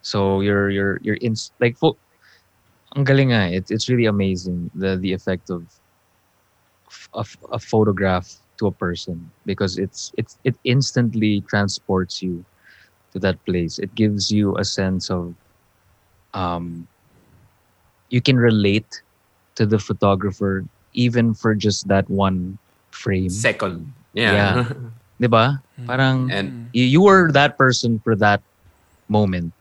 so 0.00 0.40
you're 0.40 0.70
you're 0.70 0.98
you're 1.02 1.20
in 1.20 1.34
like 1.60 1.76
fo- 1.80 1.98
ang 2.96 3.04
galing 3.04 3.32
nga 3.32 3.50
it's 3.50 3.70
it's 3.70 3.88
really 3.88 4.06
amazing 4.06 4.70
the 4.74 4.96
the 4.96 5.12
effect 5.12 5.50
of 5.50 5.64
a, 7.14 7.24
a 7.52 7.58
photograph 7.58 8.28
to 8.58 8.66
a 8.66 8.72
person 8.72 9.32
because 9.44 9.78
it's 9.78 10.12
it's 10.16 10.38
it 10.44 10.56
instantly 10.64 11.42
transports 11.48 12.22
you 12.22 12.44
to 13.12 13.18
that 13.18 13.38
place 13.46 13.78
it 13.78 13.94
gives 13.94 14.30
you 14.30 14.54
a 14.56 14.64
sense 14.64 15.10
of 15.10 15.34
um 16.34 16.86
you 18.08 18.20
can 18.20 18.36
relate 18.36 19.02
to 19.56 19.66
the 19.66 19.78
photographer 19.78 20.64
even 20.92 21.34
for 21.34 21.54
just 21.54 21.88
that 21.88 22.08
one 22.08 22.58
frame 22.92 23.30
Second. 23.30 23.92
Yeah. 24.12 24.64
'di 25.24 25.32
ba 25.32 25.64
parang 25.88 26.28
And 26.28 26.68
you, 26.76 26.84
you 26.84 27.00
were 27.00 27.32
that 27.32 27.56
person 27.56 27.96
for 28.04 28.12
that 28.20 28.44
moment 29.08 29.56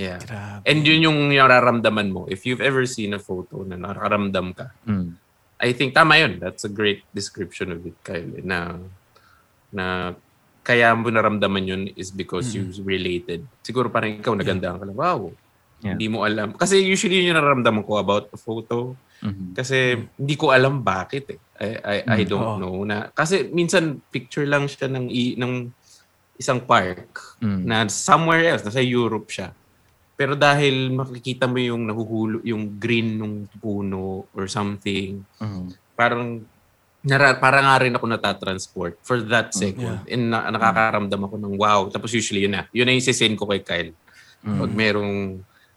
yeah. 0.00 0.16
Grabe. 0.16 0.64
And 0.64 0.80
yun 0.80 1.04
yung 1.04 1.18
nararamdaman 1.28 2.08
mo. 2.08 2.24
If 2.24 2.48
you've 2.48 2.64
ever 2.64 2.88
seen 2.88 3.12
a 3.12 3.20
photo 3.20 3.68
na 3.68 3.76
nakaramdam 3.76 4.56
ka, 4.56 4.72
Mm. 4.88 5.20
I 5.60 5.76
think 5.76 5.92
tama 5.92 6.16
yun. 6.16 6.40
That's 6.40 6.64
a 6.64 6.72
great 6.72 7.04
description 7.12 7.68
of 7.68 7.84
it, 7.84 7.92
Kyle. 8.00 8.32
eh, 8.32 8.40
Na, 8.40 8.80
na 9.68 10.16
kaya 10.64 10.96
mo 10.96 11.12
naramdaman 11.12 11.68
yun 11.68 11.82
is 12.00 12.08
because 12.08 12.56
you 12.56 12.72
related. 12.80 13.44
Siguro 13.60 13.92
parang 13.92 14.16
ikaw 14.16 14.32
nagandaan 14.32 14.80
ka 14.80 14.84
lang. 14.88 14.96
Wow. 14.96 15.36
Yeah. 15.84 16.00
Hindi 16.00 16.08
mo 16.08 16.24
alam. 16.24 16.56
Kasi 16.56 16.80
usually 16.80 17.20
yun 17.20 17.36
yung 17.36 17.38
nararamdaman 17.44 17.84
ko 17.84 18.00
about 18.00 18.32
a 18.32 18.40
photo. 18.40 18.96
Mhm. 19.20 19.52
Kasi 19.52 19.76
hindi 20.16 20.34
ko 20.34 20.48
alam 20.50 20.80
bakit 20.80 21.24
eh. 21.30 21.40
I, 21.60 21.68
I, 21.76 21.96
I 22.08 22.20
Mm, 22.24 22.28
don't 22.28 22.40
oo. 22.46 22.56
know. 22.56 22.76
Na, 22.82 23.08
kasi 23.08 23.44
minsan 23.46 24.00
picture 24.08 24.48
lang 24.48 24.64
siya 24.64 24.88
ng, 24.88 25.06
i- 25.06 25.36
ng 25.36 25.68
isang 26.34 26.58
park 26.58 27.36
Mm. 27.38 27.62
na 27.64 27.76
somewhere 27.86 28.48
else, 28.48 28.64
nasa 28.64 28.80
Europe 28.80 29.28
siya. 29.28 29.52
Pero 30.16 30.32
dahil 30.32 30.88
makikita 30.90 31.44
mo 31.44 31.56
yung 31.56 31.84
nahuhulo, 31.84 32.40
yung 32.44 32.76
green 32.76 33.16
ng 33.16 33.32
puno 33.56 34.24
or 34.32 34.48
something, 34.48 35.20
Mhm. 35.36 35.68
parang 35.92 36.40
nara, 37.00 37.32
parang 37.34 37.64
nga 37.64 37.80
rin 37.80 37.92
ako 37.92 38.04
natatransport 38.06 39.00
for 39.00 39.20
that 39.22 39.52
second. 39.52 40.04
And 40.04 40.28
na, 40.28 40.48
nakakaramdam 40.48 41.20
ako 41.22 41.36
ng 41.36 41.54
wow. 41.56 41.88
Tapos 41.88 42.12
usually 42.12 42.44
yun 42.44 42.52
na. 42.52 42.68
Yun 42.72 42.84
na 42.84 42.92
yung 42.92 43.04
sisend 43.04 43.36
ko 43.36 43.48
kay 43.48 43.60
Kyle. 43.60 43.92
Mm. 44.40 44.60
Pag 44.60 44.72
merong, 44.72 45.12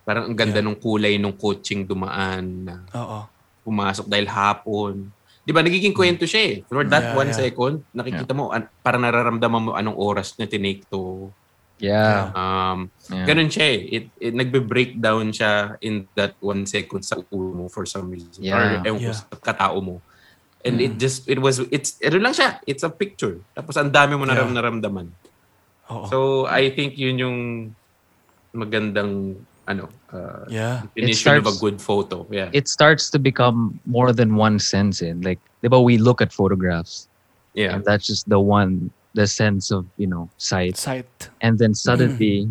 parang 0.03 0.23
ang 0.27 0.35
ganda 0.35 0.59
Yeah. 0.59 0.67
ng 0.67 0.77
kulay 0.77 1.15
ng 1.15 1.31
coaching 1.33 1.83
dumaan 1.83 2.43
na 2.63 2.75
Oo. 2.91 3.19
Pumasok 3.63 4.05
dahil 4.05 4.27
hapon. 4.27 5.07
Di 5.43 5.51
ba, 5.51 5.59
nagiging 5.59 5.91
kwento 5.91 6.23
siya 6.23 6.41
eh. 6.43 6.55
For 6.63 6.83
that 6.85 7.11
Yeah, 7.11 7.17
one 7.17 7.31
yeah. 7.31 7.39
second, 7.41 7.75
nakikita 7.91 8.31
mo, 8.31 8.51
an- 8.51 8.71
parang 8.79 9.03
nararamdaman 9.03 9.61
mo 9.61 9.71
anong 9.73 9.97
oras 9.97 10.35
niya 10.35 10.47
tinake 10.47 10.87
to. 10.87 11.31
yeah, 11.83 12.31
Um, 12.31 12.87
yeah. 13.11 13.27
Ganun 13.27 13.51
siya 13.51 13.65
eh. 13.67 13.79
It, 13.91 14.05
it, 14.17 14.31
nagbe-breakdown 14.31 15.35
siya 15.35 15.51
in 15.79 16.07
that 16.15 16.39
one 16.39 16.63
second 16.63 17.03
sa 17.03 17.19
ulo 17.27 17.51
mo 17.53 17.65
for 17.67 17.83
some 17.83 18.07
reason. 18.07 18.39
Yeah. 18.39 18.55
Or 18.55 18.63
ewan 18.87 18.99
ko 19.01 19.11
Yeah. 19.11 19.19
sa 19.19 19.27
katao 19.35 19.83
mo. 19.83 19.99
And 20.63 20.79
it 20.79 20.95
just, 20.95 21.27
it 21.27 21.43
was, 21.43 21.59
it's, 21.75 21.99
ano 21.99 22.23
lang 22.23 22.31
siya. 22.31 22.63
It's 22.63 22.87
a 22.87 22.91
picture. 22.93 23.43
Tapos 23.51 23.75
ang 23.75 23.91
dami 23.91 24.15
mo 24.15 24.23
naram 24.23 24.47
Yeah. 24.47 24.63
naramdaman. 24.63 25.11
Oo. 25.91 26.07
So, 26.07 26.17
I 26.47 26.71
think 26.71 26.95
yun 26.95 27.19
yung 27.19 27.37
magandang, 28.53 29.43
ano, 29.67 29.87
uh, 30.11 30.43
yeah. 30.51 30.83
definition 30.95 31.39
of 31.39 31.47
a 31.47 31.55
starts- 31.55 31.59
good 31.63 31.77
photo. 31.81 32.27
Yeah. 32.29 32.49
it 32.51 32.67
starts 32.67 33.09
to 33.11 33.19
become 33.19 33.79
more 33.87 34.11
than 34.11 34.35
one 34.35 34.59
sense 34.59 34.99
in 35.01 35.21
like 35.23 35.39
di 35.63 35.71
ba 35.71 35.79
we 35.79 35.95
look 35.97 36.19
at 36.19 36.35
photographs 36.35 37.07
yeah. 37.55 37.71
and 37.71 37.85
that's 37.87 38.03
just 38.03 38.27
the 38.27 38.39
one 38.39 38.91
the 39.15 39.23
sense 39.23 39.71
of 39.71 39.87
you 39.95 40.09
know 40.09 40.27
sight 40.35 40.75
Sight. 40.75 41.07
and 41.39 41.55
then 41.61 41.71
suddenly 41.71 42.49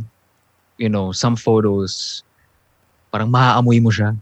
you 0.80 0.88
know 0.88 1.12
some 1.12 1.36
photos 1.36 2.24
parang 3.12 3.28
maaamoy 3.28 3.76
mo 3.84 3.92
siya 3.92 4.16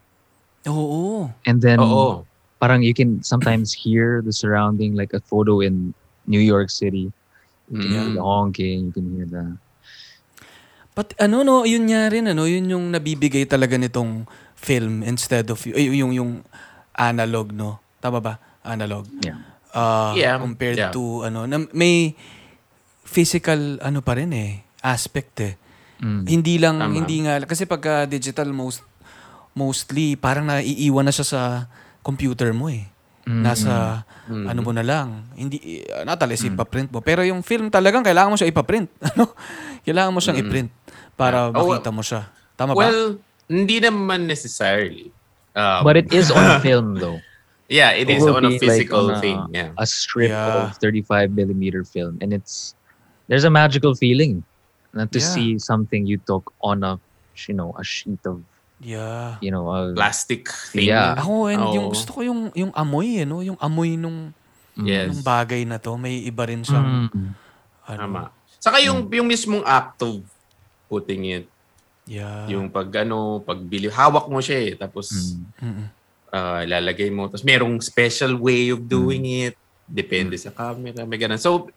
Oo. 0.67 1.31
and 1.47 1.63
then 1.63 1.79
Oo. 1.79 2.27
parang 2.59 2.83
you 2.83 2.93
can 2.93 3.23
sometimes 3.23 3.71
hear 3.73 4.19
the 4.21 4.33
surrounding 4.35 4.99
like 4.99 5.15
a 5.15 5.23
photo 5.23 5.61
in 5.63 5.95
New 6.27 6.43
York 6.43 6.69
City 6.75 7.13
You 7.71 7.79
can 7.79 7.87
Mm. 7.87 7.95
Hear 7.95 8.07
the 8.19 8.25
honking 8.27 8.79
you 8.91 8.93
can 8.99 9.07
hear 9.15 9.27
the 9.31 9.45
But 10.93 11.15
ano 11.17 11.41
no, 11.41 11.63
yun 11.63 11.87
nga 11.87 12.07
rin 12.07 12.27
ano, 12.27 12.45
yun 12.45 12.67
yung 12.67 12.91
nabibigay 12.91 13.47
talaga 13.47 13.75
nitong 13.75 14.27
film 14.55 15.01
instead 15.03 15.49
of 15.49 15.63
y- 15.65 15.97
yung 15.97 16.13
yung 16.13 16.31
analog 16.93 17.51
no. 17.51 17.79
Tama 17.99 18.19
ba? 18.19 18.35
Analog. 18.61 19.07
yeah 19.21 19.39
Uh, 19.71 20.19
Yeah, 20.19 20.35
compared 20.37 20.75
yeah. 20.75 20.91
to 20.91 21.23
ano, 21.23 21.47
na, 21.47 21.63
may 21.71 22.19
physical 23.01 23.79
ano 23.79 24.03
pa 24.03 24.19
rin 24.19 24.31
eh, 24.31 24.67
aspect 24.83 25.35
eh. 25.41 25.55
Mm. 26.03 26.23
Hindi 26.27 26.55
lang 26.59 26.77
Tama. 26.81 26.91
hindi 26.93 27.23
nga 27.23 27.39
kasi 27.45 27.67
pagka 27.67 28.03
digital 28.05 28.51
most 28.51 28.83
mostly 29.53 30.15
parang 30.15 30.49
naiiwan 30.49 31.05
na 31.05 31.13
siya 31.13 31.23
sa 31.25 31.41
computer 32.01 32.51
mo 32.51 32.67
eh. 32.67 32.89
Mm, 33.29 33.43
Nasa 33.45 34.03
Mm. 34.27 34.47
ano 34.47 34.61
mo 34.61 34.71
na 34.71 34.83
lang. 34.83 35.27
Hindi 35.35 35.59
uh, 35.87 36.03
natalis 36.03 36.43
ipaprint 36.43 36.91
mo. 36.91 36.99
Pero 36.99 37.23
yung 37.23 37.43
film 37.43 37.67
talagang 37.69 38.03
kailangan 38.03 38.31
mo 38.31 38.39
siya 38.39 38.51
ipaprint. 38.51 38.91
Ano? 39.07 39.31
kailangan 39.81 40.11
mo 40.11 40.21
siyang 40.21 40.37
iprint 40.37 40.69
para 41.21 41.53
Yeah. 41.53 41.61
Oh, 41.61 41.69
makita 41.69 41.93
mo 41.93 42.01
siya. 42.01 42.25
Tama 42.57 42.73
ba? 42.73 42.81
Well, 42.81 43.21
hindi 43.45 43.77
naman 43.77 44.25
necessarily. 44.25 45.13
Um, 45.53 45.85
but 45.85 46.01
it 46.01 46.09
is 46.09 46.33
on 46.33 46.47
film 46.65 46.97
though 46.97 47.21
yeah, 47.71 47.95
it 47.95 48.11
It 48.11 48.19
is 48.19 48.27
on 48.27 48.43
a 48.43 48.51
be 48.51 48.59
like 48.59 48.63
physical 48.63 49.15
on 49.15 49.19
a- 49.19 49.23
thing. 49.23 49.39
Yeah. 49.55 49.71
a 49.79 49.87
strip 49.87 50.31
Yeah. 50.35 50.71
of 50.71 50.79
35 50.83 51.31
millimeter 51.31 51.87
film 51.87 52.19
and 52.19 52.35
it's 52.35 52.75
there's 53.31 53.47
a 53.47 53.51
magical 53.51 53.95
feeling 53.95 54.43
not 54.91 55.15
to 55.15 55.23
Yeah. 55.23 55.31
see 55.31 55.49
something 55.63 56.03
you 56.07 56.19
took 56.19 56.51
on 56.63 56.83
a 56.83 56.99
you 57.47 57.55
know 57.55 57.71
a 57.79 57.87
sheet 57.87 58.19
of 58.27 58.43
yeah. 58.83 59.39
you 59.39 59.55
know 59.55 59.71
a, 59.71 59.95
Plastic 59.95 60.51
thing. 60.51 60.91
Yeah. 60.91 61.15
Ako, 61.15 61.47
and 61.47 61.63
yung 61.71 61.87
Oo. 61.89 61.95
gusto 61.95 62.11
ko 62.11 62.21
yung 62.27 62.51
yung 62.59 62.75
amoy 62.75 63.23
eh, 63.23 63.27
no? 63.27 63.39
Yung 63.39 63.59
amoy 63.63 63.95
nung 63.95 64.35
Yes. 64.75 65.11
nung 65.15 65.23
bagay 65.23 65.63
na 65.63 65.77
to, 65.79 65.95
may 65.95 66.25
iba 66.27 66.47
rin 66.47 66.63
siyang 66.67 67.11
Mm. 67.13 67.35
ano. 67.87 68.01
Tama. 68.03 68.21
Saka 68.59 68.83
yung 68.83 69.07
yung 69.11 69.31
mismong 69.31 69.63
act 69.63 70.03
of 70.03 70.27
putting 70.91 71.23
it, 71.31 71.47
Yeah. 72.05 72.51
yung 72.51 72.67
pag 72.69 72.91
ano, 72.99 73.39
pagbili, 73.39 73.87
hawak 73.87 74.27
mo 74.27 74.43
siya 74.43 74.59
eh. 74.61 74.73
Tapos 74.75 75.39
Mm. 75.63 75.63
Mm-mm. 75.63 75.87
ah, 76.29 76.63
lalagay 76.65 77.07
mo. 77.07 77.31
Tapos 77.31 77.47
merong 77.47 77.79
special 77.79 78.35
way 78.35 78.75
of 78.75 78.83
doing 78.83 79.23
it. 79.47 79.55
Depende 79.87 80.35
sa 80.35 80.51
camera. 80.51 81.03
May 81.03 81.19
ganun. 81.19 81.39
So, 81.39 81.71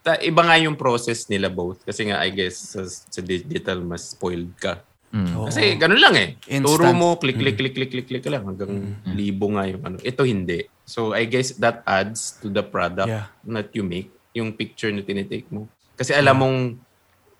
ta- 0.00 0.18
iba 0.20 0.42
nga 0.42 0.54
yung 0.56 0.74
process 0.74 1.26
nila 1.26 1.46
both. 1.46 1.82
Kasi 1.82 2.06
nga, 2.06 2.18
I 2.18 2.30
guess, 2.30 2.70
sa, 2.70 2.86
sa 2.86 3.18
digital, 3.20 3.82
mas 3.82 4.10
spoiled 4.10 4.54
ka. 4.56 4.78
Mm. 5.10 5.26
Oo. 5.34 5.46
Kasi 5.46 5.74
ganun 5.74 5.98
lang 5.98 6.14
eh. 6.14 6.28
Instant. 6.46 6.66
Turo 6.66 6.86
mo, 6.90 7.18
click, 7.18 7.34
click, 7.34 7.58
click, 7.58 7.74
click, 7.74 7.90
click, 7.90 8.06
click 8.06 8.22
ka 8.22 8.30
lang. 8.30 8.46
Hanggang 8.46 8.94
libo 9.10 9.50
nga 9.50 9.66
yung 9.66 9.82
ano. 9.82 9.96
Ito 9.98 10.22
hindi. 10.22 10.70
So, 10.86 11.14
I 11.14 11.26
guess 11.26 11.58
that 11.58 11.82
adds 11.82 12.38
to 12.38 12.46
the 12.46 12.62
product 12.62 13.10
Yeah. 13.10 13.26
that 13.48 13.74
you 13.74 13.82
make. 13.82 14.10
Yung 14.32 14.54
picture 14.54 14.90
na 14.90 15.02
tinitake 15.02 15.50
mo. 15.50 15.66
Kasi 15.94 16.14
alam 16.14 16.38
mong 16.38 16.58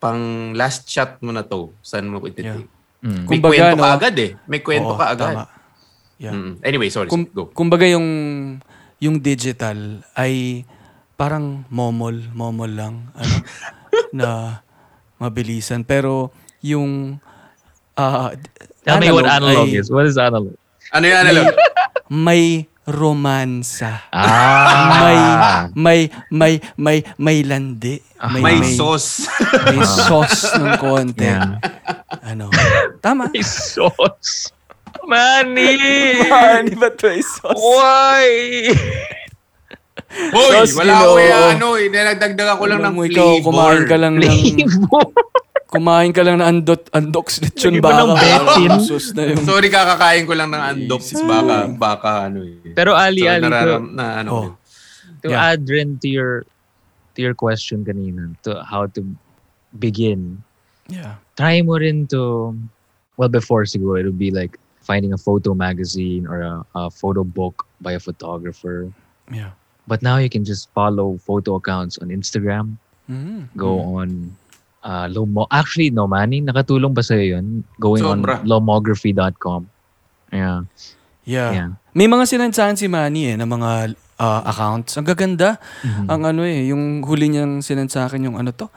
pang 0.01 0.57
last 0.57 0.89
shot 0.89 1.21
mo 1.21 1.31
na 1.31 1.45
to, 1.45 1.77
saan 1.85 2.09
mo 2.09 2.25
ititake. 2.25 2.65
Mm. 3.05 3.25
May 3.29 3.39
Kumbaga, 3.39 3.53
kwento 3.53 3.77
ka 3.77 3.87
no? 3.87 3.97
agad 3.97 4.17
eh. 4.17 4.31
May 4.49 4.61
kwento 4.65 4.93
Oo, 4.93 4.99
ka 4.99 5.07
agad. 5.13 5.35
Tama. 5.37 5.45
Yeah. 6.21 6.35
Mm. 6.37 6.53
Anyway, 6.65 6.89
sorry. 6.89 7.09
Kum, 7.09 7.29
go. 7.29 7.49
kumbaga 7.53 7.85
yung 7.89 8.09
yung 9.01 9.17
digital 9.21 10.05
ay 10.17 10.65
parang 11.17 11.65
momol, 11.73 12.17
momol 12.33 12.73
lang 12.73 12.95
ano 13.17 13.37
na 14.19 14.61
mabilisan 15.21 15.85
pero 15.85 16.33
yung 16.61 17.17
ah 17.97 18.33
Tell 18.85 19.01
me 19.01 19.13
what 19.13 19.29
analog 19.29 19.69
ay 19.69 19.81
is. 19.81 19.93
What 19.93 20.09
is 20.09 20.17
analog? 20.17 20.57
Ano 20.93 21.05
yan, 21.05 21.25
ano? 21.29 21.53
may 22.09 22.70
romansa. 22.91 24.05
Ah, 24.11 24.99
May 25.01 25.19
may 25.75 26.01
may 26.29 26.53
may 26.77 26.99
may 27.17 27.39
landi. 27.43 27.97
May, 28.31 28.43
May 28.43 28.57
may, 28.61 28.77
sauce. 28.77 29.25
may 29.65 29.81
sauce 29.81 30.53
ng 30.55 30.77
konti. 30.77 31.25
Yeah. 31.25 31.57
Ano? 32.21 32.53
Tama. 33.01 33.33
May 33.33 33.41
sauce. 33.41 34.53
Manny! 35.09 36.21
Ano 36.29 36.75
ba 36.77 36.93
to 36.93 37.09
ay 37.09 37.25
sauce? 37.25 37.57
Why? 37.57 38.29
Hoy, 40.11 40.67
wala 40.75 40.95
ako 41.01 41.13
eh, 41.17 41.31
ano 41.33 41.67
eh. 41.79 41.87
Nagdagdag 41.89 42.59
ako 42.59 42.63
lang 42.67 42.83
ng 42.83 42.95
flavor. 42.99 43.09
ikaw, 43.09 43.31
kumain 43.41 43.83
ka 43.87 43.97
lang 43.97 44.19
ng 44.19 44.27
Flavor. 44.27 45.07
Kumain 45.71 46.11
ka 46.11 46.27
lang 46.27 46.43
ng 46.43 46.47
andot 46.51 46.83
andox 46.91 47.39
lechon 47.39 47.79
Lagyan 47.79 47.79
mo 47.79 47.87
baka. 47.87 48.03
ng 48.03 48.13
betin. 48.19 48.71
Sus 48.83 49.15
na 49.15 49.23
yung 49.31 49.47
Sorry, 49.47 49.71
kakakain 49.71 50.27
ko 50.27 50.35
lang 50.35 50.51
ng 50.51 50.59
andox. 50.61 51.15
Baka, 51.15 51.57
baka 51.71 52.11
ano 52.27 52.43
eh. 52.43 52.75
Pero 52.75 52.99
Ali, 52.99 53.23
So, 53.23 53.31
Ali, 53.31 53.41
to, 53.41 53.47
nararam, 53.47 53.85
na 53.95 54.05
ano. 54.19 54.31
Oh. 54.35 54.49
to 55.23 55.31
Yeah. 55.31 55.53
add 55.55 55.63
rin 55.69 56.01
to 56.03 56.09
your 56.11 56.43
to 57.15 57.19
your 57.23 57.35
question 57.35 57.85
kanina, 57.85 58.35
to 58.43 58.63
how 58.67 58.91
to 58.91 59.01
begin, 59.79 60.43
Yeah. 60.89 61.23
try 61.37 61.63
mo 61.63 61.79
rin 61.79 62.07
to, 62.11 62.55
well, 63.15 63.29
before 63.31 63.63
siguro, 63.63 63.99
it 64.01 64.07
would 64.07 64.19
be 64.19 64.31
like 64.35 64.59
finding 64.81 65.13
a 65.13 65.21
photo 65.21 65.55
magazine 65.55 66.27
or 66.27 66.43
a, 66.43 66.55
a 66.75 66.91
photo 66.91 67.23
book 67.23 67.63
by 67.79 67.95
a 67.95 68.03
photographer. 68.03 68.91
Yeah. 69.31 69.55
But 69.87 70.03
now 70.03 70.19
you 70.19 70.27
can 70.31 70.43
just 70.43 70.67
follow 70.73 71.19
photo 71.23 71.55
accounts 71.57 71.99
on 71.99 72.11
Instagram, 72.11 72.79
Mm. 73.11 73.51
go 73.55 73.99
on 73.99 74.35
uh, 74.85 75.07
Lomo. 75.09 75.47
Actually, 75.51 75.91
no, 75.91 76.09
Manny, 76.09 76.41
nakatulong 76.41 76.93
ba 76.93 77.03
sa'yo 77.05 77.39
yun? 77.39 77.65
Going 77.81 78.05
Sobra. 78.05 78.41
on 78.41 78.49
lomography.com. 78.49 79.69
Yeah. 80.33 80.65
Yeah. 81.27 81.51
Yeah. 81.53 81.69
May 81.93 82.07
mga 82.07 82.25
sinansahan 82.27 82.79
si 82.79 82.87
Manny 82.87 83.35
eh, 83.35 83.37
na 83.37 83.45
mga 83.45 83.95
ah, 84.21 84.43
accounts. 84.47 84.95
Ang 84.97 85.07
gaganda. 85.09 85.59
Mhm. 85.83 86.07
Ang 86.07 86.23
ano 86.23 86.43
eh, 86.47 86.71
yung 86.71 87.03
huli 87.03 87.33
niyang 87.33 87.65
sinend 87.65 87.91
sa 87.91 88.07
akin 88.07 88.31
yung 88.31 88.37
ano 88.39 88.55
to. 88.55 88.71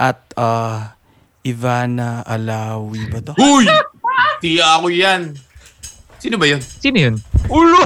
At 0.00 0.22
ah, 0.34 0.96
Ivana 1.44 2.24
Alawi 2.24 3.12
ba 3.12 3.20
to? 3.20 3.32
Huy! 3.36 3.68
Tiya 4.40 4.80
ako 4.80 4.88
yan. 4.88 5.36
Sino 6.16 6.40
ba 6.40 6.48
yun? 6.48 6.60
Sino 6.64 6.96
yun? 6.96 7.14
Ulo! 7.52 7.80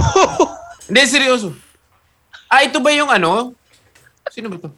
Hindi, 0.86 1.02
seryoso. 1.10 1.50
Ah, 2.46 2.62
ito 2.62 2.78
ba 2.78 2.94
yung 2.94 3.10
ano? 3.10 3.52
Sino 4.30 4.46
ba 4.46 4.56
to? 4.62 4.70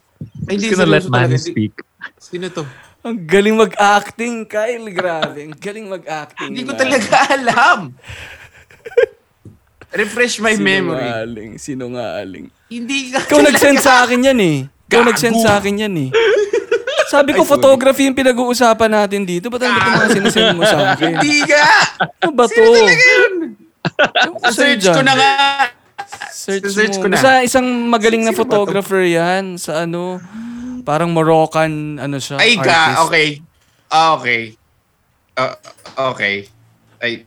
Ay, 0.49 0.57
Just 0.57 0.73
gonna 0.75 0.89
let 0.89 1.05
Manny 1.07 1.37
Hindi- 1.37 1.45
speak. 1.53 1.73
Sino 2.21 2.53
to? 2.53 2.61
Ang 3.01 3.25
galing 3.25 3.57
mag-acting, 3.57 4.45
Kyle. 4.45 4.85
Grabe. 4.93 5.49
Ang 5.49 5.57
galing 5.57 5.89
mag-acting. 5.89 6.53
Hindi 6.53 6.69
ko 6.69 6.77
talaga 6.77 7.33
alam. 7.33 7.89
Refresh 9.91 10.37
my 10.37 10.53
memory. 10.53 11.01
Sinungaling. 11.01 11.51
Sinungaling. 11.57 12.45
Hindi 12.69 13.09
ka 13.09 13.25
Ikaw 13.25 13.41
nag-send 13.41 13.81
sa 13.81 14.05
akin 14.05 14.29
yan 14.29 14.39
eh. 14.39 14.57
Ikaw 14.87 15.01
nag-send 15.01 15.37
sa 15.41 15.57
akin 15.57 15.81
yan 15.81 15.95
eh. 15.97 16.09
Sabi 17.09 17.35
ko, 17.35 17.43
Ay, 17.43 17.49
photography 17.49 18.07
yung 18.07 18.15
pinag-uusapan 18.15 18.87
natin 18.87 19.27
dito. 19.27 19.51
Ba't 19.51 19.67
ano 19.67 19.75
ba 19.75 19.99
mga 19.99 20.09
sinasend 20.15 20.55
mo 20.55 20.63
sa 20.63 20.95
akin? 20.95 21.19
Hindi 21.19 21.43
ka! 21.43 21.63
Ano 22.23 22.31
ba 22.37 22.45
to? 22.47 22.63
Ewan 22.63 24.39
ko 24.39 24.47
sa'yo 24.47 24.79
Search 24.79 24.87
ko 24.93 25.01
na 25.03 25.13
nga. 25.17 25.33
Search, 26.31 26.71
Search 26.71 26.95
mo. 26.95 27.01
ko 27.03 27.07
na. 27.11 27.19
Basta 27.19 27.43
isang 27.43 27.67
magaling 27.91 28.23
na 28.23 28.31
Sino 28.31 28.39
photographer 28.39 29.03
yan 29.03 29.59
sa 29.59 29.83
ano, 29.83 30.23
parang 30.81 31.09
Moroccan, 31.11 31.97
ano 31.97 32.17
siya, 32.17 32.37
Ay 32.37 32.57
artist. 32.57 32.67
ka, 32.67 32.81
okay. 33.05 33.27
Ah, 33.87 34.09
okay. 34.15 34.41
Ah, 35.35 35.53
okay. 36.11 36.35
Ay, 36.97 37.23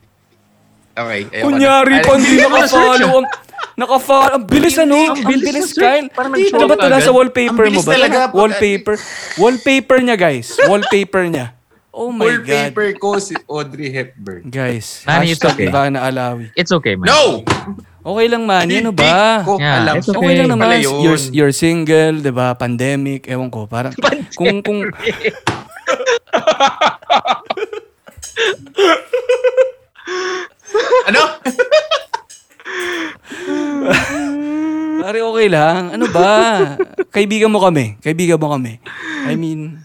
okay. 0.93 1.21
Ayoko 1.27 1.43
Kunyari 1.45 1.95
na. 1.99 2.03
pa, 2.03 2.13
Ay, 2.13 2.19
hindi 2.21 2.35
naka-follow. 2.45 3.09
Ang, 3.21 3.27
naka-follow. 3.75 4.33
Ang 4.33 4.45
bilis 4.45 4.75
ano? 4.77 4.97
Ang 5.11 5.23
bilis, 5.25 5.73
Kyle. 5.73 6.07
Parang 6.09 6.31
Ano 6.33 6.65
ba 6.65 6.75
ito? 6.75 6.87
Nasa 6.87 7.11
wallpaper 7.11 7.65
Ang 7.67 7.75
mo 7.75 7.81
bilis 7.81 7.85
ba? 7.85 8.31
Wallpaper. 8.31 8.95
Wallpaper 9.37 9.97
niya, 9.99 10.15
guys. 10.15 10.47
Wallpaper 10.69 11.23
niya. 11.27 11.47
Oh 11.95 12.11
my 12.11 12.27
God. 12.43 12.75
Wallpaper 12.75 12.87
ko 12.99 13.09
si 13.23 13.35
Audrey 13.47 13.87
Hepburn. 13.87 14.51
Guys, 14.51 14.99
Manny, 15.07 15.31
it's 15.31 15.39
hashtag 15.39 15.55
okay. 15.55 15.67
Ivana 15.71 16.03
Alawi. 16.03 16.51
It's 16.51 16.71
okay, 16.71 16.99
man. 16.99 17.07
No! 17.07 17.39
Okay 18.05 18.29
lang, 18.29 18.45
Manny. 18.45 18.85
Ano 18.85 18.93
ba? 18.93 19.41
ko 19.41 19.57
Yeah, 19.57 19.81
alam. 19.81 19.97
okay. 19.97 20.13
Okay 20.13 20.33
lang 20.37 20.53
naman. 20.53 20.77
You're, 20.77 21.17
you're 21.33 21.49
single, 21.49 22.21
di 22.21 22.29
ba? 22.29 22.53
Pandemic, 22.53 23.25
ewan 23.25 23.49
ko. 23.49 23.65
Parang, 23.65 23.97
kung, 24.37 24.61
kung, 24.61 24.85
Ano? 31.05 31.21
pare 35.05 35.21
okay 35.21 35.47
lang. 35.49 35.93
Ano 35.97 36.05
ba? 36.13 36.29
Kaibigan 37.09 37.49
mo 37.49 37.57
kami. 37.57 37.97
Kaibigan 38.05 38.37
mo 38.37 38.53
kami. 38.53 38.77
I 39.25 39.33
mean, 39.33 39.81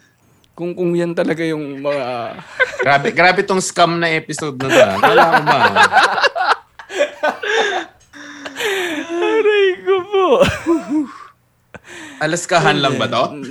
kung 0.53 0.77
kung 0.77 0.93
yan 0.93 1.17
talaga 1.17 1.41
yung 1.41 1.81
mga... 1.81 2.37
grabe, 2.85 3.17
grabe 3.17 3.41
tong 3.49 3.65
scam 3.65 3.97
na 3.97 4.13
episode 4.13 4.61
na 4.61 4.69
to. 4.69 4.77
ah. 4.77 4.97
Kala 5.01 5.25
ko 5.25 5.41
ba? 5.45 5.61
Aray 9.11 9.69
ko 9.85 9.97
po. 10.05 10.27
Alaskahan 12.21 12.77
lang 12.79 13.01
ba 13.01 13.09
to? 13.09 13.41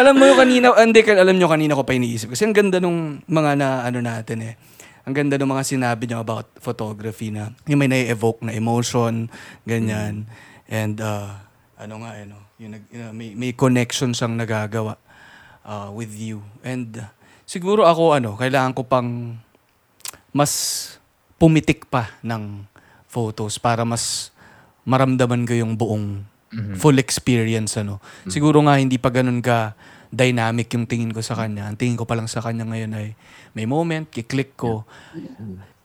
alam 0.00 0.14
mo 0.18 0.26
yung 0.26 0.38
kanina, 0.38 0.74
hindi, 0.76 1.00
ka- 1.06 1.16
alam 1.16 1.38
nyo 1.38 1.48
kanina 1.48 1.78
ko 1.78 1.86
pa 1.86 1.94
iniisip. 1.94 2.34
Kasi 2.34 2.44
ang 2.44 2.52
ganda 2.52 2.82
nung 2.82 3.22
mga 3.24 3.50
na, 3.56 3.68
ano 3.86 4.02
natin 4.02 4.42
eh. 4.42 4.54
Ang 5.06 5.14
ganda 5.14 5.38
nung 5.38 5.54
mga 5.54 5.62
sinabi 5.62 6.10
nyo 6.10 6.18
about 6.20 6.50
photography 6.58 7.30
na 7.30 7.54
yung 7.70 7.78
may 7.78 7.86
na-evoke 7.86 8.42
na 8.42 8.52
emotion, 8.52 9.30
ganyan. 9.62 10.26
And, 10.66 10.98
uh, 10.98 11.38
ano 11.78 12.02
nga, 12.02 12.18
ano, 12.18 12.36
yung, 12.58 12.74
know, 12.74 13.14
may, 13.14 13.38
may 13.38 13.54
connection 13.54 14.10
siyang 14.10 14.34
nagagawa 14.34 14.98
uh, 15.62 15.94
with 15.94 16.10
you. 16.18 16.42
And 16.66 16.90
uh, 16.98 17.06
siguro 17.46 17.86
ako, 17.86 18.18
ano, 18.18 18.34
kailangan 18.34 18.74
ko 18.74 18.82
pang 18.82 19.38
mas 20.34 20.52
pumitik 21.36 21.88
pa 21.88 22.12
ng 22.20 22.64
photos 23.06 23.56
para 23.56 23.84
mas 23.84 24.32
maramdaman 24.84 25.44
ko 25.44 25.54
yung 25.54 25.74
buong 25.76 26.24
full 26.78 26.96
experience 26.96 27.76
ano. 27.76 28.00
Siguro 28.26 28.62
nga 28.64 28.78
hindi 28.80 28.96
pa 28.96 29.10
ganun 29.10 29.42
ka 29.42 29.76
dynamic 30.08 30.72
yung 30.72 30.86
tingin 30.88 31.12
ko 31.12 31.20
sa 31.20 31.36
kanya. 31.36 31.68
Ang 31.68 31.76
tingin 31.76 31.98
ko 31.98 32.06
pa 32.08 32.16
lang 32.16 32.30
sa 32.30 32.40
kanya 32.40 32.64
ngayon 32.64 32.92
ay 32.96 33.06
may 33.52 33.66
moment, 33.68 34.08
kiklik 34.08 34.56
ko. 34.56 34.86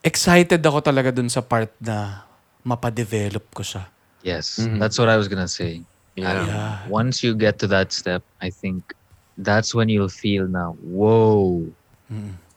Excited 0.02 0.62
ako 0.64 0.80
talaga 0.80 1.12
dun 1.12 1.28
sa 1.28 1.44
part 1.44 1.70
na 1.78 2.24
mapadevelop 2.64 3.44
ko 3.52 3.66
siya. 3.66 3.90
Yes, 4.22 4.62
that's 4.78 5.02
what 5.02 5.10
I 5.10 5.18
was 5.18 5.26
gonna 5.28 5.50
say. 5.50 5.82
Yeah. 6.14 6.46
Yeah. 6.46 6.74
Once 6.88 7.26
you 7.26 7.34
get 7.34 7.58
to 7.66 7.68
that 7.74 7.90
step, 7.90 8.22
I 8.38 8.54
think 8.54 8.94
that's 9.42 9.74
when 9.74 9.90
you'll 9.90 10.14
feel 10.14 10.46
now, 10.46 10.78
whoa, 10.80 11.66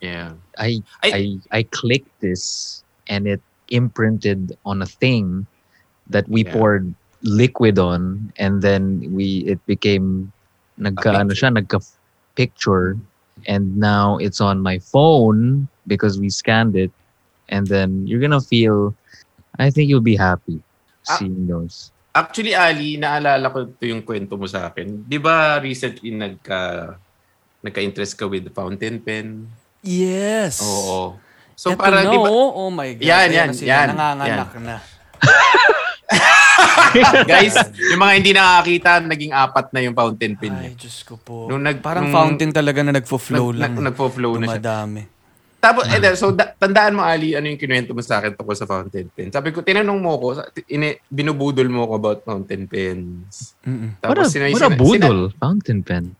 Yeah. 0.04 0.36
I 0.60 0.84
I- 1.00 1.12
I 1.16 1.22
I 1.48 1.60
clicked 1.64 2.12
this 2.20 2.83
and 3.08 3.26
it 3.26 3.40
imprinted 3.68 4.56
on 4.64 4.82
a 4.82 4.88
thing 4.88 5.46
that 6.08 6.28
we 6.28 6.44
Yeah. 6.44 6.52
poured 6.52 6.84
liquid 7.24 7.80
on 7.80 8.28
and 8.36 8.60
then 8.60 9.00
we 9.16 9.48
it 9.48 9.56
became 9.64 10.28
nagka 10.76 11.16
ano 11.16 11.32
siya 11.32 11.48
nagka 11.56 11.80
picture 12.36 13.00
and 13.48 13.72
now 13.80 14.20
it's 14.20 14.44
on 14.44 14.60
my 14.60 14.76
phone 14.92 15.64
because 15.88 16.20
we 16.20 16.28
scanned 16.28 16.76
it 16.76 16.92
and 17.48 17.64
then 17.72 18.04
you're 18.04 18.20
gonna 18.20 18.44
feel 18.44 18.92
I 19.56 19.72
think 19.72 19.88
you'll 19.88 20.04
be 20.04 20.18
happy 20.18 20.60
Ah. 21.08 21.16
seeing 21.20 21.48
those. 21.48 21.92
Actually, 22.14 22.54
Ali, 22.54 22.94
naalala 22.96 23.50
ko 23.50 23.66
ito 23.66 23.84
yung 23.90 24.06
kwento 24.06 24.38
mo 24.38 24.46
sa 24.46 24.70
akin. 24.70 25.02
Di 25.04 25.18
ba 25.18 25.58
recently 25.58 26.14
nagka, 26.14 26.94
nagka-interest 27.60 28.14
ka 28.14 28.30
with 28.30 28.46
the 28.46 28.54
fountain 28.54 29.02
pen? 29.02 29.50
Yes. 29.82 30.62
Oo. 30.62 31.18
So 31.54 31.70
Eto 31.70 31.78
para 31.78 32.02
na, 32.02 32.08
di 32.08 32.16
ba, 32.16 32.26
oh, 32.26 32.66
oh 32.66 32.68
my 32.68 32.94
God. 32.94 33.02
Yan, 33.02 33.28
yan, 33.30 33.48
na 33.48 33.54
sila, 33.54 33.70
yan, 33.70 33.86
Nanganganak 33.90 34.50
na. 34.58 34.76
guys, 37.24 37.54
yung 37.90 38.00
mga 38.00 38.12
hindi 38.14 38.30
nakakita, 38.32 38.90
naging 39.02 39.32
apat 39.32 39.66
na 39.70 39.78
yung 39.82 39.94
fountain 39.94 40.34
pen 40.34 40.52
niya. 40.52 40.68
Ay, 40.70 40.76
Diyos 40.76 40.96
ko 41.02 41.14
po. 41.16 41.46
Nung 41.46 41.60
nag- 41.60 41.80
Parang 41.80 42.06
nung- 42.06 42.14
fountain 42.14 42.50
talaga 42.50 42.80
na 42.82 42.92
nagfo-flow 42.92 43.50
Nag- 43.50 43.58
lang. 43.58 43.72
nag- 43.74 43.82
nagfo-flow 43.90 44.32
na 44.36 44.46
siya. 44.46 44.60
Dumadami. 44.60 45.02
Tapos, 45.58 45.88
eh, 45.88 46.12
so, 46.12 46.28
da- 46.28 46.52
tandaan 46.52 46.92
mo, 46.92 47.00
Ali, 47.00 47.32
ano 47.32 47.48
yung 47.48 47.56
kinuwento 47.56 47.96
mo 47.96 48.04
sa 48.04 48.20
akin 48.20 48.36
tungkol 48.36 48.52
sa 48.52 48.68
fountain 48.68 49.08
pen. 49.08 49.32
Sabi 49.32 49.48
ko, 49.48 49.64
tinanong 49.64 49.96
mo 49.96 50.20
ko, 50.20 50.36
sa- 50.36 50.44
ini, 50.68 51.00
binubudol 51.08 51.66
mo 51.66 51.88
ko 51.88 51.92
about 51.96 52.20
fountain 52.20 52.68
pens. 52.68 53.56
Mm-mm. 53.64 53.96
What 53.98 54.20
a, 54.20 54.28
sina- 54.28 54.52
what 54.52 54.60
a 54.60 54.68
sina- 54.68 54.76
budol 54.76 55.32
fountain 55.34 55.80
pen. 55.80 56.12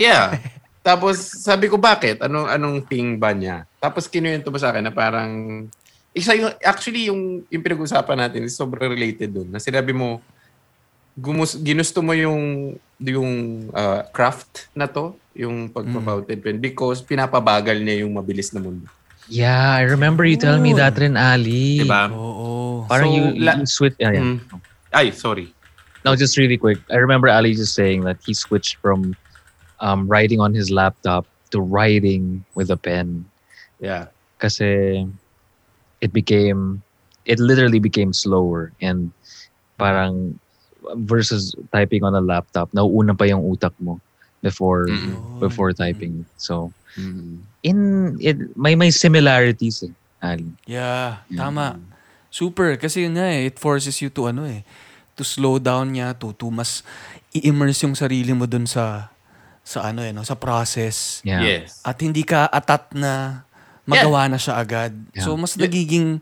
Yeah. 0.00 0.40
Tapos 0.80 1.20
sabi 1.20 1.68
ko, 1.68 1.76
bakit? 1.76 2.24
Anong, 2.24 2.48
anong 2.48 2.76
thing 2.88 3.20
ba 3.20 3.36
niya? 3.36 3.67
Tapos 3.78 4.10
kinuwento 4.10 4.50
mo 4.50 4.58
sa 4.58 4.74
akin 4.74 4.84
na 4.86 4.92
parang, 4.94 5.30
isa 6.10 6.34
yung, 6.34 6.50
actually 6.62 7.06
yung, 7.06 7.46
yung 7.46 7.62
pinag-usapan 7.62 8.18
natin 8.26 8.42
is 8.46 8.58
sobrang 8.58 8.90
related 8.90 9.30
dun. 9.30 9.48
Na 9.54 9.62
sinabi 9.62 9.94
mo, 9.94 10.18
gumus, 11.14 11.54
ginusto 11.58 12.02
mo 12.02 12.10
yung, 12.14 12.74
yung 12.98 13.70
uh, 13.70 14.02
craft 14.10 14.66
na 14.74 14.90
to, 14.90 15.14
yung 15.38 15.70
pagpa-fountain 15.70 16.42
pen, 16.42 16.58
because 16.58 16.98
pinapabagal 16.98 17.78
niya 17.78 18.02
yung 18.02 18.18
mabilis 18.18 18.50
na 18.50 18.58
mundo. 18.58 18.90
Yeah, 19.28 19.76
I 19.78 19.84
remember 19.84 20.24
you 20.24 20.40
telling 20.40 20.64
me 20.64 20.72
that 20.74 20.96
rin, 20.96 21.14
Ali. 21.14 21.84
Diba? 21.84 22.10
Oo. 22.10 22.88
Parang 22.88 23.12
So, 23.12 23.14
you, 23.14 23.24
la- 23.38 23.60
you 23.60 23.66
switch. 23.68 23.94
Yeah, 24.00 24.16
yeah. 24.16 24.24
Mm. 24.24 24.38
Ay, 24.90 25.12
sorry. 25.12 25.52
No, 26.02 26.16
just 26.16 26.38
really 26.40 26.56
quick. 26.56 26.80
I 26.88 26.96
remember 26.96 27.28
Ali 27.28 27.52
just 27.52 27.76
saying 27.76 28.08
that 28.08 28.16
he 28.24 28.32
switched 28.32 28.80
from 28.80 29.14
um, 29.84 30.08
writing 30.08 30.40
on 30.40 30.54
his 30.54 30.72
laptop 30.72 31.28
to 31.52 31.60
writing 31.60 32.42
with 32.56 32.72
a 32.72 32.76
pen. 32.80 33.28
Yeah. 33.78 34.10
Kasi 34.38 35.02
it 36.00 36.12
became, 36.12 36.82
it 37.24 37.38
literally 37.38 37.78
became 37.78 38.12
slower 38.12 38.70
and 38.78 39.10
parang 39.78 40.38
versus 41.06 41.54
typing 41.74 42.02
on 42.06 42.14
a 42.14 42.22
laptop, 42.22 42.70
nauuna 42.72 43.16
pa 43.18 43.26
yung 43.26 43.42
utak 43.42 43.74
mo 43.82 43.98
before 44.42 44.86
Mm-mm. 44.86 45.42
before 45.42 45.74
typing. 45.74 46.26
So 46.38 46.70
Mm. 46.98 47.46
in 47.62 47.78
it 48.18 48.34
may 48.58 48.74
may 48.74 48.90
similarities 48.90 49.86
eh, 49.86 49.94
Ali. 50.18 50.50
Yeah, 50.66 51.22
tama. 51.30 51.78
Super. 52.32 52.74
Kasi 52.74 53.06
yun 53.06 53.14
nga 53.14 53.30
eh, 53.30 53.46
it 53.46 53.60
forces 53.60 54.02
you 54.02 54.10
to 54.10 54.34
ano 54.34 54.42
eh, 54.48 54.66
to 55.14 55.22
slow 55.22 55.62
down 55.62 55.94
niya, 55.94 56.18
to, 56.18 56.34
to 56.34 56.50
mas 56.50 56.82
i-immerse 57.30 57.86
yung 57.86 57.94
sarili 57.94 58.34
mo 58.34 58.50
dun 58.50 58.66
sa, 58.66 59.14
sa 59.62 59.90
ano 59.94 60.02
eh, 60.02 60.10
no, 60.10 60.26
sa 60.26 60.34
process. 60.34 61.22
Yeah. 61.22 61.44
Yes. 61.44 61.78
At 61.86 62.02
hindi 62.02 62.26
ka 62.26 62.50
atat 62.50 62.98
na 62.98 63.44
magawa 63.88 64.28
na 64.28 64.36
siya 64.36 64.54
agad. 64.54 64.92
Yeah. 65.10 65.24
So, 65.24 65.32
mas 65.34 65.56
nagiging 65.56 66.20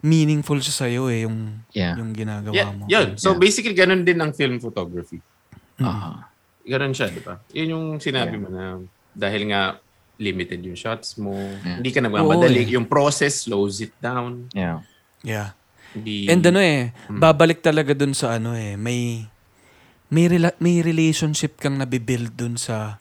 meaningful 0.00 0.58
siya 0.58 0.74
sa'yo 0.76 1.06
eh, 1.06 1.22
yung, 1.22 1.62
Yeah. 1.70 1.94
yung 1.96 2.10
ginagawa 2.12 2.52
Yeah, 2.52 2.70
mo. 2.70 2.84
yun. 2.86 3.14
So 3.16 3.32
Yeah. 3.32 3.40
basically, 3.40 3.74
ganun 3.74 4.02
din 4.02 4.18
ang 4.18 4.30
film 4.30 4.58
photography. 4.58 5.18
Uh, 5.76 6.18
Ganun 6.62 6.90
siya, 6.90 7.06
di 7.08 7.22
ba? 7.22 7.38
Yun 7.50 7.68
yung 7.70 7.86
sinabi 7.96 8.34
mo 8.34 8.46
na 8.48 8.82
dahil 9.12 9.46
nga 9.46 9.78
limited 10.16 10.58
yung 10.60 10.74
shots 10.74 11.14
mo, 11.16 11.30
Yeah. 11.32 11.78
hindi 11.78 11.90
ka 11.90 12.00
nagmamadali. 12.00 12.60
Oo, 12.60 12.66
eh. 12.66 12.74
Yung 12.74 12.86
process 12.86 13.46
slows 13.46 13.78
it 13.80 13.94
down. 13.96 14.50
yeah. 14.52 14.82
Yeah. 15.22 15.54
Hindi, 15.90 16.28
And 16.28 16.42
ano 16.44 16.60
eh, 16.60 16.92
Hmm. 17.08 17.18
babalik 17.18 17.62
talaga 17.62 17.90
dun 17.90 18.12
sa 18.12 18.36
ano 18.36 18.52
eh, 18.52 18.74
may 18.76 19.26
may 20.06 20.28
rela- 20.28 20.54
may 20.58 20.78
relationship 20.80 21.58
kang 21.58 21.76
nabibuild 21.76 22.30
dun 22.32 22.54
sa 22.54 23.00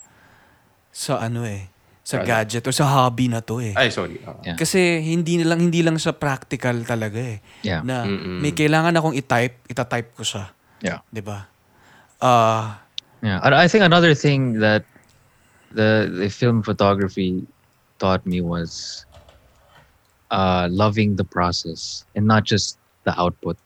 sa 0.89 1.19
ano 1.19 1.43
eh, 1.43 1.69
sa 2.05 2.21
gadget 2.21 2.61
or 2.61 2.69
sa 2.69 2.85
hobby 2.85 3.25
na 3.25 3.41
to 3.41 3.57
eh. 3.57 3.73
Ay, 3.73 3.89
sorry. 3.89 4.21
Ah. 4.21 4.37
Yeah. 4.45 4.53
Kasi 4.55 5.01
hindi 5.01 5.41
na 5.41 5.49
lang 5.49 5.57
hindi 5.59 5.81
lang 5.81 5.97
siya 5.97 6.13
practical 6.13 6.85
talaga 6.85 7.17
eh. 7.17 7.41
Yeah. 7.65 7.81
Na 7.81 8.05
Mm-mm. 8.05 8.45
may 8.45 8.53
kailangan 8.53 8.93
akong 8.93 9.17
i-type, 9.17 9.65
ita-type 9.65 10.13
ko 10.13 10.21
siya, 10.21 10.53
Yeah. 10.85 11.01
'di 11.09 11.25
ba? 11.25 11.49
Ah, 12.21 12.85
Yeah, 13.25 13.41
and 13.41 13.57
I 13.57 13.65
think 13.65 13.81
another 13.81 14.13
thing 14.13 14.61
that 14.61 14.85
the 15.73 16.05
the 16.05 16.29
film 16.29 16.61
photography 16.61 17.41
taught 17.97 18.21
me 18.21 18.37
was 18.37 19.01
uh, 20.29 20.69
loving 20.69 21.17
the 21.17 21.25
process 21.25 22.05
and 22.13 22.29
not 22.29 22.45
just 22.45 22.77
the 23.01 23.17
output. 23.17 23.57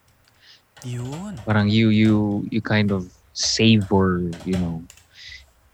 yun. 0.87 1.35
Parang 1.43 1.67
you 1.67 1.91
you 1.91 2.47
you 2.47 2.63
kind 2.63 2.87
of 2.95 3.11
savor, 3.35 4.23
you 4.47 4.55
know, 4.55 4.79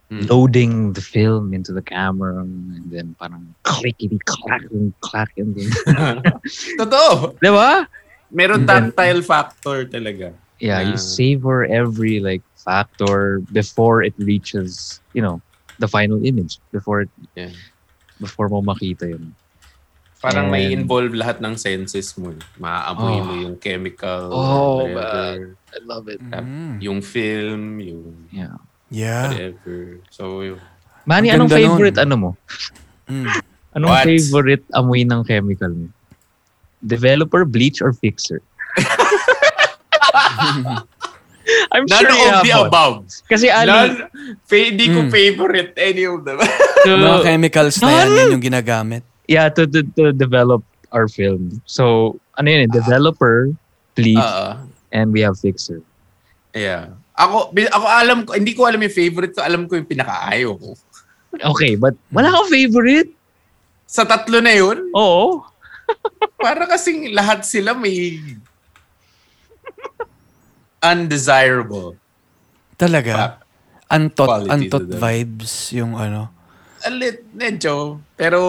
Mm. 0.05 0.29
loading 0.29 0.93
the 0.93 1.01
film 1.01 1.49
into 1.49 1.73
the 1.73 1.81
camera 1.81 2.37
and 2.37 2.77
then 2.93 3.17
parang 3.17 3.49
clickety 3.65 4.21
clack 4.29 4.61
and 4.69 4.93
clack 5.01 5.33
and 5.33 5.57
then, 5.57 6.21
Totoo! 6.77 7.33
di 7.41 7.49
ba? 7.49 7.89
Meron 8.29 8.69
tactile 8.69 9.25
factor 9.25 9.81
talaga. 9.89 10.29
Yeah, 10.61 10.77
Yeah. 10.85 10.93
you 10.93 10.97
savor 11.01 11.65
every 11.65 12.21
like 12.21 12.45
factor 12.53 13.41
before 13.49 14.05
it 14.05 14.13
reaches, 14.21 15.01
you 15.17 15.25
know, 15.25 15.41
the 15.81 15.89
final 15.89 16.21
image 16.21 16.61
before 16.69 17.09
it 17.09 17.11
Yeah. 17.33 17.53
before 18.21 18.45
mo 18.45 18.61
makita 18.61 19.09
yun. 19.09 19.33
Parang 20.21 20.53
may 20.53 20.69
And- 20.69 20.85
involve 20.85 21.17
lahat 21.17 21.41
ng 21.41 21.57
senses 21.57 22.13
mo. 22.17 22.29
eh. 22.29 22.41
Maaamoy 22.57 23.17
Oh. 23.19 23.23
mo 23.25 23.33
yung 23.41 23.57
chemical, 23.57 24.29
Oh, 24.29 24.85
whatever. 24.85 25.57
I 25.73 25.77
love 25.81 26.05
it. 26.07 26.21
Mm. 26.21 26.77
Yung 26.81 27.01
film, 27.01 27.81
yung 27.81 28.29
Yeah. 28.29 28.57
Yeah. 28.95 29.27
whatever. 29.35 29.99
So, 30.07 30.23
yun. 30.39 30.59
Manny, 31.03 31.29
anong 31.29 31.51
ganda 31.51 31.59
nun. 31.59 31.75
favorite 31.75 31.97
ano 31.99 32.15
mo? 32.15 32.29
Mm. 33.11 33.27
Anong 33.75 33.91
What? 33.91 34.05
favorite 34.07 34.63
amoy 34.71 35.03
ng 35.03 35.21
chemical 35.21 35.67
mo? 35.69 35.87
Developer, 36.79 37.43
bleach, 37.43 37.83
or 37.83 37.91
fixer? 37.91 38.39
I'm 41.71 41.85
None 41.85 42.01
sure 42.01 42.09
you 42.09 42.25
of 42.25 42.33
have 42.41 42.45
the 42.45 42.53
above. 42.57 43.05
Kasi 43.29 43.51
Ali, 43.53 43.69
None, 43.69 44.09
fa- 44.49 44.73
di 44.73 44.85
ko 44.89 45.05
Mm. 45.05 45.11
favorite 45.13 45.71
any 45.77 46.07
of 46.09 46.25
them. 46.25 46.41
Mga 46.41 47.21
to, 47.21 47.21
chemicals 47.21 47.75
na 47.81 47.89
yan, 47.91 48.07
yan 48.09 48.27
yung 48.39 48.43
ginagamit. 48.43 49.03
yeah, 49.27 49.49
to, 49.49 49.67
to, 49.69 49.83
to 49.93 50.09
develop 50.09 50.63
our 50.89 51.05
film. 51.05 51.61
So, 51.65 52.15
ano 52.37 52.47
yun 52.49 52.65
eh, 52.65 52.69
developer, 52.71 53.53
bleach, 53.93 54.17
Oo. 54.17 54.65
and 54.89 55.13
we 55.13 55.21
have 55.21 55.37
fixer. 55.37 55.81
yeah. 56.55 56.95
Ako, 57.15 57.55
ako 57.55 57.85
alam 57.87 58.19
ko, 58.27 58.35
hindi 58.35 58.51
ko 58.51 58.67
alam 58.67 58.83
yung 58.83 58.91
favorite 58.91 59.31
ko, 59.31 59.39
alam 59.39 59.71
ko 59.71 59.79
yung 59.79 59.87
pinakaayaw 59.87 60.51
ko. 60.51 60.75
Okay, 61.55 61.79
but 61.79 61.95
wala 62.11 62.31
kang 62.31 62.51
favorite? 62.51 63.11
Sa 63.87 64.03
tatlo 64.03 64.43
na 64.43 64.51
yun, 64.51 64.91
Oo. 64.91 65.43
para 66.43 66.67
kasing 66.67 67.15
lahat 67.15 67.47
sila 67.47 67.71
may... 67.71 68.19
undesirable. 70.85 71.97
Talaga. 72.77 73.41
Untot 73.89 74.45
to 74.69 74.79
them. 74.83 74.99
vibes 74.99 75.71
yung 75.73 75.95
ano. 75.97 76.29
A 76.85 76.89
lit, 76.93 77.25
medyo. 77.33 78.01
Pero, 78.13 78.39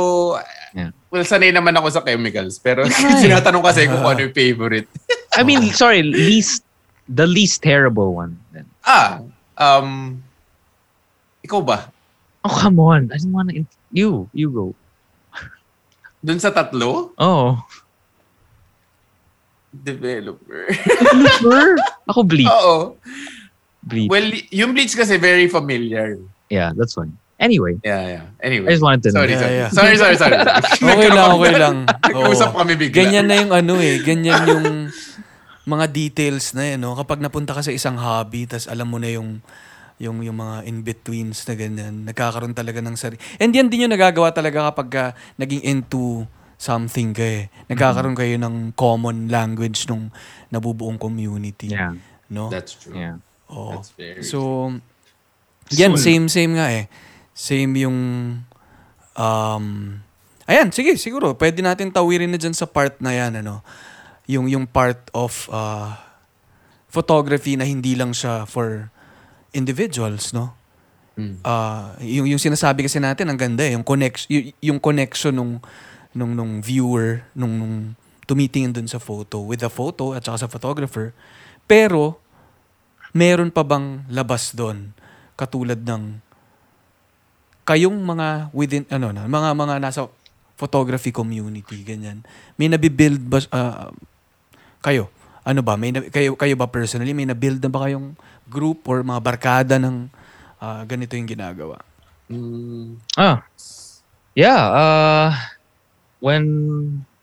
Yeah. 0.76 0.92
well, 1.08 1.24
sanay 1.24 1.48
naman 1.56 1.72
ako 1.72 1.88
sa 1.88 2.04
chemicals. 2.04 2.60
Pero 2.60 2.84
sinatanong 3.24 3.64
kasi 3.64 3.88
kung 3.88 4.04
ano 4.04 4.28
yung 4.28 4.36
favorite. 4.36 4.84
I 5.32 5.40
mean, 5.40 5.72
sorry, 5.80 6.04
least 6.04 6.65
the 7.07 7.26
least 7.26 7.62
terrible 7.62 8.12
one. 8.12 8.38
Then. 8.50 8.66
ah, 8.82 9.22
um, 9.57 10.22
ikaw 11.40 11.62
ba? 11.62 11.90
Oh 12.42 12.52
come 12.52 12.78
on! 12.78 13.11
I 13.11 13.18
don't 13.18 13.32
wanna. 13.32 13.52
In- 13.54 13.70
you, 13.90 14.28
you 14.32 14.50
go. 14.50 14.74
Dun 16.22 16.38
sa 16.38 16.50
tatlo? 16.50 17.14
Oh, 17.16 17.62
Developer. 19.76 20.66
Blooper. 21.12 21.76
Ako 22.11 22.24
bleach. 22.24 22.48
Oo. 22.48 22.96
Bleach. 23.84 24.09
Well, 24.09 24.24
yung 24.50 24.72
Bleach 24.72 24.96
kasi 24.96 25.20
very 25.20 25.46
familiar. 25.46 26.16
yeah, 26.48 26.72
that's 26.74 26.96
one. 26.96 27.14
Anyway, 27.36 27.76
Yeah, 27.84 28.00
yeah. 28.09 28.24
I 28.40 28.46
Anyway. 28.48 28.72
just 28.72 28.80
wanted 28.80 29.04
to 29.04 29.12
know. 29.12 29.20
Sorry, 29.20 29.36
Yeah, 29.36 29.40
sorry. 29.44 29.54
yeah. 29.54 29.68
sorry. 29.68 29.96
Sorry, 30.00 30.16
sorry, 30.16 30.36
sorry. 30.40 30.88
Okay 30.96 31.11
lang, 31.12 31.28
okay 31.36 31.54
lang. 31.61 31.76
Nag-usap 31.84 32.50
kami 32.57 32.72
bigla. 32.80 32.96
Ganyan 32.96 33.26
na 33.28 33.34
yung 33.36 33.52
ano 33.52 33.74
eh. 33.76 34.00
Ganyan 34.00 34.40
yung 34.48 34.66
mga 35.66 35.86
details 35.90 36.54
na 36.54 36.62
eh, 36.62 36.76
no? 36.78 36.94
Kapag 36.94 37.18
napunta 37.18 37.52
ka 37.52 37.60
sa 37.60 37.74
isang 37.74 37.98
hobby, 37.98 38.46
tas 38.46 38.70
alam 38.70 38.86
mo 38.86 39.02
na 39.02 39.10
yung 39.10 39.42
yung 39.98 40.22
yung 40.22 40.38
mga 40.38 40.62
in-betweens 40.68 41.42
na 41.48 41.54
ganyan. 41.58 41.94
Nagkakaroon 42.06 42.54
talaga 42.54 42.78
ng 42.78 42.94
sarili. 42.94 43.18
And 43.42 43.50
yan 43.50 43.66
din 43.66 43.88
yung 43.88 43.94
nagagawa 43.94 44.30
talaga 44.30 44.70
kapag 44.70 44.88
ka 44.88 45.04
naging 45.34 45.66
into 45.66 46.22
something 46.56 47.12
ka 47.12 47.24
eh. 47.24 47.42
Nagkakaroon 47.66 48.14
kayo 48.16 48.36
ng 48.38 48.72
common 48.78 49.26
language 49.28 49.84
nung 49.90 50.08
nabubuong 50.48 50.96
community. 50.96 51.72
Yeah, 51.74 51.96
No? 52.30 52.48
That's 52.48 52.76
true. 52.78 52.94
yeah. 52.96 53.18
Oo. 53.50 53.76
That's 53.78 53.92
very 53.94 54.22
So, 54.22 54.70
yan, 55.74 55.98
Soon. 55.98 56.02
same, 56.02 56.24
same 56.30 56.52
nga 56.54 56.68
eh. 56.70 56.86
Same 57.34 57.72
yung, 57.84 57.98
um, 59.18 59.64
ayan, 60.46 60.68
sige, 60.70 60.94
siguro, 60.96 61.34
pwede 61.34 61.60
natin 61.60 61.90
tawirin 61.90 62.30
na 62.30 62.38
dyan 62.38 62.54
sa 62.54 62.66
part 62.70 62.98
na 63.02 63.12
yan, 63.12 63.42
ano, 63.42 63.60
yung, 64.26 64.46
yung 64.50 64.66
part 64.66 64.98
of 65.14 65.46
uh, 65.50 65.94
photography 66.90 67.54
na 67.54 67.66
hindi 67.66 67.94
lang 67.94 68.14
siya 68.14 68.46
for 68.46 68.90
individuals, 69.54 70.34
no? 70.34 70.54
Mm. 71.16 71.40
Ah, 71.42 71.96
yung, 72.04 72.28
yung 72.28 72.42
sinasabi 72.42 72.84
kasi 72.84 73.00
natin, 73.00 73.32
ang 73.32 73.40
ganda 73.40 73.64
eh, 73.64 73.72
yung, 73.72 73.86
connection, 73.86 74.28
yung, 74.28 74.44
yung 74.60 74.78
connection 74.82 75.32
nung, 75.32 75.52
nung, 76.12 76.36
nung 76.36 76.60
viewer, 76.60 77.24
nung, 77.32 77.56
nung 77.56 77.76
tumitingin 78.28 78.76
dun 78.76 78.90
sa 78.90 79.00
photo, 79.00 79.40
with 79.40 79.64
the 79.64 79.70
photo 79.72 80.12
at 80.12 80.26
saka 80.26 80.44
sa 80.44 80.48
photographer. 80.50 81.16
Pero, 81.64 82.20
meron 83.16 83.48
pa 83.48 83.64
bang 83.64 84.04
labas 84.12 84.52
doon 84.52 84.92
katulad 85.40 85.80
ng 85.80 86.20
kayong 87.64 87.96
mga 87.96 88.52
within 88.52 88.84
ano 88.92 89.08
na 89.10 89.24
mga 89.24 89.56
mga 89.56 89.74
nasa 89.80 90.00
photography 90.60 91.10
community 91.10 91.80
ganyan 91.80 92.20
may 92.60 92.68
nabibuild 92.68 93.24
ba 93.24 93.40
ah, 93.52 93.88
kayo 94.80 95.08
ano 95.42 95.60
ba 95.60 95.78
may 95.78 95.90
na- 95.90 96.08
kayo 96.08 96.34
kayo 96.34 96.54
ba 96.54 96.66
personally 96.66 97.14
may 97.14 97.24
nabuild 97.24 97.58
na 97.58 97.70
ba 97.70 97.86
kayong 97.86 98.12
group 98.46 98.82
or 98.86 99.00
mga 99.00 99.20
barkada 99.22 99.74
ng 99.78 100.10
ah, 100.58 100.82
ganito 100.84 101.14
yung 101.14 101.28
ginagawa 101.28 101.78
Mm. 102.26 102.98
Ah, 103.14 103.46
yeah. 104.34 104.66
Uh, 104.66 105.30
when 106.18 106.42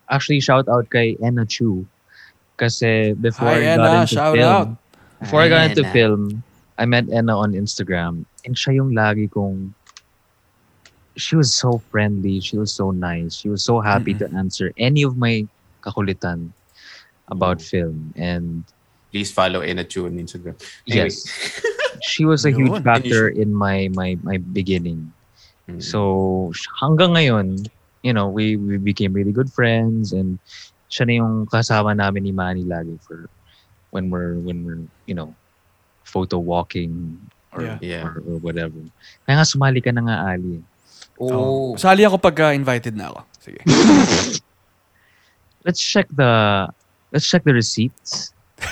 actually 0.07 0.39
shout 0.39 0.63
out 0.71 0.87
kay 0.87 1.19
Enna 1.19 1.43
Chu, 1.43 1.83
kasi 2.55 3.11
before 3.11 3.51
Hi, 3.51 3.67
I 3.67 3.75
got 3.75 3.83
Enna, 3.83 3.99
into 3.99 4.15
shout 4.15 4.31
film, 4.31 4.47
out. 4.47 4.69
before 5.19 5.41
I 5.43 5.51
Hi, 5.51 5.51
got 5.51 5.63
into 5.67 5.83
Enna. 5.83 5.91
film, 5.91 6.21
I 6.79 6.87
met 6.87 7.11
Enna 7.11 7.35
on 7.35 7.51
Instagram, 7.51 8.23
and 8.47 8.55
siya 8.55 8.79
yung 8.79 8.95
lagi 8.95 9.27
kong. 9.27 9.75
She 11.19 11.35
was 11.35 11.51
so 11.51 11.83
friendly. 11.91 12.39
She 12.39 12.55
was 12.55 12.71
so 12.71 12.89
nice. 12.89 13.35
She 13.35 13.51
was 13.51 13.59
so 13.59 13.83
happy 13.83 14.15
to 14.17 14.25
answer 14.31 14.71
any 14.79 15.03
of 15.03 15.19
my 15.19 15.43
kakulitan 15.83 16.55
about 17.30 17.61
film, 17.61 18.13
and 18.17 18.63
Please 19.13 19.30
follow 19.32 19.61
Enachu 19.61 20.09
on 20.09 20.17
Instagram. 20.17 20.57
yes, 20.89 21.21
she 22.01 22.26
was 22.26 22.45
a 22.45 22.51
huge 22.51 22.82
factor 22.82 23.30
in 23.30 23.53
my 23.53 23.89
my 23.93 24.17
my 24.26 24.41
beginning. 24.41 25.13
Mm. 25.69 25.78
So 25.78 26.51
hanggang 26.82 27.13
ngayon, 27.15 27.69
you 28.01 28.11
know, 28.11 28.28
we 28.28 28.57
we 28.57 28.82
became 28.82 29.13
really 29.13 29.32
good 29.32 29.53
friends 29.53 30.11
and 30.11 30.41
siya 30.89 31.05
na 31.07 31.13
yung 31.21 31.45
kasama 31.47 31.93
namin 31.93 32.26
ni 32.26 32.34
Manny 32.34 32.65
lagi 32.65 32.97
for 33.05 33.30
when 33.93 34.09
we're 34.09 34.41
when 34.41 34.65
we're, 34.65 34.84
you 35.05 35.13
know, 35.13 35.32
photo 36.03 36.41
walking 36.41 37.21
or 37.53 37.61
Yeah. 37.63 37.78
Yeah. 37.82 38.03
or, 38.09 38.17
or 38.26 38.36
whatever. 38.41 38.82
Kaya 39.30 39.39
nga 39.39 39.45
sumali 39.45 39.78
ka 39.78 39.93
na 39.93 40.01
nga 40.09 40.17
Ali. 40.34 40.65
Oh. 41.21 41.78
sali 41.78 42.01
ako 42.01 42.17
pag 42.17 42.36
ah, 42.41 42.51
invited 42.57 42.97
na 42.97 43.13
ako 43.13 43.21
sige 43.38 43.61
Let's 45.65 45.80
check 45.80 46.09
the 46.09 46.67
let's 47.14 47.24
check 47.24 47.43
the 47.43 47.53
receipts. 47.53 48.34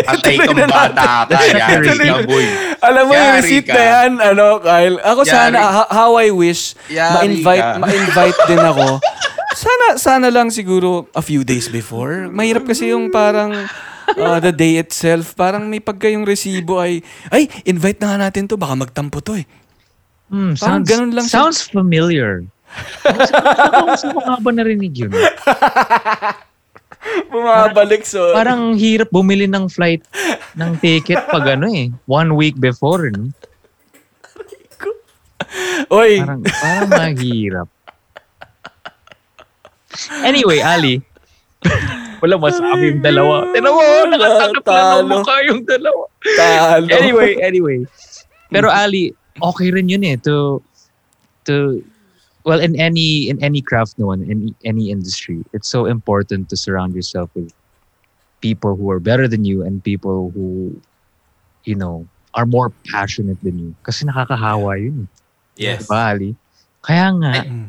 Patay 0.00 0.36
kang 0.38 0.54
bata 0.62 1.26
ka. 1.26 1.38
Yari 1.42 1.88
boy. 2.24 2.46
alam 2.80 3.02
mo 3.04 3.12
yung 3.12 3.32
receipt 3.36 3.64
ka. 3.64 3.74
na 3.74 3.82
yan 3.82 4.12
ano 4.22 4.46
Kyle 4.60 4.96
ako 4.98 5.20
Yari. 5.22 5.32
sana 5.50 5.58
how 5.84 6.14
I 6.14 6.30
wish 6.30 6.78
Yari 6.86 7.14
ma-invite 7.36 7.64
ka. 7.66 7.78
ma-invite 7.78 8.38
din 8.46 8.60
ako 8.60 8.86
sana 9.66 9.86
sana 9.96 10.28
lang 10.28 10.48
siguro 10.48 11.10
a 11.10 11.20
few 11.20 11.42
days 11.42 11.66
before 11.66 12.28
mahirap 12.28 12.64
kasi 12.64 12.92
yung 12.92 13.10
parang 13.10 13.50
uh, 14.10 14.38
the 14.38 14.52
day 14.52 14.78
itself 14.78 15.34
parang 15.34 15.66
may 15.66 15.80
pagka 15.80 16.06
yung 16.06 16.22
resibo 16.22 16.78
ay 16.78 17.02
ay 17.28 17.48
invite 17.64 17.98
na 17.98 18.14
nga 18.14 18.18
natin 18.22 18.46
to 18.46 18.54
baka 18.54 18.76
magtampo 18.78 19.18
to 19.18 19.34
eh 19.34 19.46
Hmm, 20.30 20.54
Parang 20.54 20.56
sounds, 20.76 20.86
ganun 20.86 21.10
lang 21.10 21.26
siya. 21.26 21.34
sounds 21.42 21.58
familiar. 21.66 22.46
Saan 23.02 23.18
saan 23.98 24.14
ko 24.14 24.22
nga 24.22 24.38
ba 24.38 24.50
narinig 24.54 24.94
yun? 24.94 25.10
bumabalik 27.32 28.04
so 28.04 28.36
Parang 28.36 28.76
hirap 28.76 29.08
bumili 29.08 29.48
ng 29.48 29.72
flight 29.72 30.04
ng 30.56 30.76
ticket 30.78 31.20
pag 31.32 31.56
ano 31.56 31.68
eh. 31.72 31.88
One 32.04 32.36
week 32.36 32.60
before. 32.60 33.08
No? 33.08 33.32
oy 35.96 36.20
Parang, 36.20 36.42
parang 36.44 36.90
mahirap. 36.90 37.68
Anyway, 40.22 40.60
Ali. 40.62 41.02
Wala 42.20 42.36
masabi 42.36 42.94
yung 42.94 43.00
dalawa. 43.00 43.48
Dalawa! 43.48 43.82
Nakatakap 44.12 44.64
na 44.68 45.00
ng 45.00 45.08
mukha 45.08 45.36
yung 45.48 45.60
dalawa. 45.64 46.04
talo 46.36 46.84
Anyway, 46.92 47.40
anyway. 47.40 47.78
Pero 48.52 48.68
Ali, 48.68 49.16
okay 49.40 49.72
rin 49.72 49.88
yun 49.88 50.04
eh 50.04 50.20
to 50.20 50.60
to 51.48 51.80
well 52.44 52.60
in 52.60 52.72
any 52.78 53.28
in 53.28 53.36
any 53.44 53.60
craft 53.60 53.94
no 53.98 54.06
one 54.06 54.22
in 54.24 54.30
any, 54.30 54.50
any 54.64 54.84
industry 54.90 55.44
it's 55.52 55.68
so 55.68 55.84
important 55.86 56.48
to 56.48 56.56
surround 56.56 56.94
yourself 56.94 57.28
with 57.34 57.52
people 58.40 58.76
who 58.76 58.88
are 58.90 59.00
better 59.00 59.28
than 59.28 59.44
you 59.44 59.62
and 59.62 59.84
people 59.84 60.32
who 60.32 60.72
you 61.68 61.74
know 61.76 62.06
are 62.32 62.46
more 62.46 62.72
passionate 62.88 63.36
than 63.42 63.58
you 63.58 63.70
kasi 63.84 64.04
nakakahawa 64.06 64.78
yun 64.80 65.04
eh. 65.04 65.08
Yes. 65.60 65.84
Diba, 65.84 66.16
Ali? 66.16 66.30
Kaya 66.80 67.12
nga 67.20 67.44
Mm. 67.44 67.68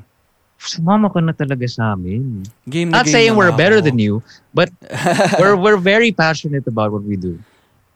sumama 0.62 1.12
ka 1.12 1.20
na 1.20 1.34
talaga 1.36 1.66
sa 1.68 1.92
amin 1.98 2.46
game 2.70 2.88
na 2.94 3.02
not 3.02 3.10
game 3.10 3.12
saying 3.12 3.34
we're 3.36 3.52
better 3.52 3.82
ako. 3.82 3.92
than 3.92 3.98
you 4.00 4.22
but 4.56 4.70
we're 5.42 5.58
we're 5.60 5.82
very 5.82 6.14
passionate 6.16 6.64
about 6.70 6.94
what 6.94 7.04
we 7.04 7.18
do 7.20 7.36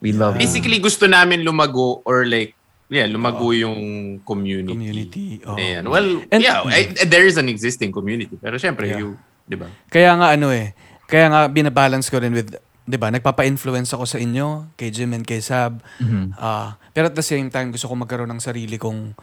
we 0.03 0.11
love 0.11 0.36
it. 0.36 0.43
Basically, 0.43 0.82
gusto 0.84 1.07
namin 1.07 1.47
lumago 1.47 2.03
or 2.03 2.26
like, 2.28 2.57
yeah, 2.88 3.05
lumago 3.05 3.49
yung 3.51 3.77
community. 4.21 4.71
community 4.71 5.27
oh. 5.43 5.57
Ayan. 5.57 5.86
Well, 5.86 6.21
And- 6.29 6.41
yeah, 6.41 6.61
I- 6.63 6.93
there 7.05 7.25
is 7.25 7.36
an 7.36 7.49
existing 7.49 7.89
community. 7.89 8.38
Pero 8.38 8.55
syempre, 8.57 8.88
Yeah. 8.88 8.99
you, 9.01 9.07
di 9.43 9.57
ba? 9.57 9.67
Kaya 9.89 10.13
nga 10.15 10.33
ano 10.33 10.49
eh, 10.49 10.73
kaya 11.05 11.29
nga 11.29 11.45
binabalance 11.47 12.09
ko 12.09 12.17
rin 12.17 12.33
with, 12.33 12.53
'di 12.83 12.97
ba? 12.97 13.09
Nagpapa-influence 13.09 13.89
ako 13.91 14.05
sa 14.05 14.17
inyo, 14.17 14.69
kay 14.73 14.89
Jim 14.89 15.13
and 15.13 15.25
kay 15.25 15.41
Sab. 15.41 15.81
Mhm. 15.97 16.38
Ah, 16.38 16.77
pero 16.93 17.09
at 17.09 17.15
the 17.15 17.25
same 17.25 17.49
time 17.49 17.69
gusto 17.69 17.86
ko 17.86 17.93
magkaroon 17.93 18.29
ng 18.29 18.41
sarili 18.41 18.77
kong 18.77 19.17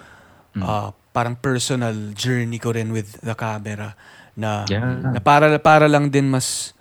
ah, 0.58 0.90
parang 1.12 1.32
personal 1.32 1.94
journey 2.12 2.58
ko 2.58 2.72
rin 2.72 2.92
with 2.92 3.20
the 3.20 3.32
camera 3.32 3.96
na 4.34 4.64
Yeah. 4.66 5.12
na 5.12 5.20
para 5.20 5.48
para 5.56 5.88
lang 5.88 6.08
din 6.08 6.28
mas 6.28 6.72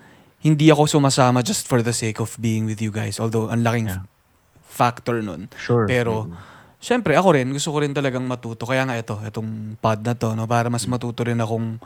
hindi 0.42 0.68
ako 0.68 0.90
sumasama 0.90 1.40
just 1.40 1.68
for 1.68 1.80
the 1.80 1.94
sake 1.94 2.18
of 2.18 2.34
being 2.36 2.66
with 2.66 2.82
you 2.82 2.90
guys. 2.90 3.16
Although 3.16 3.48
ang 3.48 3.62
laking 3.62 3.88
Yeah. 3.88 4.04
factor 4.64 5.22
nun. 5.22 5.48
Sure. 5.56 5.86
Pero 5.86 6.28
syempre 6.82 7.14
ako 7.14 7.38
rin 7.38 7.48
gusto 7.54 7.70
ko 7.70 7.86
rin 7.86 7.94
talagang 7.94 8.26
matuto. 8.26 8.66
Kaya 8.66 8.84
nga 8.84 8.98
ito, 8.98 9.16
itong 9.22 9.78
pod 9.78 10.02
na 10.02 10.18
to 10.18 10.34
no 10.34 10.50
para 10.50 10.68
mas 10.68 10.84
matuto 10.90 11.22
rin 11.24 11.38
akong 11.38 11.78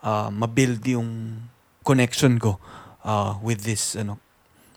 ah, 0.00 0.30
ma-build 0.30 0.80
yung 0.88 1.36
connection 1.82 2.38
ko 2.38 2.56
ah, 3.02 3.36
with 3.42 3.66
this 3.66 3.98
ano 3.98 4.16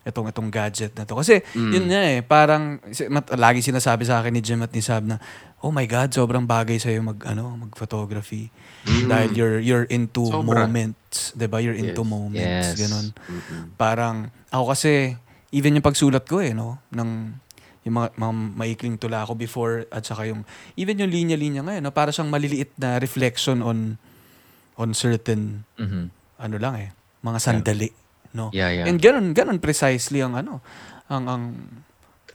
itong 0.01 0.25
itong 0.33 0.49
gadget 0.49 0.97
na 0.97 1.05
to. 1.05 1.13
Kasi 1.13 1.45
yun 1.53 1.85
nga 1.85 2.01
eh, 2.01 2.25
parang 2.25 2.81
mat, 3.13 3.29
lagi 3.37 3.61
sinasabi 3.61 4.01
sa 4.01 4.17
akin 4.17 4.33
ni 4.33 4.41
Jim 4.41 4.57
at 4.65 4.73
ni 4.73 4.81
Sab 4.81 5.05
na 5.05 5.21
oh 5.61 5.69
my 5.69 5.85
god, 5.85 6.09
sobrang 6.09 6.41
bagay 6.41 6.81
sa 6.81 6.89
mag 6.97 7.21
ano, 7.21 7.53
mag-photography. 7.53 8.49
Dahil 8.81 9.29
you're 9.37 9.59
you're 9.61 9.85
into 9.93 10.25
Sobra. 10.25 10.65
moments, 10.65 11.37
'di 11.37 11.45
ba? 11.45 11.61
You're 11.61 11.77
into 11.77 12.01
Yes. 12.01 12.09
moments, 12.09 12.65
Yes. 12.73 12.81
ganun. 12.81 13.07
Parang 13.77 14.33
ako 14.49 14.73
kasi 14.73 15.13
even 15.53 15.77
yung 15.77 15.85
pagsulat 15.85 16.25
ko 16.25 16.41
eh, 16.41 16.57
no? 16.57 16.81
Ng, 16.89 17.37
yung 17.81 17.95
mga, 17.95 18.07
mga 18.13 18.33
maikling 18.55 18.95
tula 18.95 19.25
ko 19.25 19.33
before 19.33 19.89
at 19.89 20.03
saka 20.03 20.25
yung, 20.25 20.45
even 20.75 20.97
yung 20.97 21.09
linya-linya 21.09 21.61
ngayon, 21.61 21.81
no? 21.81 21.89
Para 21.89 22.13
siyang 22.13 22.29
maliliit 22.29 22.69
na 22.77 22.97
reflection 22.97 23.59
on, 23.59 23.97
on 24.75 24.93
certain, 24.93 25.65
Mhm. 25.75 26.13
ano 26.37 26.55
lang 26.57 26.73
eh, 26.77 26.89
mga 27.19 27.39
sandali, 27.39 27.89
no? 28.31 28.53
Yeah, 28.53 28.69
yeah. 28.71 28.85
And 28.85 28.97
ganun, 28.97 29.33
ganun 29.33 29.57
precisely 29.57 30.21
ang 30.21 30.33
ano, 30.33 30.61
ang, 31.07 31.25
ang, 31.25 31.43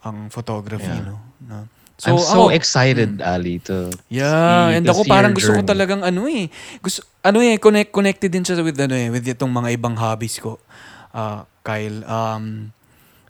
ang 0.01 0.17
photography, 0.27 0.83
Yeah. 0.85 1.07
no? 1.07 1.17
no? 1.41 1.59
I'm 2.05 2.13
so 2.13 2.45
ako- 2.45 2.53
excited, 2.53 3.25
Ali, 3.25 3.57
to 3.65 3.89
Yeah, 4.05 4.69
see- 4.69 4.77
and 4.77 4.85
ako 4.85 5.01
parang 5.03 5.33
gusto 5.33 5.49
ko 5.49 5.65
journey. 5.65 5.71
talagang 5.73 6.05
ano 6.05 6.29
eh. 6.29 6.45
Gusto 6.77 7.01
ano 7.25 7.41
eh 7.41 7.57
connect 7.57 7.89
connected 7.89 8.29
din 8.29 8.45
siya 8.45 8.61
with 8.61 8.77
ano 8.77 8.93
eh 8.93 9.09
with 9.09 9.25
itong 9.25 9.49
mga 9.49 9.73
ibang 9.73 9.97
hobbies 9.97 10.37
ko. 10.37 10.61
Ah, 11.09 11.49
Kyle, 11.59 12.05
um 12.05 12.69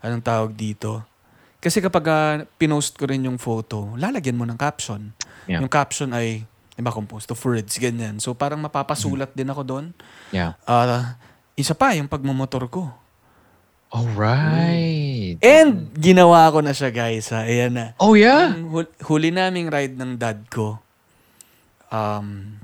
anong 0.04 0.20
tawag 0.22 0.52
dito? 0.52 1.00
Kasi 1.58 1.82
kapag 1.82 2.06
ah, 2.08 2.46
pinost 2.58 2.94
ko 2.94 3.10
rin 3.10 3.26
yung 3.26 3.42
photo, 3.42 3.94
lalagyan 3.98 4.38
mo 4.38 4.46
ng 4.46 4.58
caption. 4.58 5.12
Yeah. 5.50 5.62
Yung 5.62 5.72
caption 5.72 6.14
ay 6.14 6.46
iba 6.78 6.94
composed 6.94 7.34
of 7.34 7.42
words 7.42 7.74
ganyan. 7.82 8.22
So 8.22 8.38
parang 8.38 8.62
mapapasulat 8.62 9.34
din 9.34 9.50
ako 9.50 9.62
doon. 9.66 9.86
Yeah. 10.30 10.54
Ah, 10.70 11.18
isa 11.58 11.74
pa 11.74 11.98
yung 11.98 12.06
pagmumotor 12.06 12.70
ko. 12.70 12.94
All 13.88 14.06
right. 14.14 15.40
And 15.40 15.90
ginawa 15.96 16.52
ko 16.52 16.60
na 16.60 16.76
siya 16.76 16.92
guys 16.92 17.32
ha. 17.32 17.48
Ayan 17.48 17.74
na. 17.74 17.86
Oh, 17.98 18.14
yeah? 18.14 18.52
Yung 18.52 18.70
hul- 18.70 18.96
huli 19.08 19.32
naming 19.32 19.72
ride 19.72 19.96
ng 19.96 20.20
dad 20.20 20.44
ko, 20.52 20.78
um, 21.88 22.60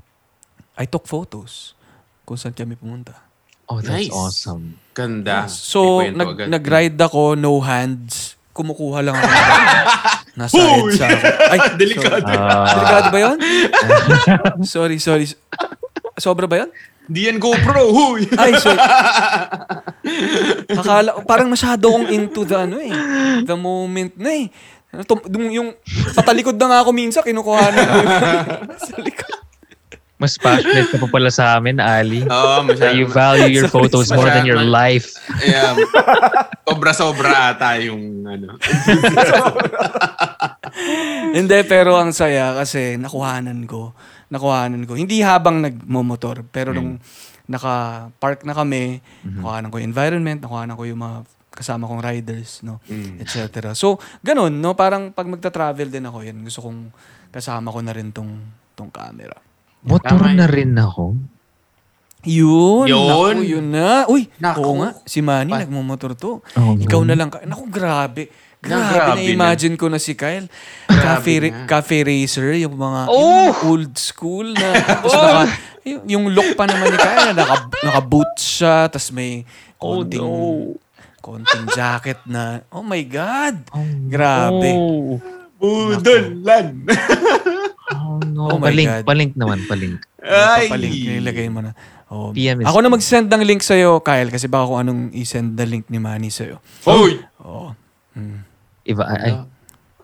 I 0.76 0.84
took 0.84 1.08
photos 1.08 1.72
kung 2.22 2.36
saan 2.36 2.52
kami 2.52 2.76
pumunta. 2.76 3.16
Oh, 3.64 3.80
that's 3.80 4.06
Nice. 4.06 4.12
awesome. 4.12 4.76
Ganda. 4.92 5.48
So, 5.48 6.04
nag, 6.04 6.52
nag-ride 6.52 7.00
ako, 7.00 7.32
no 7.32 7.56
hands. 7.64 8.36
Kumukuha 8.54 9.02
lang 9.02 9.18
ako. 9.18 9.28
Nasa 10.38 10.54
EDSA 10.54 11.06
ako. 11.10 11.26
Ay, 11.50 11.58
Delikado. 11.82 12.22
Ah, 12.30 12.66
Delikado 12.70 13.08
ba 13.10 13.18
yun? 13.18 13.38
sorry, 14.74 15.02
sorry. 15.02 15.26
Sobra 16.14 16.46
ba 16.46 16.62
yun? 16.62 16.70
Di 17.04 17.26
yan 17.26 17.42
GoPro. 17.42 17.90
Huy! 17.90 18.30
Ay, 18.38 18.54
sorry. 18.62 18.78
Akala, 20.70 21.20
parang 21.26 21.50
masyado 21.50 21.90
akong 21.90 22.08
into 22.14 22.46
the 22.46 22.56
ano 22.56 22.78
eh. 22.78 22.94
The 23.42 23.58
moment 23.58 24.14
na 24.16 24.30
eh. 24.30 24.46
Ano 24.94 25.02
Yung, 25.50 25.74
patalikod 26.14 26.54
na 26.54 26.70
nga 26.70 26.78
ako 26.86 26.90
minsan, 26.94 27.26
kinukuha 27.26 27.74
na 27.74 27.82
sa 28.78 28.96
likod. 29.02 29.43
Mas 30.14 30.38
passionate 30.38 30.94
ka 30.94 30.96
pa 31.02 31.10
pala 31.10 31.28
sa 31.28 31.58
amin, 31.58 31.82
Ali. 31.82 32.22
Oo, 32.30 32.62
That 32.62 32.70
masyado. 32.70 32.94
you 32.94 33.06
value 33.10 33.50
your 33.50 33.66
Sorry, 33.70 33.90
photos 33.90 34.14
more 34.14 34.30
than 34.30 34.46
your 34.46 34.62
life. 34.62 35.18
Yeah. 35.42 35.74
Sobra-sobra 36.62 37.52
ata 37.52 37.76
yung 37.82 38.22
ano. 38.24 38.54
Hindi, 41.34 41.58
pero 41.66 41.98
ang 41.98 42.14
saya 42.14 42.54
kasi 42.54 42.94
nakuhanan 42.94 43.66
ko. 43.66 43.92
Nakuhanan 44.30 44.86
ko. 44.86 44.94
Hindi 44.94 45.18
habang 45.20 45.62
nagmomotor, 45.62 46.46
pero 46.48 46.70
nung 46.70 47.02
naka-park 47.44 48.46
na 48.46 48.54
kami, 48.56 49.02
nakuhanan 49.26 49.68
ko 49.68 49.76
yung 49.82 49.90
environment, 49.90 50.38
nakuhanan 50.40 50.78
ko 50.78 50.86
yung 50.88 51.02
mga 51.02 51.18
kasama 51.54 51.86
kong 51.86 52.02
riders, 52.02 52.66
no, 52.66 52.82
etc. 53.22 53.78
So, 53.78 54.02
ganun, 54.26 54.58
no, 54.58 54.74
parang 54.74 55.14
pag 55.14 55.30
magta-travel 55.30 55.86
din 55.86 56.02
ako, 56.02 56.26
yan, 56.26 56.42
gusto 56.42 56.66
kong 56.66 56.90
kasama 57.30 57.70
ko 57.70 57.78
na 57.78 57.94
rin 57.94 58.10
tong, 58.10 58.42
tong 58.74 58.90
camera. 58.90 59.38
Motor 59.84 60.16
Tama 60.16 60.32
na 60.32 60.46
rin 60.46 60.72
ako. 60.72 61.12
Yun, 62.24 62.88
Yun. 62.88 63.04
naku, 63.04 63.44
yun 63.44 63.66
na. 63.68 64.08
Uy, 64.08 64.32
Naku. 64.40 64.58
oo 64.58 64.80
nga, 64.80 64.96
si 65.04 65.20
Manny 65.20 65.52
Pa- 65.52 65.60
nagmumotor 65.60 66.16
to. 66.16 66.40
Oh, 66.56 66.72
Ikaw 66.74 67.00
no. 67.00 67.06
na 67.06 67.14
lang. 67.14 67.28
ka- 67.28 67.44
Naku, 67.44 67.68
grabe. 67.68 68.32
Na, 68.64 68.80
Grabe, 68.80 68.96
grabe 68.96 69.20
na-imagine 69.20 69.76
ko 69.76 69.92
na 69.92 70.00
si 70.00 70.16
Kyle. 70.16 70.48
Grabe 70.88 71.04
Cafe, 71.20 71.32
ra- 71.38 71.52
na. 71.52 71.68
cafe 71.68 71.96
racer, 72.00 72.56
yung 72.56 72.72
mga 72.74 73.00
Oh! 73.06 73.20
yung 73.44 73.56
old 73.66 73.92
school 73.94 74.56
na. 74.56 74.72
Tapos 74.88 75.12
naka, 75.12 75.42
yung, 75.84 76.02
yung 76.08 76.24
look 76.32 76.56
pa 76.56 76.64
naman 76.64 76.88
ni 76.88 76.96
Kyle, 76.96 77.36
naka, 77.36 77.68
naka-boots 77.84 78.40
siya, 78.40 78.88
tapos 78.88 79.12
may 79.12 79.44
konting, 79.76 80.24
konting 81.20 81.68
jacket 81.76 82.24
na, 82.24 82.64
oh 82.72 82.80
my 82.80 83.04
God. 83.04 83.68
Grabe. 84.08 84.72
Oh, 84.72 85.20
Budolan. 85.60 86.88
oh 86.88 87.52
no. 88.26 88.48
Oh 88.48 88.58
palink, 88.58 88.88
God. 88.88 89.04
palink 89.04 89.32
naman, 89.34 89.60
palink. 89.64 90.00
Ay. 90.18 90.66
Papalink, 90.66 90.94
nilagay 90.94 91.48
mo 91.48 91.60
na. 91.60 91.76
Oh. 92.08 92.30
PM 92.30 92.62
is- 92.62 92.68
Ako 92.68 92.80
na 92.80 92.88
mag-send 92.88 93.26
ng 93.26 93.42
link 93.42 93.60
sa'yo, 93.60 94.00
Kyle, 94.00 94.28
kasi 94.28 94.46
baka 94.46 94.64
kung 94.64 94.80
anong 94.80 95.02
i-send 95.12 95.52
na 95.52 95.64
link 95.64 95.84
ni 95.88 95.98
Manny 95.98 96.30
sa'yo. 96.30 96.62
Hoy! 96.84 97.18
Oo. 97.42 97.74
Iba, 98.84 99.04
ay, 99.08 99.18
ay. 99.20 99.32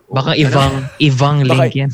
Baka 0.07 0.31
ibang, 0.35 0.73
ibang 1.09 1.37
Baka- 1.41 1.65
link 1.65 1.75
yan. 1.77 1.91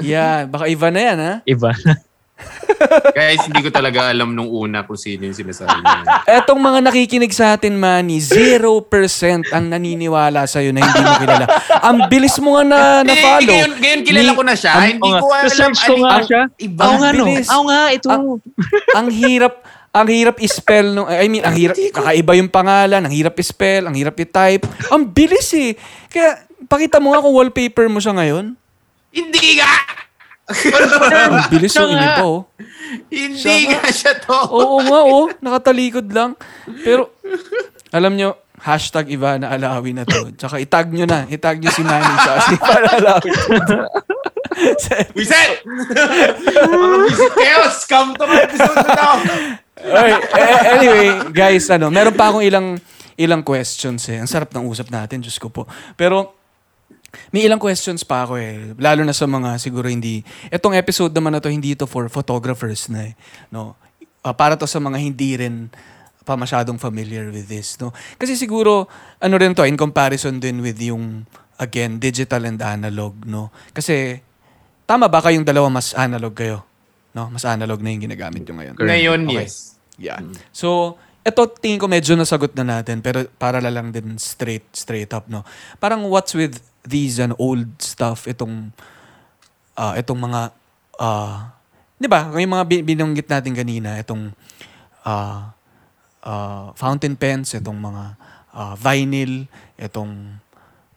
Yeah, 0.00 0.48
baka 0.48 0.64
iba 0.66 0.88
na 0.88 1.00
yan, 1.00 1.18
ha? 1.20 1.34
Iba. 1.44 1.70
Guys, 3.18 3.42
hindi 3.44 3.60
ko 3.60 3.70
talaga 3.70 4.08
alam 4.08 4.32
nung 4.32 4.46
una 4.46 4.82
kung 4.82 4.96
sino 4.96 5.26
yung 5.26 5.34
sinasabi 5.34 5.74
niya. 5.74 6.00
Etong 6.40 6.56
mga 6.56 6.78
nakikinig 6.82 7.30
sa 7.30 7.54
atin, 7.54 7.74
Manny, 7.74 8.18
0% 8.18 8.72
ang 9.50 9.64
naniniwala 9.66 10.46
sa'yo 10.46 10.70
na 10.70 10.80
hindi 10.80 11.00
mo 11.00 11.12
kilala. 11.18 11.46
Ang 11.82 12.08
bilis 12.08 12.36
mo 12.38 12.56
nga 12.56 12.64
na 12.64 12.78
na-follow. 13.02 13.50
Eh, 13.50 13.56
ngayon, 13.58 13.72
ngayon 13.76 14.00
kilala 14.02 14.30
Ni- 14.30 14.38
ko 14.38 14.44
na 14.44 14.54
siya. 14.54 14.72
ang- 14.72 14.92
hindi 14.96 15.10
ko 15.10 15.26
alam. 15.28 15.44
Research 15.44 15.78
ko 15.78 15.92
alin- 15.92 16.00
nga 16.00 16.12
ang- 16.12 16.26
siya. 16.26 16.42
Iba. 16.56 16.82
Oo 16.82 16.96
nga, 16.96 17.08
no. 17.10 17.16
bilis. 17.26 17.46
Oo 17.48 17.64
nga, 17.66 17.80
ito. 17.90 18.08
Ang, 18.08 18.24
ang 18.94 19.06
hirap, 19.10 19.54
ang 19.90 20.08
hirap 20.08 20.36
i-spell 20.38 20.86
nung, 20.94 21.08
I 21.10 21.26
mean, 21.26 21.42
ang 21.42 21.54
hirap, 21.54 21.76
kakaiba 21.76 22.32
yung 22.38 22.48
pangalan, 22.48 23.02
ang 23.02 23.12
hirap 23.12 23.34
i-spell, 23.36 23.84
ang 23.84 23.94
hirap 23.94 24.16
i-type. 24.16 24.64
Ang 24.88 25.04
bilis 25.04 25.50
eh. 25.52 25.74
Kaya, 26.06 26.38
pakita 26.64 26.96
mo 26.96 27.12
nga 27.12 27.20
kung 27.20 27.34
wallpaper 27.34 27.90
mo 27.90 27.98
siya 27.98 28.14
ngayon. 28.14 28.54
Hindi 29.10 29.58
nga! 29.58 29.72
Ang 30.50 31.50
bilis 31.50 31.74
nga. 31.74 31.86
iba 31.86 32.24
oh. 32.26 32.50
Hindi 33.06 33.56
nga 33.70 33.86
siya 33.90 34.18
to. 34.18 34.34
Oo 34.50 34.82
nga 34.82 35.00
oh, 35.06 35.26
nakatalikod 35.38 36.10
lang. 36.10 36.34
Pero, 36.82 37.14
alam 37.94 38.18
nyo, 38.18 38.34
hashtag 38.60 39.08
Ivana 39.14 39.48
Alawi 39.54 39.94
na 39.94 40.04
to. 40.04 40.34
Tsaka 40.34 40.58
itag 40.58 40.90
nyo 40.90 41.06
na. 41.06 41.24
Itag 41.30 41.62
nyo 41.62 41.70
si 41.70 41.82
Manny 41.86 42.14
sa 42.20 42.32
si 42.44 42.54
Ivana 42.58 42.90
Alawi. 42.98 43.30
Wiset! 45.16 45.62
Mga 45.64 46.96
visit 47.06 47.32
kayo! 47.38 47.58
Scam 47.70 48.12
to 48.18 48.24
mga 48.26 48.42
episode 48.50 48.76
na 48.76 48.90
to! 48.92 49.10
Okay, 49.80 50.12
eh, 50.36 50.56
anyway, 50.76 51.08
guys, 51.32 51.64
ano, 51.72 51.88
meron 51.88 52.12
pa 52.12 52.28
akong 52.28 52.44
ilang 52.44 52.76
ilang 53.16 53.40
questions 53.44 54.00
eh. 54.12 54.20
Ang 54.20 54.28
sarap 54.28 54.52
ng 54.52 54.64
usap 54.68 54.92
natin, 54.92 55.20
Diyos 55.20 55.36
ko 55.40 55.48
po. 55.48 55.64
Pero, 55.96 56.39
may 57.30 57.46
ilang 57.46 57.58
questions 57.58 58.06
pa 58.06 58.26
ako 58.26 58.38
eh. 58.38 58.74
Lalo 58.78 59.02
na 59.02 59.14
sa 59.14 59.26
mga 59.26 59.58
siguro 59.58 59.90
hindi... 59.90 60.22
Etong 60.48 60.74
episode 60.78 61.10
naman 61.14 61.34
na 61.34 61.40
to, 61.42 61.50
hindi 61.50 61.74
ito 61.74 61.86
for 61.86 62.06
photographers 62.06 62.86
na 62.90 63.10
eh. 63.10 63.14
No? 63.50 63.74
Ah, 64.22 64.34
para 64.34 64.54
to 64.54 64.66
sa 64.66 64.78
mga 64.78 64.98
hindi 64.98 65.38
rin 65.38 65.70
pa 66.22 66.38
masyadong 66.38 66.78
familiar 66.78 67.28
with 67.32 67.50
this. 67.50 67.78
No? 67.82 67.90
Kasi 68.18 68.38
siguro, 68.38 68.86
ano 69.18 69.34
rin 69.38 69.54
to, 69.54 69.66
in 69.66 69.78
comparison 69.78 70.38
din 70.38 70.62
with 70.62 70.78
yung, 70.78 71.26
again, 71.58 71.98
digital 71.98 72.46
and 72.46 72.62
analog. 72.62 73.14
No? 73.26 73.50
Kasi, 73.74 74.22
tama 74.86 75.10
ba 75.10 75.22
kayong 75.22 75.46
dalawa 75.46 75.66
mas 75.70 75.92
analog 75.98 76.34
kayo? 76.34 76.62
No? 77.14 77.26
Mas 77.30 77.42
analog 77.42 77.82
na 77.82 77.90
yung 77.90 78.06
ginagamit 78.06 78.46
nyo 78.46 78.54
ngayon. 78.54 78.74
Ngayon, 78.78 79.20
Okay. 79.26 79.36
yes. 79.42 79.54
Yeah. 80.00 80.24
So, 80.54 80.96
ito 81.20 81.44
tingin 81.60 81.76
ko 81.76 81.84
medyo 81.84 82.16
nasagot 82.16 82.56
na 82.56 82.64
natin 82.64 83.04
pero 83.04 83.28
para 83.36 83.60
la 83.60 83.68
lang 83.68 83.92
din 83.92 84.16
straight 84.16 84.64
straight 84.72 85.12
up 85.12 85.28
no. 85.28 85.44
Parang 85.76 86.08
what's 86.08 86.32
with 86.32 86.56
these 86.84 87.20
ano, 87.20 87.36
old 87.36 87.68
stuff 87.80 88.24
itong 88.24 88.72
ah 89.76 89.96
itong 89.96 90.20
mga 90.20 90.40
ah 91.00 91.54
'di 92.00 92.08
ba? 92.08 92.32
Yung 92.32 92.52
mga 92.56 92.64
bi- 92.68 92.84
binanggit 92.84 93.28
natin 93.28 93.52
kanina 93.52 94.00
itong 94.00 94.32
ah 95.04 95.52
ah, 96.24 96.72
fountain 96.76 97.16
pens, 97.16 97.56
itong 97.56 97.76
mga 97.76 98.04
ah, 98.52 98.74
vinyl, 98.76 99.48
itong 99.80 100.40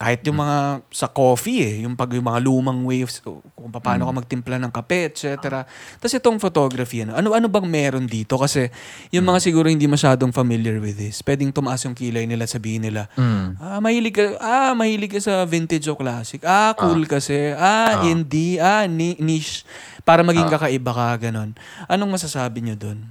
kahit 0.04 0.20
yung 0.28 0.36
mga 0.36 0.84
sa 0.92 1.08
coffee 1.08 1.64
eh, 1.64 1.76
yung 1.88 1.96
pag 1.96 2.12
yung 2.12 2.28
mga 2.28 2.44
lumang 2.44 2.84
waves, 2.84 3.24
kung 3.24 3.40
paano 3.72 4.04
ka 4.04 4.12
magtimpla 4.12 4.60
ng 4.60 4.68
kape, 4.76 5.08
etc. 5.08 5.64
Tapos 5.96 6.12
itong 6.12 6.44
photography, 6.44 7.08
ano, 7.08 7.16
ano, 7.16 7.32
ano 7.32 7.48
bang 7.48 7.64
meron 7.64 8.04
dito? 8.04 8.36
Kasi 8.36 8.68
yung 9.16 9.24
mga 9.24 9.40
siguro 9.40 9.72
hindi 9.72 9.88
masyadong 9.88 10.36
familiar 10.36 10.76
with 10.84 11.00
this, 11.00 11.24
pwedeng 11.24 11.56
tumaas 11.56 11.88
yung 11.88 11.96
kilay 11.96 12.28
nila, 12.28 12.44
sabihin 12.44 12.84
nila, 12.84 13.08
Mm. 13.16 13.56
ah, 13.64 13.80
mahilig 13.80 14.12
ka, 14.12 14.26
ah, 14.44 14.76
mahilig 14.76 15.16
ka 15.16 15.24
sa 15.24 15.48
vintage 15.48 15.88
o 15.88 15.96
classic. 15.96 16.44
Ah, 16.44 16.76
cool 16.76 17.08
kasi. 17.08 17.56
Ah, 17.56 18.04
indie. 18.04 18.60
Ah, 18.60 18.84
ni- 18.84 19.16
niche. 19.24 19.64
Para 20.04 20.20
maging 20.20 20.52
kakaiba 20.52 20.92
ka, 20.92 21.32
ganon. 21.32 21.56
Anong 21.88 22.20
masasabi 22.20 22.60
nyo 22.60 22.76
dun? 22.76 23.08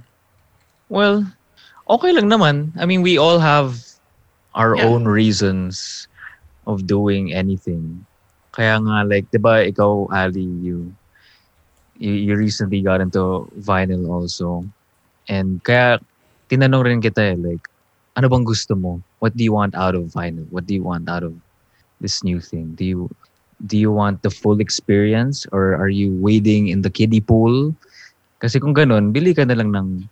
Well, 0.93 1.25
okay 1.89 2.13
lang 2.13 2.29
naman. 2.29 2.69
I 2.77 2.85
mean, 2.85 3.01
we 3.01 3.17
all 3.17 3.41
have 3.41 3.81
our 4.53 4.77
Yeah. 4.77 4.85
own 4.93 5.09
reasons 5.09 6.05
of 6.65 6.87
doing 6.87 7.33
anything. 7.33 8.05
Kaya 8.53 8.77
nga, 8.79 9.03
like, 9.03 9.25
di 9.33 9.39
ba, 9.41 9.65
ikaw, 9.65 10.07
Ali, 10.13 10.45
you, 10.61 10.93
you, 11.97 12.13
you 12.13 12.33
recently 12.37 12.81
got 12.81 13.01
into 13.01 13.49
vinyl 13.59 14.09
also. 14.09 14.63
And 15.27 15.63
kaya, 15.63 15.99
tinanong 16.49 16.85
rin 16.85 17.01
kita 17.01 17.33
eh, 17.33 17.37
like, 17.39 17.65
ano 18.13 18.29
bang 18.29 18.45
gusto 18.45 18.77
mo? 18.77 19.01
What 19.19 19.33
do 19.33 19.43
you 19.43 19.53
want 19.53 19.73
out 19.73 19.95
of 19.95 20.13
vinyl? 20.13 20.45
What 20.53 20.69
do 20.69 20.77
you 20.77 20.83
want 20.83 21.09
out 21.09 21.23
of 21.23 21.33
this 22.01 22.21
new 22.21 22.37
thing? 22.37 22.75
Do 22.77 22.85
you 22.85 23.01
do 23.65 23.79
you 23.79 23.91
want 23.91 24.21
the 24.21 24.29
full 24.29 24.59
experience 24.59 25.47
or 25.55 25.73
are 25.79 25.89
you 25.89 26.11
wading 26.19 26.67
in 26.67 26.83
the 26.83 26.91
kiddie 26.91 27.23
pool? 27.23 27.71
Kasi 28.43 28.59
kung 28.59 28.75
ganun, 28.75 29.15
bili 29.15 29.31
ka 29.31 29.47
na 29.47 29.55
lang 29.55 29.71
ng, 29.71 30.03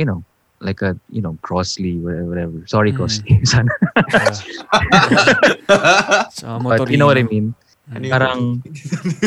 you 0.00 0.08
know, 0.08 0.24
like 0.64 0.80
a, 0.80 0.96
you 1.12 1.20
know, 1.20 1.36
Crossley, 1.44 1.98
whatever. 2.00 2.24
whatever. 2.24 2.58
Sorry, 2.66 2.88
Mm. 2.90 2.96
Crossley. 2.96 3.36
Sana. 3.44 3.68
Sa 6.32 6.56
But 6.64 6.88
you 6.90 6.96
know 6.96 7.04
what 7.06 7.18
I 7.20 7.28
mean? 7.28 7.52
Ano 7.92 8.08
Parang, 8.08 8.64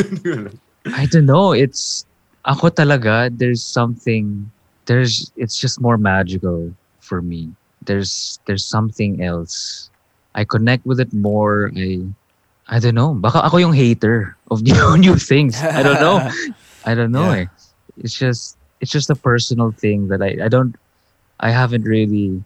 I 0.98 1.06
don't 1.06 1.26
know. 1.30 1.52
It's 1.54 2.02
ako 2.44 2.70
talaga. 2.74 3.30
There's 3.30 3.62
something. 3.62 4.50
There's. 4.90 5.30
It's 5.38 5.54
just 5.54 5.78
more 5.80 5.94
magical 5.96 6.74
for 6.98 7.22
me. 7.22 7.54
There's. 7.86 8.40
There's 8.50 8.66
something 8.66 9.22
else. 9.22 9.90
I 10.34 10.42
connect 10.42 10.82
with 10.86 10.98
it 10.98 11.14
more. 11.14 11.70
I. 11.78 12.02
I 12.68 12.82
don't 12.82 12.98
know. 12.98 13.14
Baka 13.14 13.46
ako 13.46 13.62
yung 13.62 13.72
hater 13.78 14.34
of 14.50 14.62
new 14.66 14.74
new 14.98 15.14
things. 15.16 15.54
I 15.62 15.86
don't 15.86 16.02
know. 16.02 16.18
I 16.84 16.98
don't 16.98 17.14
know. 17.14 17.30
Yeah. 17.30 17.46
eh. 17.46 18.02
It's 18.02 18.18
just. 18.18 18.58
It's 18.82 18.90
just 18.90 19.06
a 19.10 19.14
personal 19.18 19.70
thing 19.70 20.10
that 20.10 20.18
I. 20.18 20.34
I 20.42 20.48
don't. 20.50 20.74
I 21.40 21.50
haven't 21.50 21.84
really 21.84 22.42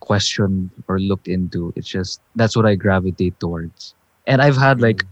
questioned 0.00 0.70
or 0.88 0.98
looked 0.98 1.28
into. 1.28 1.72
It's 1.76 1.88
just 1.88 2.20
that's 2.34 2.56
what 2.56 2.66
I 2.66 2.74
gravitate 2.74 3.38
towards. 3.40 3.94
And 4.26 4.42
I've 4.42 4.56
had 4.56 4.80
like 4.80 5.04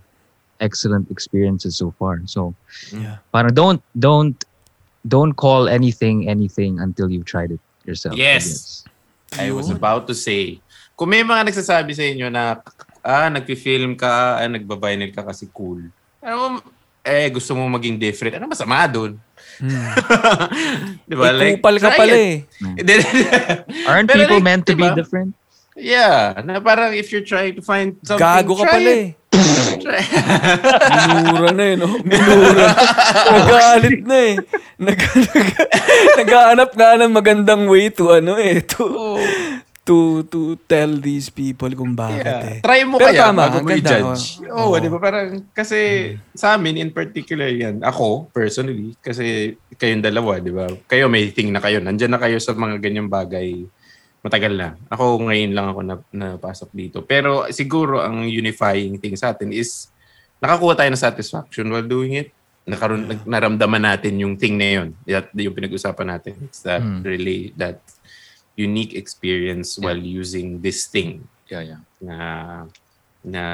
excellent 0.61 1.11
experiences 1.11 1.77
so 1.77 1.95
far. 1.99 2.21
So 2.27 2.55
Yeah. 2.93 3.19
parang 3.33 3.55
don't 3.55 3.81
don't 3.99 4.37
don't 5.07 5.35
call 5.35 5.67
anything 5.67 6.29
anything 6.29 6.79
until 6.79 7.11
you've 7.11 7.27
tried 7.27 7.51
it 7.51 7.63
yourself. 7.85 8.15
I 8.15 8.23
Yes. 8.23 8.45
guess. 8.47 8.65
I 9.41 9.49
was 9.49 9.73
about 9.73 10.05
to 10.13 10.15
say, 10.15 10.61
kung 10.93 11.09
may 11.09 11.25
mga 11.25 11.49
nagsasabi 11.49 11.97
sa 11.97 12.05
inyo 12.05 12.29
na, 12.29 12.61
ah, 13.01 13.33
nagpi-film 13.33 13.97
ka, 13.97 14.45
ah, 14.45 14.45
nagbabinyl 14.45 15.09
ka 15.09 15.25
kasi 15.25 15.49
cool. 15.49 15.81
Ano, 16.21 16.61
eh, 17.01 17.33
gusto 17.33 17.57
mo 17.57 17.65
maging 17.73 17.97
different. 17.97 18.37
Ano 18.37 18.53
masama 18.53 18.85
doon? 18.85 19.17
Hmm. 19.61 19.89
Di 21.05 21.15
ba? 21.15 21.33
Eh, 21.35 21.57
kupal 21.57 21.77
ka 21.77 21.91
pala 21.93 22.15
it. 22.15 22.23
eh. 22.23 22.37
Aren't 23.87 24.09
Pero 24.09 24.25
people 24.25 24.39
like, 24.39 24.47
meant 24.47 24.65
to 24.67 24.75
be 24.75 24.85
diba? 24.85 24.97
different? 24.97 25.31
yeah. 25.75 26.37
Na 26.41 26.61
parang 26.61 26.93
if 26.93 27.11
you're 27.11 27.25
trying 27.25 27.57
to 27.57 27.63
find 27.63 27.97
something, 28.03 28.21
Gago 28.21 28.55
ka 28.61 28.65
pala 28.69 28.91
it. 28.91 28.97
eh. 28.97 29.09
Minura 31.09 31.51
na 31.53 31.65
eh, 31.65 31.75
no? 31.77 31.89
Minura. 32.07 32.69
Nagalit 33.33 34.01
na 34.05 34.17
eh. 34.17 34.35
Nag, 34.79 34.99
nag, 35.33 35.49
naghahanap 36.19 36.71
nga 36.75 36.99
ng 36.99 37.13
magandang 37.13 37.63
way 37.67 37.89
to 37.89 38.13
ano 38.13 38.35
eh, 38.37 38.61
to, 38.61 39.19
to, 39.83 40.23
to 40.25 40.41
tell 40.65 40.89
these 40.95 41.27
people 41.27 41.67
kung 41.69 41.93
bakit 41.93 42.23
Yeah. 42.23 42.47
eh. 42.49 42.59
Try 42.61 42.81
mo 42.83 42.97
Pero 42.97 43.11
kaya 43.11 43.21
tama, 43.25 43.41
bago 43.45 43.59
mo 43.61 43.69
i-judge. 43.73 44.25
oh. 44.47 44.71
Oo, 44.71 44.79
di 44.79 44.87
ba? 44.87 44.99
Parang, 44.99 45.27
kasi 45.51 45.79
sa 46.33 46.55
amin 46.55 46.79
in 46.79 46.91
particular 46.91 47.47
yan, 47.47 47.83
ako 47.83 48.31
personally, 48.31 48.95
kasi 48.97 49.53
kayong 49.75 50.01
dalawa, 50.01 50.39
di 50.39 50.51
ba? 50.51 50.71
Kayo 50.87 51.07
may 51.07 51.27
thing 51.29 51.51
na 51.51 51.59
kayo. 51.59 51.79
Nandyan 51.79 52.11
na 52.11 52.21
kayo 52.21 52.39
sa 52.39 52.53
mga 52.53 52.79
ganyang 52.79 53.11
bagay 53.11 53.67
matagal 54.23 54.55
na. 54.55 54.79
Ako 54.87 55.19
ngayon 55.21 55.51
lang 55.51 55.67
ako 55.67 55.81
na, 55.83 55.95
napasok 56.09 56.71
dito. 56.71 57.03
Pero 57.03 57.51
siguro 57.51 57.99
ang 57.99 58.23
unifying 58.23 58.95
thing 58.95 59.19
sa 59.19 59.35
atin 59.35 59.51
is 59.51 59.91
nakakuha 60.39 60.79
tayo 60.79 60.89
ng 60.89 61.03
satisfaction 61.03 61.67
while 61.67 61.83
doing 61.83 62.15
it. 62.17 62.31
Nakaroon, 62.63 63.11
nag- 63.11 63.27
naramdaman 63.27 63.83
natin 63.83 64.15
yung 64.23 64.39
thing 64.39 64.55
na 64.55 64.79
yun. 64.79 64.95
That, 65.03 65.35
yung 65.35 65.51
pinag-usapan 65.51 66.07
natin. 66.09 66.39
It's 66.39 66.63
that 66.63 66.79
Hmm. 66.79 67.03
really, 67.03 67.51
that 67.59 67.83
unique 68.57 68.93
experience 68.95 69.81
while 69.81 69.97
using 69.97 70.61
this 70.61 70.85
thing 70.87 71.25
Yeah, 71.49 71.77
yeah. 71.77 71.81
na 72.01 72.17
na 73.23 73.45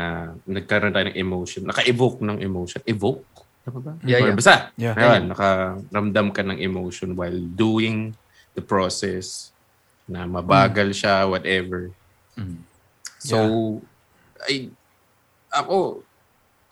nagkaroon 0.49 0.95
tayo 0.97 1.13
ng 1.13 1.19
emotion, 1.19 1.69
naka-evoke 1.69 2.25
ng 2.25 2.41
emotion. 2.41 2.81
Evoke? 2.89 3.27
Tama 3.69 3.79
ba? 3.85 3.93
Yeah, 4.01 4.25
Or 4.25 4.33
yeah. 4.33 4.37
Basta, 4.39 4.55
Yeah. 4.81 4.95
ayun, 4.97 5.29
nakaramdam 5.29 6.29
ka 6.33 6.41
ng 6.41 6.59
emotion 6.59 7.13
while 7.13 7.37
doing 7.37 8.17
the 8.57 8.65
process 8.65 9.53
na 10.09 10.25
mabagal 10.25 10.97
siya, 10.97 11.29
whatever. 11.29 11.93
Mm. 12.33 12.65
So, 13.21 13.37
I, 14.49 14.73
ako, 15.53 16.01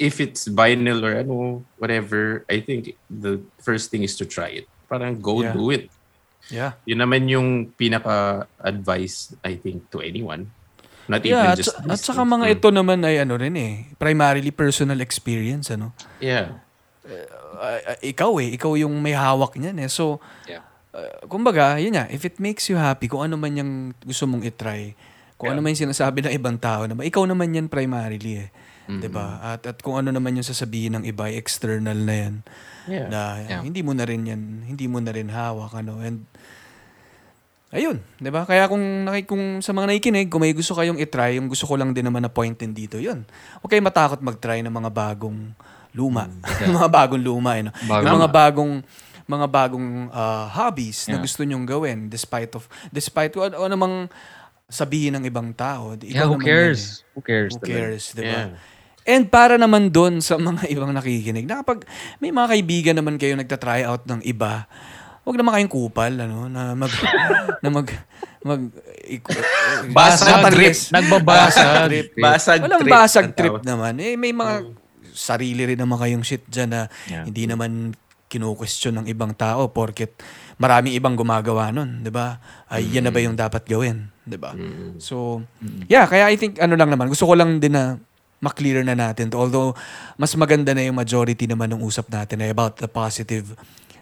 if 0.00 0.16
it's 0.24 0.48
vinyl 0.48 1.04
or 1.04 1.20
ano, 1.20 1.64
whatever, 1.76 2.48
I 2.48 2.64
think 2.64 2.96
the 3.12 3.44
first 3.60 3.92
thing 3.92 4.08
is 4.08 4.16
to 4.16 4.24
try 4.24 4.64
it. 4.64 4.66
Parang 4.88 5.20
go 5.20 5.44
Yeah. 5.44 5.52
do 5.52 5.68
it. 5.68 5.92
Yeah. 6.48 6.78
Yun 6.84 7.00
naman 7.00 7.26
yung 7.26 7.48
pinaka-advice, 7.72 9.16
I 9.42 9.56
think, 9.56 9.90
to 9.90 9.98
anyone. 9.98 10.50
Not 11.06 11.22
Yeah, 11.22 11.42
even 11.42 11.50
at, 11.54 11.58
just 11.58 11.70
at 11.72 11.86
this 11.86 12.02
saka 12.02 12.22
thing. 12.22 12.34
mga 12.34 12.44
Mm. 12.46 12.54
ito 12.58 12.68
naman 12.70 12.98
ay 13.02 13.16
ano 13.22 13.34
rin 13.34 13.54
eh, 13.54 13.72
primarily 13.94 14.50
personal 14.50 14.98
experience 14.98 15.70
ano. 15.70 15.94
Yeah. 16.18 16.58
Uh, 17.06 17.22
uh, 17.62 17.98
ikaw 18.02 18.34
eh, 18.42 18.58
ikaw 18.58 18.74
yung 18.74 18.98
may 18.98 19.14
hawak 19.14 19.54
niyan 19.54 19.78
eh. 19.78 19.90
So, 19.90 20.18
Yeah. 20.46 20.66
uh, 20.90 21.22
kumbaga, 21.26 21.78
yun 21.78 21.94
nga, 21.94 22.10
if 22.10 22.26
it 22.26 22.42
makes 22.42 22.66
you 22.66 22.74
happy, 22.74 23.06
kung 23.06 23.22
ano 23.22 23.38
man 23.38 23.54
yung 23.54 23.72
gusto 24.02 24.26
mong 24.26 24.42
itry, 24.42 24.98
kung 25.38 25.54
ano 25.54 25.62
man 25.62 25.70
yung 25.72 25.86
sinasabi 25.86 26.26
ng 26.26 26.34
ibang 26.34 26.58
tao 26.58 26.86
naman, 26.86 27.06
ikaw 27.06 27.22
naman 27.22 27.54
yan 27.54 27.66
primarily 27.68 28.42
eh. 28.42 28.50
'Di 28.86 29.06
ba? 29.06 29.42
At, 29.42 29.66
at 29.66 29.78
kung 29.82 29.98
ano 29.98 30.10
naman 30.10 30.38
yung 30.38 30.46
sasabihin 30.46 30.94
ng 30.94 31.04
iba, 31.04 31.26
external 31.28 31.98
na 31.98 32.14
yan. 32.14 32.34
Yeah. 32.86 33.08
Na 33.08 33.20
Yeah. 33.40 33.62
hindi 33.62 33.82
mo 33.82 33.92
na 33.92 34.02
rin 34.02 34.22
yan, 34.22 34.42
hindi 34.64 34.86
mo 34.86 34.98
na 34.98 35.10
rin 35.10 35.26
hawak 35.26 35.74
ano. 35.74 35.98
And 35.98 36.22
ayun, 37.68 37.98
'di 38.16 38.30
ba? 38.30 38.46
Kaya 38.46 38.70
kung 38.70 38.82
kung 39.26 39.60
sa 39.60 39.74
mga 39.74 39.90
nakikinig, 39.90 40.28
kung 40.30 40.40
may 40.40 40.54
gusto 40.54 40.72
kayong 40.72 40.96
i-try, 40.96 41.36
yung 41.36 41.50
gusto 41.50 41.66
ko 41.66 41.74
lang 41.74 41.90
din 41.92 42.06
naman 42.06 42.22
na 42.22 42.30
point 42.30 42.54
din 42.54 42.72
dito, 42.72 42.96
'yun. 42.96 43.26
Huwag 43.60 43.68
kayong 43.68 43.84
matakot 43.84 44.20
mag-try 44.22 44.62
ng 44.62 44.70
mga 44.70 44.90
bagong 44.90 45.52
luma. 45.92 46.30
mga 46.62 46.88
bagong 46.88 47.22
luma, 47.22 47.56
eh, 47.56 47.66
no? 47.66 47.72
Bagong- 47.84 48.04
Yung 48.04 48.16
mga 48.16 48.30
bagong 48.30 48.72
mga 49.26 49.46
bagong 49.50 49.88
ah, 50.14 50.46
hobbies 50.46 51.10
na 51.10 51.18
Yeah. 51.18 51.24
gusto 51.26 51.42
nyong 51.42 51.66
gawin 51.66 51.98
despite 52.06 52.54
of 52.54 52.64
despite 52.88 53.34
kung 53.34 53.50
ano, 53.50 53.58
ano 53.58 53.74
namang 53.74 53.94
sabihin 54.66 55.18
ng 55.18 55.26
ibang 55.26 55.50
tao. 55.50 55.94
Ikaw 55.94 56.06
Yeah, 56.06 56.26
who 56.26 56.38
cares? 56.38 57.02
yan 57.02 57.10
eh. 57.10 57.12
Who 57.12 57.20
cares? 57.20 57.50
Who 57.52 57.60
cares, 57.60 58.04
'di 58.14 58.22
ba? 58.22 58.40
Yeah. 58.46 58.50
And 59.06 59.30
para 59.30 59.54
naman 59.54 59.88
doon 59.88 60.18
sa 60.18 60.34
mga 60.34 60.66
ibang 60.74 60.90
nakikinig, 60.90 61.46
na 61.46 61.62
kapag 61.62 61.86
may 62.18 62.34
mga 62.34 62.48
kaibigan 62.50 62.96
naman 62.98 63.16
kayo 63.16 63.38
nagta-try 63.38 63.86
out 63.86 64.02
ng 64.04 64.20
iba, 64.22 64.66
wag 65.22 65.38
naman 65.38 65.54
kayong 65.54 65.72
kupal, 65.72 66.12
ano, 66.12 66.50
na 66.50 66.74
mag, 66.74 66.90
na 67.62 67.68
mag, 67.70 67.86
mag, 68.42 68.62
Basag 69.96 70.50
trip. 70.50 70.74
Nagbabasag. 70.90 71.86
trip. 71.88 72.06
Basag 72.18 72.60
Walang 72.62 72.80
trip. 72.82 72.92
basag 72.92 73.28
trip 73.32 73.56
naman. 73.62 73.94
Eh, 73.98 74.18
may 74.18 74.34
mga 74.34 74.66
sarili 75.10 75.64
rin 75.64 75.78
naman 75.78 75.96
kayong 75.96 76.26
shit 76.26 76.44
dyan 76.46 76.68
na 76.68 76.82
Yeah. 77.06 77.24
hindi 77.24 77.46
naman 77.46 77.94
kinu-question 78.26 78.98
ng 78.98 79.06
ibang 79.06 79.32
tao 79.32 79.70
porket 79.70 80.18
maraming 80.58 80.92
ibang 80.92 81.14
gumagawa 81.14 81.70
nun, 81.70 82.02
'di 82.02 82.10
ba? 82.10 82.42
Ay 82.66 82.90
yan 82.90 83.06
na 83.06 83.14
ba 83.14 83.22
yung 83.22 83.38
dapat 83.38 83.62
gawin, 83.64 84.10
'di 84.26 84.34
ba? 84.34 84.50
So, 84.98 85.46
yeah, 85.86 86.04
kaya 86.04 86.26
I 86.26 86.34
think 86.34 86.58
ano 86.58 86.74
lang 86.74 86.90
naman, 86.90 87.06
gusto 87.06 87.22
ko 87.22 87.38
lang 87.38 87.60
din 87.60 87.76
na 87.76 88.00
maklear 88.40 88.84
na 88.84 88.94
natin. 88.96 89.32
Although 89.32 89.72
mas 90.20 90.32
maganda 90.36 90.76
na 90.76 90.84
yung 90.84 90.96
majority 90.96 91.48
naman 91.48 91.72
ng 91.72 91.80
usap 91.82 92.12
natin 92.12 92.44
ay 92.44 92.52
about 92.52 92.76
the 92.80 92.88
positive 92.88 93.56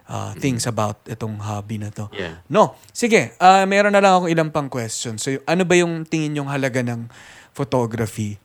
uh, 0.09 0.33
things 0.37 0.69
about 0.69 1.01
itong 1.09 1.37
hobby 1.41 1.81
na 1.81 1.89
to. 1.93 2.09
Yeah. 2.13 2.41
No. 2.51 2.77
Sige, 2.93 3.37
ah, 3.41 3.65
meron 3.65 3.93
na 3.95 4.01
lang 4.03 4.13
akong 4.19 4.31
ilang 4.31 4.51
pang 4.53 4.69
questions. 4.69 5.25
So, 5.25 5.37
ano 5.49 5.63
ba 5.65 5.75
yung 5.79 6.05
tingin 6.05 6.37
yung 6.41 6.49
halaga 6.51 6.85
ng 6.85 7.09
photography 7.55 8.37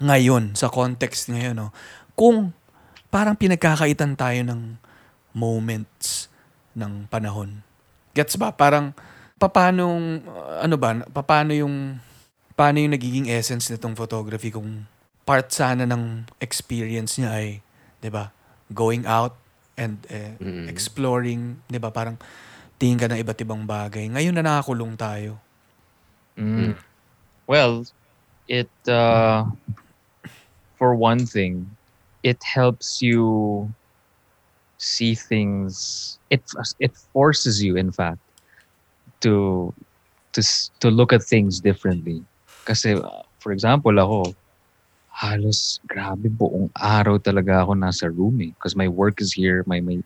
ngayon, 0.00 0.52
sa 0.56 0.68
context 0.68 1.32
ngayon, 1.32 1.56
no? 1.56 1.68
Kung 2.16 2.52
parang 3.08 3.36
pinagkakaitan 3.36 4.16
tayo 4.16 4.40
ng 4.44 4.76
moments 5.36 6.28
ng 6.76 7.08
panahon. 7.08 7.64
Gets 8.12 8.36
ba? 8.40 8.52
Parang, 8.52 8.92
paano, 9.36 9.84
ano 10.60 10.76
ba, 10.76 11.00
paano 11.24 11.52
yung, 11.52 12.00
paano 12.56 12.76
yung 12.80 12.92
nagiging 12.92 13.28
essence 13.28 13.68
nitong 13.72 13.96
photography 13.96 14.52
kung 14.52 14.84
part 15.26 15.50
sana 15.50 15.84
ng 15.84 16.30
experience 16.38 17.18
niya 17.18 17.34
ay, 17.34 17.48
'di 18.00 18.08
ba? 18.14 18.30
Going 18.70 19.04
out 19.04 19.34
and 19.74 20.00
eh, 20.08 20.38
Mm. 20.38 20.70
exploring, 20.70 21.60
'di 21.66 21.82
ba? 21.82 21.90
Parang 21.90 22.16
tingin 22.78 22.96
ka 22.96 23.10
ng 23.10 23.20
iba't 23.20 23.42
ibang 23.42 23.66
bagay. 23.66 24.06
Ngayon 24.08 24.38
na 24.38 24.46
nakakulong 24.46 24.94
tayo. 24.94 25.42
Mm. 26.38 26.78
Well, 27.50 27.84
it 28.46 28.70
uh, 28.86 29.48
for 30.78 30.94
one 30.94 31.26
thing, 31.26 31.66
it 32.22 32.38
helps 32.44 33.00
you 33.00 33.70
see 34.78 35.14
things. 35.14 36.18
It 36.30 36.44
it 36.78 36.92
forces 37.12 37.62
you, 37.62 37.76
in 37.76 37.90
fact, 37.90 38.20
to 39.24 39.72
to 40.36 40.40
to 40.80 40.88
look 40.92 41.12
at 41.16 41.24
things 41.24 41.60
differently. 41.60 42.22
Kasi, 42.68 42.98
uh, 42.98 43.24
for 43.40 43.52
example, 43.52 43.94
ako, 43.96 44.34
halos 45.16 45.80
grabe 45.88 46.28
buong 46.28 46.68
araw 46.76 47.16
talaga 47.16 47.64
ako 47.64 47.72
nasa 47.72 48.12
room 48.12 48.36
eh. 48.44 48.52
Because 48.52 48.76
my 48.76 48.88
work 48.88 49.20
is 49.24 49.32
here, 49.32 49.64
my 49.64 49.80
my 49.80 49.96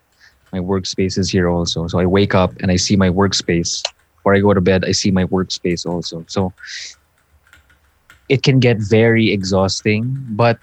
my 0.55 0.63
workspace 0.63 1.19
is 1.19 1.31
here 1.31 1.51
also. 1.51 1.91
So 1.91 1.99
I 1.99 2.07
wake 2.07 2.35
up 2.35 2.55
and 2.63 2.71
I 2.71 2.79
see 2.79 2.95
my 2.95 3.11
workspace 3.11 3.83
before 4.21 4.35
I 4.35 4.41
go 4.41 4.55
to 4.55 4.61
bed, 4.61 4.85
I 4.85 4.93
see 4.93 5.11
my 5.11 5.25
workspace 5.25 5.87
also. 5.87 6.25
So 6.29 6.53
it 8.29 8.43
can 8.43 8.61
get 8.61 8.79
very 8.79 9.33
exhausting. 9.33 10.07
But 10.31 10.61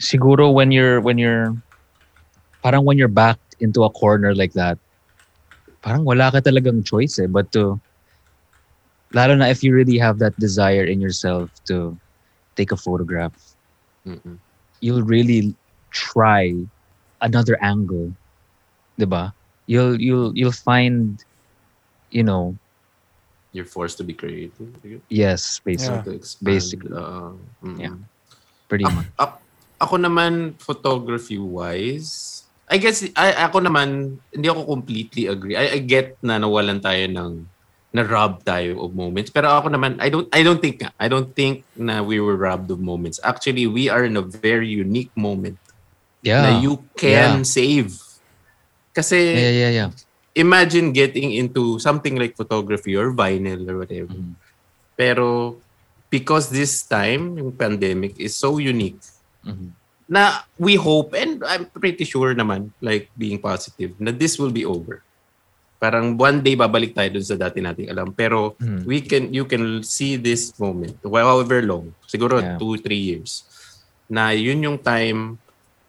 siguro 0.00 0.52
when 0.52 0.72
you're 0.72 1.00
when 1.00 1.18
you're 1.18 1.54
parang 2.62 2.84
when 2.84 2.98
you're 2.98 3.12
backed 3.12 3.54
into 3.60 3.84
a 3.84 3.90
corner 3.90 4.34
like 4.34 4.52
that, 4.58 4.78
parang 5.82 6.04
wala 6.04 6.34
ka 6.34 6.42
talagang 6.42 6.82
choice 6.82 7.18
eh, 7.22 7.30
but 7.30 7.50
to 7.54 7.78
lalo 9.14 9.34
na 9.38 9.46
if 9.46 9.62
you 9.62 9.72
really 9.72 9.98
have 9.98 10.18
that 10.18 10.34
desire 10.38 10.84
in 10.84 11.00
yourself 11.00 11.50
to 11.66 11.94
take 12.56 12.72
a 12.72 12.76
photograph, 12.76 13.32
Mm-mm. 14.08 14.36
you'll 14.80 15.04
really 15.04 15.52
try 15.92 16.54
another 17.20 17.60
angle, 17.60 18.08
'di 18.96 19.04
ba? 19.04 19.34
You'll 19.68 20.00
you'll 20.00 20.32
you'll 20.32 20.56
find 20.56 21.20
you 22.08 22.24
know, 22.24 22.56
You're 23.52 23.68
forced 23.68 23.96
to 24.00 24.04
be 24.04 24.12
creative. 24.12 24.68
yes, 25.08 25.60
basically, 25.64 26.20
Yeah. 26.20 26.40
Basically. 26.44 26.92
uh, 26.92 27.32
mm. 27.64 27.76
Yeah. 27.80 27.96
pretty 28.68 28.84
Ako, 28.84 28.92
much. 28.96 29.08
ako, 29.16 29.34
ako 29.80 29.94
naman, 30.00 30.32
photography-wise, 30.60 32.44
I 32.68 32.76
guess, 32.76 33.04
I, 33.16 33.48
ako 33.48 33.64
naman, 33.64 34.20
hindi 34.32 34.46
ako 34.48 34.68
completely 34.68 35.24
agree. 35.28 35.56
I, 35.56 35.76
I 35.76 35.80
get 35.80 36.20
na 36.20 36.36
nawalan 36.36 36.80
tayo 36.84 37.08
ng, 37.08 37.32
na-rob 37.88 38.44
tayo 38.44 38.84
of 38.84 38.92
moments. 38.92 39.32
Pero 39.32 39.48
ako 39.48 39.72
naman, 39.72 39.96
I 39.96 40.12
don't, 40.12 40.28
I 40.28 40.44
don't 40.44 40.60
think, 40.60 40.84
I 41.00 41.08
don't 41.08 41.32
think 41.32 41.64
na 41.72 42.04
we 42.04 42.20
were 42.20 42.36
robbed 42.36 42.68
of 42.68 42.80
moments. 42.80 43.16
Actually, 43.24 43.64
we 43.64 43.88
are 43.88 44.04
in 44.04 44.16
a 44.16 44.24
very 44.24 44.68
unique 44.68 45.12
moment 45.16 45.56
na 46.20 46.52
Yeah. 46.52 46.60
you 46.60 46.84
can 46.98 47.40
Yeah. 47.40 47.48
save. 47.48 47.96
Kasi, 48.92 49.16
yeah, 49.16 49.54
yeah, 49.54 49.72
yeah. 49.72 49.90
imagine 50.38 50.94
getting 50.94 51.34
into 51.34 51.82
something 51.82 52.14
like 52.14 52.38
photography 52.38 52.94
or 52.94 53.10
vinyl 53.10 53.66
or 53.66 53.82
whatever. 53.82 54.14
Mhm. 54.14 54.38
Pero, 54.94 55.58
because 56.12 56.46
this 56.52 56.86
time, 56.86 57.34
yung 57.42 57.50
pandemic 57.50 58.14
is 58.22 58.38
so 58.38 58.62
unique, 58.62 59.02
Mhm. 59.42 59.74
na 60.08 60.40
we 60.56 60.78
hope 60.78 61.12
and 61.12 61.44
I'm 61.44 61.68
pretty 61.68 62.06
sure 62.08 62.32
naman 62.32 62.72
like 62.80 63.12
being 63.12 63.36
positive 63.36 63.92
na 64.00 64.08
this 64.08 64.40
will 64.40 64.54
be 64.54 64.64
over. 64.64 65.04
Parang 65.78 66.18
one 66.18 66.42
day 66.42 66.58
babalik 66.58 66.90
tayo 66.90 67.06
dun 67.14 67.22
sa 67.22 67.38
dati 67.38 67.62
nating 67.62 67.86
alam 67.86 68.10
pero 68.10 68.58
Mhm. 68.58 68.82
we 68.82 68.98
can 68.98 69.30
you 69.30 69.46
can 69.46 69.78
see 69.80 70.18
this 70.18 70.50
moment 70.58 70.98
however 71.00 71.62
long 71.62 71.94
siguro 72.02 72.42
Yeah. 72.42 72.58
two 72.58 72.74
three 72.82 72.98
years 72.98 73.46
na 74.10 74.34
yun 74.34 74.58
yung 74.58 74.74
time 74.74 75.38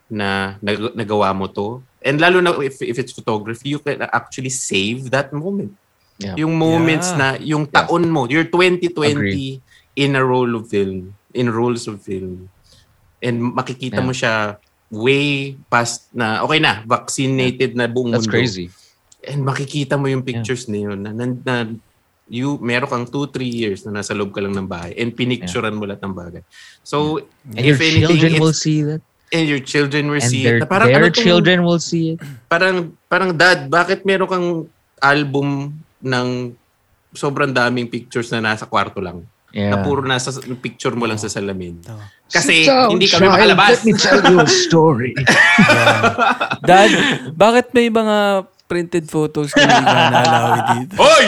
na 0.06 0.62
nag- 0.62 0.94
nagawa 0.94 1.34
mo 1.34 1.50
to 1.50 1.82
and 2.06 2.22
lalo 2.22 2.38
na 2.38 2.54
if, 2.62 2.78
if 2.80 3.02
it's 3.02 3.10
photography 3.12 3.74
you 3.74 3.82
can 3.82 3.98
actually 4.14 4.54
save 4.54 5.10
that 5.10 5.34
moment 5.34 5.74
Yeah. 6.22 6.38
yung 6.38 6.54
moments 6.54 7.10
Yeah. 7.10 7.18
na 7.18 7.28
yung 7.42 7.66
taon 7.66 8.14
mo 8.14 8.30
your 8.30 8.46
2020 8.46 8.94
Agree. 8.94 9.58
in 9.98 10.14
a 10.14 10.22
roll 10.22 10.54
of 10.54 10.70
film 10.70 11.18
in 11.34 11.50
rolls 11.50 11.90
of 11.90 11.98
film 12.00 12.46
and 13.26 13.42
makikita 13.42 14.00
Yeah. 14.00 14.06
mo 14.06 14.14
siya 14.14 14.34
way 14.94 15.58
past 15.66 16.14
na 16.14 16.46
okay 16.46 16.62
na 16.62 16.86
vaccinated 16.86 17.74
na 17.74 17.90
buong 17.90 18.14
That's 18.14 18.30
mundo 18.30 18.38
crazy. 18.38 18.70
And 19.22 19.44
makikita 19.44 19.96
mo 19.96 20.08
yung 20.08 20.22
pictures 20.22 20.68
na 20.68 20.78
yun 20.80 20.98
na, 21.00 21.12
na, 21.12 21.26
na 21.28 21.56
you 22.30 22.62
meron 22.62 22.86
kang 22.86 23.06
2 23.06 23.12
3 23.12 23.42
years 23.44 23.80
na 23.84 24.00
nasa 24.00 24.14
loob 24.14 24.30
ka 24.30 24.40
lang 24.40 24.54
ng 24.54 24.64
bahay 24.64 24.94
and 24.96 25.12
pinicturean 25.12 25.74
mo 25.74 25.84
lahat 25.84 26.02
ng 26.02 26.14
bagay 26.14 26.42
so 26.82 27.18
And 27.50 27.66
your 27.66 27.74
if 27.74 27.82
anything 27.82 28.06
children 28.16 28.34
will 28.38 28.54
see 28.56 28.80
that. 28.86 29.02
and 29.30 29.46
your 29.46 29.60
children 29.60 30.04
will 30.08 30.22
And 30.22 30.30
see 30.30 30.46
their, 30.46 30.58
it 30.58 30.64
na 30.64 30.70
parang 30.70 30.88
their 30.88 31.02
ano 31.02 31.10
tong- 31.10 31.20
children 31.20 31.58
will 31.62 31.82
see 31.82 32.14
it. 32.14 32.20
parang 32.46 32.94
parang 33.06 33.34
dad 33.34 33.68
bakit 33.68 34.06
meron 34.06 34.30
kang 34.30 34.48
album 35.00 35.74
ng 36.00 36.54
sobrang 37.12 37.50
daming 37.50 37.90
pictures 37.90 38.30
na 38.30 38.40
nasa 38.40 38.64
kwarto 38.64 39.02
lang 39.02 39.26
Yeah. 39.50 39.74
na 39.74 39.82
puro 39.82 40.06
nasa 40.06 40.30
picture 40.62 40.94
mo 40.94 41.10
lang 41.10 41.18
sa 41.18 41.26
salamin 41.26 41.82
Oh. 41.90 41.98
kasi 42.30 42.70
hindi 42.70 43.10
kami 43.10 43.26
makalabas 43.26 43.82
tell 43.98 44.22
you 44.22 44.38
a 44.38 44.46
story. 44.46 45.18
Dad, 46.70 46.92
bakit 47.34 47.74
may 47.74 47.90
mga 47.90 48.46
printed 48.70 49.10
photos 49.10 49.50
na 49.58 49.66
hindi 49.66 49.82
ka 49.90 50.62
dito? 50.78 50.94
Hoy! 51.02 51.26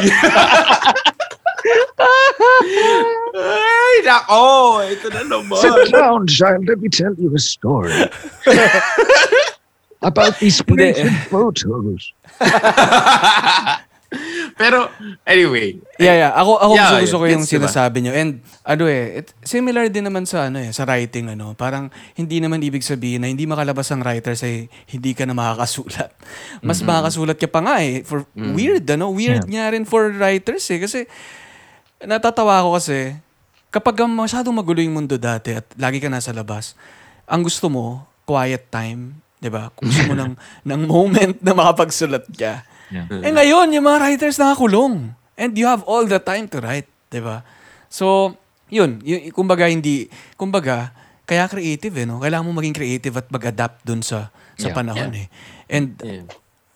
Ay, 3.41 3.95
nako! 4.05 4.45
Ito 4.85 5.07
na 5.09 5.21
naman. 5.25 5.89
down, 5.89 6.29
child. 6.29 6.69
Let 6.69 6.79
me 6.79 6.89
tell 6.93 7.17
you 7.17 7.33
a 7.33 7.41
story. 7.41 7.91
About 10.05 10.37
these 10.37 10.61
printed 10.61 11.09
photos. 11.29 12.13
Pero, 14.57 14.91
anyway. 15.23 15.79
Yeah, 15.97 16.27
yeah. 16.27 16.31
Ako, 16.33 16.57
ako 16.57 16.73
Yeah, 16.73 16.81
gusto, 16.81 16.95
yeah. 16.95 17.03
gusto 17.03 17.17
ko 17.17 17.25
yung 17.27 17.43
Gets, 17.45 17.51
diba? 17.51 17.61
sinasabi 17.67 17.97
nyo. 18.03 18.11
And 18.15 18.31
ano 18.65 18.83
eh, 18.89 19.21
it, 19.21 19.33
similar 19.43 19.87
din 19.87 20.05
naman 20.07 20.23
sa 20.25 20.49
ano 20.49 20.59
eh, 20.59 20.71
sa 20.73 20.83
writing 20.87 21.31
ano. 21.33 21.53
Parang 21.53 21.93
hindi 22.17 22.41
naman 22.41 22.59
ibig 22.61 22.83
sabihin 22.83 23.23
na 23.23 23.29
hindi 23.29 23.45
makalabas 23.45 23.87
ang 23.93 24.01
writer 24.01 24.33
sa 24.33 24.47
hindi 24.89 25.11
ka 25.13 25.23
na 25.29 25.33
makakasulat. 25.37 26.11
Mas 26.65 26.81
makakasulat 26.81 27.37
ka 27.37 27.47
pa 27.47 27.59
nga 27.61 27.75
eh. 27.83 28.01
For 28.03 28.25
weird 28.35 28.85
ano, 28.91 29.13
weird 29.13 29.45
nga 29.47 29.71
rin 29.71 29.85
for 29.85 30.11
writers 30.15 30.65
eh 30.73 30.79
kasi 30.81 30.99
natatawa 32.01 32.65
ako 32.65 32.81
kasi 32.81 32.97
kapag 33.71 34.03
masyadong 34.09 34.53
magulo 34.57 34.81
yung 34.83 34.97
mundo 34.97 35.15
dati 35.15 35.55
at 35.55 35.65
lagi 35.79 36.01
ka 36.01 36.09
nasa 36.11 36.33
labas, 36.35 36.73
ang 37.29 37.45
gusto 37.45 37.71
mo, 37.71 38.03
quiet 38.27 38.67
time, 38.67 39.15
'di 39.39 39.49
ba? 39.49 39.71
Gusto 39.73 40.11
mo 40.11 40.13
ng 40.21 40.33
ng 40.67 40.81
moment 40.85 41.35
na 41.39 41.53
makapagsulat 41.55 42.27
ka. 42.35 42.65
Yeah. 42.91 43.07
Eh 43.07 43.31
ngayon, 43.31 43.71
yung 43.71 43.85
mga 43.87 43.99
writers 44.03 44.35
nakakulong. 44.35 45.15
And 45.33 45.55
you 45.55 45.65
have 45.65 45.81
all 45.87 46.03
the 46.03 46.19
time 46.19 46.45
to 46.51 46.59
write, 46.59 46.85
'di 47.07 47.23
ba? 47.23 47.41
So, 47.87 48.35
yun, 48.67 48.99
y- 49.01 49.31
kumbaga 49.31 49.65
hindi, 49.65 50.11
kumbaga, 50.35 50.91
kaya 51.25 51.47
creative 51.47 51.95
eh, 51.97 52.05
no? 52.05 52.19
Kailangan 52.19 52.45
mo 52.45 52.51
maging 52.53 52.75
creative 52.75 53.15
at 53.17 53.27
mag-adapt 53.31 53.81
dun 53.81 54.03
sa 54.03 54.29
sa 54.55 54.69
Yeah. 54.69 54.75
panahon 54.75 55.11
eh. 55.15 55.27
And 55.65 55.95
Yeah. 55.97 56.27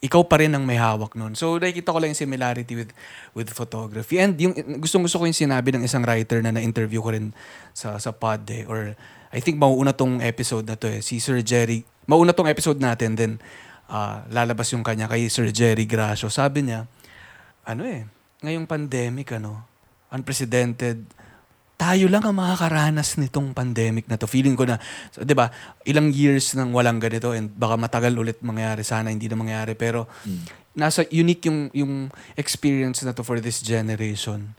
ikaw 0.01 0.23
pa 0.23 0.39
rin 0.39 0.55
ang 0.55 0.63
may 0.63 0.79
hawak 0.79 1.13
nun. 1.13 1.35
So, 1.35 1.59
nakikita 1.59 1.91
ko 1.91 1.99
lang 1.99 2.15
yung 2.15 2.21
similarity 2.23 2.73
with 2.73 2.91
with 3.35 3.51
photography. 3.51 4.17
And 4.17 4.33
yung 4.37 4.53
gustong-gusto 4.79 5.19
ko 5.19 5.25
yung 5.27 5.35
sinabi 5.35 5.75
ng 5.75 5.83
isang 5.83 6.03
writer 6.07 6.39
na 6.39 6.55
na-interview 6.55 7.03
ko 7.03 7.11
rin 7.11 7.35
sa 7.75 7.99
sa 7.99 8.15
pod 8.15 8.47
eh, 8.49 8.63
or 8.65 8.95
I 9.35 9.39
think 9.43 9.59
mauuna 9.59 9.91
tong 9.91 10.23
episode 10.23 10.63
na 10.63 10.79
to 10.79 10.87
eh, 10.87 11.03
si 11.03 11.19
Sir 11.19 11.43
Jerry. 11.43 11.83
Mauna 12.07 12.31
tong 12.31 12.47
episode 12.47 12.79
natin, 12.79 13.17
then 13.19 13.31
ah, 13.89 14.25
lalabas 14.29 14.69
yung 14.73 14.83
kanya 14.85 15.09
kay 15.09 15.27
Sir 15.29 15.49
Jerry 15.49 15.85
Gracio. 15.85 16.29
Sabi 16.29 16.65
niya, 16.65 16.85
ano 17.65 17.81
eh, 17.85 18.05
ngayong 18.41 18.69
pandemic, 18.69 19.33
ano, 19.35 19.65
unprecedented, 20.13 21.05
tayo 21.75 22.07
lang 22.07 22.23
ang 22.23 22.39
makakaranas 22.39 23.19
nitong 23.19 23.51
pandemic 23.51 24.07
na 24.07 24.15
to. 24.15 24.31
Feeling 24.31 24.55
ko 24.55 24.63
na, 24.63 24.79
so, 25.11 25.27
'di 25.27 25.35
ba, 25.35 25.51
ilang 25.83 26.07
years 26.07 26.55
nang 26.55 26.71
walang 26.71 27.03
ganito 27.03 27.35
and 27.35 27.51
baka 27.51 27.75
matagal 27.75 28.15
ulit 28.15 28.39
mangyari, 28.39 28.79
sana 28.87 29.11
hindi 29.11 29.27
na 29.27 29.35
mangyari, 29.35 29.75
pero 29.75 30.07
nasa 30.71 31.03
unique 31.11 31.51
yung 31.51 31.67
yung 31.75 31.93
experience 32.39 33.03
na 33.03 33.11
to 33.11 33.27
for 33.27 33.43
this 33.43 33.59
generation. 33.59 34.55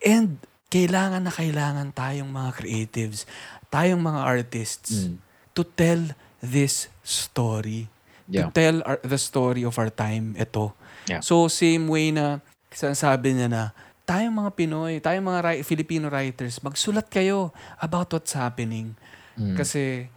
And 0.00 0.40
kailangan 0.72 1.28
na 1.28 1.32
kailangan 1.32 1.92
tayong 1.92 2.32
mga 2.32 2.50
creatives, 2.56 3.28
tayong 3.68 4.00
mga 4.00 4.20
artists 4.24 5.06
Mm. 5.06 5.20
to 5.52 5.62
tell 5.68 6.00
this 6.40 6.88
story. 7.04 7.92
Yeah. 8.24 8.48
To 8.48 8.56
tell 8.56 8.80
our, 8.88 8.98
the 9.04 9.20
story 9.20 9.68
of 9.68 9.76
our 9.76 9.92
time, 9.92 10.32
ito. 10.36 10.72
Yeah. 11.04 11.20
So, 11.20 11.48
same 11.52 11.84
way 11.86 12.08
na 12.08 12.40
sinasabi 12.72 13.36
niya 13.36 13.48
na, 13.52 13.62
tayong 14.04 14.32
mga 14.32 14.50
Pinoy, 14.56 15.00
tayong 15.00 15.24
mga 15.24 15.40
ri- 15.44 15.64
Filipino 15.64 16.08
writers, 16.08 16.60
magsulat 16.60 17.08
kayo 17.08 17.52
about 17.80 18.08
what's 18.12 18.32
happening. 18.32 18.96
Mm. 19.36 19.56
Kasi 19.56 20.08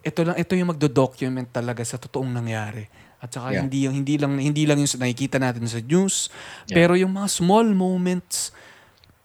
ito 0.00 0.20
lang 0.24 0.36
ito 0.36 0.52
yung 0.52 0.72
magdo-document 0.72 1.48
talaga 1.52 1.80
sa 1.84 1.96
totoong 1.96 2.32
nangyari. 2.32 2.88
At 3.20 3.32
saka 3.32 3.52
Yeah. 3.56 3.62
hindi 3.64 3.78
yung 3.88 3.94
hindi 3.96 4.14
lang 4.20 4.36
hindi 4.36 4.64
lang 4.68 4.76
yung 4.80 4.90
nakikita 5.00 5.40
natin 5.40 5.64
sa 5.64 5.80
news, 5.80 6.28
Yeah. 6.68 6.76
pero 6.84 6.92
yung 6.96 7.16
mga 7.16 7.28
small 7.32 7.72
moments 7.72 8.52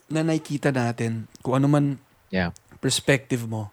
na 0.07 0.24
nakikita 0.24 0.72
natin, 0.72 1.28
kung 1.44 1.60
ano 1.60 1.68
man 1.68 1.86
Yeah. 2.32 2.56
perspective 2.80 3.44
mo, 3.44 3.72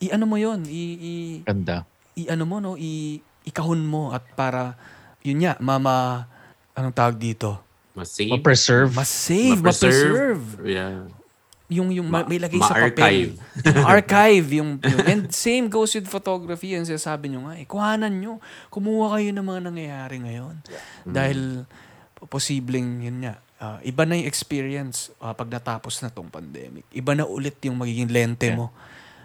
i-ano 0.00 0.28
mo 0.28 0.36
'yon, 0.36 0.68
i, 0.68 0.84
i, 1.00 1.12
Ganda. 1.44 1.88
i-ano 2.16 2.44
mo 2.44 2.60
no, 2.60 2.76
i 2.76 3.20
ikahon 3.46 3.80
mo 3.80 4.10
at 4.10 4.26
para 4.34 4.74
yun 5.22 5.40
nga, 5.40 5.54
mama 5.58 6.26
anong 6.72 6.92
tawag 6.92 7.16
dito? 7.16 7.56
Mas-save. 7.94 8.28
Ma-preserve. 8.28 8.90
Mas 8.92 9.08
save, 9.08 9.58
ma-preserve. 9.58 10.44
Yeah. 10.62 11.08
Yung 11.66 11.90
yung 11.90 12.06
Ma- 12.06 12.22
ma- 12.22 12.28
may 12.28 12.38
lagay 12.38 12.60
sa 12.60 12.76
ma-archive. 12.78 13.34
papel. 13.34 13.82
archive 13.96 14.46
yung, 14.54 14.78
yung 14.78 15.02
and 15.02 15.22
same 15.32 15.66
goes 15.66 15.90
with 15.92 16.06
photography 16.06 16.76
and 16.76 16.86
sinasabi 16.86 17.26
nyo 17.26 17.50
nga 17.50 17.58
eh 17.58 17.66
kuhanan 17.66 18.14
nyo 18.14 18.38
kumuha 18.70 19.18
kayo 19.18 19.34
ng 19.34 19.42
mga 19.42 19.60
nangyayari 19.66 20.16
ngayon 20.20 20.62
dahil 21.02 21.66
posibleng 22.24 23.02
yun 23.02 23.18
nga 23.20 23.34
ah, 23.58 23.78
iba 23.82 24.06
na 24.06 24.14
yung 24.14 24.30
experience 24.30 25.10
ah, 25.18 25.34
pag 25.34 25.50
natapos 25.50 25.98
na 26.00 26.08
tong 26.08 26.30
pandemic 26.30 26.86
iba 26.92 27.12
na 27.12 27.26
ulit 27.26 27.58
yung 27.62 27.74
magiging 27.76 28.14
lente 28.14 28.46
mo 28.54 28.70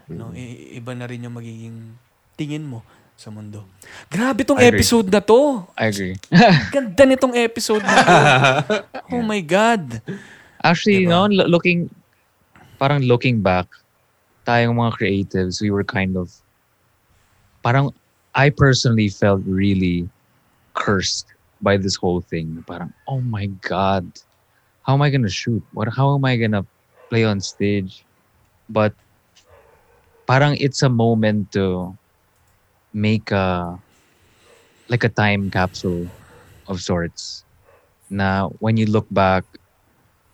no 0.09 0.33
I- 0.33 0.75
iba 0.75 0.91
na 0.91 1.05
rin 1.05 1.21
yung 1.21 1.37
magiging 1.37 1.93
tingin 2.33 2.65
mo 2.65 2.81
sa 3.21 3.29
mundo. 3.29 3.61
Grabe 4.09 4.41
tong 4.41 4.57
episode 4.57 5.05
na 5.13 5.21
to. 5.21 5.61
I 5.77 5.93
agree. 5.93 6.17
Ganda 6.73 7.05
nitong 7.05 7.37
episode 7.37 7.85
na 7.85 7.93
to. 8.01 8.17
Oh 9.13 9.21
my 9.21 9.37
God. 9.45 10.01
Actually, 10.65 11.05
Diba? 11.05 11.29
no, 11.29 11.29
lo- 11.29 11.49
looking, 11.53 11.85
parang 12.81 13.05
looking 13.05 13.45
back, 13.45 13.69
tayong 14.49 14.73
mga 14.73 14.97
creatives, 14.97 15.61
we 15.61 15.69
were 15.69 15.85
kind 15.85 16.17
of, 16.17 16.33
parang, 17.61 17.93
I 18.33 18.49
personally 18.49 19.11
felt 19.13 19.45
really 19.45 20.09
cursed 20.73 21.29
by 21.61 21.77
this 21.77 21.93
whole 21.93 22.25
thing. 22.25 22.63
Parang, 22.65 22.89
oh 23.05 23.21
my 23.21 23.45
God, 23.61 24.07
how 24.81 24.97
am 24.97 25.03
I 25.05 25.13
gonna 25.13 25.29
shoot? 25.29 25.61
What? 25.77 25.93
How 25.93 26.15
am 26.17 26.25
I 26.25 26.41
gonna 26.41 26.65
play 27.11 27.21
on 27.21 27.37
stage? 27.37 28.01
But, 28.65 28.95
parang 30.25 30.55
it's 30.57 30.81
a 30.81 30.89
moment 30.89 31.51
to 31.51 31.93
make 32.93 33.31
a, 33.31 33.79
like 34.89 35.03
a 35.03 35.09
time 35.09 35.49
capsule 35.49 36.09
of 36.67 36.81
sorts. 36.81 37.43
Now, 38.09 38.49
when 38.59 38.77
you 38.77 38.85
look 38.85 39.07
back, 39.11 39.43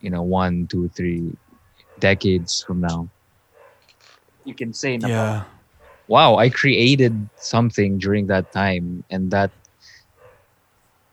you 0.02 0.10
know, 0.10 0.22
one, 0.24 0.68
two, 0.68 0.90
three 0.90 1.38
decades 2.00 2.64
from 2.66 2.82
now, 2.82 3.10
you 4.44 4.54
can 4.56 4.74
say, 4.74 4.98
Yeah. 4.98 5.44
wow, 6.08 6.38
I 6.38 6.50
created 6.50 7.30
something 7.36 7.98
during 7.98 8.28
that 8.28 8.52
time, 8.52 9.04
and 9.10 9.32
that 9.32 9.52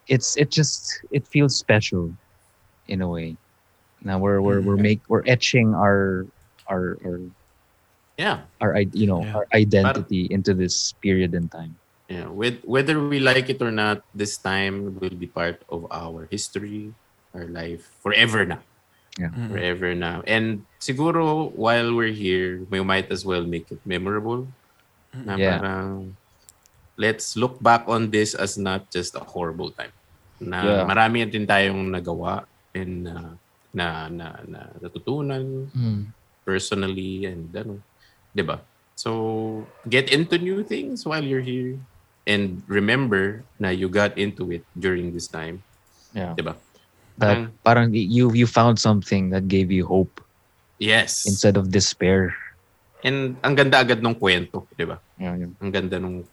it's 0.07 0.37
it 0.37 0.51
just 0.51 1.01
it 1.11 1.27
feels 1.27 1.57
special 1.57 2.13
in 2.89 3.01
a 3.03 3.09
way. 3.09 3.37
Now 4.03 4.19
we're 4.19 4.41
we're 4.41 4.61
we're 4.61 4.75
mm-hmm. 4.75 4.83
make 4.83 5.01
we're 5.09 5.25
etching 5.27 5.75
our 5.75 6.27
our 6.69 6.99
our 7.05 7.21
Yeah. 8.15 8.47
our 8.63 8.79
i- 8.79 8.95
you 8.95 9.11
know 9.11 9.23
Yeah. 9.27 9.35
our 9.43 9.47
identity 9.51 10.31
into 10.31 10.55
this 10.55 10.95
period 11.03 11.35
in 11.35 11.51
time. 11.51 11.75
Yeah. 12.07 12.31
With, 12.31 12.61
whether 12.63 13.01
we 13.01 13.19
like 13.19 13.49
it 13.49 13.59
or 13.65 13.73
not, 13.73 14.05
this 14.15 14.37
time 14.39 15.01
will 15.01 15.17
be 15.17 15.27
part 15.27 15.65
of 15.73 15.89
our 15.91 16.29
history, 16.31 16.93
our 17.35 17.49
life, 17.49 17.83
forever 18.05 18.45
na. 18.45 18.61
Mm. 19.19 19.51
Forever 19.51 19.95
na. 19.97 20.21
And 20.29 20.63
siguro, 20.79 21.51
while 21.57 21.91
we're 21.97 22.15
here, 22.15 22.63
we 22.71 22.83
might 22.85 23.09
as 23.11 23.25
well 23.25 23.43
make 23.47 23.71
it 23.73 23.81
memorable. 23.89 24.47
Na 25.17 25.35
Yeah. 25.35 25.59
parang, 25.59 26.15
let's 27.01 27.35
look 27.35 27.59
back 27.59 27.89
on 27.91 28.11
this 28.15 28.35
as 28.37 28.55
not 28.61 28.91
just 28.95 29.17
a 29.19 29.25
horrible 29.25 29.73
time. 29.75 29.95
Na 30.39 30.63
Yeah. 30.63 30.83
marami 30.87 31.25
din 31.27 31.47
tayong 31.49 31.89
nagawa 31.91 32.45
and 32.77 33.09
uh, 33.11 33.33
na, 33.75 34.07
na, 34.13 34.39
na 34.47 34.71
natutunan 34.79 35.67
personally 36.45 37.25
and 37.27 37.49
ano, 37.57 37.81
'di 38.35 38.43
ba? 38.45 38.61
So 38.95 39.63
get 39.89 40.11
into 40.11 40.39
new 40.39 40.63
things 40.63 41.07
while 41.07 41.23
you're 41.23 41.43
here 41.43 41.79
and 42.27 42.63
remember 42.67 43.43
na 43.59 43.71
you 43.71 43.89
got 43.89 44.19
into 44.19 44.51
it 44.51 44.63
during 44.79 45.15
this 45.15 45.31
time, 45.31 45.63
Yeah. 46.13 46.35
'di 46.35 46.43
ba? 46.45 46.55
That 47.23 47.55
parang 47.63 47.95
you 47.95 48.35
you 48.35 48.47
found 48.51 48.83
something 48.83 49.31
that 49.31 49.47
gave 49.47 49.71
you 49.71 49.87
hope 49.87 50.19
Yes. 50.83 51.23
instead 51.31 51.55
of 51.55 51.71
despair. 51.71 52.35
And 53.07 53.39
ang 53.47 53.55
ganda 53.55 53.79
agad 53.79 54.03
ng 54.03 54.19
kwento, 54.19 54.67
'di 54.75 54.85
ba? 54.91 54.99
Yeah, 55.19 55.39
yeah. 55.39 55.51
Ang 55.63 55.71
ganda 55.71 55.97
ng 56.03 56.27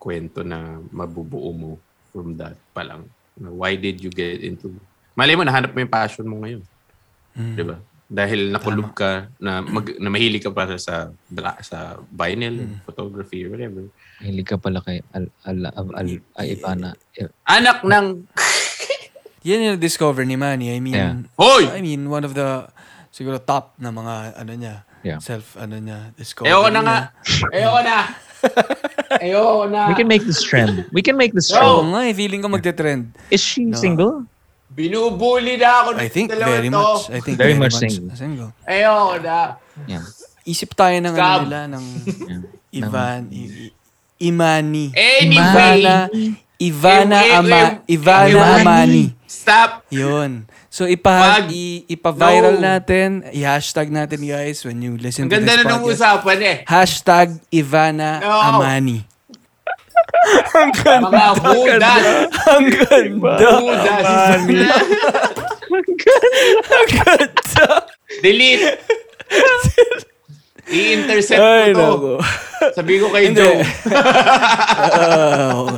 kwento 0.00 0.40
na 0.40 0.80
mabubuo 0.92 1.52
mo 1.52 1.70
from 2.12 2.36
that 2.40 2.56
pa 2.72 2.84
lang. 2.84 3.04
Why 3.36 3.74
did 3.76 4.00
you 4.00 4.08
get 4.08 4.40
into 4.40 4.72
Malay 5.14 5.38
mo 5.38 5.46
nahanap 5.46 5.70
mo 5.70 5.78
yung 5.78 5.92
passion 5.94 6.26
mo 6.26 6.42
ngayon, 6.42 6.62
Mm. 7.34 7.54
'di 7.54 7.64
ba? 7.66 7.76
Dahil 8.14 8.54
nakulog 8.54 8.94
ka 8.94 9.26
na 9.42 9.58
mag, 9.58 9.90
na 9.98 10.06
mahilig 10.06 10.38
ka 10.40 10.54
para 10.54 10.78
sa 10.78 11.10
sa 11.60 11.98
vinyl, 12.08 12.62
Mm. 12.62 12.86
photography, 12.86 13.42
whatever. 13.44 13.90
Mahilig 14.22 14.46
ka 14.46 14.54
pala 14.54 14.78
kay 14.78 15.02
Al, 15.10 15.26
Al, 15.42 15.58
Al, 15.66 15.88
Al, 15.92 16.08
ay, 16.38 16.54
Ivana. 16.54 16.94
Anak 17.42 17.82
ng 17.82 18.06
Yan 19.44 19.60
yung 19.66 19.78
discover 19.78 20.22
ni 20.22 20.38
Manny. 20.38 20.70
I 20.70 20.78
mean, 20.78 20.94
Yeah. 20.94 21.14
Hoy! 21.36 21.68
I 21.68 21.82
mean, 21.82 22.08
one 22.08 22.22
of 22.22 22.32
the 22.32 22.64
siguro 23.10 23.36
top 23.36 23.74
na 23.76 23.90
mga 23.90 24.14
ano 24.38 24.52
niya, 24.54 24.74
Yeah. 25.02 25.18
self 25.20 25.58
ano 25.58 25.76
niya, 25.76 26.14
discover. 26.14 26.48
Ayoko 26.48 26.70
na 26.70 26.80
nga. 26.80 26.98
Ayoko 27.52 27.80
na. 27.82 27.96
Ayoko 29.20 29.64
na. 29.68 29.80
We 29.90 29.94
can 29.94 30.08
make 30.08 30.24
this 30.24 30.40
trend. 30.40 30.86
We 30.90 31.02
can 31.02 31.16
make 31.16 31.34
this 31.34 31.50
Oo 31.50 31.60
trend. 31.82 31.92
nga, 31.92 32.00
eh, 32.04 32.14
feeling 32.14 32.40
ko 32.40 32.48
magte-trend. 32.48 33.12
Is 33.28 33.42
she 33.42 33.68
No. 33.68 33.76
single? 33.76 34.24
Binubuli 34.74 35.54
na 35.54 35.86
ako 35.86 35.88
I 35.94 35.96
ng 35.96 36.10
think 36.10 36.28
very 36.34 36.66
to. 36.66 36.74
much. 36.74 37.02
I 37.08 37.18
think 37.22 37.36
Very 37.38 37.54
much 37.54 37.74
single. 37.74 38.10
single. 38.12 38.50
Ayoko 38.66 39.14
na. 39.22 39.38
Yeah. 39.86 40.02
Isip 40.44 40.74
tayo 40.74 40.98
ng 40.98 41.14
ano 41.14 41.38
nila, 41.46 41.60
ng 41.70 41.84
yeah. 42.26 42.82
Ivan, 42.82 43.20
I- 43.30 43.72
Imani. 44.20 44.90
Anyway. 44.92 45.38
Ivana, 45.38 45.96
Ivana, 46.58 47.18
Ama, 47.34 47.60
Ivana 47.86 48.28
Imani. 48.30 48.60
Amani. 48.62 49.04
Stop. 49.26 49.82
Yun. 49.90 50.46
So, 50.70 50.86
ipa, 50.86 51.10
Wag. 51.38 51.54
i, 51.54 51.86
ipa-viral 51.86 52.58
No. 52.58 52.66
natin, 52.66 53.22
i-hashtag 53.30 53.90
natin 53.90 54.18
guys 54.22 54.62
when 54.62 54.82
you 54.82 54.98
listen 54.98 55.26
Ang 55.26 55.30
to 55.30 55.38
ganda 55.38 55.54
this 55.54 55.62
na 55.62 55.70
ng 55.70 55.82
podcast. 55.82 55.94
usapan 56.02 56.38
eh. 56.42 56.56
Hashtag 56.66 57.28
Ivana 57.48 58.18
No. 58.18 58.58
Amani. 58.58 59.06
Mga 60.54 61.26
hudas. 61.42 62.04
Ang 62.46 62.66
ganda. 62.70 63.34
Hudas. 63.60 64.06
Delete. 68.22 68.78
I-intercept 70.64 71.40
Ay, 71.44 71.76
ko 71.76 71.84
to. 72.00 72.14
Sabi 72.72 72.96
ko 72.96 73.12
kay. 73.12 73.36
Joe. 73.36 73.60
Nga. 73.60 73.68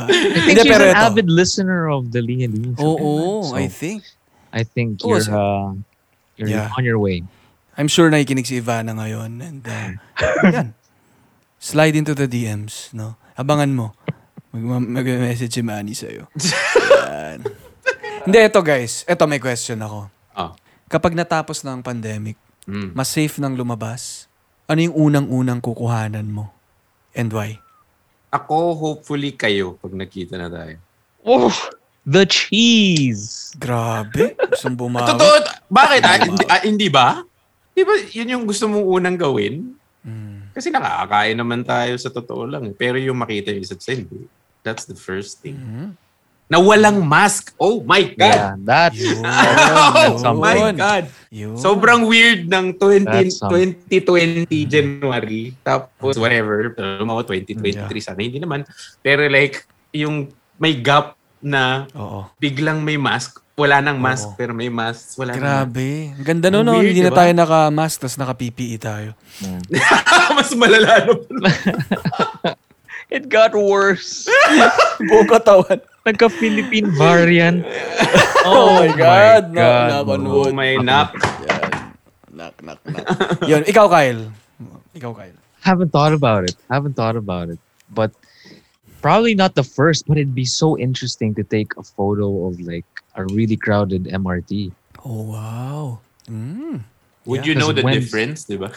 I 0.06 0.46
think 0.46 0.62
she's 0.62 0.78
an 0.78 0.94
ito. 0.94 1.02
avid 1.10 1.26
listener 1.26 1.90
of 1.90 2.14
the 2.14 2.22
Linya 2.22 2.46
Linya. 2.46 2.78
Show. 2.78 2.94
Oo, 2.94 3.42
So, 3.50 3.58
I 3.58 3.66
think. 3.66 4.06
I 4.54 4.62
think 4.62 5.02
you're, 5.02 5.18
uh, 5.26 5.74
you're 6.38 6.48
Yeah. 6.48 6.70
on 6.78 6.86
your 6.86 7.02
way. 7.02 7.26
I'm 7.76 7.90
sure 7.90 8.06
nakikinig 8.08 8.46
si 8.46 8.62
Ivana 8.62 8.94
ngayon. 8.94 9.42
And, 9.42 9.60
uh, 9.66 9.98
yan. 10.54 10.68
Slide 11.58 11.98
into 11.98 12.14
the 12.14 12.30
DMs, 12.30 12.94
no? 12.94 13.18
Abangan 13.34 13.74
mo. 13.74 13.95
Mag- 14.56 14.90
mag-message 14.92 15.52
si 15.52 15.62
Manny 15.62 15.92
sa'yo. 15.92 16.26
Yan. 17.06 17.40
Hindi, 18.24 18.38
ito 18.40 18.60
guys. 18.60 19.04
Ito, 19.04 19.24
may 19.24 19.38
question 19.38 19.78
ako. 19.78 20.08
Oh. 20.34 20.52
Kapag 20.86 21.12
natapos 21.12 21.62
na 21.62 21.72
ang 21.72 21.82
pandemic, 21.82 22.34
Mm. 22.66 22.98
mas 22.98 23.06
safe 23.06 23.38
nang 23.38 23.54
lumabas, 23.54 24.26
ano 24.66 24.82
yung 24.82 24.96
unang-unang 24.96 25.62
kukuhanan 25.62 26.26
mo? 26.26 26.50
And 27.14 27.30
why? 27.30 27.62
Ako, 28.28 28.74
hopefully 28.74 29.30
kayo 29.32 29.78
pag 29.78 29.94
nakita 29.94 30.34
na 30.34 30.50
tayo. 30.50 30.74
Oh, 31.22 31.54
the 32.02 32.26
cheese. 32.26 33.54
Grabe. 33.54 34.34
Gustong 34.50 34.74
bumawi. 34.74 35.06
Totoo. 35.14 35.36
Bakit? 35.70 36.00
Ah, 36.02 36.18
hindi, 36.18 36.44
ah, 36.44 36.62
hindi 36.62 36.88
ba? 36.90 37.22
Di 37.70 37.86
ba 37.86 37.94
yun 38.10 38.34
yung 38.34 38.44
gusto 38.44 38.66
mong 38.66 38.82
unang 38.82 39.16
gawin? 39.16 39.78
Mm. 40.02 40.50
Kasi 40.50 40.74
nakakakain 40.74 41.36
naman 41.36 41.62
tayo 41.62 41.94
sa 42.00 42.08
totoo 42.08 42.48
lang. 42.48 42.66
eh. 42.66 42.74
Pero 42.74 42.96
yung 42.96 43.14
makita 43.14 43.52
yung 43.52 43.62
isa't 43.62 43.78
isa, 43.78 43.94
hindi. 43.94 44.26
That's 44.66 44.82
the 44.84 44.98
first 44.98 45.38
thing. 45.38 45.54
Mhm. 45.54 45.88
Na 46.46 46.58
walang 46.58 47.02
mask. 47.02 47.54
Oh 47.58 47.82
my 47.82 48.02
God! 48.14 48.18
Yeah, 48.18 48.54
that's 48.58 48.98
Yun. 48.98 49.22
Oh 50.10 50.18
something. 50.18 50.42
my 50.42 50.74
God! 50.74 51.04
Yun. 51.30 51.54
Sobrang 51.54 52.06
weird 52.06 52.46
ng 52.46 52.74
20, 52.78 53.02
That's 53.06 53.38
something. 53.38 53.74
2020 53.90 54.46
January. 54.66 55.54
Tapos 55.62 56.14
whatever. 56.14 56.70
Pero 56.70 57.02
mga 57.02 57.22
2023 57.46 57.98
sana. 57.98 58.22
Hindi 58.22 58.38
naman. 58.38 58.62
Pero 59.02 59.26
like, 59.26 59.66
yung 59.90 60.30
may 60.58 60.78
gap 60.78 61.18
na 61.42 61.90
Oo. 61.94 62.30
biglang 62.38 62.78
may 62.82 62.94
mask. 62.94 63.42
Wala 63.56 63.80
nang 63.80 63.96
mask, 63.96 64.30
Oo. 64.30 64.36
pero 64.36 64.52
may 64.52 64.68
mask. 64.68 65.16
Wala 65.16 65.32
nang 65.32 65.40
Grabe. 65.40 66.12
Ang 66.12 66.26
ganda 66.28 66.46
nun, 66.52 66.62
no? 66.62 66.76
Weird, 66.76 66.92
Hindi 66.92 67.02
na 67.02 67.08
diba? 67.08 67.18
tayo 67.24 67.30
naka-mask, 67.32 67.96
tapos 68.04 68.16
naka-PPE 68.20 68.76
tayo. 68.76 69.10
Mas 70.36 70.52
malala 70.52 71.08
na. 71.08 71.50
It 73.10 73.28
got 73.28 73.54
worse. 73.54 74.26
Buong 74.98 75.28
katawan. 75.30 75.78
Nagka-Philippine 76.06 76.90
variant. 76.98 77.66
Oh, 78.46 78.78
my 78.82 78.90
God. 78.94 79.50
Na, 79.50 79.58
God, 79.58 79.86
knock 79.90 80.06
on 80.08 80.20
bro. 80.24 80.30
Oh 80.30 80.38
wood. 80.46 80.54
my 80.54 80.76
knock. 80.78 81.14
Knock, 82.30 82.54
knock, 82.62 82.78
knock. 82.86 83.06
Yun, 83.46 83.62
ikaw, 83.66 83.86
Kyle. 83.90 84.22
Ikaw, 84.94 85.12
Kyle. 85.14 85.38
Haven't 85.62 85.90
thought 85.90 86.12
about 86.14 86.44
it. 86.46 86.54
Haven't 86.70 86.94
thought 86.94 87.16
about 87.16 87.48
it. 87.50 87.58
But 87.90 88.10
probably 89.02 89.34
not 89.34 89.54
the 89.54 89.62
first, 89.66 90.06
but 90.06 90.16
it'd 90.18 90.34
be 90.34 90.44
so 90.46 90.78
interesting 90.78 91.34
to 91.34 91.42
take 91.42 91.74
a 91.78 91.82
photo 91.82 92.46
of 92.46 92.58
like 92.60 92.86
a 93.14 93.24
really 93.34 93.56
crowded 93.56 94.04
MRT. 94.10 94.70
Oh, 95.04 95.22
wow. 95.34 95.98
Mm. 96.30 96.82
Would 97.26 97.42
Yeah. 97.42 97.50
you 97.50 97.54
know 97.58 97.70
Because 97.74 97.82
the 97.82 97.82
when- 97.86 97.94
difference, 97.98 98.44
di 98.46 98.56
ba? 98.58 98.70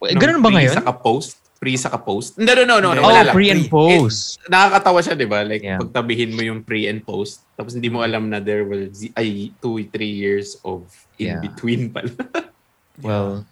Wait, 0.00 0.16
ganun 0.20 0.40
ba 0.44 0.48
Pre 0.52 0.56
ngayon? 0.60 0.74
sa 0.76 0.84
ka-post? 0.84 1.40
Pre 1.64 1.72
sa 1.80 1.88
ka-post? 1.88 2.36
No, 2.36 2.52
no, 2.52 2.68
no, 2.68 2.76
no. 2.76 2.92
no 2.92 3.00
wala 3.00 3.24
Oh, 3.24 3.24
lang. 3.24 3.32
pre 3.32 3.48
and 3.48 3.64
post. 3.66 4.36
Nakakatawa 4.46 5.00
siya, 5.00 5.16
di 5.16 5.24
ba? 5.24 5.40
Like, 5.40 5.64
Yeah. 5.64 5.80
pagtabihin 5.80 6.36
mo 6.36 6.44
yung 6.44 6.60
pre 6.60 6.84
and 6.84 7.00
post, 7.00 7.48
tapos 7.56 7.72
hindi 7.72 7.88
mo 7.88 8.04
alam 8.04 8.28
na 8.28 8.36
there 8.36 8.68
will, 8.68 8.92
z- 8.92 9.16
ay, 9.16 9.48
two, 9.58 9.80
three 9.88 10.12
years 10.12 10.60
of 10.60 10.84
Yeah. 11.16 11.40
in-between 11.40 11.88
pala. 11.88 12.12
Well, 13.00 13.48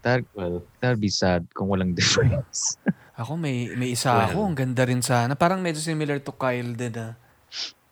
that 0.00 0.22
well, 0.32 0.62
that'd 0.78 0.96
be 0.96 1.10
sad 1.10 1.50
kung 1.50 1.66
walang 1.66 1.92
difference. 1.98 2.78
Ako 3.18 3.34
may 3.34 3.74
may 3.74 3.92
isa 3.92 4.08
Well. 4.08 4.22
ako, 4.24 4.38
ang 4.48 4.56
ganda 4.56 4.86
rin 4.86 5.02
sana. 5.02 5.34
Parang 5.34 5.58
medyo 5.58 5.82
similar 5.82 6.22
to 6.22 6.30
Kyle 6.32 6.72
din 6.72 6.94
na 6.94 7.18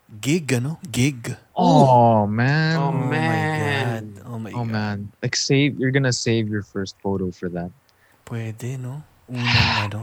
gig 0.09 0.47
ano? 0.55 0.79
Gig. 0.87 1.37
Oh, 1.53 2.25
man. 2.25 2.79
Oh, 2.79 2.95
my 2.95 3.13
man. 3.13 3.69
God. 3.69 4.07
Oh 4.25 4.39
my 4.39 4.53
Oh 4.55 4.63
God. 4.65 4.73
man. 4.73 4.99
Like 5.21 5.35
save 5.35 5.75
you're 5.77 5.93
gonna 5.93 6.15
save 6.15 6.47
your 6.47 6.63
first 6.63 6.95
photo 7.03 7.29
for 7.29 7.51
that. 7.53 7.69
Pwede, 8.25 8.79
no? 8.79 9.03
Unang 9.31 9.71
ano. 9.87 10.01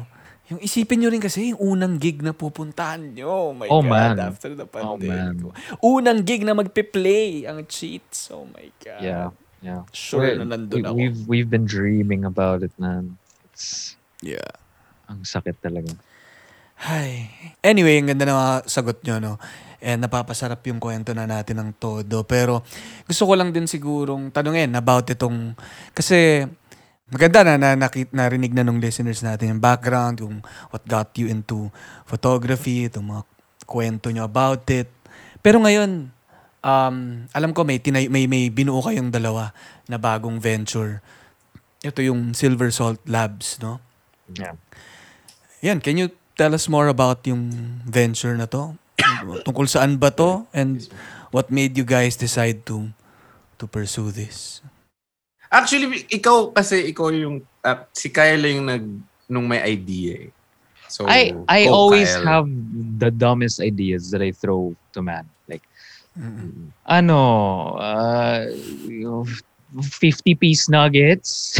Yung 0.47 0.63
isipin 0.63 1.03
nyo 1.03 1.11
rin 1.11 1.19
kasi, 1.19 1.51
yung 1.51 1.59
unang 1.75 1.99
gig 1.99 2.23
na 2.23 2.31
pupuntahan 2.31 3.11
nyo. 3.11 3.27
Oh 3.27 3.51
my 3.51 3.67
Oh, 3.67 3.83
God, 3.83 3.91
man. 3.91 4.15
after 4.17 4.55
the 4.55 4.63
Oh, 4.63 4.95
pandemic. 4.95 5.43
man. 5.43 5.51
Unang 5.83 6.23
gig 6.23 6.47
na 6.47 6.55
magpe-play 6.55 7.43
ang 7.43 7.67
cheats. 7.67 8.31
Oh 8.31 8.47
my 8.47 8.71
God. 8.79 9.03
Yeah. 9.03 9.27
Yeah. 9.59 9.83
Sure 9.91 10.23
We're- 10.23 10.39
na 10.39 10.55
nandun 10.55 10.79
we, 10.79 10.87
ako. 10.87 10.95
We've 10.95 11.19
we've 11.27 11.49
been 11.51 11.67
dreaming 11.67 12.23
about 12.23 12.63
it, 12.63 12.71
man. 12.79 13.19
It's 13.51 13.99
Yeah. 14.23 14.55
ang 15.05 15.27
sakit 15.27 15.59
talaga. 15.59 15.91
Ay. 16.77 17.27
Anyway, 17.59 17.97
ang 17.97 18.07
ganda 18.07 18.23
ng 18.23 18.37
mga 18.37 18.55
sagot 18.69 19.01
nyo, 19.01 19.17
no? 19.17 19.33
And 19.77 19.99
napapasarap 19.99 20.61
yung 20.65 20.77
kwento 20.77 21.11
na 21.11 21.25
natin 21.25 21.57
ng 21.57 21.69
todo. 21.75 22.21
Pero 22.23 22.61
gusto 23.03 23.23
ko 23.25 23.33
lang 23.33 23.49
din 23.49 23.65
sigurong 23.65 24.29
tanungin 24.29 24.73
about 24.73 25.09
itong... 25.09 25.57
Kasi 25.91 26.45
maganda 27.07 27.43
na, 27.43 27.55
na 27.55 27.69
nakit, 27.75 28.11
narinig 28.11 28.51
na 28.51 28.67
nung 28.67 28.84
listeners 28.84 29.23
natin 29.23 29.55
yung 29.55 29.63
background, 29.63 30.19
yung 30.19 30.43
what 30.71 30.84
got 30.84 31.15
you 31.15 31.31
into 31.31 31.71
photography, 32.03 32.91
itong 32.91 33.07
mga 33.07 33.23
kwento 33.63 34.11
nyo 34.11 34.27
about 34.27 34.67
it. 34.71 34.91
Pero 35.39 35.63
ngayon, 35.63 36.11
um, 36.63 36.97
alam 37.31 37.51
ko 37.55 37.63
may, 37.63 37.79
tinay, 37.79 38.11
may, 38.11 38.27
may 38.27 38.51
binuo 38.51 38.84
kayong 38.84 39.11
dalawa 39.11 39.55
na 39.88 39.95
bagong 39.95 40.39
venture. 40.39 40.99
Ito 41.84 42.03
yung 42.03 42.35
Silver 42.35 42.71
Salt 42.75 42.99
Labs, 43.07 43.59
no? 43.63 43.79
Yeah. 44.35 44.59
Yan, 45.63 45.79
can 45.79 45.95
you 45.95 46.11
tell 46.35 46.51
us 46.51 46.67
more 46.67 46.91
about 46.91 47.23
yung 47.23 47.49
venture 47.88 48.35
na 48.35 48.51
to? 48.51 48.75
Tungkol 49.47 49.71
saan 49.71 49.95
ba 49.95 50.11
to? 50.11 50.43
And 50.51 50.84
what 51.31 51.47
made 51.47 51.79
you 51.79 51.88
guys 51.88 52.19
decide 52.19 52.67
to 52.67 52.91
to 53.57 53.65
pursue 53.65 54.11
this? 54.11 54.59
Actually, 55.48 56.03
ikaw 56.11 56.52
kasi, 56.52 56.91
ikaw 56.91 57.07
yung, 57.11 57.40
ah, 57.64 57.88
si 57.95 58.11
Kyle 58.11 58.44
yung 58.48 58.68
nag, 58.68 58.84
nung 59.28 59.48
may 59.48 59.60
idea 59.64 60.28
eh. 60.28 60.32
So, 60.88 61.03
I 61.03 61.36
I 61.52 61.68
always 61.68 62.07
Kyle. 62.15 62.24
have 62.24 62.48
the 62.95 63.11
dumbest 63.11 63.60
ideas 63.60 64.07
that 64.15 64.24
I 64.24 64.32
throw 64.32 64.72
to 64.95 65.03
man. 65.03 65.28
Like 65.44 65.68
Mm-mm. 66.15 66.72
ano, 66.88 67.19
uh, 67.76 68.48
50 69.76 70.32
piece 70.40 70.72
nuggets. 70.72 71.60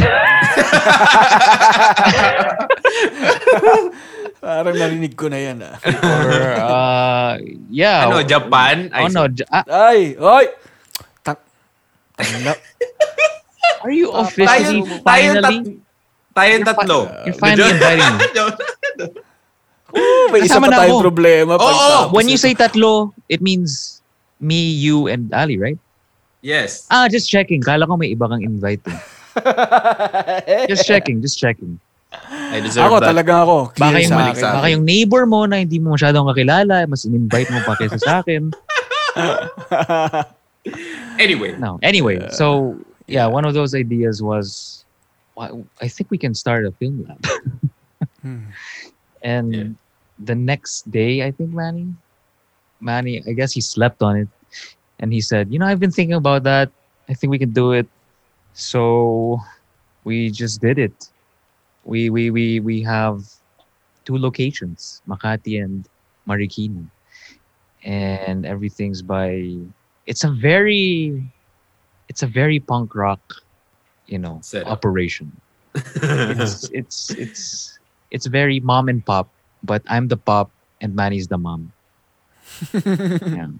Parang 4.40 4.76
narinig 4.80 5.12
ko 5.12 5.28
na 5.28 5.38
yan 5.38 5.60
ah. 5.60 5.76
or 5.84 6.30
uh, 6.56 7.32
yeah. 7.68 8.08
Ano, 8.08 8.24
Japan? 8.24 8.88
Ay, 8.94 9.04
Oh 9.04 9.08
no, 9.12 9.28
Ja- 9.28 9.50
ah, 9.52 9.64
Ay! 9.92 10.16
Ay! 10.16 10.44
Tak... 11.20 11.38
are 13.88 13.96
you 13.96 14.12
tayo, 14.12 14.20
officially 14.20 14.78
tayo, 14.84 15.00
finally 15.00 15.58
tat, 15.64 16.36
tayong 16.36 16.64
tatlo. 16.68 16.98
you're 17.24 17.40
finally 17.40 17.72
inviting 17.72 18.12
me? 18.12 18.24
May 20.28 20.44
isa 20.44 20.60
pa 20.60 20.68
tayong 20.68 21.00
ako. 21.00 21.06
problema. 21.08 21.56
Oo, 21.56 21.64
pagtapos 21.64 22.12
When 22.12 22.28
you 22.28 22.36
say 22.36 22.52
tatlo, 22.52 23.16
it 23.32 23.40
means 23.40 24.04
me, 24.36 24.68
you, 24.68 25.08
and 25.08 25.32
Ali, 25.32 25.56
right? 25.56 25.80
yes. 26.44 26.84
Ah, 26.92 27.08
just 27.08 27.26
checking. 27.26 27.64
Kala 27.64 27.88
ko 27.88 27.96
may 27.96 28.12
iba 28.12 28.28
kang 28.28 28.44
invite. 28.44 28.84
eh. 28.84 29.00
Just 30.70 30.82
checking, 30.84 31.22
just 31.22 31.38
checking. 31.38 31.78
I 32.50 32.58
deserve 32.58 32.90
Ako 32.90 32.98
that. 32.98 33.14
talaga 33.14 33.46
ako. 33.46 33.56
Baka 33.78 33.96
yung, 34.02 34.10
sa 34.10 34.16
balik 34.18 34.34
akin. 34.34 34.42
sa 34.42 34.48
baka 34.58 34.66
yung 34.68 34.82
neighbor 34.82 35.22
mo 35.30 35.46
na 35.46 35.62
hindi 35.62 35.78
mo 35.78 35.94
masyadong 35.94 36.26
kakilala, 36.26 36.90
mas 36.90 37.06
in-invite 37.06 37.46
mo 37.48 37.62
pa 37.62 37.78
kaysa 37.78 37.98
sa 38.02 38.12
akin. 38.20 38.50
Anyway. 41.18 41.56
No. 41.56 41.78
Anyway, 41.80 42.18
so 42.30 42.76
yeah, 43.08 43.26
one 43.26 43.44
of 43.46 43.54
those 43.54 43.74
ideas 43.74 44.22
was, 44.22 44.86
well, 45.36 45.68
I 45.80 45.88
think 45.88 46.10
we 46.10 46.18
can 46.18 46.34
start 46.34 46.66
a 46.66 46.72
film 46.72 47.04
lab. 47.08 47.20
Hmm. 48.22 48.52
And 49.22 49.54
Yeah. 49.54 49.68
the 50.18 50.34
next 50.36 50.90
day, 50.90 51.22
I 51.24 51.32
think 51.32 51.50
Manny, 51.52 51.94
Manny, 52.80 53.22
I 53.28 53.32
guess 53.32 53.52
he 53.52 53.60
slept 53.60 54.02
on 54.02 54.16
it, 54.16 54.28
and 55.00 55.12
he 55.12 55.20
said, 55.20 55.52
"You 55.52 55.58
know, 55.58 55.66
I've 55.66 55.80
been 55.80 55.90
thinking 55.92 56.16
about 56.16 56.44
that. 56.44 56.70
I 57.08 57.14
think 57.14 57.30
we 57.30 57.38
can 57.38 57.52
do 57.52 57.72
it." 57.72 57.88
So 58.52 59.38
we 60.04 60.30
just 60.30 60.60
did 60.60 60.78
it. 60.78 60.96
We 61.84 62.10
we 62.10 62.30
we 62.30 62.60
we 62.60 62.82
have 62.82 63.20
two 64.04 64.16
locations, 64.18 65.02
Makati 65.08 65.62
and 65.62 65.86
Marikina, 66.28 66.88
and 67.84 68.44
everything's 68.46 69.02
by. 69.02 69.56
It's 70.06 70.24
a 70.24 70.30
very, 70.30 71.32
it's 72.08 72.22
a 72.22 72.26
very 72.26 72.58
punk 72.58 72.94
rock, 72.94 73.20
you 74.08 74.18
know, 74.18 74.40
Setup. 74.42 74.72
operation 74.72 75.30
it's 76.42 76.66
it's 76.72 77.10
it's 77.14 77.44
it's 78.10 78.26
very 78.26 78.58
mom 78.58 78.88
and 78.88 79.04
pop, 79.04 79.28
but 79.62 79.84
I'm 79.86 80.08
the 80.08 80.16
pop 80.16 80.50
and 80.80 80.96
Manny's 80.96 81.28
the 81.28 81.36
mom. 81.38 81.70
yeah. 82.74 83.52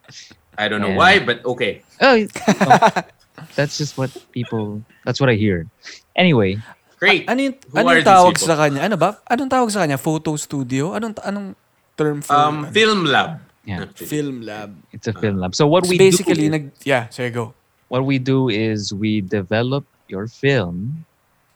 I 0.58 0.66
don't 0.66 0.80
know 0.80 0.96
Yeah. 0.96 0.98
why, 0.98 1.12
but 1.22 1.44
okay. 1.44 1.84
Oh, 2.00 2.16
oh, 2.18 2.90
that's 3.54 3.78
just 3.78 3.94
what 4.00 4.10
people. 4.32 4.82
That's 5.04 5.20
what 5.20 5.28
I 5.30 5.36
hear. 5.38 5.68
Anyway, 6.16 6.58
Great. 6.98 7.30
Ano 7.30 7.38
yung, 7.46 7.54
Who 7.70 7.78
ano 7.78 7.86
are 7.94 8.02
yung 8.02 8.02
these 8.02 8.10
tawag 8.10 8.34
people? 8.34 8.48
sa 8.50 8.54
kanya? 8.58 8.80
Ano 8.82 8.96
ba? 8.98 9.22
Anong 9.30 9.50
tawag 9.54 9.70
sa 9.70 9.86
kanya? 9.86 10.00
Photo 10.02 10.34
studio? 10.34 10.98
Anong 10.98 11.14
anong 11.22 11.54
term 11.94 12.18
for 12.26 12.34
Um, 12.34 12.66
ano? 12.66 12.74
film 12.74 13.06
lab. 13.06 13.38
yeah, 13.62 13.86
film 13.94 14.42
lab? 14.42 14.74
it's 14.90 15.06
a 15.06 15.14
film 15.14 15.38
lab. 15.38 15.54
So 15.54 15.70
what 15.70 15.86
So 15.86 15.94
we 15.94 15.98
basically, 16.00 16.50
do, 16.50 16.58
nag, 16.58 16.64
yeah, 16.82 17.06
sige, 17.12 17.30
go. 17.30 17.54
What 17.88 18.04
we 18.04 18.18
do 18.18 18.48
is 18.48 18.92
we 18.92 19.20
develop 19.20 19.84
your 20.08 20.26
film, 20.28 21.04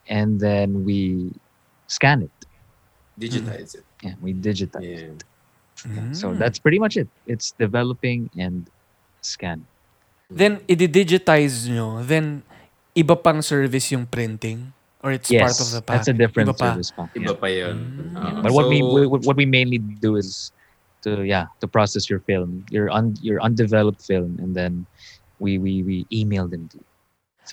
and 0.09 0.41
then 0.41 0.85
we 0.85 1.31
scan 1.87 2.23
it. 2.23 2.37
Digitize 3.21 3.75
it. 3.77 3.85
Yeah, 4.03 4.15
we 4.21 4.33
digitize. 4.35 4.83
Yeah. 4.83 5.89
Mm. 5.89 6.15
So 6.17 6.33
that's 6.35 6.59
pretty 6.59 6.79
much 6.79 6.97
it. 6.97 7.09
It's 7.27 7.53
developing 7.59 8.31
and 8.39 8.69
scan. 9.21 9.67
Then, 10.31 10.61
i-digitize 10.69 11.69
nyo, 11.69 12.03
then, 12.03 12.43
iba 12.97 13.13
pang 13.21 13.43
service 13.43 13.93
yung 13.93 14.07
printing? 14.07 14.73
Or 15.03 15.11
it's 15.13 15.31
yes, 15.31 15.59
part 15.59 15.61
of 15.61 15.69
the 15.75 15.83
pack? 15.83 15.95
that's 15.99 16.09
a 16.09 16.15
different 16.15 16.49
Iba 16.51 16.59
pa. 16.59 16.65
service. 16.73 16.91
pa. 16.95 17.05
Iba 17.13 17.35
pa 17.35 17.47
yun. 17.51 17.77
Mm. 18.15 18.17
Uh, 18.17 18.43
But 18.47 18.53
what 18.55 18.69
we 18.71 18.81
we- 18.81 19.11
what 19.11 19.35
we 19.37 19.45
mainly 19.45 19.83
do 19.83 20.15
is 20.15 20.55
to 21.03 21.27
yeah 21.27 21.51
to 21.59 21.67
process 21.67 22.07
your 22.07 22.23
film, 22.23 22.63
your 22.71 22.87
un 22.89 23.19
your 23.19 23.43
undeveloped 23.43 23.99
film, 24.01 24.39
and 24.39 24.55
then 24.55 24.87
we 25.43 25.59
we 25.59 25.83
we 25.83 25.97
email 26.09 26.47
them 26.47 26.71
to 26.71 26.79
you. 26.79 26.87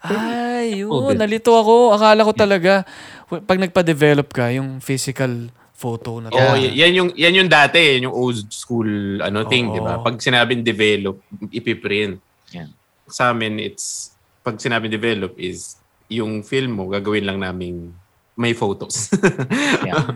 Ay, 0.06 0.86
yun. 0.86 1.18
Nalito 1.18 1.50
ako. 1.52 1.98
Akala 1.98 2.22
ko 2.22 2.32
talaga, 2.32 2.86
pag 3.26 3.58
nagpa-develop 3.58 4.30
ka, 4.30 4.54
yung 4.54 4.78
physical 4.80 5.50
photo 5.74 6.22
na. 6.22 6.30
Oh, 6.30 6.54
Yeah. 6.54 6.70
y- 6.70 6.76
yan 6.78 6.92
yung 6.94 7.10
yan 7.18 7.34
yung 7.36 7.50
dati, 7.50 7.98
yan 7.98 8.06
yung 8.06 8.16
old 8.16 8.38
school 8.54 8.86
ano 9.20 9.44
thing, 9.44 9.68
Oo. 9.68 9.74
'di 9.74 9.82
ba? 9.82 9.98
Pag 9.98 10.22
sinabing 10.22 10.62
develop, 10.62 11.18
ipiprint. 11.50 12.22
Yeah. 12.52 12.70
Sa 13.08 13.34
amin 13.34 13.58
it's 13.58 14.14
pag 14.40 14.60
sinabing 14.60 14.92
develop 14.92 15.34
is 15.36 15.80
yung 16.08 16.44
film 16.44 16.78
mo 16.78 16.86
gagawin 16.86 17.24
lang 17.24 17.40
naming 17.40 17.96
may 18.36 18.54
photos. 18.54 19.10
Yeah. 19.88 20.06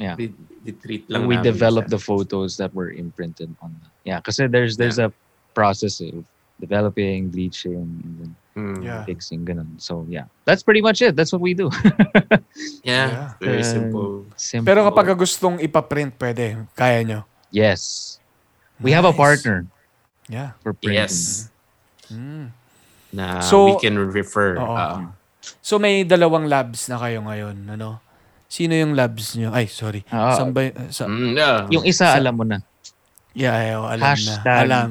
Yeah. 0.00 0.16
I- 0.16 0.32
I-treat 0.62 1.08
lang 1.08 1.24
we 1.24 1.36
namin 1.36 1.44
develop 1.46 1.84
siya. 1.84 1.92
the 1.92 2.00
photos 2.00 2.56
that 2.56 2.72
were 2.72 2.88
imprinted 2.88 3.52
on. 3.60 3.72
The, 3.74 3.88
yeah, 4.06 4.16
because 4.16 4.36
there's 4.38 4.76
there's 4.76 4.96
a 4.96 5.12
process 5.52 6.00
of 6.00 6.24
developing, 6.60 7.28
bleaching, 7.28 7.80
and 7.80 8.14
then 8.20 8.32
Mm. 8.50 8.82
Yeah. 8.82 9.06
fixing. 9.06 9.46
Ganun. 9.46 9.78
So 9.78 10.02
yeah, 10.10 10.26
that's 10.42 10.60
pretty 10.60 10.82
much 10.82 11.00
it. 11.00 11.14
That's 11.14 11.30
what 11.30 11.40
we 11.40 11.54
do. 11.54 11.70
Yeah, 12.84 13.38
very 13.38 13.62
Uh, 13.62 13.66
simple. 13.66 14.08
Simple. 14.36 14.66
Pero 14.66 14.84
kapag 14.84 15.14
gustong 15.14 15.60
ipaprint, 15.60 16.12
pwede. 16.18 16.66
Kaya 16.74 16.98
nyo. 17.04 17.20
yes, 17.50 18.18
we 18.78 18.90
have 18.90 19.06
a 19.06 19.14
Nice. 19.14 19.18
partner 19.18 19.56
Yeah. 20.26 20.54
for 20.60 20.74
printing. 20.74 20.98
Yes. 20.98 21.48
Mm. 22.10 22.50
Na 23.10 23.40
So- 23.40 23.70
we 23.70 23.74
can 23.78 23.96
refer. 24.10 24.58
Ah. 24.58 25.14
So, 25.64 25.78
may 25.78 26.04
dalawang 26.04 26.46
labs 26.46 26.86
na 26.86 26.98
kayo 26.98 27.24
ngayon, 27.24 27.70
ano? 27.70 27.98
Sino 28.46 28.74
yung 28.74 28.92
labs 28.94 29.34
nyo? 29.34 29.50
Ay, 29.50 29.66
sorry. 29.66 30.02
Ah. 30.10 30.36
Saan 30.36 30.50
ba- 30.50 30.74
sa, 30.90 31.06
Mm, 31.06 31.32
yeah. 31.34 31.58
Yung 31.70 31.86
isa 31.86 32.12
alam 32.12 32.34
mo 32.34 32.44
na. 32.44 32.60
yeah, 33.32 33.54
ayaw, 33.54 33.80
alam 33.88 34.04
Hashtag. 34.10 34.42
na. 34.42 34.54
Alam. 34.62 34.88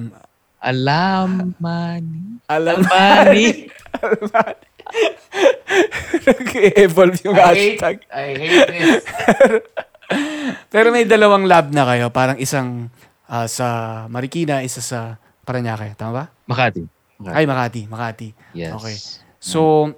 Alam 0.60 1.56
mani. 1.60 2.44
Alam. 2.52 2.84
Mani. 2.84 3.72
Nag-evolve 6.27 7.18
yung 7.23 7.38
I 7.38 7.40
hate, 7.40 7.80
hashtag. 7.80 7.98
I 8.11 8.27
hate 8.36 8.68
this. 8.68 9.03
Pero 10.73 10.91
may 10.91 11.06
dalawang 11.06 11.45
lab 11.45 11.72
na 11.72 11.86
kayo. 11.88 12.11
Parang 12.11 12.36
isang 12.41 12.90
ah, 13.30 13.48
sa 13.48 13.68
Marikina, 14.11 14.65
isa 14.65 14.84
sa 14.84 15.15
Paranaque. 15.45 15.95
Tama 15.95 16.11
ba? 16.11 16.26
Makati. 16.49 16.84
Ay, 17.30 17.45
Makati. 17.45 17.88
Makati. 17.88 18.27
Yes. 18.57 18.73
Okay. 18.76 18.95
So, 19.40 19.94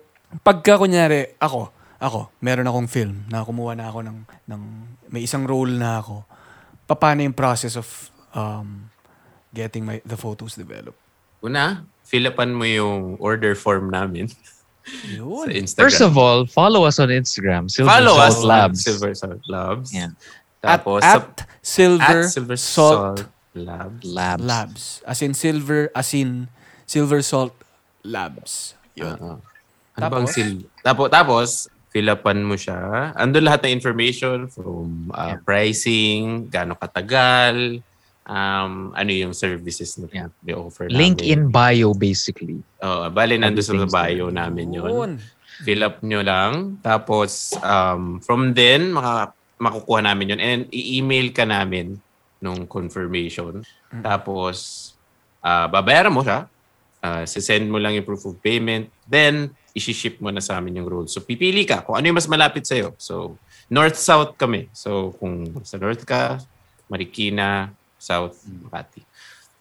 pagka 0.46 0.78
kunyari, 0.78 1.40
ako, 1.42 1.74
ako, 1.98 2.30
meron 2.44 2.68
akong 2.68 2.90
film 2.92 3.26
na 3.32 3.42
kumuha 3.42 3.74
na 3.74 3.90
ako 3.90 4.06
ng, 4.06 4.18
ng 4.46 4.62
may 5.10 5.26
isang 5.26 5.48
role 5.48 5.74
na 5.74 6.04
ako. 6.04 6.28
Paano 6.92 7.24
yung 7.24 7.38
process 7.38 7.80
of 7.80 7.88
um, 8.36 8.91
getting 9.54 9.86
my 9.86 10.00
the 10.04 10.16
photos 10.16 10.56
developed? 10.56 10.98
Una, 11.42 11.84
fill 12.06 12.30
upan 12.30 12.54
mo 12.54 12.64
yung 12.64 13.18
order 13.18 13.56
form 13.56 13.90
namin 13.90 14.30
sa 14.34 14.38
Yun. 15.10 15.50
Instagram. 15.50 15.84
First 15.90 16.02
of 16.02 16.14
all, 16.18 16.46
follow 16.46 16.86
us 16.86 16.98
on 16.98 17.10
Instagram. 17.10 17.70
Silver 17.70 17.90
follow 17.90 18.16
Salt 18.18 18.28
us 18.28 18.38
Labs. 18.44 18.78
on 18.78 18.82
Silver 18.82 19.12
Salt 19.14 19.42
Labs. 19.48 19.90
Yeah. 19.94 20.12
Tapos, 20.62 21.02
at, 21.02 21.18
sa- 21.18 21.26
at 21.26 21.48
Silver, 21.62 22.22
at 22.22 22.30
Silver 22.30 22.58
Salt, 22.58 22.98
Salt 23.18 23.22
Labs. 23.58 24.02
Labs. 24.06 24.42
Labs. 24.44 24.84
As 25.06 25.22
in 25.22 25.34
Silver, 25.34 25.90
as 25.94 26.14
in 26.14 26.50
Silver 26.86 27.22
Salt 27.22 27.54
Labs. 28.04 28.74
Yun. 28.94 29.18
Oo. 29.18 29.34
Ano 29.92 30.02
bang 30.08 30.26
Tapos? 30.26 30.34
sil- 30.34 30.66
Tapos, 30.82 31.08
tapos, 31.10 31.48
fill 31.90 32.10
upan 32.10 32.42
mo 32.42 32.54
siya. 32.54 33.12
Ando 33.18 33.42
lahat 33.42 33.66
ng 33.66 33.74
information 33.76 34.46
from 34.48 35.10
uh, 35.12 35.36
pricing, 35.42 36.46
gaano 36.48 36.78
katagal, 36.78 37.82
um, 38.32 38.96
ano 38.96 39.12
yung 39.12 39.36
services 39.36 40.00
na 40.00 40.08
Yeah. 40.08 40.32
they 40.40 40.56
offer 40.56 40.88
Link 40.88 41.20
namin. 41.20 41.32
in 41.36 41.42
bio, 41.52 41.92
basically. 41.92 42.64
Oo, 42.80 43.12
bali 43.12 43.36
nandun 43.36 43.60
sa 43.60 43.76
bio 43.76 44.32
there. 44.32 44.40
namin 44.40 44.72
yun. 44.72 45.20
Fill 45.62 45.84
up 45.84 46.00
nyo 46.02 46.24
lang. 46.24 46.80
Tapos, 46.80 47.54
um, 47.60 48.24
from 48.24 48.56
then, 48.56 48.96
maka, 48.96 49.36
makukuha 49.62 50.02
namin 50.02 50.34
yun. 50.34 50.40
And 50.42 50.62
i-email 50.74 51.30
ka 51.36 51.46
namin 51.46 52.00
nung 52.42 52.66
confirmation. 52.66 53.62
Tapos, 54.02 54.90
ah, 55.44 55.70
babayaran 55.70 56.10
mo 56.10 56.26
siya. 56.26 56.50
Uh, 57.02 57.26
send 57.26 57.66
mo 57.66 57.82
lang 57.82 57.98
yung 57.98 58.06
proof 58.06 58.26
of 58.30 58.38
payment. 58.42 58.86
Then, 59.06 59.54
isi-ship 59.74 60.22
mo 60.22 60.30
na 60.30 60.42
sa 60.42 60.58
amin 60.62 60.82
yung 60.82 60.90
road. 60.90 61.10
So, 61.10 61.22
pipili 61.22 61.66
ka 61.66 61.82
kung 61.82 61.98
ano 61.98 62.10
yung 62.10 62.18
mas 62.18 62.30
malapit 62.30 62.66
sa'yo. 62.66 62.94
So, 62.98 63.38
north-south 63.70 64.38
kami. 64.38 64.70
So, 64.74 65.14
kung 65.18 65.50
sa 65.66 65.82
north 65.82 66.06
ka, 66.06 66.42
Marikina, 66.90 67.74
south, 68.02 68.42
Makati. 68.66 69.06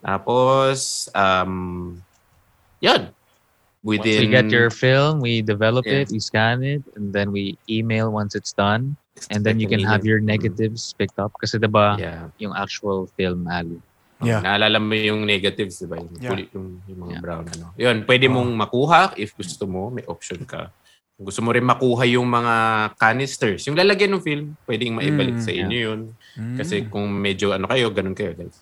Tapos, 0.00 1.08
um, 1.12 2.00
yun. 2.80 3.12
Once 3.80 4.04
Within, 4.04 4.20
we 4.20 4.32
get 4.32 4.48
your 4.52 4.68
film, 4.68 5.20
we 5.20 5.40
develop 5.40 5.84
Yeah. 5.88 6.04
it, 6.04 6.12
we 6.12 6.20
scan 6.20 6.60
it, 6.64 6.84
and 6.96 7.12
then 7.12 7.32
we 7.32 7.56
email 7.68 8.12
once 8.12 8.36
it's 8.36 8.52
done. 8.52 8.96
And 9.28 9.44
then 9.44 9.60
you 9.60 9.68
can 9.68 9.84
have 9.84 10.04
your 10.08 10.20
negatives 10.20 10.96
picked 10.96 11.20
up. 11.20 11.32
Kasi 11.36 11.60
diba, 11.60 12.00
Yeah. 12.00 12.32
yung 12.40 12.56
actual 12.56 13.08
film 13.16 13.44
ali. 13.48 13.80
Yeah. 14.20 14.44
Naalala 14.44 14.80
mo 14.80 14.92
yung 14.96 15.24
negatives, 15.24 15.80
di 15.80 15.88
ba? 15.88 15.96
Yung, 15.96 16.12
Yeah. 16.20 16.44
yung, 16.52 16.68
yung 16.88 16.98
mga 17.08 17.12
Yeah. 17.12 17.22
brown. 17.24 17.44
Ano. 17.48 17.64
Yun, 17.76 17.96
pwede 18.04 18.28
mong 18.28 18.50
makuha 18.52 19.16
if 19.16 19.32
gusto 19.32 19.64
mo. 19.64 19.88
May 19.88 20.04
option 20.04 20.44
ka. 20.44 20.68
Kung 21.20 21.28
gusto 21.28 21.44
mo 21.44 21.52
rin 21.52 21.60
makuha 21.60 22.08
yung 22.08 22.24
mga 22.24 22.54
canisters, 22.96 23.68
yung 23.68 23.76
lalagyan 23.76 24.16
ng 24.16 24.24
film, 24.24 24.56
pwedeng 24.64 24.96
maibalik 24.96 25.36
Mm, 25.36 25.44
sa 25.44 25.52
inyo 25.52 25.78
yun. 25.84 26.00
Mm. 26.32 26.56
Kasi 26.56 26.88
kung 26.88 27.12
medyo 27.12 27.52
ano 27.52 27.68
kayo, 27.68 27.92
ganun 27.92 28.16
kayo. 28.16 28.32
Like, 28.32 28.56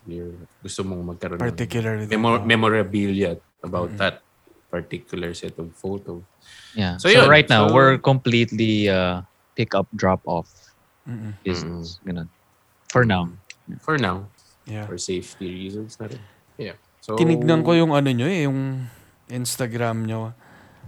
gusto 0.59 0.83
mong 0.83 1.15
magkaroon 1.15 1.39
Particular. 1.39 2.03
ng 2.03 2.11
memor- 2.11 2.43
memorabilia 2.43 3.39
about 3.63 3.95
that 3.95 4.27
particular 4.75 5.39
set 5.39 5.55
of 5.55 5.71
photo. 5.71 6.19
Yeah. 6.75 6.99
So 6.99 7.07
So, 7.07 7.15
yun. 7.15 7.31
right 7.31 7.47
now, 7.47 7.71
So- 7.71 7.79
we're 7.79 7.95
completely 7.95 8.91
uh, 8.91 9.23
pick 9.55 9.79
up, 9.79 9.87
drop 9.95 10.27
off 10.27 10.51
Mm-mm. 11.07 11.39
business. 11.47 12.03
Ganun. 12.03 12.27
For 12.91 13.07
now. 13.07 13.31
For 13.87 14.03
now, 14.03 14.27
Yeah. 14.67 14.83
for 14.83 14.99
safety 14.99 15.47
reasons 15.47 15.95
na 16.03 16.11
rin. 16.11 16.19
Yeah. 16.59 16.75
So, 16.99 17.15
Tinignan 17.15 17.63
ko 17.63 17.79
yung 17.79 17.95
ano 17.95 18.11
nyo 18.11 18.27
eh, 18.27 18.51
yung 18.51 18.91
Instagram 19.31 20.11
nyo. 20.11 20.35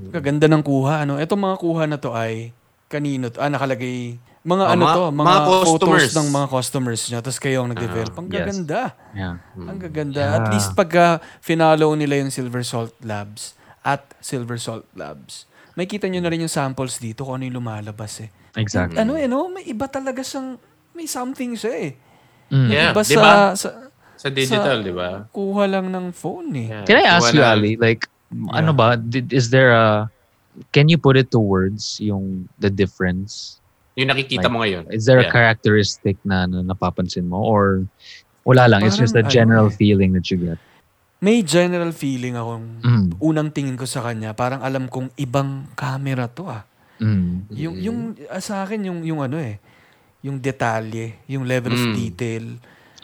Kaganda 0.08 0.46
ng 0.46 0.62
kuha. 0.62 1.02
Ano? 1.02 1.16
Itong 1.16 1.40
mga 1.40 1.56
kuha 1.56 1.84
na 1.84 1.96
to 1.96 2.10
ay 2.10 2.54
kanino 2.86 3.28
to? 3.28 3.38
Ah, 3.38 3.48
nakalagay. 3.48 4.16
Mga 4.40 4.64
Ah, 4.64 4.72
ano 4.72 4.82
mga- 4.82 4.96
to? 4.96 5.04
Mga, 5.10 5.26
mga 5.26 5.40
photos 5.44 5.68
customers. 5.68 6.12
ng 6.14 6.28
mga 6.30 6.46
customers 6.48 7.00
nyo. 7.06 7.18
Tapos 7.20 7.38
kayo 7.38 7.56
ang 7.60 7.68
nag-develop. 7.70 8.14
Ang 8.14 8.26
yes. 8.26 8.34
gaganda. 8.34 8.80
Yeah. 9.12 9.34
Ang 9.54 9.78
gaganda. 9.78 10.22
Yeah. 10.22 10.36
At 10.36 10.46
least 10.48 10.72
pagka 10.72 11.04
finalo 11.38 11.92
nila 11.92 12.16
yung 12.16 12.30
Silver 12.30 12.62
Salt 12.62 12.96
Labs 13.00 13.52
at 13.80 14.00
Silver 14.18 14.56
Salt 14.56 14.88
Labs, 14.92 15.44
may 15.72 15.84
kita 15.84 16.04
nyo 16.04 16.18
na 16.18 16.28
rin 16.28 16.40
yung 16.40 16.50
samples 16.50 16.96
dito 16.96 17.22
kung 17.22 17.36
ano 17.36 17.44
yung 17.44 17.56
lumalabas 17.56 18.20
eh. 18.20 18.28
Exactly. 18.56 18.96
Ano 18.96 19.14
eh, 19.14 19.24
no? 19.24 19.46
May 19.46 19.64
iba 19.66 19.86
talaga 19.86 20.20
siyang, 20.20 20.56
may 20.92 21.04
something 21.04 21.54
siya 21.54 21.72
eh. 21.78 21.92
Mm. 22.50 22.66
Yeah, 22.66 22.90
iba 22.90 23.02
di 23.02 23.14
sa, 23.14 23.20
ba? 23.20 23.32
sa, 23.54 23.68
Sa 24.16 24.28
digital, 24.28 24.82
di 24.82 24.90
ba? 24.90 25.24
Kuha 25.30 25.64
lang 25.64 25.88
ng 25.88 26.10
phone 26.10 26.50
eh. 26.58 26.66
Yeah. 26.66 26.84
Can 26.84 26.96
I 26.98 27.06
ask 27.06 27.30
you, 27.30 27.40
Wala- 27.40 27.54
Ali, 27.54 27.76
like, 27.76 28.04
ano 28.30 28.70
ba, 28.72 28.96
did, 28.96 29.32
is 29.32 29.50
there 29.50 29.74
a, 29.74 30.06
can 30.72 30.88
you 30.88 30.98
put 30.98 31.16
it 31.16 31.30
to 31.30 31.38
words, 31.38 31.98
yung, 32.00 32.48
the 32.58 32.70
difference? 32.70 33.58
Yung 33.98 34.08
nakikita 34.08 34.46
Like, 34.46 34.52
mo 34.52 34.58
ngayon. 34.62 34.84
Is 34.94 35.04
there 35.06 35.18
a 35.18 35.26
Yeah. 35.26 35.34
characteristic 35.34 36.16
na, 36.22 36.46
na 36.46 36.62
napapansin 36.62 37.26
mo? 37.26 37.42
Or, 37.42 37.84
wala 38.46 38.70
lang, 38.70 38.86
it's 38.86 38.96
just 38.96 39.14
a 39.18 39.22
Parang 39.22 39.34
general 39.34 39.66
ano 39.68 39.76
feeling 39.76 40.14
that 40.14 40.30
you 40.30 40.38
get? 40.38 40.58
May 41.20 41.44
general 41.44 41.92
feeling 41.92 42.32
akong 42.32 42.80
Mm. 42.80 43.08
unang 43.20 43.52
tingin 43.52 43.76
ko 43.76 43.84
sa 43.84 44.00
kanya, 44.00 44.32
parang 44.32 44.64
alam 44.64 44.88
kong 44.88 45.12
ibang 45.20 45.68
camera 45.76 46.24
to 46.32 46.48
ah. 46.48 46.64
Mm. 46.96 47.44
Yung 47.52 47.76
yung 47.76 47.98
ah, 48.32 48.40
sa 48.40 48.64
akin 48.64 48.88
yung 48.88 49.04
yung 49.04 49.20
ano 49.20 49.36
eh, 49.36 49.60
yung 50.24 50.40
detalye, 50.40 51.20
yung 51.28 51.44
level 51.44 51.76
of 51.76 51.92
Mm. 51.92 51.96
detail. 51.96 52.44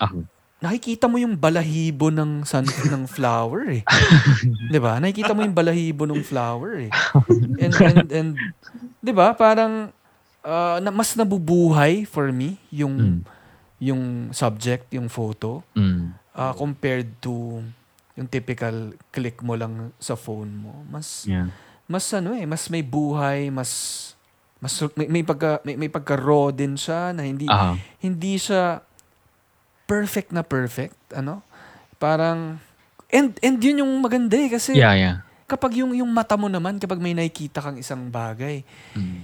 Ah. 0.00 0.12
Nakikita 0.56 1.04
mo 1.04 1.20
yung 1.20 1.36
balahibo 1.36 2.08
ng 2.08 2.48
sun 2.48 2.64
ng 2.92 3.04
flower 3.04 3.68
eh. 3.68 3.82
'Di 4.72 4.78
ba? 4.80 4.96
Nakikita 4.96 5.36
mo 5.36 5.44
yung 5.44 5.52
balahibo 5.52 6.08
ng 6.08 6.24
flower 6.24 6.88
eh. 6.88 6.90
And 7.62 7.74
and 7.76 8.06
and 8.08 8.30
'di 9.04 9.12
ba? 9.12 9.36
Parang 9.36 9.92
ah, 10.40 10.80
na, 10.80 10.88
mas 10.88 11.12
nabubuhay 11.12 12.08
for 12.08 12.32
me 12.32 12.56
yung 12.72 12.96
Mm. 12.96 13.20
yung 13.76 14.02
subject, 14.32 14.88
yung 14.96 15.12
photo 15.12 15.60
Mm. 15.76 16.16
ah, 16.32 16.56
compared 16.56 17.12
to 17.20 17.60
yung 18.16 18.28
typical 18.32 18.96
click 19.12 19.44
mo 19.44 19.52
lang 19.60 19.92
sa 20.00 20.16
phone 20.16 20.56
mo. 20.56 20.88
Mas 20.88 21.28
Yeah. 21.28 21.52
mas 21.84 22.08
ano 22.16 22.32
eh, 22.32 22.48
mas 22.48 22.72
may 22.72 22.80
buhay, 22.80 23.52
mas 23.52 23.70
mas 24.56 24.72
may, 24.96 25.04
may 25.12 25.20
pagka 25.20 25.60
may, 25.68 25.76
may 25.76 25.92
pagka 25.92 26.16
raw 26.16 26.48
din 26.48 26.80
siya 26.80 27.12
na 27.12 27.28
hindi 27.28 27.44
Ah. 27.52 27.76
hindi 28.00 28.40
siya 28.40 28.80
perfect 29.86 30.34
na 30.34 30.42
perfect, 30.42 30.98
ano? 31.14 31.40
Parang 31.96 32.58
and 33.08 33.38
and 33.40 33.56
yun 33.58 33.80
yung 33.80 33.92
maganda 34.02 34.34
eh 34.34 34.50
kasi 34.50 34.74
Yeah, 34.74 34.92
yeah. 34.92 35.16
kapag 35.46 35.78
yung 35.78 35.94
yung 35.94 36.10
mata 36.10 36.34
mo 36.34 36.50
naman 36.50 36.76
kapag 36.76 36.98
may 36.98 37.14
nakikita 37.14 37.62
kang 37.62 37.78
isang 37.78 38.10
bagay, 38.10 38.66
Mm. 38.92 39.18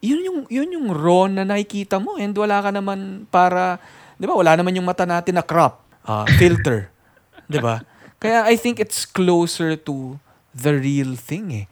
yun 0.00 0.20
yung 0.24 0.38
yun 0.48 0.70
yung 0.72 0.88
raw 0.90 1.28
na 1.28 1.44
nakikita 1.44 2.00
mo 2.00 2.16
and 2.16 2.32
wala 2.32 2.64
ka 2.64 2.72
naman 2.72 3.28
para 3.28 3.76
'di 4.16 4.24
ba? 4.24 4.34
Wala 4.34 4.56
naman 4.56 4.74
yung 4.74 4.88
mata 4.88 5.04
natin 5.04 5.36
na 5.36 5.44
crop, 5.44 5.78
ah, 6.02 6.24
filter, 6.40 6.88
'di 7.46 7.60
ba? 7.60 7.84
Kaya 8.18 8.48
I 8.48 8.58
think 8.58 8.82
it's 8.82 9.06
closer 9.06 9.78
to 9.78 10.18
the 10.50 10.74
real 10.74 11.14
thing 11.14 11.54
eh. 11.54 11.66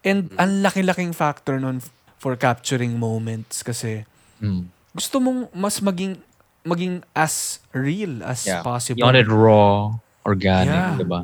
And 0.00 0.32
ang 0.40 0.64
laki-laking 0.64 1.12
factor 1.12 1.60
nun 1.60 1.84
for 2.16 2.32
capturing 2.38 2.96
moments 2.96 3.60
kasi 3.60 4.06
Mm. 4.40 4.72
gusto 4.96 5.20
mong 5.20 5.52
mas 5.52 5.76
maging 5.84 6.16
maging 6.62 7.00
as 7.12 7.58
real 7.70 8.20
as 8.22 8.44
Yeah. 8.44 8.60
possible. 8.60 9.00
You 9.00 9.06
want 9.06 9.16
it 9.16 9.28
raw, 9.28 9.96
organic, 10.22 10.68
Yeah. 10.70 10.96
diba? 10.96 11.20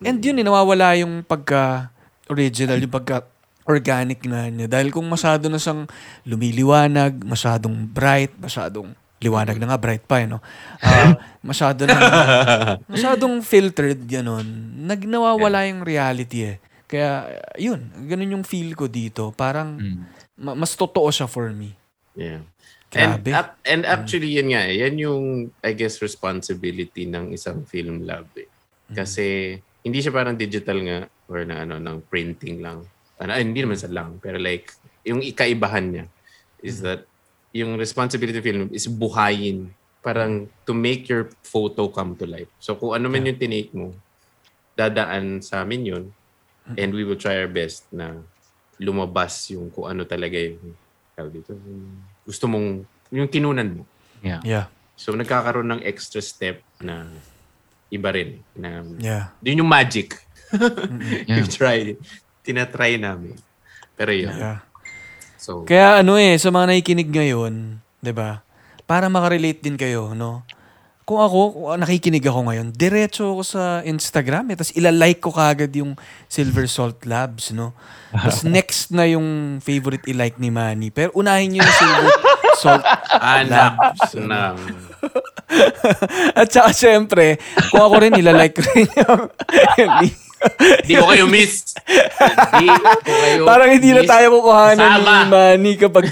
And 0.00 0.18
yun, 0.18 0.36
eh, 0.36 0.44
nawawala 0.44 0.98
yung 0.98 1.22
pagka 1.22 1.88
original, 2.26 2.76
yung 2.76 2.92
pagka 2.92 3.24
organic 3.64 4.20
na 4.26 4.46
niya. 4.46 4.68
Dahil 4.68 4.92
kung 4.92 5.06
masyado 5.06 5.48
na 5.48 5.56
siyang 5.56 5.88
lumiliwanag, 6.24 7.24
masyadong 7.24 7.86
bright, 7.86 8.34
masyadong 8.36 8.92
liwanag 9.18 9.56
na 9.56 9.72
nga, 9.72 9.80
bright 9.80 10.04
pa, 10.04 10.20
eh, 10.20 10.28
no? 10.28 10.44
Ah, 10.78 11.16
masyado 11.48 11.88
na, 11.88 11.96
masyadong 12.84 13.40
filtered, 13.40 14.04
gano'n. 14.04 14.44
Nag, 14.84 15.08
nawawala 15.08 15.64
yung 15.64 15.80
reality, 15.80 16.44
eh. 16.44 16.56
Kaya, 16.84 17.24
yun, 17.56 17.88
ganun 18.04 18.34
yung 18.36 18.44
feel 18.44 18.76
ko 18.76 18.84
dito. 18.84 19.32
Parang, 19.32 19.80
Mm. 19.80 20.04
ma- 20.36 20.58
mas 20.58 20.76
totoo 20.76 21.08
siya 21.08 21.24
for 21.24 21.48
me. 21.48 21.72
Yeah. 22.12 22.44
And, 22.94 23.20
Grabe. 23.20 23.30
ap- 23.34 23.58
and 23.66 23.82
actually, 23.84 24.30
yan 24.38 24.54
nga, 24.54 24.62
eh, 24.70 24.86
yan 24.86 24.94
yung, 24.98 25.24
I 25.60 25.74
guess, 25.74 25.98
responsibility 25.98 27.10
ng 27.10 27.34
isang 27.34 27.66
film 27.66 28.06
lab. 28.06 28.30
Eh. 28.38 28.46
Kasi, 28.94 29.58
hindi 29.82 29.98
siya 29.98 30.14
parang 30.14 30.38
digital 30.38 30.78
nga, 30.86 30.98
or 31.26 31.42
na, 31.42 31.66
ano, 31.66 31.82
ng 31.82 32.06
printing 32.06 32.62
lang. 32.62 32.86
Ano, 33.18 33.30
ay, 33.34 33.42
hindi 33.42 33.60
naman 33.66 33.78
sa 33.78 33.90
lang, 33.90 34.22
pero 34.22 34.38
like, 34.38 34.70
yung 35.02 35.20
ikaibahan 35.20 35.86
niya 35.90 36.06
is 36.62 36.80
that, 36.80 37.04
yung 37.54 37.78
responsibility 37.78 38.42
film 38.42 38.66
is 38.74 38.90
buhayin. 38.90 39.70
Parang 40.02 40.50
to 40.66 40.74
make 40.74 41.06
your 41.06 41.30
photo 41.46 41.86
come 41.86 42.18
to 42.18 42.26
life. 42.26 42.50
So, 42.58 42.74
kung 42.74 42.98
ano 42.98 43.06
man 43.06 43.30
yung 43.30 43.38
tinake 43.38 43.70
mo, 43.70 43.94
dadaan 44.74 45.38
sa 45.38 45.62
amin 45.62 45.82
yun, 45.86 46.04
and 46.74 46.90
we 46.90 47.06
will 47.06 47.18
try 47.18 47.38
our 47.38 47.50
best 47.50 47.86
na 47.94 48.18
lumabas 48.80 49.54
yung 49.54 49.70
kung 49.70 49.86
ano 49.86 50.02
talaga 50.02 50.34
yung 50.34 50.74
tawag 51.14 51.32
dito, 51.32 51.54
yung 51.54 52.02
gusto 52.22 52.44
mong, 52.46 52.82
yung 53.10 53.30
kinunan 53.30 53.80
mo. 53.80 53.82
Yeah. 54.20 54.40
Yeah. 54.42 54.66
So, 54.94 55.14
nagkakaroon 55.14 55.70
ng 55.70 55.82
extra 55.82 56.18
step 56.18 56.62
na 56.78 57.10
iba 57.88 58.10
rin. 58.10 58.42
Na, 58.54 58.82
Yeah. 58.98 59.30
yun 59.42 59.62
yung 59.64 59.70
magic. 59.70 60.18
Yeah. 61.26 61.42
you 61.42 61.44
try. 61.50 61.98
Tinatry 62.46 63.00
namin. 63.00 63.34
Pero 63.94 64.10
yun. 64.14 64.30
Yeah. 64.30 64.62
So, 65.38 65.66
Kaya 65.66 66.00
ano 66.00 66.14
eh, 66.16 66.38
sa 66.38 66.48
mga 66.54 66.72
nakikinig 66.72 67.10
ngayon, 67.10 67.82
'di 68.00 68.12
ba? 68.14 68.40
Para 68.88 69.12
makarelate 69.12 69.60
din 69.60 69.76
kayo, 69.76 70.14
no? 70.16 70.40
Kung 71.04 71.20
ako, 71.20 71.40
kung 71.52 71.84
nakikinig 71.84 72.24
ako 72.24 72.48
ngayon, 72.48 72.72
diretso 72.72 73.36
ako 73.36 73.42
sa 73.44 73.62
Instagram, 73.84 74.48
eh, 74.48 74.56
tapos 74.56 74.72
ilalike 74.72 75.20
ko 75.20 75.36
kagad 75.36 75.68
yung 75.76 75.92
Silver 76.32 76.64
Salt 76.64 77.04
Labs, 77.04 77.52
no? 77.52 77.76
Tapos 78.08 78.40
next 78.56 78.88
na 78.88 79.04
yung 79.04 79.60
favorite 79.60 80.08
i-like 80.08 80.40
ni 80.40 80.48
Manny. 80.48 80.88
Pero 80.88 81.12
unahin 81.12 81.52
niyo 81.52 81.60
yung 81.60 81.76
Silver 81.76 82.08
Salt 82.64 82.84
anak 83.12 83.76
Labs. 83.76 84.16
ng... 84.16 84.56
At 86.40 86.48
saka 86.48 86.72
syempre, 86.72 87.36
kung 87.68 87.84
ako 87.84 87.94
rin, 88.00 88.16
ilalike 88.16 88.64
rin 88.64 88.88
yung, 88.96 89.20
yung 89.76 89.92
link. 90.00 90.16
Di 90.84 90.92
ko 90.96 91.04
kayo 91.04 91.24
miss. 91.28 91.76
Di 92.56 92.66
ko 92.68 92.80
kayo 93.04 93.44
Parang 93.44 93.68
hindi 93.68 93.92
na 93.92 94.00
miss. 94.00 94.08
tayo 94.08 94.26
kukuhanan 94.40 94.88
ni 95.00 95.20
Manny 95.28 95.72
kapag... 95.76 96.08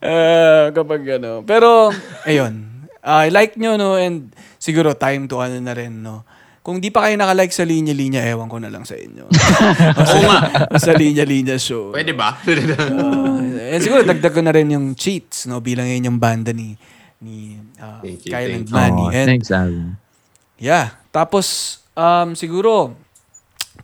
Ah, 0.00 0.68
kapag 0.70 1.02
ano. 1.16 1.42
Pero, 1.42 1.90
ayun. 2.22 2.68
Ah, 3.00 3.24
like 3.26 3.56
nyo, 3.56 3.74
no? 3.74 3.96
And 3.96 4.28
siguro 4.56 4.92
time 4.92 5.24
to 5.26 5.40
ano 5.40 5.56
na 5.56 5.72
rin, 5.72 6.04
no? 6.04 6.24
Kung 6.60 6.76
di 6.76 6.92
pa 6.92 7.08
kayo 7.08 7.16
nakalike 7.16 7.50
sa 7.50 7.64
linya-linya, 7.64 8.20
ewan 8.20 8.44
ko 8.46 8.60
na 8.60 8.68
lang 8.68 8.84
sa 8.84 8.92
inyo. 8.92 9.24
Oo 10.00 10.20
nga. 10.20 10.38
sa 10.76 10.92
linya-linya 10.92 11.56
show. 11.56 11.88
Pwede 11.88 12.12
ba? 12.12 12.36
Ah, 12.36 13.40
and 13.72 13.80
siguro 13.80 14.04
dagdag 14.04 14.28
ko 14.30 14.44
na 14.44 14.52
rin 14.52 14.68
yung 14.68 14.92
cheats, 14.92 15.48
no? 15.48 15.64
Bilang 15.64 15.88
yun 15.88 16.04
yung 16.06 16.20
banda 16.20 16.52
ni 16.52 16.76
ni 17.20 17.56
ah, 17.80 18.00
Thank 18.04 18.28
you, 18.28 18.32
Kyle 18.32 18.52
and 18.52 18.64
thank 18.64 18.68
you. 18.68 18.76
Manny. 18.76 19.02
Oh, 19.02 19.08
And 19.10 19.26
thanks, 19.26 19.48
Alvin. 19.48 19.96
Yeah. 20.60 20.92
Tapos, 21.08 21.46
um, 21.96 22.36
siguro, 22.36 22.92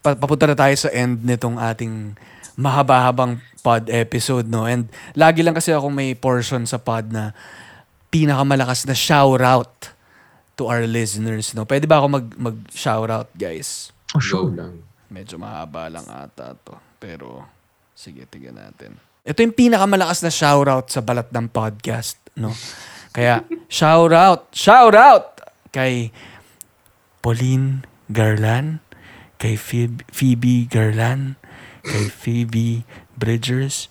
pa- 0.05 0.17
papunta 0.17 0.45
na 0.45 0.53
tayo 0.55 0.77
sa 0.77 0.93
end 0.93 1.25
nitong 1.25 1.57
ating 1.57 2.13
mahaba-habang 2.55 3.41
pod 3.67 3.91
episode, 3.91 4.47
no? 4.47 4.63
And 4.63 4.87
lagi 5.19 5.43
lang 5.43 5.59
kasi 5.59 5.75
ako 5.75 5.91
may 5.91 6.15
portion 6.15 6.71
sa 6.71 6.79
pod 6.79 7.11
na 7.11 7.35
pinakamalakas 8.15 8.87
na 8.87 8.95
shout-out 8.95 9.91
to 10.55 10.71
our 10.71 10.87
listeners, 10.87 11.51
no? 11.51 11.67
Pwede 11.67 11.91
ba 11.91 11.99
ako 11.99 12.07
mag, 12.15 12.27
mag-shout-out, 12.39 13.35
guys? 13.35 13.91
Oh, 14.15 14.23
Go 14.23 14.47
sure. 14.47 14.55
lang. 14.55 14.87
Medyo 15.11 15.43
mahaba 15.43 15.91
lang 15.91 16.07
ata 16.07 16.55
to. 16.63 16.79
Pero, 17.03 17.43
sige, 17.99 18.23
tignan 18.31 18.63
natin. 18.63 19.03
Ito 19.27 19.43
yung 19.43 19.59
pinakamalakas 19.59 20.23
na 20.23 20.31
shoutout 20.31 20.87
sa 20.87 21.03
balat 21.03 21.27
ng 21.35 21.51
podcast, 21.51 22.23
no? 22.39 22.55
Kaya, 23.11 23.43
shoutout, 23.67 24.47
shoutout 24.55 25.43
kay 25.75 26.15
Pauline 27.19 27.83
Garland, 28.07 28.79
kay 29.43 29.59
Phoebe, 29.59 30.07
Phoebe 30.15 30.71
Garland, 30.71 31.35
kay 31.83 32.07
Phoebe 32.07 32.87
Bridgers, 33.17 33.89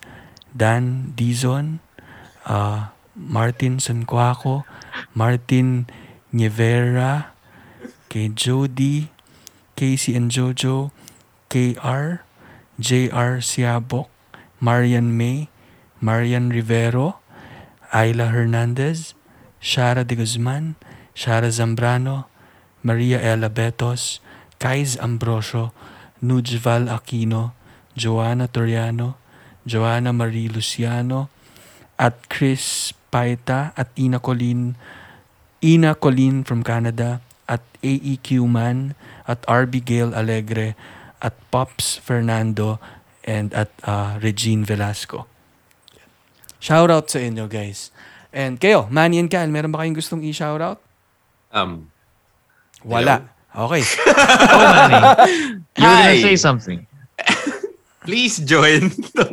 Dan 0.55 1.13
Dizon, 1.17 1.79
uh, 2.45 2.93
Martin 3.15 3.77
Sanquaco, 3.77 4.63
Martin 5.13 5.87
Nievera, 6.33 7.33
kay 8.09 8.29
Jody, 8.29 9.11
Casey 9.75 10.15
and 10.15 10.31
Jojo, 10.31 10.91
KR, 11.49 12.23
JR 12.79 13.43
Siabok, 13.43 14.07
Marian 14.59 15.17
May, 15.17 15.49
Marian 15.99 16.49
Rivero, 16.49 17.19
Ayla 17.91 18.31
Hernandez, 18.31 19.15
Shara 19.61 20.05
de 20.05 20.15
Guzman, 20.15 20.75
Shara 21.15 21.47
Zambrano, 21.51 22.25
Maria 22.83 23.19
Ella 23.19 23.49
Betos, 23.49 24.19
Kaiz 24.59 24.97
Ambrosio, 24.99 25.71
Nujval 26.21 26.87
Aquino, 26.87 27.53
Joanna 27.95 28.47
Toriano, 28.51 29.15
Joanna 29.65 30.11
Marie 30.11 30.51
Luciano, 30.51 31.31
at 31.97 32.27
Chris 32.29 32.91
Paita, 33.11 33.71
at 33.75 33.89
Ina 33.97 34.19
Colin, 34.19 34.75
Ina 35.63 35.95
Colin 35.95 36.43
from 36.43 36.61
Canada, 36.63 37.23
at 37.47 37.63
AEQ 37.81 38.45
Man, 38.51 38.93
at 39.27 39.41
RB 39.47 39.79
Gail 39.83 40.11
Alegre, 40.13 40.75
at 41.23 41.33
Pops 41.49 41.95
Fernando, 41.97 42.79
and 43.23 43.53
at 43.55 43.71
uh, 43.87 44.19
Regine 44.21 44.67
Velasco. 44.67 45.25
Shoutout 46.59 47.09
sa 47.09 47.19
inyo, 47.23 47.47
guys. 47.47 47.89
And 48.35 48.59
kayo, 48.59 48.91
Manny 48.91 49.23
and 49.23 49.31
Kyle, 49.31 49.47
meron 49.47 49.71
ba 49.71 49.79
kayong 49.81 49.95
gustong 49.95 50.21
i-shoutout? 50.27 50.77
Um, 51.55 51.87
Wala. 52.83 53.31
Okay. 53.55 53.83
Oh, 54.45 54.59
Manny. 54.59 54.99
You 55.79 55.87
were 55.87 55.95
gonna 56.03 56.19
say 56.19 56.35
something. 56.35 56.83
Please 58.05 58.37
join 58.39 58.89
the 59.17 59.25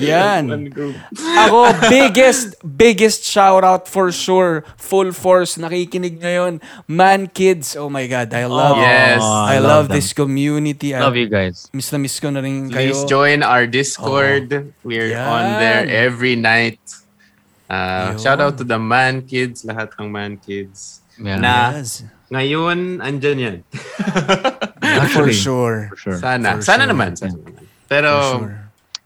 Yan. 0.00 0.68
Group. 0.72 0.96
Ako, 1.14 1.76
biggest, 1.88 2.56
biggest 2.64 3.22
shoutout 3.22 3.86
for 3.86 4.10
sure. 4.10 4.64
Full 4.76 5.12
force, 5.12 5.56
nakikinig 5.56 6.18
ngayon. 6.18 6.58
Man 6.88 7.28
Kids, 7.28 7.76
oh 7.76 7.88
my 7.88 8.08
God, 8.08 8.32
I 8.32 8.48
love 8.48 8.76
Yes. 8.80 9.20
I, 9.22 9.58
love, 9.60 9.88
this 9.88 10.12
community. 10.12 10.94
I 10.96 11.00
Love 11.04 11.16
you 11.16 11.28
guys. 11.28 11.68
Miss 11.72 11.92
na 11.92 11.98
miss 11.98 12.18
ko 12.18 12.30
na 12.32 12.40
rin 12.40 12.72
kayo. 12.72 12.92
Please 12.92 13.04
join 13.04 13.44
our 13.44 13.68
Discord. 13.68 14.72
We're 14.82 15.12
Yan. 15.12 15.28
on 15.28 15.44
there 15.60 15.84
every 15.86 16.34
night. 16.34 16.80
Uh, 17.68 18.16
shout 18.16 18.40
out 18.40 18.56
to 18.56 18.64
the 18.64 18.78
man 18.80 19.22
kids, 19.28 19.60
lahat 19.62 19.92
ng 20.00 20.08
man 20.08 20.40
kids. 20.40 21.04
Yeah. 21.20 21.36
Na 21.36 21.76
Yes. 21.76 22.00
ngayon, 22.32 23.02
andyan 23.04 23.36
yan. 23.36 23.56
for 25.12 25.28
sure. 25.32 25.92
For 25.92 25.96
sure. 25.96 26.16
Sana. 26.16 26.56
For 26.56 26.62
Sana 26.64 26.84
sure. 26.86 26.92
naman. 26.94 27.10
Sana 27.18 27.34
naman. 27.36 27.57
Pero, 27.88 28.38
sure. 28.38 28.54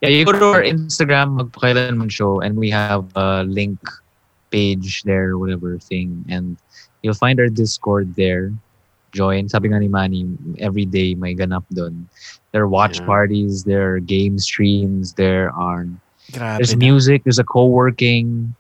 Yeah, 0.03 0.09
you 0.11 0.25
go 0.27 0.33
to 0.35 0.45
our 0.51 0.63
Instagram, 0.63 1.39
Magpakailanman 1.39 2.11
Show, 2.11 2.41
and 2.43 2.57
we 2.59 2.71
have 2.71 3.07
a 3.15 3.45
link 3.47 3.79
page 4.51 5.03
there, 5.05 5.39
whatever 5.39 5.79
thing. 5.79 6.25
And 6.29 6.59
you'll 7.03 7.15
find 7.15 7.39
our 7.39 7.47
Discord 7.49 8.15
there. 8.19 8.51
Join. 9.13 9.49
Sabi 9.49 9.69
nga 9.71 9.79
ni 9.79 9.87
Manny, 9.87 10.27
every 10.59 10.85
day 10.87 11.15
may 11.15 11.35
ganap 11.37 11.63
doon. 11.71 12.09
There 12.51 12.63
are 12.65 12.69
watch 12.69 12.99
Yeah. 12.99 13.07
parties, 13.07 13.63
there 13.63 13.95
are 13.95 14.01
game 14.01 14.39
streams, 14.41 15.13
there 15.15 15.53
are 15.55 15.87
Grabe 16.33 16.59
there's 16.59 16.73
na. 16.75 16.81
music, 16.81 17.23
there's 17.23 17.39
a 17.39 17.45
co-working. 17.47 18.57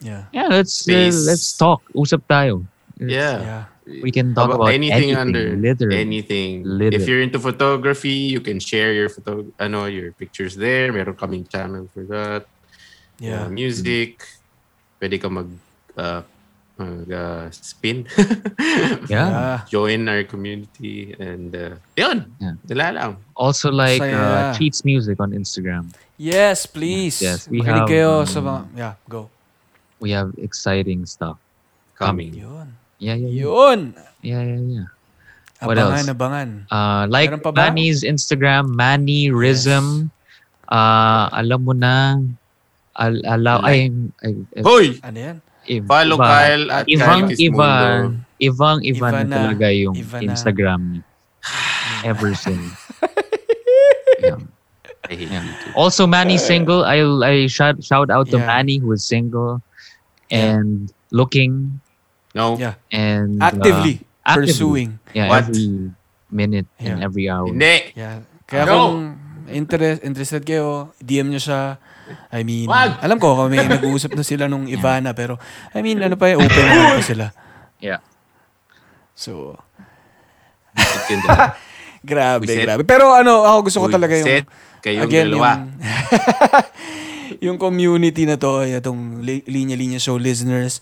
Yeah. 0.00 0.24
Yeah, 0.32 0.48
let's 0.48 0.86
uh, 0.88 1.10
let's 1.26 1.52
talk. 1.58 1.82
Usap 1.92 2.22
tayo. 2.30 2.64
yeah. 2.96 3.42
Yeah. 3.42 3.64
We 3.86 4.10
can 4.10 4.34
talk 4.34 4.50
About 4.50 4.66
about 4.66 4.74
anything, 4.74 5.14
anything, 5.14 5.16
under 5.16 5.54
literally. 5.54 5.94
anything. 6.02 6.66
Literally. 6.66 6.96
If 6.98 7.06
you're 7.06 7.22
into 7.22 7.38
photography, 7.38 8.34
you 8.34 8.42
can 8.42 8.58
share 8.58 8.90
your 8.92 9.06
photo, 9.08 9.46
I 9.62 9.70
know 9.70 9.86
your 9.86 10.10
pictures 10.10 10.58
there. 10.58 10.90
Meron 10.90 11.14
kaming 11.14 11.46
channel 11.46 11.86
for 11.94 12.02
that. 12.10 12.50
Yeah. 13.22 13.46
Uh, 13.46 13.48
music. 13.48 14.26
Pwede 14.98 15.22
ka 15.22 15.30
mag 15.30 15.46
uh, 15.94 16.26
mag 16.82 17.06
uh, 17.14 17.46
spin. 17.54 18.10
Yeah. 19.06 19.30
Yeah. 19.30 19.58
Join 19.70 20.10
our 20.10 20.26
community 20.26 21.14
and 21.22 21.54
uh, 21.54 21.78
yun. 21.94 22.26
Yeah. 22.42 22.58
Wala 22.66 22.86
lang. 22.90 23.12
Also 23.38 23.70
like 23.70 24.02
Saya. 24.02 24.18
uh, 24.18 24.54
Cheats 24.58 24.82
Music 24.82 25.14
on 25.22 25.30
Instagram. 25.30 25.94
Yes, 26.18 26.66
please. 26.66 27.22
Yes, 27.22 27.46
we 27.46 27.62
Makinig 27.62 27.86
have, 27.86 27.88
kayo 27.88 28.10
um, 28.20 28.26
sa 28.26 28.40
mga... 28.42 28.60
Yeah, 28.74 28.94
go. 29.06 29.30
We 30.00 30.10
have 30.10 30.34
exciting 30.42 31.06
stuff. 31.06 31.38
Coming. 31.94 32.34
Yun. 32.34 32.72
Yeah, 32.98 33.14
yeah, 33.14 33.28
yeah. 33.28 33.42
Yun. 33.44 33.80
Yeah, 34.22 34.42
yeah, 34.42 34.62
yeah. 34.62 34.88
What 35.64 35.76
Abangan, 35.80 36.04
else? 36.04 36.12
abangan. 36.12 36.48
Uh, 36.68 37.02
like? 37.08 37.32
Manny's 37.56 38.04
Instagram, 38.04 38.76
Manny 38.76 39.30
Rhythm. 39.32 40.10
Uh, 40.68 41.28
alam 41.32 41.64
mo 41.64 41.72
na. 41.72 42.20
Al 42.96 43.20
allow, 43.28 43.60
ay, 43.60 43.92
ay, 44.24 44.32
ay, 44.56 44.62
Hoy! 44.64 44.86
Ano 45.04 45.18
yan? 45.20 45.36
Iv- 45.68 45.84
Follow 45.84 46.16
Iba. 46.16 46.28
Kyle 46.28 46.66
at 46.72 46.84
Ivang 46.88 47.24
Kyle. 47.28 47.36
Ivang 47.36 48.04
Ivan 48.40 48.76
Ivan 48.84 49.12
na 49.12 49.24
na. 49.24 49.36
talaga 49.36 49.68
yung 49.72 49.96
na. 49.96 50.18
Instagram 50.24 50.80
niya. 50.96 51.02
Ever 52.10 52.32
since. 52.32 52.72
yeah. 54.24 54.40
Also, 55.74 56.06
Manny 56.06 56.38
single. 56.38 56.84
I 56.84 57.02
I 57.22 57.34
shout 57.46 57.78
shout 57.84 58.10
out 58.10 58.28
to 58.32 58.38
Yeah. 58.38 58.46
Manny 58.48 58.78
who 58.78 58.90
is 58.92 59.04
single 59.06 59.62
and 60.30 60.90
looking 61.14 61.78
No. 62.36 62.54
Yeah. 62.54 62.76
and 62.92 63.40
uh, 63.40 63.48
Actively 63.48 64.04
actively. 64.20 64.52
pursuing. 64.52 64.90
yeah 65.10 65.26
What? 65.26 65.48
every 65.48 65.88
minute 66.28 66.68
and 66.76 67.00
Yeah. 67.00 67.06
every 67.06 67.26
hour. 67.26 67.48
Hindi. 67.48 67.96
Yeah. 67.96 68.26
Kaya 68.44 68.62
No. 68.62 68.74
kung 68.76 68.98
interest, 69.48 70.04
interested 70.04 70.42
kayo, 70.42 70.92
DM 70.98 71.32
nyo 71.32 71.40
siya. 71.40 71.80
I 72.30 72.42
mean, 72.42 72.66
Wag! 72.66 72.98
alam 73.00 73.16
ko, 73.16 73.34
kami 73.34 73.58
nag-uusap 73.58 74.12
na 74.12 74.22
sila 74.22 74.46
nung 74.46 74.66
Ivana, 74.74 75.10
pero, 75.10 75.38
I 75.72 75.80
mean, 75.80 75.98
ano 75.98 76.14
pa, 76.14 76.30
open 76.30 76.50
pa 76.50 77.02
sila. 77.02 77.34
Yeah. 77.78 77.98
So, 79.14 79.56
grabe, 82.04 82.46
Wiset. 82.46 82.62
grabe. 82.62 82.82
Pero 82.84 83.10
ano, 83.10 83.42
ako 83.42 83.58
gusto 83.64 83.78
ko 83.82 83.88
talaga 83.88 84.14
yung, 84.14 84.28
set 84.28 84.46
kayong 84.82 85.02
again, 85.02 85.26
dalawa. 85.30 85.50
yung, 85.56 85.66
yung 87.50 87.58
community 87.58 88.22
na 88.22 88.36
to, 88.36 88.62
itong 88.62 89.22
li- 89.22 89.46
linya-linya 89.46 89.98
show 89.98 90.14
listeners, 90.14 90.78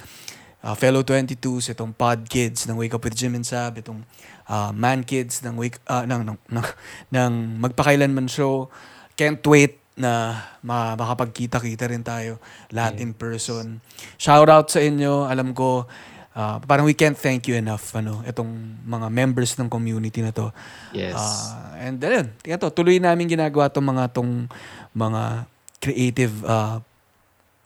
uh, 0.64 0.72
fellow 0.72 1.04
22s, 1.04 1.76
itong 1.76 1.92
pod 1.92 2.24
kids 2.24 2.64
ng 2.64 2.80
Wake 2.80 2.96
Up 2.96 3.04
with 3.04 3.12
Jim 3.12 3.36
and 3.36 3.44
Sab, 3.44 3.76
itong 3.76 4.00
uh, 4.48 4.72
man 4.72 5.04
kids 5.04 5.44
ng 5.44 5.60
Wake 5.60 5.76
uh, 5.86 6.08
ng, 6.08 6.24
ng, 6.24 6.38
ng, 6.48 6.66
ng 7.12 7.32
Magpakailanman 7.60 8.26
show, 8.32 8.72
can't 9.14 9.44
wait 9.44 9.84
na 9.94 10.42
ma- 10.58 10.98
makapagkita-kita 10.98 11.86
rin 11.86 12.02
tayo 12.02 12.42
lahat 12.74 12.98
in 12.98 13.14
person. 13.14 13.78
Shout 14.18 14.50
out 14.50 14.66
sa 14.66 14.82
inyo. 14.82 15.30
Alam 15.30 15.54
ko 15.54 15.86
ah, 16.34 16.58
parang 16.58 16.82
we 16.82 16.98
can't 16.98 17.14
thank 17.14 17.46
you 17.46 17.54
enough 17.54 17.94
ano 17.94 18.18
itong 18.26 18.82
mga 18.82 19.06
members 19.06 19.54
ng 19.54 19.70
community 19.70 20.18
na 20.18 20.34
to. 20.34 20.50
Yes. 20.90 21.14
Ah, 21.14 21.78
and 21.78 22.02
ayun, 22.02 22.34
tingnan 22.42 22.58
to, 22.58 22.74
tuloy 22.74 22.98
namin 22.98 23.30
ginagawa 23.30 23.70
tong 23.70 23.86
mga 23.86 24.10
tong 24.10 24.50
mga 24.90 25.46
creative 25.78 26.34
ah, 26.42 26.82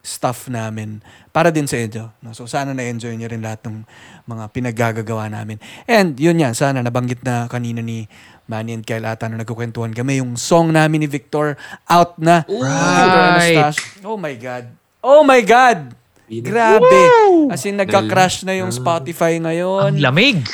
stuff 0.08 0.48
namin 0.48 1.04
para 1.28 1.52
din 1.52 1.68
sa 1.68 1.76
inyo. 1.76 2.08
No? 2.24 2.32
So 2.32 2.48
sana 2.48 2.72
na-enjoy 2.72 3.12
nyo 3.20 3.28
rin 3.28 3.44
lahat 3.44 3.68
ng 3.68 3.84
mga 4.24 4.44
pinaggagawa 4.48 5.28
namin. 5.28 5.60
And 5.84 6.16
yun 6.16 6.40
yan, 6.40 6.56
sana 6.56 6.80
nabanggit 6.80 7.20
na 7.20 7.44
kanina 7.52 7.84
ni 7.84 8.08
Manny 8.48 8.72
and 8.72 8.88
Kyle 8.88 9.04
ata 9.04 9.28
na 9.28 9.44
nagkukwentuhan 9.44 9.92
kami. 9.92 10.24
Yung 10.24 10.40
song 10.40 10.72
namin 10.72 11.04
ni 11.04 11.08
Victor 11.08 11.60
out 11.84 12.16
na. 12.16 12.48
Anastasio. 12.48 14.08
Oh 14.08 14.16
my 14.16 14.32
God. 14.40 14.72
Oh 15.04 15.22
my 15.22 15.44
God! 15.44 15.94
Grabe. 16.28 17.00
As 17.48 17.64
in, 17.64 17.80
nagka-crash 17.80 18.44
na 18.44 18.52
yung 18.60 18.68
Spotify 18.68 19.40
ngayon. 19.40 19.96
Ang 19.96 20.02
lamig. 20.04 20.44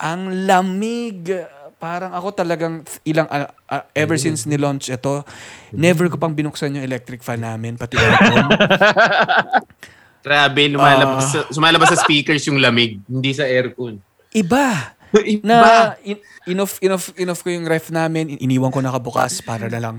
Ang 0.00 0.48
lamig. 0.48 1.28
Parang 1.78 2.10
ako 2.10 2.34
talagang 2.34 2.82
ilang 3.06 3.30
ah, 3.30 3.54
ah, 3.70 3.86
ever 3.94 4.18
since 4.18 4.50
ni-launch 4.50 4.90
ito, 4.90 5.22
never 5.70 6.10
ko 6.10 6.18
pang 6.18 6.34
binuksan 6.34 6.74
yung 6.74 6.82
electric 6.82 7.22
fan 7.22 7.38
namin 7.38 7.78
pati 7.78 7.94
aircon. 7.94 8.50
Grabe, 10.26 10.62
lumalabas, 10.74 11.30
sa, 11.30 11.40
sumalabas 11.54 11.94
sa 11.94 11.98
speakers 12.02 12.42
yung 12.50 12.58
lamig, 12.58 12.98
hindi 13.06 13.30
sa 13.30 13.46
aircon. 13.46 14.02
Iba. 14.34 14.97
Iba. 15.12 15.40
Na 15.44 15.58
in, 16.04 16.20
inoff 16.44 16.76
inoff 16.78 17.12
inoff 17.16 17.40
ko 17.40 17.48
yung 17.48 17.64
ref 17.64 17.88
namin, 17.88 18.36
in- 18.36 18.40
iniwan 18.44 18.68
ko 18.68 18.84
nakabukas 18.84 19.40
para 19.40 19.68
na 19.68 19.80
lang. 19.80 19.96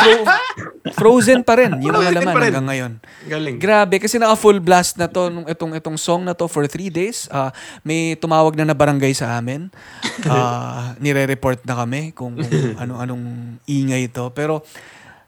Fro- 0.00 0.26
frozen 0.96 1.44
pa 1.44 1.60
rin 1.60 1.76
yung 1.84 1.92
mga 1.92 2.16
laman 2.16 2.34
hanggang 2.34 2.68
ngayon. 2.68 2.92
Galing. 3.28 3.56
Grabe 3.60 4.00
kasi 4.00 4.16
naka 4.16 4.36
full 4.38 4.56
blast 4.58 4.96
na 4.96 5.06
to 5.06 5.28
nung 5.28 5.44
itong 5.44 5.76
itong 5.76 5.98
song 6.00 6.24
na 6.24 6.32
to 6.32 6.48
for 6.48 6.64
three 6.64 6.88
days. 6.88 7.28
Ah, 7.28 7.52
may 7.84 8.16
tumawag 8.16 8.56
na 8.56 8.64
na 8.64 8.76
barangay 8.76 9.12
sa 9.12 9.36
amin. 9.36 9.68
Ah, 10.26 10.96
nire-report 10.98 11.62
na 11.62 11.76
kami 11.78 12.10
kung, 12.10 12.34
kung 12.34 12.74
ano-anong 12.82 13.56
ingay 13.68 14.10
ito. 14.10 14.26
Pero 14.34 14.64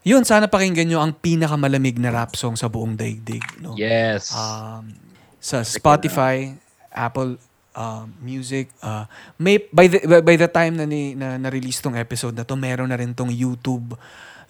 yun, 0.03 0.25
sana 0.27 0.49
pakinggan 0.51 0.89
nyo 0.89 0.99
ang 0.99 1.13
pinakamalamig 1.15 2.01
na 2.03 2.11
rap 2.11 2.35
song 2.35 2.59
sa 2.59 2.67
buong 2.67 2.97
daigdig. 2.99 3.45
No? 3.63 3.79
Yes. 3.79 4.35
um, 4.35 4.91
sa 5.39 5.63
Spotify, 5.63 6.51
Apple 6.91 7.39
uh, 7.79 8.05
Music, 8.19 8.75
uh, 8.83 9.07
may 9.39 9.63
by 9.71 9.87
the 9.87 10.03
by, 10.03 10.19
by 10.19 10.35
the 10.35 10.51
time 10.51 10.75
na 10.75 10.85
ni 10.85 11.15
na, 11.15 11.39
na-release 11.39 11.79
tong 11.79 11.95
episode 11.95 12.35
na 12.35 12.43
to, 12.43 12.59
meron 12.59 12.91
na 12.91 12.99
rin 12.99 13.15
tong 13.15 13.31
YouTube 13.31 13.95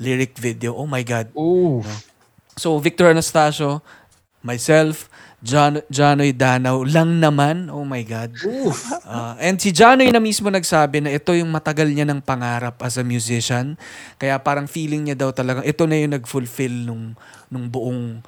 lyric 0.00 0.40
video. 0.40 0.72
Oh 0.72 0.88
my 0.88 1.04
god. 1.04 1.28
Ooh. 1.36 1.84
So 2.56 2.80
Victor 2.80 3.12
Anastasio, 3.12 3.84
myself, 4.40 5.12
John 5.38 5.78
Janoy 5.86 6.34
Danaw 6.34 6.82
lang 6.82 7.22
naman. 7.22 7.70
Oh 7.70 7.86
my 7.86 8.02
god. 8.02 8.34
Uh, 9.06 9.38
and 9.38 9.60
si 9.60 9.70
Janoy 9.70 10.10
na 10.10 10.18
mismo 10.18 10.50
nagsabi 10.50 11.04
na 11.04 11.14
ito 11.14 11.30
yung 11.36 11.52
matagal 11.52 11.86
niya 11.92 12.08
ng 12.08 12.24
pangarap 12.24 12.80
as 12.82 12.98
a 12.98 13.04
musician. 13.06 13.78
Kaya 14.18 14.40
parang 14.42 14.66
feeling 14.66 15.06
niya 15.06 15.16
daw 15.18 15.30
talaga 15.30 15.62
ito 15.62 15.86
na 15.86 15.94
yung 16.00 16.18
nag-fulfill 16.18 16.88
nung 16.88 17.14
nung 17.46 17.70
buong 17.70 18.18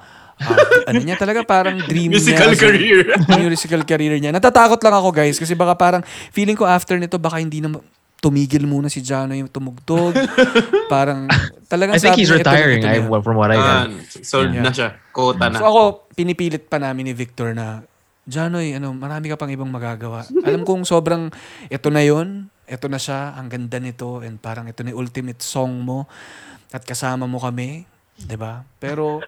uh, 0.41 0.89
ano 0.89 0.99
niya 0.99 1.15
talaga 1.15 1.41
parang 1.41 1.77
dream 1.81 2.09
Musical 2.09 2.49
niya. 2.49 2.53
as 2.53 2.59
a- 2.59 2.65
career. 2.65 2.99
musical 3.39 3.81
career 3.83 4.13
niya. 4.17 4.31
Natatakot 4.31 4.77
lang 4.77 4.95
ako 4.95 5.09
guys 5.11 5.37
kasi 5.37 5.53
baka 5.53 5.73
parang 5.73 6.01
feeling 6.29 6.53
ko 6.53 6.65
after 6.65 6.97
nito 6.97 7.15
baka 7.15 7.37
hindi 7.37 7.59
na 7.59 7.77
tumigil 8.17 8.65
muna 8.65 8.85
si 8.85 9.01
Jano 9.01 9.33
yung 9.33 9.47
tumugtog. 9.47 10.13
parang 10.87 11.25
talagang 11.65 11.95
I 11.95 11.99
think 11.99 12.13
sabi 12.13 12.21
he's 12.21 12.29
niya, 12.29 12.37
ito 12.37 12.49
retiring. 12.49 12.79
ito 12.79 12.87
na 12.87 13.17
I, 13.17 13.21
from 13.21 13.35
what 13.35 13.49
I 13.49 13.57
heard. 13.57 13.91
sold 14.21 14.49
Yeah. 14.49 14.61
na 14.61 14.71
siya. 14.71 14.89
Quota 15.09 15.49
na. 15.49 15.57
So 15.57 15.65
ako, 15.65 15.81
pinipilit 16.11 16.65
pa 16.65 16.77
namin 16.77 17.09
ni 17.09 17.13
Victor 17.13 17.51
na, 17.51 17.81
Janoy, 18.23 18.77
ano, 18.77 18.93
marami 18.93 19.27
ka 19.27 19.35
pang 19.35 19.49
ibang 19.49 19.67
magagawa. 19.67 20.21
Alam 20.45 20.61
kong 20.61 20.85
sobrang, 20.85 21.33
ito 21.67 21.89
na 21.89 22.01
yon 22.01 22.45
ito 22.63 22.85
na 22.85 22.95
siya, 22.95 23.33
ang 23.33 23.49
ganda 23.49 23.75
nito, 23.75 24.21
and 24.21 24.37
parang 24.37 24.63
ito 24.63 24.79
na 24.79 24.93
yung 24.93 25.03
ultimate 25.03 25.41
song 25.41 25.81
mo, 25.81 26.05
at 26.69 26.85
kasama 26.85 27.25
mo 27.25 27.35
kami, 27.35 27.83
'di 28.15 28.37
ba 28.37 28.63
Pero, 28.77 29.19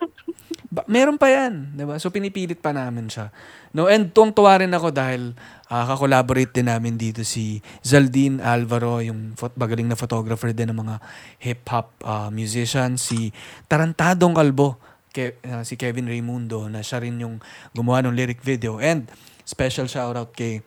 meron 0.89 1.21
pa 1.21 1.29
yan, 1.29 1.77
'di 1.77 1.85
ba 1.85 2.01
So 2.01 2.09
pinipilit 2.09 2.57
pa 2.59 2.73
namin 2.73 3.07
siya. 3.07 3.29
No, 3.73 3.89
and 3.89 4.13
tuwang-tuwa 4.13 4.61
rin 4.61 4.73
ako 4.73 4.93
dahil 4.93 5.33
ah, 5.69 5.85
kakolaborate 5.89 6.53
din 6.53 6.69
namin 6.69 6.97
dito 6.97 7.25
si 7.25 7.61
Zaldin 7.81 8.37
Alvaro, 8.37 9.01
yung 9.01 9.33
phot- 9.33 9.57
magaling 9.57 9.89
na 9.89 9.97
photographer 9.97 10.53
din 10.53 10.69
ng 10.69 10.77
mga 10.77 10.95
hip-hop 11.41 11.87
ah, 12.05 12.29
musician, 12.29 12.97
si 13.01 13.33
Tarantadong 13.65 14.37
Kalbo, 14.37 14.77
Ke- 15.09 15.41
ah, 15.49 15.65
si 15.65 15.77
Kevin 15.77 16.05
Raimundo, 16.05 16.69
na 16.69 16.85
siya 16.85 17.01
rin 17.01 17.17
yung 17.17 17.41
gumawa 17.73 18.05
ng 18.05 18.13
lyric 18.13 18.41
video. 18.45 18.77
And 18.77 19.09
special 19.45 19.89
shoutout 19.89 20.37
kay 20.37 20.61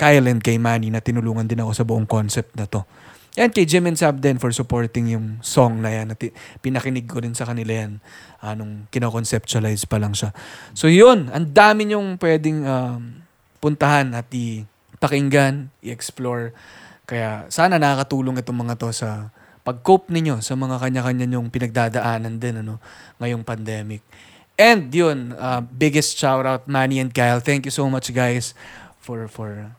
Kyle 0.00 0.24
and 0.32 0.40
kay 0.40 0.56
Manny 0.56 0.88
na 0.88 1.04
tinulungan 1.04 1.44
din 1.44 1.60
ako 1.60 1.72
sa 1.76 1.84
buong 1.84 2.08
concept 2.08 2.56
na 2.56 2.64
to. 2.64 2.84
And 3.38 3.54
kay 3.54 3.62
Jim 3.62 3.86
and 3.86 3.94
Sab 3.94 4.18
din 4.18 4.42
for 4.42 4.50
supporting 4.50 5.14
yung 5.14 5.38
song 5.38 5.78
na 5.78 5.94
yan. 5.94 6.10
At 6.10 6.18
pinakinig 6.58 7.06
ko 7.06 7.22
rin 7.22 7.34
sa 7.36 7.46
kanila 7.46 7.86
yan 7.86 8.02
anong 8.42 8.90
kinoconceptualize 8.90 9.86
pa 9.86 10.02
lang 10.02 10.16
siya. 10.16 10.34
So 10.74 10.90
yun, 10.90 11.30
ang 11.30 11.54
dami 11.54 11.86
nyong 11.86 12.18
pwedeng 12.18 12.66
um, 12.66 13.22
puntahan 13.62 14.16
at 14.18 14.26
i-pakinggan, 14.34 15.70
i-explore. 15.84 16.50
Kaya 17.06 17.46
sana 17.52 17.78
nakakatulong 17.78 18.42
itong 18.42 18.66
mga 18.66 18.74
to 18.80 18.90
sa 18.90 19.30
pag-cope 19.62 20.10
ninyo 20.10 20.42
sa 20.42 20.58
mga 20.58 20.80
kanya-kanya 20.82 21.26
nyong 21.30 21.52
pinagdadaanan 21.52 22.40
din 22.40 22.66
ano, 22.66 22.82
ngayong 23.22 23.46
pandemic. 23.46 24.02
And 24.60 24.92
yun, 24.92 25.38
uh, 25.38 25.62
biggest 25.64 26.18
shout 26.18 26.44
out 26.44 26.68
Manny 26.68 27.00
and 27.00 27.14
Kyle. 27.14 27.40
Thank 27.40 27.64
you 27.64 27.72
so 27.72 27.88
much 27.88 28.12
guys 28.12 28.52
for 29.00 29.24
for 29.24 29.72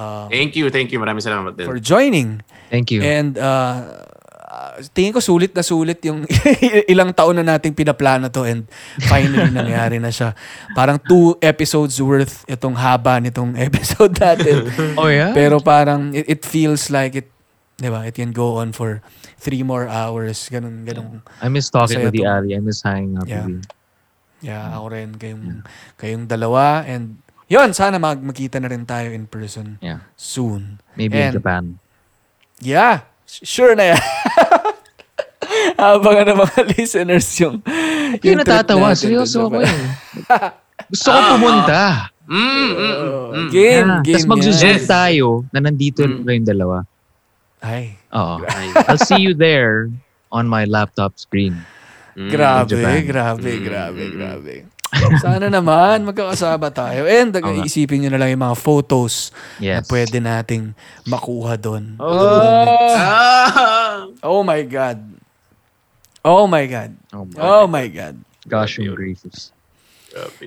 uh, 0.00 0.24
Thank 0.32 0.56
you, 0.56 0.72
thank 0.72 0.88
you. 0.88 0.98
Maraming 0.98 1.20
salamat 1.20 1.52
din. 1.54 1.68
for 1.68 1.76
joining. 1.76 2.40
Thank 2.72 2.88
you. 2.88 3.04
And 3.04 3.36
uh, 3.36 4.08
uh, 4.40 4.80
tingin 4.96 5.12
ko 5.12 5.20
sulit 5.20 5.52
na 5.52 5.60
sulit 5.60 6.00
yung 6.02 6.24
ilang 6.92 7.12
taon 7.12 7.36
na 7.36 7.44
nating 7.44 7.76
pinaplano 7.76 8.32
to 8.32 8.48
and 8.48 8.64
finally 9.04 9.44
nangyari 9.58 10.00
na 10.00 10.08
siya. 10.08 10.32
Parang 10.72 10.96
two 10.96 11.36
episodes 11.38 12.00
worth 12.00 12.46
itong 12.46 12.72
haba 12.74 13.20
nitong 13.20 13.58
episode 13.68 14.16
natin. 14.16 14.72
oh, 14.96 15.12
yeah? 15.12 15.36
Pero 15.36 15.60
parang 15.60 16.16
it, 16.16 16.26
it 16.26 16.40
feels 16.42 16.88
like 16.88 17.12
it, 17.14 17.28
di 17.76 17.88
ba? 17.88 18.06
It 18.06 18.14
can 18.14 18.30
go 18.30 18.56
on 18.58 18.72
for 18.72 19.02
three 19.36 19.62
more 19.62 19.88
hours. 19.88 20.48
Ganun, 20.48 20.84
ganun. 20.84 21.20
I 21.40 21.48
miss 21.48 21.68
talking 21.68 22.00
with 22.00 22.12
the. 22.12 22.24
Ali. 22.24 22.54
I 22.54 22.60
miss 22.60 22.80
hanging 22.80 23.18
out 23.18 23.26
Yeah. 23.26 23.44
with 23.44 23.60
you. 23.60 23.60
Yeah, 24.40 24.72
ako 24.72 24.96
rin. 24.96 25.10
Kayong, 25.20 25.44
kayong 25.96 26.24
dalawa. 26.24 26.84
And 26.84 27.20
yun, 27.50 27.74
sana 27.74 27.98
mag 27.98 28.16
magkita 28.16 28.56
na 28.56 28.70
rin 28.70 28.86
tayo 28.86 29.10
in 29.10 29.26
person 29.26 29.76
Yeah. 29.78 30.06
soon. 30.14 30.78
Maybe 30.94 31.18
And- 31.18 31.34
in 31.34 31.36
Japan. 31.36 31.64
Yeah, 32.58 33.02
sure 33.26 33.74
na 33.74 33.92
yan. 33.92 34.02
Abangan 35.80 36.26
ng 36.28 36.38
mga 36.38 36.58
listeners 36.72 37.26
yung, 37.40 37.58
Hindi 37.64 38.22
yung 38.22 38.38
natatawa. 38.38 38.92
natin 38.92 39.00
Seryoso 39.02 39.48
ako 39.48 39.56
eh. 39.60 39.74
Gusto 40.86 41.08
ko 41.08 41.18
pumunta. 41.34 41.80
Mm, 42.30 42.38
mm, 42.38 42.70
mm, 42.70 42.94
Oh, 43.10 43.26
mm. 43.34 43.48
Game, 43.50 43.88
Yeah. 43.90 44.02
game 44.04 44.14
Tapos 44.20 44.30
magsuzoom 44.30 44.76
Yes. 44.78 44.86
tayo 44.86 45.26
na 45.50 45.58
nandito 45.58 46.00
Mm. 46.00 46.22
kayong 46.22 46.46
dalawa. 46.46 46.76
Ay, 47.58 47.98
Oo. 48.10 48.40
Ay, 48.46 48.70
I'll 48.86 49.00
see 49.00 49.18
you 49.18 49.34
there 49.34 49.90
on 50.30 50.46
my 50.46 50.62
laptop 50.64 51.18
screen. 51.18 51.58
mm. 52.14 52.30
grabe, 52.30 52.76
grabe, 53.02 53.50
Mm, 53.50 53.64
grabe, 53.64 54.02
mm, 54.04 54.14
grabe. 54.14 54.54
Sana 55.16 55.46
naman 55.46 56.02
magkakasama 56.02 56.68
tayo. 56.68 57.06
And 57.06 57.30
nga. 57.30 57.62
isipin 57.62 58.02
nyo 58.02 58.10
na 58.10 58.18
lang 58.18 58.30
yung 58.30 58.42
mga 58.42 58.56
photos 58.56 59.30
na 59.56 59.80
Yes. 59.80 59.86
pwede 59.86 60.18
nating 60.18 60.74
makuha 61.04 61.54
doon. 61.54 61.94
Ah! 61.96 64.04
Oh 64.22 64.42
my 64.42 64.62
God. 64.62 64.98
Oh 66.20 66.44
my 66.44 66.64
God. 66.66 66.90
Oh 67.10 67.24
my 67.24 67.38
Oh 67.38 67.64
my 67.64 67.86
God. 67.88 68.20
gosh, 68.44 68.76
yung 68.76 68.92
gracious. 68.92 69.48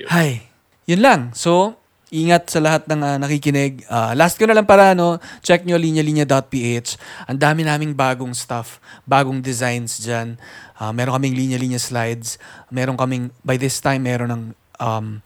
Hay, 0.08 0.46
yun 0.86 1.00
lang. 1.00 1.20
So, 1.34 1.74
ingat 2.14 2.46
sa 2.46 2.62
lahat 2.62 2.86
ng 2.86 3.02
ah, 3.02 3.18
nakikinig. 3.18 3.82
Ah, 3.90 4.14
last 4.14 4.38
ko 4.38 4.46
na 4.46 4.54
lang 4.54 4.70
para, 4.70 4.94
no, 4.94 5.18
check 5.42 5.66
nyo 5.66 5.82
linyalinya.ph. 5.82 6.90
Ang 7.26 7.40
dami 7.42 7.66
naming 7.66 7.98
bagong 7.98 8.38
stuff, 8.38 8.78
bagong 9.10 9.42
designs 9.42 9.98
dyan. 9.98 10.38
Ah, 10.78 10.94
meron 10.94 11.18
kaming 11.18 11.34
linya-linya 11.34 11.82
slides. 11.82 12.38
Meron 12.70 12.94
kaming, 12.94 13.34
by 13.42 13.58
this 13.58 13.82
time, 13.82 14.06
meron 14.06 14.30
ng 14.30 14.44
um, 14.78 15.26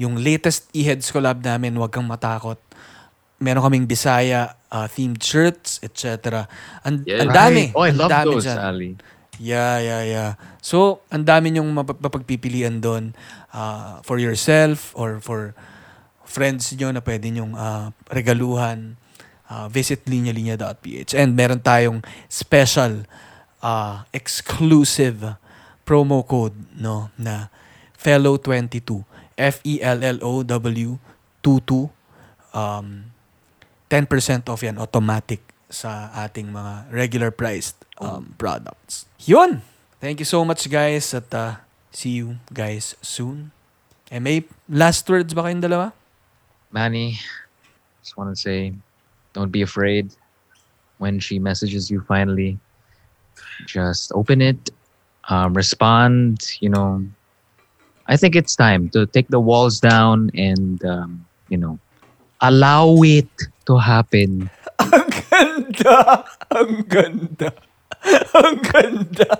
yung 0.00 0.16
latest 0.16 0.72
e-heads 0.72 1.12
collab 1.12 1.44
namin, 1.44 1.76
Huwag 1.76 1.92
Kang 1.92 2.08
Matakot. 2.08 2.56
Meron 3.38 3.60
kaming 3.60 3.84
Bisaya 3.84 4.56
ah, 4.72 4.88
themed 4.88 5.20
shirts, 5.20 5.78
etc. 5.84 6.48
Ang, 6.82 7.04
Yeah. 7.04 7.28
ang 7.28 7.30
dami. 7.36 7.70
Oh, 7.76 7.84
I 7.84 7.92
ang 7.92 8.00
love 8.00 8.10
dami 8.10 8.26
those, 8.32 8.48
dyan. 8.48 8.58
Ali. 8.58 8.90
Yeah, 9.36 9.82
yeah, 9.82 10.02
yeah. 10.06 10.30
So, 10.62 11.02
ang 11.10 11.26
dami 11.26 11.50
niyong 11.50 11.66
map- 11.74 11.98
mapagpipilian 12.00 12.80
doon 12.80 13.12
ah, 13.52 14.00
for 14.06 14.16
yourself 14.16 14.94
or 14.96 15.20
for 15.20 15.52
friends 16.34 16.74
niyo 16.74 16.90
na 16.90 16.98
pwede 16.98 17.30
niyong 17.30 17.54
ah, 17.54 17.94
regaluhan. 18.10 18.98
Ah, 19.46 19.70
visit 19.70 20.02
linyalinya.ph. 20.10 21.14
And 21.14 21.38
meron 21.38 21.62
tayong 21.62 22.02
special 22.26 23.06
uh, 23.62 24.02
exclusive 24.10 25.38
promo 25.84 26.24
code 26.24 26.56
no 26.74 27.12
na 27.20 27.52
fellow22 27.94 29.04
F 29.36 29.60
E 29.62 29.78
L 29.84 30.00
L 30.00 30.18
O 30.24 30.40
W 30.42 30.96
22 31.44 31.92
um 32.56 32.86
10% 33.92 34.48
off 34.48 34.64
yan 34.64 34.80
automatic 34.80 35.44
sa 35.68 36.10
ating 36.24 36.50
mga 36.50 36.88
regular 36.88 37.30
priced 37.30 37.76
um, 38.00 38.32
products. 38.40 39.06
Yun! 39.28 39.60
Thank 40.00 40.18
you 40.18 40.28
so 40.28 40.42
much 40.42 40.66
guys 40.66 41.12
at 41.14 41.30
uh, 41.30 41.62
see 41.92 42.24
you 42.24 42.40
guys 42.50 42.96
soon. 43.04 43.52
Eh, 44.10 44.18
may 44.18 44.44
last 44.66 45.06
words 45.06 45.30
ba 45.36 45.46
kayong 45.46 45.62
dalawa? 45.62 45.94
Manny, 46.74 47.22
just 48.02 48.18
want 48.18 48.34
to 48.34 48.36
say, 48.36 48.74
don't 49.32 49.54
be 49.54 49.62
afraid 49.62 50.10
when 50.98 51.22
she 51.22 51.38
messages 51.38 51.86
you 51.88 52.02
finally. 52.02 52.58
Just 53.64 54.10
open 54.10 54.42
it, 54.42 54.74
um, 55.30 55.54
respond. 55.54 56.42
You 56.58 56.74
know, 56.74 57.06
I 58.10 58.18
think 58.18 58.34
it's 58.34 58.58
time 58.58 58.90
to 58.90 59.06
take 59.06 59.30
the 59.30 59.38
walls 59.38 59.78
down 59.78 60.34
and, 60.34 60.82
um, 60.84 61.24
you 61.48 61.56
know, 61.56 61.78
allow 62.42 62.98
it 63.06 63.30
to 63.70 63.78
happen. 63.78 64.50
Ang 64.82 65.08
ganda! 65.30 66.26
Ang 66.50 66.82
ganda! 66.90 67.50
Ang 68.34 68.58
ganda! 68.66 69.30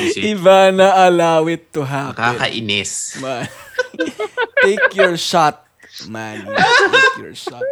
Easy. 0.00 0.32
Ivana, 0.32 1.04
allow 1.04 1.44
it 1.52 1.68
to 1.76 1.84
happen. 1.84 2.16
Nakakainis. 2.16 3.20
Man. 3.20 3.44
Take 4.64 4.96
your 4.96 5.20
shot, 5.20 5.68
man. 6.06 6.46
Take 6.46 7.18
your 7.22 7.34
shot. 7.34 7.62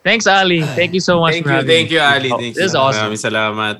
Thanks, 0.00 0.24
Ali. 0.26 0.64
Thank 0.64 0.96
you 0.96 1.02
so 1.04 1.20
much 1.20 1.36
Thank 1.36 1.44
for 1.44 1.52
you, 1.52 1.56
having 1.60 1.68
thank 1.68 1.88
me. 1.88 1.94
you, 1.96 2.02
Ali. 2.02 2.30
Thank 2.32 2.54
this 2.56 2.72
is 2.72 2.74
you. 2.74 2.80
awesome. 2.80 3.12
Maraming 3.12 3.20
salamat. 3.20 3.76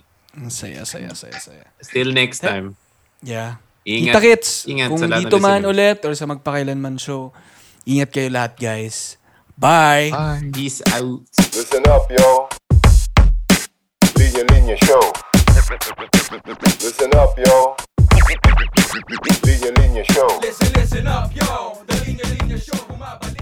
Saya, 0.52 0.84
saya, 0.84 1.10
saya, 1.16 1.36
saya. 1.40 1.64
Still 1.80 2.12
next 2.12 2.44
time. 2.44 2.76
Yeah. 3.20 3.58
Ingat. 3.82 4.14
Kita 4.14 4.20
kits, 4.20 4.50
Ingat 4.68 4.88
kung 4.92 5.00
dito 5.00 5.36
man 5.40 5.64
listeners. 5.64 5.72
ulit 5.72 5.98
or 6.04 6.12
sa 6.12 6.28
magpakailanman 6.28 7.00
show, 7.00 7.32
ingat 7.88 8.12
kayo 8.12 8.28
lahat, 8.28 8.54
guys. 8.60 9.16
Bye! 9.56 10.12
Bye. 10.12 10.52
Peace 10.52 10.84
out. 10.92 11.24
Listen 11.52 11.84
up, 11.88 12.04
yo. 12.12 12.48
Linya 14.20 14.44
Linya 14.52 14.76
Show. 14.84 15.04
Listen 16.80 17.10
up, 17.16 17.32
yo. 17.40 17.76
Linya 18.30 19.70
Linya 19.74 20.04
Show. 20.14 20.38
Listen, 20.40 20.72
listen 20.74 21.06
up, 21.06 21.34
yo. 21.34 21.82
The 21.86 21.94
Linya 22.06 22.24
Linya 22.30 22.58
Show 22.62 22.78
bumabalik 22.86 23.39